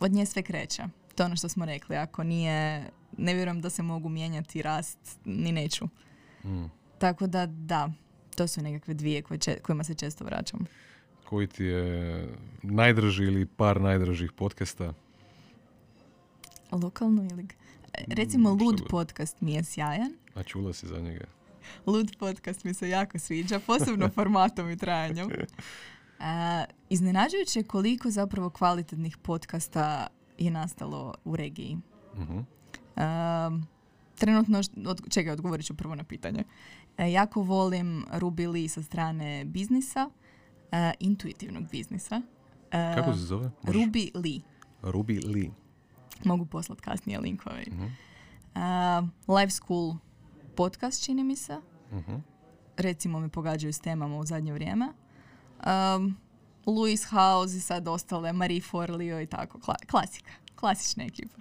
od 0.00 0.12
nje 0.12 0.26
sve 0.26 0.42
kreće. 0.42 0.82
To 1.14 1.22
je 1.22 1.26
ono 1.26 1.36
što 1.36 1.48
smo 1.48 1.64
rekli. 1.64 1.96
Ako 1.96 2.24
nije, 2.24 2.90
ne 3.18 3.34
vjerujem 3.34 3.60
da 3.60 3.70
se 3.70 3.82
mogu 3.82 4.08
mijenjati 4.08 4.62
rast, 4.62 5.18
ni 5.24 5.52
neću. 5.52 5.84
Mm. 6.44 6.64
Tako 6.98 7.26
da, 7.26 7.46
da, 7.46 7.90
to 8.36 8.48
su 8.48 8.62
nekakve 8.62 8.94
dvije 8.94 9.22
koje 9.22 9.38
kojima 9.62 9.84
se 9.84 9.94
često 9.94 10.24
vraćam. 10.24 10.66
Koji 11.24 11.46
ti 11.46 11.64
je 11.64 12.28
najdraži 12.62 13.24
ili 13.24 13.46
par 13.46 13.80
najdražih 13.80 14.32
podcasta? 14.32 14.94
Lokalno 16.72 17.24
ili... 17.24 17.46
Recimo, 18.08 18.54
mm, 18.54 18.62
Lud 18.62 18.82
podcast 18.88 19.40
mi 19.40 19.52
je 19.52 19.64
sjajan. 19.64 20.12
A 20.34 20.42
čula 20.42 20.72
si 20.72 20.86
za 20.86 21.00
njega? 21.00 21.24
Lud 21.86 22.16
podcast 22.18 22.64
mi 22.64 22.74
se 22.74 22.88
jako 22.88 23.18
sviđa, 23.18 23.60
posebno 23.66 24.08
formatom 24.14 24.70
i 24.70 24.76
trajanjem. 24.76 25.26
Uh, 25.26 26.24
iznenađujuće 26.88 27.62
koliko 27.62 28.10
zapravo 28.10 28.50
kvalitetnih 28.50 29.16
podcasta 29.16 30.06
je 30.38 30.50
nastalo 30.50 31.14
u 31.24 31.36
regiji. 31.36 31.78
uh 32.16 33.70
trenutno, 34.20 34.58
od, 34.86 35.00
čekaj, 35.10 35.32
odgovorit 35.32 35.66
ću 35.66 35.74
prvo 35.74 35.94
na 35.94 36.04
pitanje. 36.04 36.44
E, 36.98 37.12
jako 37.12 37.42
volim 37.42 38.04
Ruby 38.12 38.68
sa 38.68 38.82
strane 38.82 39.44
biznisa, 39.44 40.10
e, 40.72 40.92
intuitivnog 41.00 41.70
biznisa. 41.70 42.22
Kako 42.70 43.12
se 43.12 43.18
zove? 43.18 43.50
Možeš? 43.62 43.82
Ruby 43.82 44.10
Lee. 44.14 44.40
Ruby 44.82 45.34
Lee. 45.34 45.50
Mogu 46.24 46.46
poslati 46.46 46.82
kasnije 46.82 47.20
linkove. 47.20 47.64
uh 48.54 49.08
Live 49.38 49.50
School 49.50 49.94
podcast, 50.60 51.04
čini 51.04 51.24
mi 51.24 51.36
se. 51.36 51.56
uh 51.92 52.20
Recimo 52.76 53.20
me 53.20 53.28
pogađaju 53.28 53.72
s 53.72 53.80
temama 53.80 54.16
u 54.16 54.24
zadnje 54.24 54.52
vrijeme. 54.52 54.88
Um, 55.58 56.16
Louis 56.66 57.04
House 57.04 57.56
i 57.56 57.60
sad 57.60 57.88
ostale, 57.88 58.32
Marie 58.32 58.60
Forleo 58.60 59.20
i 59.20 59.26
tako. 59.26 59.60
klasika. 59.90 60.30
Klasična 60.54 61.04
ekipa. 61.04 61.36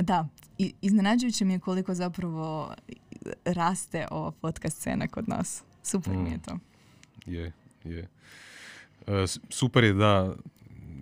Da, 0.00 0.28
i 0.58 0.74
iznenađujuće 0.80 1.44
mi 1.44 1.52
je 1.52 1.58
koliko 1.58 1.94
zapravo 1.94 2.74
raste 3.44 4.06
ova 4.10 4.30
podcast 4.30 4.78
scena 4.78 5.08
kod 5.08 5.28
nas. 5.28 5.62
Super 5.82 6.16
mi 6.16 6.30
je 6.30 6.36
mm. 6.36 6.40
to. 6.40 6.58
Je, 7.26 7.52
je. 7.84 8.08
E, 9.06 9.26
super 9.48 9.84
je 9.84 9.92
da, 9.92 10.34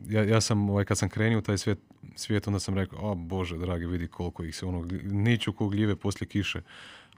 ja, 0.09 0.25
ja 0.25 0.41
sam, 0.41 0.71
ovaj, 0.71 0.85
kad 0.85 0.99
sam 0.99 1.09
krenio 1.09 1.39
u 1.39 1.43
taj 1.43 1.59
svijet, 1.59 1.79
svijet, 2.17 2.47
onda 2.47 2.61
sam 2.61 2.75
rekao, 2.75 2.99
o 3.11 3.15
bože, 3.15 3.59
dragi, 3.59 3.87
vidi 3.87 4.09
koliko 4.09 4.45
ih 4.45 4.57
se 4.57 4.67
ono, 4.67 4.89
niču 5.05 5.53
ko 5.53 5.69
gljive 5.69 5.97
poslije 5.97 6.29
kiše. 6.29 6.63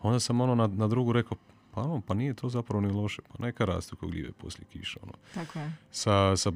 Onda 0.05 0.21
sam 0.21 0.41
ono 0.41 0.55
na, 0.55 0.67
na 0.67 0.89
drugu 0.89 1.13
rekao, 1.13 1.37
pa 1.71 1.81
ono, 1.81 2.01
pa 2.01 2.15
nije 2.15 2.35
to 2.35 2.49
zapravo 2.49 2.81
ni 2.81 2.93
loše, 2.93 3.23
pa 3.23 3.45
neka 3.45 3.65
rastu 3.65 3.97
ko 3.97 4.07
gljive 4.07 4.33
poslije 4.33 4.67
kiše. 4.73 4.99
Ono. 5.03 5.13
Tako 5.35 5.59
je. 5.59 5.73
Sa, 5.91 6.37
sa 6.37 6.53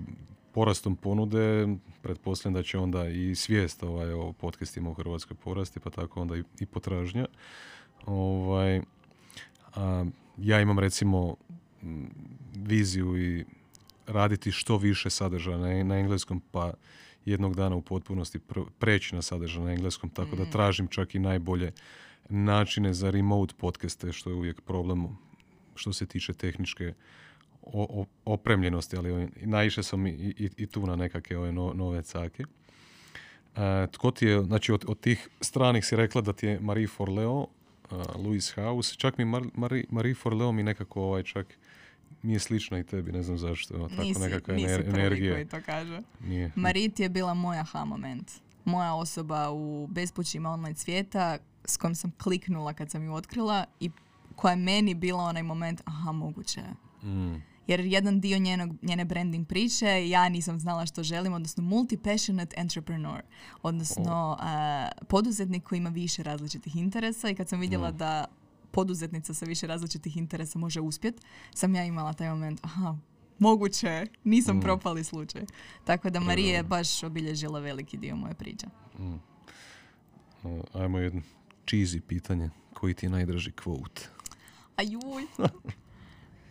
porastom 0.52 0.96
ponude, 0.96 1.68
pretpostavljam 2.02 2.54
da 2.54 2.62
će 2.62 2.78
onda 2.78 3.08
i 3.08 3.34
svijest 3.34 3.82
ovaj, 3.82 4.12
o 4.12 4.32
podcastima 4.32 4.90
u 4.90 4.94
Hrvatskoj 4.94 5.36
porasti, 5.36 5.80
pa 5.80 5.90
tako 5.90 6.20
onda 6.20 6.36
i, 6.36 6.42
i 6.60 6.66
potražnja. 6.66 7.26
Ovaj, 8.06 8.80
a, 9.74 10.04
ja 10.36 10.60
imam 10.60 10.78
recimo 10.78 11.36
viziju 12.56 13.18
i 13.18 13.44
raditi 14.06 14.52
što 14.52 14.76
više 14.76 15.10
sadržaja 15.10 15.58
na, 15.58 15.84
na 15.84 15.98
engleskom, 15.98 16.42
pa 16.52 16.72
jednog 17.24 17.56
dana 17.56 17.76
u 17.76 17.82
potpunosti 17.82 18.38
preći 18.78 19.14
na 19.14 19.22
sadržaj 19.22 19.64
na 19.64 19.72
engleskom, 19.72 20.10
tako 20.10 20.36
da 20.36 20.42
mm. 20.42 20.50
tražim 20.50 20.86
čak 20.86 21.14
i 21.14 21.18
najbolje 21.18 21.72
načine 22.28 22.94
za 22.94 23.10
remote 23.10 23.54
podcaste, 23.58 24.12
što 24.12 24.30
je 24.30 24.36
uvijek 24.36 24.60
problem 24.60 25.06
što 25.74 25.92
se 25.92 26.06
tiče 26.06 26.34
tehničke 26.34 26.94
opremljenosti, 28.24 28.96
ali 28.96 29.28
naišao 29.36 29.84
sam 29.84 30.06
i, 30.06 30.10
i, 30.10 30.50
i, 30.56 30.66
tu 30.66 30.86
na 30.86 30.96
nekakve 30.96 31.38
ove 31.38 31.52
nove 31.52 32.02
cake. 32.02 32.44
E, 33.56 33.86
tko 33.92 34.10
ti 34.10 34.26
je, 34.26 34.42
znači 34.42 34.72
od, 34.72 34.84
od, 34.88 35.00
tih 35.00 35.28
stranih 35.40 35.84
si 35.84 35.96
rekla 35.96 36.20
da 36.20 36.32
ti 36.32 36.46
je 36.46 36.60
Marie 36.60 36.88
Forleo, 36.88 37.36
uh, 37.36 37.46
Louis 38.16 38.54
House, 38.54 38.94
čak 38.96 39.18
mi 39.18 39.24
Mar, 39.24 39.42
Marie, 39.54 39.84
Marie 39.90 40.14
Forleo 40.14 40.52
mi 40.52 40.62
nekako 40.62 41.02
ovaj 41.02 41.22
čak 41.22 41.58
mi 42.22 42.32
je 42.32 42.38
slična 42.38 42.78
i 42.78 42.84
tebi, 42.84 43.12
ne 43.12 43.22
znam 43.22 43.38
zašto. 43.38 43.88
Tako 43.88 44.02
nisi, 44.02 44.20
nekakva 44.20 44.54
nisi 44.54 44.74
energija. 44.74 45.34
koji 45.34 45.46
to 45.46 45.60
kaže. 45.66 46.00
Nije. 46.20 46.52
Marit 46.54 47.00
je 47.00 47.08
bila 47.08 47.34
moja 47.34 47.64
ha 47.64 47.84
moment. 47.84 48.32
Moja 48.64 48.94
osoba 48.94 49.50
u 49.50 49.86
bespućima 49.86 50.50
online 50.50 50.74
svijeta 50.74 51.38
s 51.70 51.76
kojom 51.76 51.94
sam 51.94 52.10
kliknula 52.22 52.72
kad 52.72 52.90
sam 52.90 53.04
ju 53.04 53.14
otkrila 53.14 53.64
i 53.80 53.90
koja 54.36 54.52
je 54.52 54.56
meni 54.56 54.94
bila 54.94 55.24
onaj 55.24 55.42
moment, 55.42 55.82
aha, 55.84 56.12
moguće 56.12 56.62
mm 57.02 57.58
jer 57.68 57.80
jedan 57.80 58.20
dio 58.20 58.38
njenog, 58.38 58.70
njene 58.82 59.04
branding 59.04 59.46
priče 59.46 60.08
ja 60.08 60.28
nisam 60.28 60.58
znala 60.58 60.86
što 60.86 61.02
želim, 61.02 61.32
odnosno 61.32 61.62
multi-passionate 61.62 62.54
entrepreneur, 62.56 63.22
odnosno 63.62 64.36
uh, 64.40 65.06
poduzetnik 65.08 65.64
koji 65.64 65.76
ima 65.76 65.90
više 65.90 66.22
različitih 66.22 66.76
interesa 66.76 67.28
i 67.28 67.34
kad 67.34 67.48
sam 67.48 67.60
vidjela 67.60 67.90
mm. 67.90 67.96
da 67.96 68.24
poduzetnica 68.70 69.34
sa 69.34 69.44
više 69.44 69.66
različitih 69.66 70.16
interesa 70.16 70.58
može 70.58 70.80
uspjeti, 70.80 71.22
sam 71.54 71.74
ja 71.74 71.84
imala 71.84 72.12
taj 72.12 72.30
moment, 72.30 72.60
aha, 72.62 72.96
moguće, 73.38 74.06
nisam 74.24 74.56
Mm. 74.56 74.60
propali 74.60 75.04
slučaj. 75.04 75.42
Tako 75.84 76.10
da 76.10 76.20
Marija 76.20 76.56
je 76.56 76.62
baš 76.62 77.02
obilježila 77.02 77.60
veliki 77.60 77.96
dio 77.96 78.16
moje 78.16 78.34
priče. 78.34 78.66
Mm. 78.98 79.16
Ajmo 80.74 80.98
jedno 80.98 81.22
cheesy 81.70 82.00
pitanje. 82.00 82.50
Koji 82.74 82.94
ti 82.94 83.06
je 83.06 83.10
najdraži 83.10 83.52
quote? 83.52 84.06
Ajuj. 84.76 85.26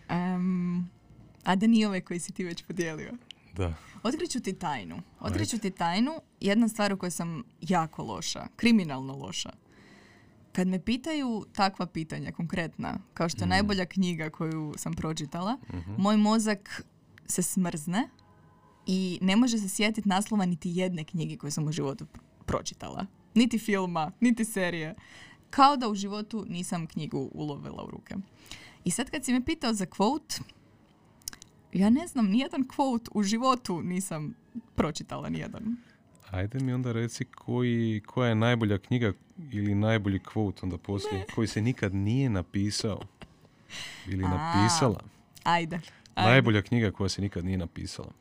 Em, 0.09 0.89
a 1.43 1.55
da 1.55 1.67
nije 1.67 1.87
ovaj 1.87 2.01
koji 2.01 2.19
si 2.19 2.31
ti 2.31 2.43
već 2.43 2.63
podijelio. 2.63 3.13
Da. 3.53 3.73
Otkriću 4.03 4.39
ti 4.39 4.53
tajnu. 4.53 5.01
Otkriću 5.19 5.57
ti 5.59 5.71
tajnu. 5.71 6.11
Jedna 6.39 6.67
stvar 6.67 6.93
u 6.93 6.97
kojoj 6.97 7.11
sam 7.11 7.43
jako 7.61 8.03
loša. 8.03 8.47
Kriminalno 8.55 9.13
loša. 9.15 9.49
Kad 10.51 10.67
me 10.67 10.83
pitaju 10.83 11.45
takva 11.53 11.85
pitanja, 11.85 12.31
konkretna, 12.31 12.99
kao 13.13 13.29
što 13.29 13.43
je 13.43 13.47
najbolja 13.47 13.85
knjiga 13.85 14.29
koju 14.29 14.73
sam 14.77 14.93
pročitala, 14.93 15.57
moj 15.97 16.17
mozak 16.17 16.83
se 17.25 17.43
smrzne 17.43 18.09
i 18.85 19.19
ne 19.21 19.35
može 19.35 19.57
se 19.57 19.69
sjetiti 19.69 20.09
naslova 20.09 20.45
niti 20.45 20.71
jedne 20.71 21.03
knjige 21.03 21.37
koju 21.37 21.51
sam 21.51 21.67
u 21.67 21.71
životu 21.71 22.05
pr- 22.05 22.19
pročitala. 22.45 23.05
Niti 23.37 23.59
filma, 23.59 24.11
niti 24.19 24.45
serije. 24.45 24.95
Kao 25.49 25.77
da 25.77 25.89
u 25.89 25.95
životu 25.95 26.45
nisam 26.49 26.87
knjigu 26.87 27.29
ulovila 27.33 27.83
u 27.83 27.91
ruke. 27.91 28.15
I 28.83 28.91
sad 28.91 29.09
kad 29.09 29.25
si 29.25 29.33
me 29.33 29.45
pitao 29.45 29.73
za 29.73 29.85
quote, 29.85 30.41
ja 31.73 31.89
ne 31.89 32.07
znam, 32.07 32.25
nijedan 32.25 32.63
quote 32.63 33.09
u 33.13 33.23
životu 33.23 33.81
nisam 33.81 34.33
pročitala, 34.75 35.29
nijedan. 35.29 35.75
Ajde 36.31 36.59
mi 36.59 36.73
onda 36.73 36.91
reci 36.91 37.25
koji, 37.25 38.01
koja 38.05 38.29
je 38.29 38.35
najbolja 38.35 38.77
knjiga 38.77 39.13
ili 39.51 39.75
najbolji 39.75 40.19
quote 40.19 40.63
onda 40.63 40.77
poslije 40.77 41.25
koji 41.35 41.47
se 41.47 41.61
nikad 41.61 41.93
nije 41.93 42.29
napisao 42.29 42.99
ili 44.07 44.25
A. 44.25 44.29
napisala. 44.29 44.99
Ajde. 45.43 45.79
ajde. 46.15 46.31
Najbolja 46.31 46.61
knjiga 46.61 46.91
koja 46.91 47.09
se 47.09 47.21
nikad 47.21 47.45
nije 47.45 47.57
napisala. 47.57 48.11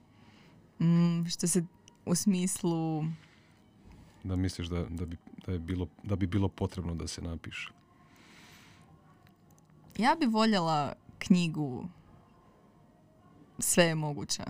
Mm, 0.80 1.26
što 1.28 1.47
se 1.47 1.64
u 2.06 2.14
smislu... 2.14 3.05
Da 4.26 4.36
misliš 4.36 4.68
da, 4.68 4.84
da, 4.90 5.06
bi, 5.06 5.16
da, 5.46 5.52
je 5.52 5.58
bilo, 5.58 5.88
da 6.02 6.16
bi 6.16 6.26
bilo 6.26 6.48
potrebno 6.48 6.94
da 6.94 7.06
se 7.06 7.22
napiše. 7.22 7.70
Ja 9.98 10.16
bi 10.20 10.26
voljela 10.26 10.92
knjigu 11.18 11.88
Sve 13.58 13.84
je 13.84 13.94
moguće. 13.94 14.42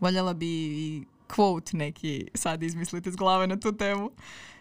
Voljela 0.00 0.34
bi 0.34 0.46
i 0.46 1.04
quote 1.28 1.76
neki 1.76 2.26
sad 2.34 2.62
izmisliti 2.62 3.08
iz 3.08 3.16
glave 3.16 3.46
na 3.46 3.60
tu 3.60 3.76
temu. 3.76 4.10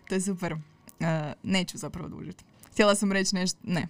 To 0.08 0.16
je 0.16 0.22
super. 0.22 0.56
E, 1.00 1.34
neću 1.44 1.78
zapravo 1.78 2.10
dužiti. 2.10 2.44
Htjela 2.72 2.96
sam 2.96 3.12
reći 3.12 3.36
nešto... 3.36 3.60
Ne. 3.64 3.88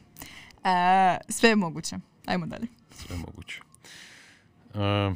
E, 0.64 1.18
sve 1.30 1.50
je 1.50 1.56
moguće. 1.56 1.96
Ajmo 2.26 2.46
dalje. 2.46 2.68
Sve 2.92 3.16
je 3.16 3.20
moguće. 3.20 3.62
A, 4.74 5.14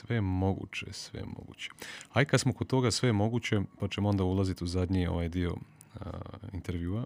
sve 0.00 0.20
moguće, 0.20 0.86
sve 0.92 1.22
moguće. 1.24 1.70
Aj 2.12 2.24
kad 2.24 2.40
smo 2.40 2.52
kod 2.52 2.66
toga 2.66 2.90
sve 2.90 3.12
moguće, 3.12 3.60
pa 3.80 3.88
ćemo 3.88 4.08
onda 4.08 4.24
ulaziti 4.24 4.64
u 4.64 4.66
zadnji 4.66 5.06
ovaj 5.06 5.28
dio 5.28 5.56
a, 6.00 6.10
intervjua. 6.52 7.04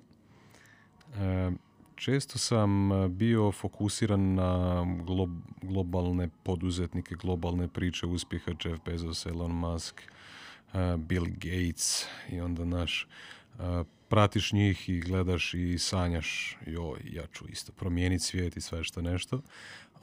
E, 1.15 1.51
često 1.95 2.39
sam 2.39 2.93
a, 2.93 3.09
bio 3.09 3.53
fokusiran 3.53 4.35
na 4.35 4.83
glo- 5.07 5.41
globalne 5.63 6.29
poduzetnike, 6.43 7.15
globalne 7.15 7.69
priče 7.69 8.07
uspjeha 8.07 8.53
Jeff 8.65 8.85
Bezos, 8.85 9.27
Elon 9.27 9.53
Musk, 9.53 10.03
a, 10.73 10.97
Bill 10.97 11.27
Gates 11.27 12.07
i 12.31 12.41
onda 12.41 12.65
naš 12.65 13.09
pratiš 14.09 14.53
njih 14.53 14.89
i 14.89 15.01
gledaš 15.01 15.55
i 15.55 15.79
sanjaš 15.79 16.59
joj, 16.67 17.01
ja 17.13 17.27
ću 17.27 17.45
isto 17.49 17.73
promijeniti 17.73 18.25
svijet 18.25 18.57
i 18.57 18.61
sve 18.61 18.85
što 18.85 19.03
nešto. 19.03 19.41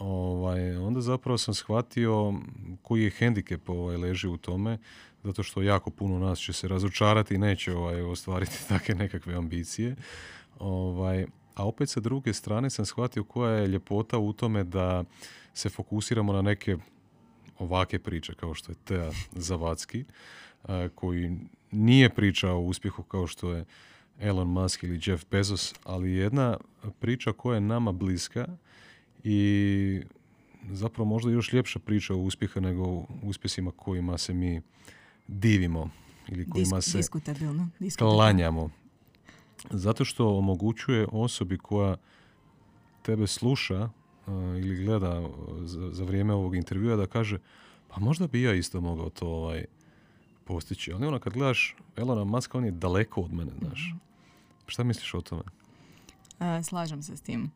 Ovaj, 0.02 0.76
onda 0.76 1.02
zapravo 1.02 1.38
sam 1.38 1.54
shvatio 1.54 2.34
koji 2.82 3.04
je 3.04 3.10
hendikep 3.10 3.70
ovaj, 3.70 3.98
leži 3.98 4.28
u 4.28 4.38
tome, 4.38 4.78
zato 5.24 5.44
što 5.44 5.62
jako 5.62 5.90
puno 5.90 6.20
nas 6.20 6.40
će 6.40 6.54
se 6.54 6.68
razočarati 6.68 7.36
i 7.36 7.38
neće 7.38 7.76
ovaj, 7.76 8.02
ostvariti 8.02 8.58
takve 8.70 8.96
nekakve 8.96 9.36
ambicije. 9.36 9.96
Ovaj, 10.60 11.26
a 11.56 11.68
opet 11.68 11.90
sa 11.90 12.00
druge 12.00 12.34
strane 12.34 12.70
sam 12.70 12.86
shvatio 12.86 13.24
koja 13.24 13.52
je 13.52 13.68
ljepota 13.68 14.18
u 14.18 14.34
tome 14.34 14.64
da 14.64 15.04
se 15.54 15.70
fokusiramo 15.70 16.34
na 16.34 16.42
neke 16.42 16.78
ovake 17.60 18.00
priče 18.00 18.34
kao 18.34 18.54
što 18.54 18.72
je 18.72 18.76
Tea 18.84 19.12
Zavadski, 19.32 20.06
a, 20.64 20.90
koji 20.96 21.38
nije 21.72 22.10
priča 22.10 22.52
o 22.52 22.60
uspjehu 22.60 23.04
kao 23.04 23.28
što 23.28 23.54
je 23.54 23.66
Elon 24.20 24.48
Musk 24.48 24.84
ili 24.84 25.02
Jeff 25.06 25.26
Bezos, 25.32 25.74
ali 25.84 26.12
jedna 26.12 26.58
priča 27.00 27.34
koja 27.34 27.56
je 27.56 27.62
nama 27.62 27.92
bliska 27.92 28.48
i 29.24 30.02
zapravo 30.72 31.10
možda 31.10 31.32
još 31.32 31.54
ljepša 31.54 31.80
priča 31.80 32.14
o 32.14 32.18
uspjeha 32.18 32.60
nego 32.60 32.84
o 32.84 33.06
uspjesima 33.24 33.72
kojima 33.72 34.18
se 34.18 34.34
mi 34.34 34.62
divimo 35.28 35.90
ili 36.28 36.50
kojima 36.50 36.82
se 36.82 36.98
diskutabilno. 36.98 37.70
diskutabilno. 37.80 38.18
klanjamo. 38.18 38.70
Zato 39.70 40.06
što 40.06 40.38
omogućuje 40.38 41.08
osobi 41.12 41.58
koja 41.58 41.98
tebe 43.02 43.28
sluša 43.28 43.84
uh, 43.84 44.34
ili 44.34 44.86
gleda 44.86 45.20
uh, 45.20 45.28
za, 45.64 45.90
za 45.92 46.04
vrijeme 46.04 46.34
ovog 46.34 46.56
intervjua 46.56 46.96
da 46.96 47.06
kaže 47.06 47.40
pa 47.88 48.00
možda 48.00 48.28
bi 48.28 48.42
ja 48.42 48.54
isto 48.54 48.82
mogao 48.82 49.10
to 49.10 49.28
ovaj, 49.28 49.66
postići. 50.46 50.94
Ali 50.94 51.08
ono 51.08 51.20
kad 51.20 51.34
gledaš 51.34 51.76
Elona 51.96 52.24
Muska, 52.24 52.58
on 52.58 52.66
je 52.66 52.72
daleko 52.72 53.22
od 53.22 53.34
mene, 53.34 53.52
znaš. 53.60 53.96
Šta 54.68 54.84
misliš 54.84 55.14
o 55.14 55.22
tome? 55.22 55.44
E, 56.40 56.64
slažem 56.64 57.04
se 57.04 57.18
s 57.18 57.22
tim. 57.22 57.52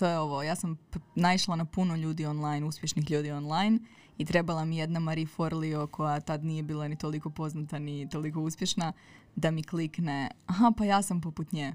To 0.00 0.06
je 0.06 0.18
ovo, 0.18 0.42
ja 0.42 0.56
sam 0.56 0.76
p- 0.90 0.98
naišla 1.14 1.56
na 1.56 1.64
puno 1.64 1.96
ljudi 1.96 2.26
online, 2.26 2.66
uspješnih 2.66 3.10
ljudi 3.10 3.30
online 3.30 3.78
i 4.18 4.24
trebala 4.24 4.64
mi 4.64 4.76
jedna 4.76 5.00
Marie 5.00 5.26
Forleo 5.26 5.86
koja 5.86 6.20
tad 6.20 6.44
nije 6.44 6.62
bila 6.62 6.88
ni 6.88 6.96
toliko 6.96 7.30
poznata 7.30 7.78
ni 7.78 8.08
toliko 8.08 8.40
uspješna 8.40 8.92
da 9.36 9.50
mi 9.50 9.62
klikne, 9.62 10.30
aha 10.46 10.72
pa 10.76 10.84
ja 10.84 11.02
sam 11.02 11.20
poput 11.20 11.52
nje. 11.52 11.74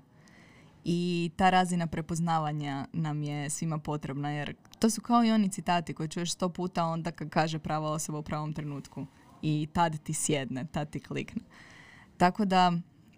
I 0.84 1.32
ta 1.36 1.50
razina 1.50 1.88
prepoznavanja 1.88 2.88
nam 2.94 3.24
je 3.24 3.50
svima 3.50 3.78
potrebna 3.78 4.32
jer 4.32 4.56
to 4.80 4.90
su 4.90 5.02
kao 5.02 5.26
i 5.26 5.32
oni 5.32 5.50
citati 5.50 5.94
koje 5.94 6.08
čuješ 6.08 6.34
sto 6.34 6.50
puta 6.50 6.86
onda 6.86 7.12
kad 7.12 7.30
kaže 7.30 7.60
prava 7.60 7.90
osoba 7.92 8.20
u 8.20 8.24
pravom 8.24 8.54
trenutku. 8.54 9.06
I 9.42 9.68
tad 9.74 10.04
ti 10.04 10.14
sjedne, 10.14 10.66
tad 10.72 10.90
ti 10.90 11.00
klikne. 11.00 11.42
Tako 12.18 12.46
da 12.46 12.74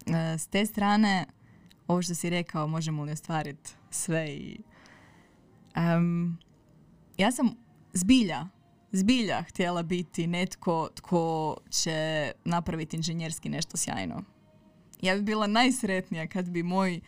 e, 0.05 0.37
s 0.37 0.47
te 0.47 0.65
strane 0.65 1.25
ovo 1.87 2.01
što 2.01 2.15
si 2.15 2.29
rekao, 2.29 2.67
možemo 2.67 3.03
li 3.03 3.11
ostvariti 3.11 3.71
sve 3.89 4.29
i... 4.29 4.59
Em, 5.77 6.37
ja 7.17 7.31
sam 7.31 7.49
zbilja, 7.93 8.47
zbilja 8.91 9.41
htjela 9.41 9.83
biti 9.83 10.27
netko 10.27 10.89
tko 10.95 11.57
će 11.69 12.31
napraviti 12.45 12.95
inženjerski 12.95 13.49
nešto 13.49 13.77
sjajno. 13.77 14.23
Ja 15.01 15.15
bi 15.15 15.21
bila 15.21 15.47
najsretnija 15.47 16.27
kad 16.27 16.49
bi 16.49 16.63
moj 16.63 16.99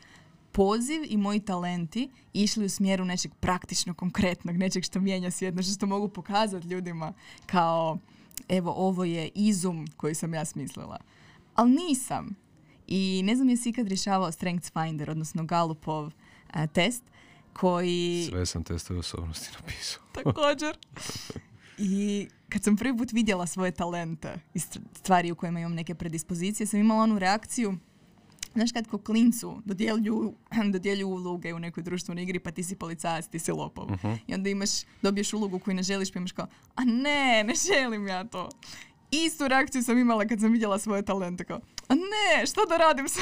poziv 0.51 1.01
i 1.07 1.17
moji 1.17 1.39
talenti 1.39 2.09
išli 2.33 2.65
u 2.65 2.69
smjeru 2.69 3.05
nečeg 3.05 3.31
praktično 3.39 3.93
konkretnog, 3.93 4.57
nečeg 4.57 4.83
što 4.83 4.99
mijenja 4.99 5.31
svijet, 5.31 5.55
nešto 5.55 5.73
što 5.73 5.85
mogu 5.85 6.07
pokazati 6.07 6.67
ljudima 6.67 7.13
kao 7.45 7.97
evo 8.49 8.73
ovo 8.77 9.03
je 9.03 9.29
izum 9.35 9.87
koji 9.97 10.15
sam 10.15 10.33
ja 10.33 10.45
smislila. 10.45 10.97
Ali 11.55 11.71
nisam. 11.71 12.35
I 12.87 13.21
ne 13.25 13.35
znam 13.35 13.49
jesi 13.49 13.69
ikad 13.69 13.87
rješavao 13.87 14.31
Strengths 14.31 14.71
Finder, 14.71 15.09
odnosno 15.09 15.43
Gallupov 15.43 16.11
a, 16.51 16.67
test, 16.67 17.03
koji... 17.59 18.25
Sve 18.29 18.45
sam 18.45 18.63
testove 18.63 18.99
osobnosti 18.99 19.49
napisao. 19.59 20.01
Također. 20.23 20.77
I 21.77 22.27
kad 22.49 22.63
sam 22.63 22.77
prvi 22.77 22.97
put 22.97 23.11
vidjela 23.11 23.47
svoje 23.47 23.71
talente 23.71 24.39
i 24.53 24.59
st- 24.59 24.79
stvari 24.93 25.31
u 25.31 25.35
kojima 25.35 25.59
imam 25.59 25.73
neke 25.73 25.95
predispozicije, 25.95 26.67
sam 26.67 26.79
imala 26.79 27.03
onu 27.03 27.19
reakciju 27.19 27.77
Znaš 28.55 28.71
kad 28.71 28.87
ko 28.87 28.97
klincu 28.97 29.61
dodjeljuju, 29.65 30.33
dodjeljuju 30.73 31.07
uloge 31.07 31.53
u 31.53 31.59
nekoj 31.59 31.83
društvenoj 31.83 32.23
igri 32.23 32.39
pa 32.39 32.51
ti 32.51 32.63
si 32.63 32.75
policajac, 32.75 33.27
ti 33.27 33.39
si 33.39 33.51
lopov. 33.51 33.87
I 34.27 34.33
onda 34.33 34.49
imaš, 34.49 34.69
dobiješ 35.01 35.33
ulogu 35.33 35.59
koju 35.59 35.75
ne 35.75 35.83
želiš 35.83 36.11
pa 36.11 36.19
imaš 36.19 36.31
kao, 36.31 36.47
a 36.75 36.83
ne, 36.83 37.43
ne 37.43 37.53
želim 37.67 38.07
ja 38.07 38.23
to. 38.23 38.49
Istu 39.11 39.47
reakciju 39.47 39.83
sam 39.83 39.97
imala 39.97 40.25
kad 40.25 40.39
sam 40.39 40.51
vidjela 40.51 40.79
svoje 40.79 41.05
talente 41.05 41.43
kao, 41.43 41.59
a 41.87 41.95
ne, 41.95 42.45
što 42.45 42.65
da 42.65 42.77
radim 42.77 43.09
sa... 43.09 43.21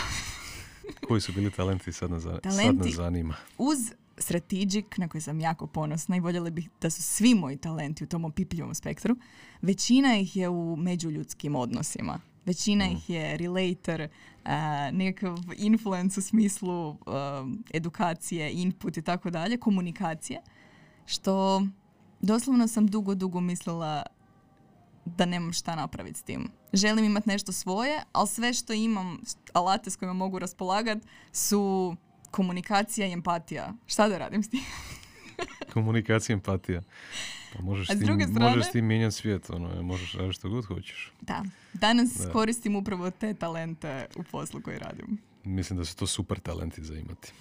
Koji 1.08 1.22
su 1.22 1.32
bili 1.34 1.52
talenti 1.52 1.92
sad 1.92 2.12
nas, 2.12 2.24
sad 2.24 2.42
Talenti- 2.42 2.86
nas 2.86 2.96
zanima. 2.96 3.36
Uz 3.58 3.78
Strategic, 4.18 4.86
na 4.98 5.08
koji 5.08 5.22
sam 5.22 5.40
jako 5.40 5.68
ponosna 5.68 6.18
i 6.18 6.20
voljela 6.20 6.50
bih 6.50 6.70
da 6.82 6.90
su 6.90 7.04
svi 7.04 7.36
moji 7.36 7.58
talenti 7.58 8.04
u 8.04 8.08
tom 8.08 8.26
opipljivom 8.26 8.76
spektru, 8.76 9.16
većina 9.62 10.18
ih 10.18 10.36
je 10.36 10.50
u 10.50 10.76
međuljudskim 10.76 11.56
odnosima. 11.56 12.20
Većina 12.46 12.86
ih 12.88 13.10
je 13.10 13.38
relator, 13.38 14.08
a, 14.46 14.92
nekakav 14.92 15.38
influence 15.58 16.20
u 16.20 16.24
smislu 16.24 16.90
um, 16.90 17.64
edukacije, 17.74 18.52
input 18.54 18.98
i 18.98 19.02
tako 19.02 19.30
dalje, 19.30 19.58
komunikacije, 19.58 20.42
što 21.06 21.64
doslovno 22.22 22.68
sam 22.68 22.88
dugo, 22.88 23.16
dugo 23.16 23.42
mislila 23.42 24.04
da 25.06 25.26
nemam 25.26 25.54
šta 25.54 25.76
napraviti 25.76 26.20
s 26.20 26.24
tim. 26.24 26.52
Želim 26.74 27.06
imati 27.06 27.30
nešto 27.30 27.52
svoje, 27.52 28.04
ali 28.12 28.28
sve 28.28 28.54
što 28.54 28.74
imam, 28.74 29.22
alate 29.54 29.90
s 29.90 29.96
kojima 29.96 30.14
mogu 30.14 30.40
raspolagati, 30.40 31.08
su 31.32 31.96
komunikacija 32.32 33.08
i 33.08 33.12
empatija. 33.12 33.74
Šta 33.86 34.08
da 34.08 34.18
radim 34.18 34.44
s 34.44 34.50
tim? 34.50 34.60
komunikacija, 35.74 36.34
empatija. 36.34 36.82
Pa 37.54 37.62
možeš, 37.62 37.90
A 37.90 37.94
s 37.94 38.00
ti, 38.00 38.06
strane- 38.06 38.28
možeš 38.28 38.72
ti 38.72 38.82
mijenjati 38.82 39.16
svijet, 39.16 39.50
ono, 39.50 39.84
možeš 39.84 40.14
raditi 40.14 40.34
što 40.34 40.50
god 40.50 40.66
hoćeš. 40.66 41.12
Da. 41.22 41.44
Danas 41.74 42.18
Da. 42.18 42.32
koristim 42.32 42.76
upravo 42.76 43.12
te 43.12 43.34
talente 43.34 44.06
u 44.16 44.24
poslu 44.24 44.62
koji 44.62 44.80
radim. 44.80 45.18
Mislim 45.44 45.80
da 45.80 45.86
su 45.86 45.96
to 45.96 46.08
super 46.08 46.40
talenti 46.40 46.84
za 46.84 46.96
imati. 46.96 47.32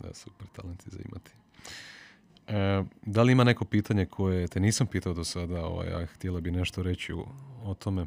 Da, 0.00 0.14
super 0.14 0.46
talenti 0.48 0.90
za 0.90 0.98
imati. 1.04 1.30
E, 2.48 2.84
da 3.02 3.22
li 3.22 3.32
ima 3.32 3.44
neko 3.44 3.64
pitanje 3.64 4.06
koje 4.06 4.48
te 4.48 4.60
nisam 4.60 4.86
pitao 4.86 5.14
do 5.14 5.24
sada, 5.24 5.64
ovaj, 5.66 5.88
a 5.88 6.06
htjela 6.06 6.40
bi 6.40 6.50
nešto 6.50 6.82
reći 6.82 7.12
o 7.62 7.74
tome? 7.74 8.06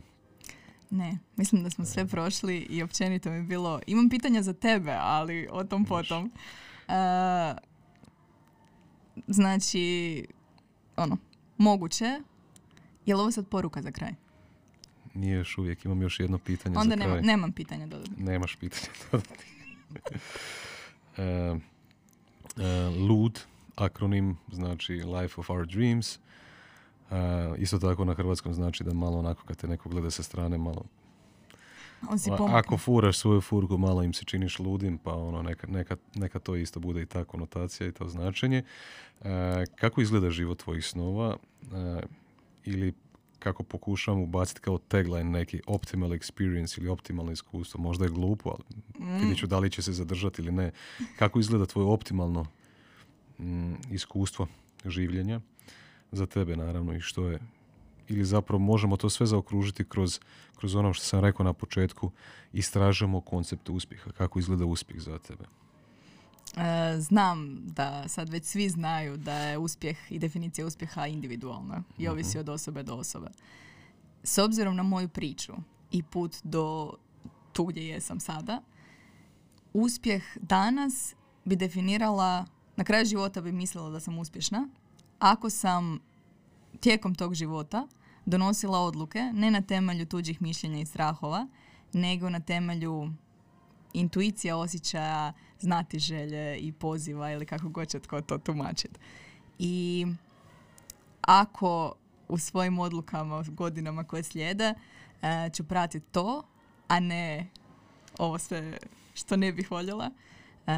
Ne, 0.90 1.18
mislim 1.36 1.64
da 1.64 1.70
smo 1.70 1.86
sve 1.86 2.08
prošli 2.08 2.58
i 2.58 2.84
općenito 2.84 3.30
mi 3.30 3.36
je 3.36 3.44
bilo... 3.44 3.80
Imam 3.88 4.10
pitanja 4.10 4.42
za 4.42 4.54
tebe, 4.54 4.96
ali 5.00 5.48
o 5.52 5.64
tom 5.64 5.86
potom. 5.86 6.32
E, 6.88 6.94
znači, 9.28 10.26
ono, 10.96 11.18
moguće. 11.58 12.20
Je 13.06 13.16
li 13.16 13.22
ovo 13.22 13.32
sad 13.32 13.48
poruka 13.48 13.82
za 13.82 13.92
kraj? 13.92 14.12
Nije 15.14 15.36
još 15.36 15.58
uvijek, 15.58 15.86
imam 15.86 16.02
još 16.02 16.20
jedno 16.20 16.38
pitanje 16.38 16.78
Onda 16.78 16.90
za 16.90 16.96
nema, 16.96 17.14
kraj. 17.14 17.24
nemam 17.24 17.52
pitanja 17.52 17.88
dodatno. 17.88 18.16
Nemaš 18.18 18.56
pitanja 18.56 18.88
dodatnih. 19.12 19.54
e, 21.18 21.24
e, 21.24 21.56
LUD, 23.10 23.40
akronim, 23.76 24.38
znači 24.52 24.94
Life 24.94 25.42
of 25.42 25.50
Our 25.50 25.68
Dreams. 25.68 26.20
E, 27.12 27.16
isto 27.58 27.80
tako 27.80 28.06
na 28.06 28.14
hrvatskom 28.14 28.54
znači 28.54 28.84
da 28.84 28.94
malo 28.94 29.20
onako 29.20 29.44
kad 29.46 29.58
te 29.58 29.68
neko 29.68 29.90
gleda 29.90 30.12
sa 30.12 30.24
strane, 30.24 30.58
malo 30.58 30.84
On 32.10 32.20
si. 32.20 32.30
Ako 32.50 32.78
furaš 32.78 33.18
svoju 33.18 33.42
furgu, 33.42 33.78
malo 33.78 34.04
im 34.04 34.14
se 34.14 34.26
činiš 34.26 34.60
ludim, 34.60 34.98
pa 34.98 35.14
ono, 35.14 35.42
neka, 35.42 35.68
neka, 35.68 35.96
neka 36.16 36.40
to 36.40 36.56
isto 36.56 36.80
bude 36.80 37.02
i 37.02 37.06
ta 37.06 37.24
konotacija 37.24 37.88
i 37.88 37.92
to 37.92 38.08
značenje. 38.08 38.64
E, 39.22 39.66
kako 39.76 40.02
izgleda 40.02 40.30
život 40.30 40.60
tvojih 40.64 40.86
snova? 40.86 41.38
E, 41.74 42.02
ili 42.64 42.94
kako 43.40 43.64
pokušavam 43.64 44.22
ubaciti 44.22 44.62
kao 44.62 44.78
tagline 44.78 45.24
neki 45.24 45.62
optimal 45.68 46.10
experience 46.10 46.80
ili 46.80 46.90
optimalno 46.90 47.32
iskustvo. 47.32 47.82
Možda 47.82 48.06
je 48.06 48.12
glupo, 48.12 48.50
ali 48.50 48.64
Mm. 49.00 49.18
vidjet 49.20 49.38
ću 49.38 49.48
da 49.48 49.60
li 49.60 49.70
će 49.70 49.82
se 49.82 49.94
zadržati 49.94 50.42
ili 50.42 50.52
ne. 50.52 50.72
Kako 51.20 51.40
izgleda 51.40 51.66
tvoje 51.66 51.88
optimalno 51.88 52.46
mm, 53.40 53.74
iskustvo 53.92 54.48
življenja 54.86 55.42
za 56.12 56.26
tebe 56.26 56.58
naravno 56.58 56.94
i 56.94 57.02
što 57.02 57.28
je 57.28 57.40
ili 58.08 58.26
zapravo 58.26 58.60
možemo 58.60 58.98
to 58.98 59.10
sve 59.10 59.26
zaokružiti 59.26 59.84
kroz, 59.84 60.20
kroz 60.56 60.76
ono 60.76 60.94
što 60.94 61.06
sam 61.06 61.20
rekao 61.20 61.44
na 61.44 61.54
početku 61.54 62.12
istražujemo 62.54 63.22
koncept 63.22 63.70
uspjeha, 63.70 64.12
kako 64.12 64.40
izgleda 64.40 64.66
uspjeh 64.66 65.02
za 65.02 65.20
tebe. 65.20 65.44
E, 66.58 67.00
znam 67.00 67.58
da 67.66 68.08
sad 68.08 68.30
već 68.30 68.46
svi 68.46 68.70
znaju 68.70 69.18
da 69.18 69.34
je 69.34 69.58
uspjeh 69.58 69.98
i 70.10 70.20
definicija 70.20 70.68
uspjeha 70.68 71.08
individualna 71.08 71.84
i 71.98 72.08
ovisi 72.08 72.40
od 72.40 72.50
osobe 72.50 72.84
do 72.84 72.96
osobe. 72.96 73.28
S 74.24 74.38
obzirom 74.38 74.76
na 74.76 74.84
moju 74.84 75.10
priču 75.10 75.54
i 75.92 76.04
put 76.04 76.36
do 76.44 76.94
tu 77.54 77.66
gdje 77.66 77.88
jesam 77.88 78.20
sada, 78.20 78.62
uspjeh 79.74 80.24
danas 80.42 81.16
bi 81.46 81.56
definirala, 81.56 82.46
na 82.76 82.84
kraju 82.84 83.06
života 83.06 83.42
bi 83.42 83.52
mislila 83.52 83.90
da 83.90 84.00
sam 84.00 84.20
uspješna, 84.20 84.70
ako 85.20 85.50
sam 85.50 86.00
tijekom 86.80 87.16
tog 87.16 87.34
života 87.34 87.88
donosila 88.26 88.80
odluke 88.80 89.20
ne 89.34 89.52
na 89.52 89.62
temelju 89.62 90.06
tuđih 90.06 90.42
mišljenja 90.42 90.80
i 90.80 90.86
strahova, 90.86 91.48
nego 91.94 92.30
na 92.30 92.40
temelju 92.40 93.10
intuicija, 93.94 94.58
osjećaja, 94.58 95.34
znati 95.60 96.00
želje 96.00 96.58
i 96.58 96.72
poziva 96.72 97.32
ili 97.32 97.46
kako 97.46 97.70
god 97.70 97.88
će 97.88 98.00
tko 98.00 98.22
to 98.22 98.38
tumačiti. 98.38 99.00
I 99.60 100.08
ako 101.22 101.94
u 102.28 102.38
svojim 102.38 102.80
odlukama, 102.80 103.44
godinama 103.48 104.04
koje 104.04 104.24
slijede, 104.24 104.74
e, 105.22 105.50
ću 105.54 105.64
pratiti 105.64 106.06
to, 106.12 106.44
a 106.88 107.00
ne 107.00 107.48
ovo 108.18 108.38
sve 108.38 108.78
što 109.14 109.36
ne 109.36 109.52
bih 109.52 109.72
voljela, 109.72 110.12
e, 110.68 110.72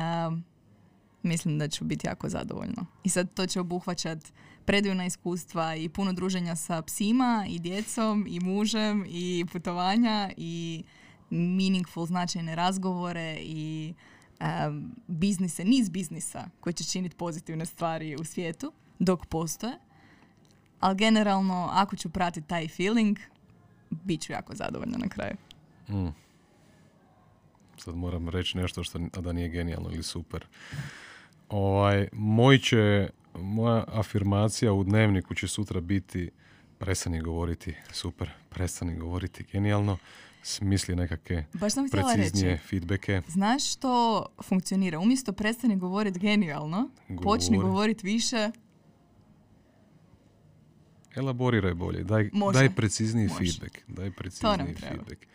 mislim 1.23 1.59
da 1.59 1.67
ću 1.67 1.85
biti 1.85 2.07
jako 2.07 2.29
zadovoljna. 2.29 2.85
I 3.03 3.09
sad 3.09 3.33
to 3.33 3.47
će 3.47 3.59
obuhvaćat 3.59 4.19
predivna 4.65 5.05
iskustva 5.05 5.75
i 5.75 5.89
puno 5.89 6.13
druženja 6.13 6.55
sa 6.55 6.81
psima 6.81 7.45
i 7.49 7.59
djecom 7.59 8.25
i 8.29 8.39
mužem 8.39 9.05
i 9.09 9.45
putovanja 9.51 10.31
i 10.37 10.83
meaningful 11.29 12.05
značajne 12.05 12.55
razgovore 12.55 13.37
i 13.41 13.93
um, 14.39 14.95
biznise, 15.07 15.65
niz 15.65 15.89
biznisa 15.89 16.49
koji 16.59 16.73
će 16.73 16.83
činiti 16.83 17.15
pozitivne 17.15 17.65
stvari 17.65 18.15
u 18.15 18.23
svijetu 18.23 18.73
dok 18.99 19.25
postoje. 19.25 19.73
Ali 20.79 20.97
generalno, 20.97 21.69
ako 21.71 21.95
ću 21.95 22.09
pratiti 22.09 22.47
taj 22.47 22.67
feeling, 22.67 23.17
bit 23.89 24.21
ću 24.21 24.31
jako 24.31 24.55
zadovoljna 24.55 24.97
na 24.97 25.07
kraju. 25.07 25.35
Mm. 25.89 26.13
Sad 27.77 27.95
moram 27.95 28.29
reći 28.29 28.57
nešto 28.57 28.83
što 28.83 28.99
da 28.99 29.33
nije 29.33 29.49
genijalno 29.49 29.89
ili 29.91 30.03
super. 30.03 30.45
Ovaj, 31.49 32.07
moj 32.11 32.57
će, 32.57 33.09
moja 33.35 33.83
afirmacija 33.87 34.73
u 34.73 34.83
dnevniku 34.83 35.35
će 35.35 35.47
sutra 35.47 35.81
biti 35.81 36.29
prestani 36.77 37.21
govoriti 37.21 37.75
super, 37.91 38.29
prestani 38.49 38.97
govoriti 38.99 39.43
genijalno, 39.51 39.97
smisli 40.43 40.95
nekakve 40.95 41.45
Baš 41.53 41.73
sam 41.73 41.89
preciznije 41.89 42.51
reći. 42.51 42.63
feedbacke. 42.63 43.21
Znaš 43.27 43.71
što 43.73 44.25
funkcionira? 44.43 44.99
Umjesto 44.99 45.31
prestani 45.33 45.75
govoriti 45.77 46.19
genijalno, 46.19 46.89
počni 47.23 47.57
Govori. 47.57 47.71
govoriti 47.71 48.05
više. 48.07 48.51
Elaboriraj 51.15 51.73
bolje, 51.73 52.03
daj, 52.03 52.29
Može. 52.33 52.59
daj 52.59 52.69
precizniji 52.75 53.27
Može. 53.27 53.37
feedback, 53.37 53.77
daj 53.87 54.11
precizniji 54.11 54.75
feedback 54.75 55.25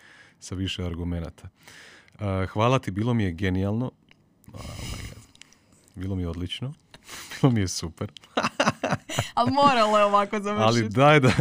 sa 0.41 0.55
više 0.55 0.85
argumenata. 0.85 1.49
Uh, 2.15 2.21
hvala 2.49 2.79
ti, 2.79 2.91
bilo 2.91 3.15
mi 3.15 3.25
je 3.25 3.33
genijalno. 3.33 3.91
Oh 4.53 4.61
my 4.61 5.15
God. 5.15 5.24
Bilo 5.95 6.17
mi 6.17 6.23
je 6.23 6.29
odlično. 6.29 6.73
Bilo 7.33 7.53
mi 7.53 7.61
je 7.61 7.69
super. 7.69 8.13
Ali 9.35 9.51
moralo 9.53 9.99
je 9.99 10.05
ovako 10.05 10.37
Ali 10.37 10.43
završiti. 10.45 10.89
daj 10.89 11.21
da, 11.21 11.33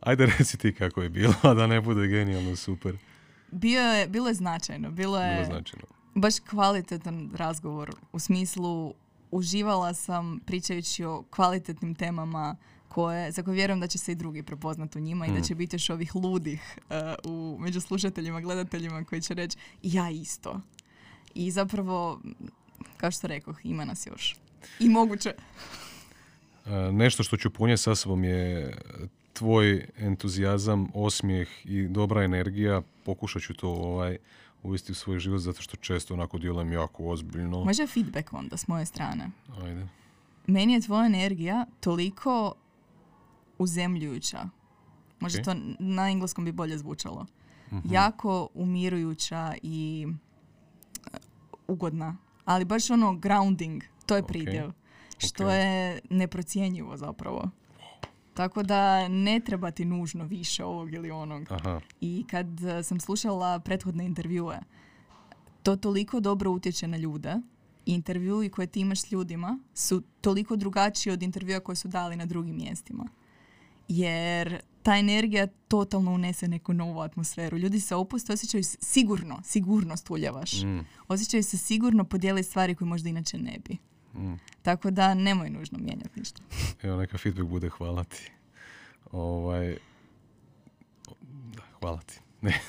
ajde 0.00 0.26
reci 0.28 0.56
ti 0.56 0.74
kako 0.74 1.02
je 1.02 1.08
bilo, 1.10 1.34
a 1.42 1.54
da 1.54 1.66
ne 1.66 1.80
bude 1.80 2.06
genijalno 2.08 2.56
super. 2.56 2.96
Bio 3.50 3.82
je, 3.82 4.08
bilo 4.08 4.28
je 4.28 4.34
značajno. 4.34 4.90
Bilo 4.90 5.20
je 5.20 5.34
Bilo 5.34 5.46
značajno. 5.46 5.84
baš 6.14 6.34
kvalitetan 6.40 7.30
razgovor. 7.34 7.90
U 8.12 8.18
smislu, 8.18 8.94
uživala 9.30 9.94
sam 9.94 10.40
pričajući 10.40 11.04
o 11.04 11.24
kvalitetnim 11.24 11.94
temama 11.94 12.56
koje, 12.88 13.32
za 13.32 13.42
koje 13.42 13.54
vjerujem 13.54 13.80
da 13.80 13.86
će 13.86 13.98
se 13.98 14.12
i 14.12 14.16
drugi 14.16 14.42
prepoznati 14.42 14.98
u 14.98 15.02
njima 15.02 15.26
i 15.26 15.30
da 15.30 15.38
Mm. 15.38 15.42
će 15.42 15.54
biti 15.54 15.76
još 15.76 15.90
ovih 15.90 16.14
ludih 16.14 16.78
eh, 16.90 17.14
u, 17.24 17.56
među 17.60 17.80
slušateljima, 17.80 18.40
gledateljima 18.40 19.04
koji 19.04 19.22
će 19.22 19.34
reći 19.34 19.58
ja 19.82 20.10
isto. 20.10 20.60
I 21.34 21.50
zapravo, 21.50 22.20
kao 22.96 23.10
što 23.10 23.26
rekoh, 23.26 23.60
ima 23.64 23.84
nas 23.84 24.06
još. 24.06 24.36
I 24.80 24.88
moguće. 24.88 25.34
Uh, 26.64 26.72
nešto 26.92 27.22
što 27.22 27.36
ću 27.36 27.50
ponijeti 27.50 27.82
sa 27.82 27.94
sobom 27.94 28.24
je 28.24 28.76
tvoj 29.32 29.86
entuzijazam, 29.96 30.88
osmijeh 30.94 31.48
i 31.64 31.88
dobra 31.88 32.24
energija. 32.24 32.82
Pokušat 33.04 33.42
ću 33.42 33.54
to 33.54 33.68
ovaj, 33.68 34.18
uvesti 34.62 34.92
u 34.92 34.94
svoj 34.94 35.18
život 35.18 35.40
zato 35.40 35.62
što 35.62 35.76
često 35.76 36.14
onako 36.14 36.38
djelujem 36.38 36.72
jako 36.72 37.04
ozbiljno. 37.08 37.64
Može 37.64 37.86
feedback 37.86 38.32
onda 38.32 38.56
s 38.56 38.68
moje 38.68 38.86
strane. 38.86 39.30
Ajde. 39.62 39.86
Meni 40.46 40.72
je 40.72 40.80
tvoja 40.80 41.06
energija 41.06 41.66
toliko 41.80 42.54
uzemljujuća. 43.58 44.48
Možda 45.20 45.38
Ok. 45.38 45.44
to 45.44 45.54
na 45.78 46.10
engleskom 46.10 46.44
bi 46.44 46.52
bolje 46.52 46.78
zvučalo. 46.78 47.26
Mhm. 47.72 47.94
Jako 47.94 48.48
umirujuća 48.54 49.54
i 49.62 50.06
e, 51.12 51.16
ugodna. 51.68 52.16
Ali 52.48 52.64
baš 52.64 52.90
ono 52.90 53.16
grounding, 53.16 53.82
to 54.06 54.16
je 54.16 54.26
pridjev. 54.26 54.70
Što 55.18 55.44
Ok. 55.44 55.50
je 55.52 56.00
neprocjenjivo 56.10 56.96
zapravo. 56.96 57.50
Tako 58.34 58.62
da 58.62 59.08
ne 59.08 59.40
treba 59.40 59.70
ti 59.70 59.84
nužno 59.84 60.24
više 60.24 60.64
ovog 60.64 60.92
ili 60.92 61.10
onog. 61.10 61.46
Aha. 61.52 61.80
I 62.00 62.24
kad 62.30 62.64
e, 62.64 62.82
sam 62.82 63.00
slušala 63.00 63.58
prethodne 63.58 64.04
intervjue, 64.04 64.58
to 65.62 65.76
toliko 65.76 66.20
dobro 66.20 66.50
utječe 66.50 66.88
na 66.88 66.96
ljude. 66.96 67.34
Intervjui 67.86 68.48
koje 68.48 68.66
ti 68.66 68.80
imaš 68.80 69.00
s 69.00 69.12
ljudima 69.12 69.58
su 69.74 70.02
toliko 70.20 70.56
drugačiji 70.56 71.12
od 71.12 71.22
intervjua 71.22 71.60
koje 71.60 71.76
su 71.76 71.88
dali 71.88 72.16
na 72.16 72.26
drugim 72.26 72.56
mjestima. 72.56 73.08
Jer 73.88 74.60
ta 74.88 74.96
energija 74.96 75.46
totalno 75.46 76.12
unese 76.12 76.48
neku 76.48 76.72
novu 76.72 77.00
atmosferu. 77.00 77.58
Ljudi 77.58 77.80
se 77.80 77.94
opuste, 77.94 78.32
osjećaju 78.32 78.64
se 78.64 78.78
sigurno, 78.80 79.40
sigurnost 79.44 80.10
uljevaš. 80.10 80.62
Mm, 80.62 80.78
Osjećaju 81.08 81.42
se 81.42 81.58
sigurno 81.58 82.04
podijeli 82.04 82.42
stvari 82.42 82.74
koje 82.74 82.88
možda 82.88 83.08
inače 83.08 83.38
ne 83.38 83.58
bi. 83.68 83.76
mm. 84.20 84.34
Tako 84.62 84.90
da 84.90 85.14
nemoj 85.14 85.50
nužno 85.50 85.78
mijenjati 85.78 86.18
ništa. 86.20 86.42
Evo, 86.82 86.96
neka 86.96 87.18
feedback 87.18 87.48
bude 87.48 87.68
hvala 87.68 88.04
ti. 88.04 88.30
Ovaj, 89.12 89.76
da, 91.56 91.62
hvala 91.80 92.00
ti. 92.00 92.20
Ne, 92.40 92.60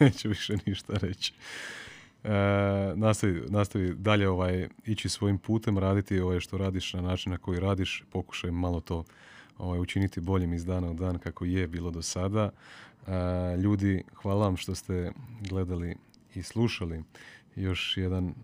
neću 0.00 0.28
više 0.28 0.56
ništa 0.66 0.92
reći. 0.92 1.32
nastavi, 2.94 3.42
nastavi 3.48 3.94
dalje 3.94 4.28
ovaj, 4.28 4.68
ići 4.84 5.08
svojim 5.08 5.38
putem, 5.38 5.78
raditi 5.78 6.20
ovaj, 6.20 6.40
što 6.40 6.58
radiš 6.58 6.92
na 6.92 7.00
način 7.00 7.32
na 7.32 7.38
koji 7.38 7.60
radiš, 7.60 8.04
pokušaj 8.10 8.50
malo 8.50 8.80
to 8.80 9.04
ovaj, 9.58 9.78
učiniti 9.80 10.20
boljim 10.20 10.52
iz 10.52 10.64
dana 10.64 10.90
u 10.90 10.94
dan 10.94 11.18
kako 11.18 11.44
je 11.44 11.66
bilo 11.66 11.90
do 11.90 12.02
sada. 12.02 12.50
ljudi, 13.62 14.04
hvala 14.14 14.44
vam 14.44 14.56
što 14.56 14.74
ste 14.74 15.12
gledali 15.40 15.96
i 16.34 16.42
slušali 16.42 17.04
još 17.56 17.96
jedan 17.96 18.34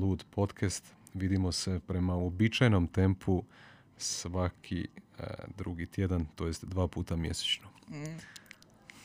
lud 0.00 0.24
podcast. 0.30 0.94
Vidimo 1.14 1.52
se 1.52 1.80
prema 1.86 2.16
uobičajenom 2.16 2.86
tempu 2.86 3.42
svaki 3.96 4.88
drugi 5.58 5.86
tjedan, 5.86 6.26
to 6.34 6.46
jest 6.46 6.64
dva 6.64 6.88
puta 6.88 7.16
mjesečno. 7.16 7.68
Mm. 7.88 8.18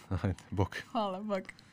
Ajde, 0.21 0.35
bok. 0.51 0.77
Hvala, 0.91 1.21
bok. 1.21 1.66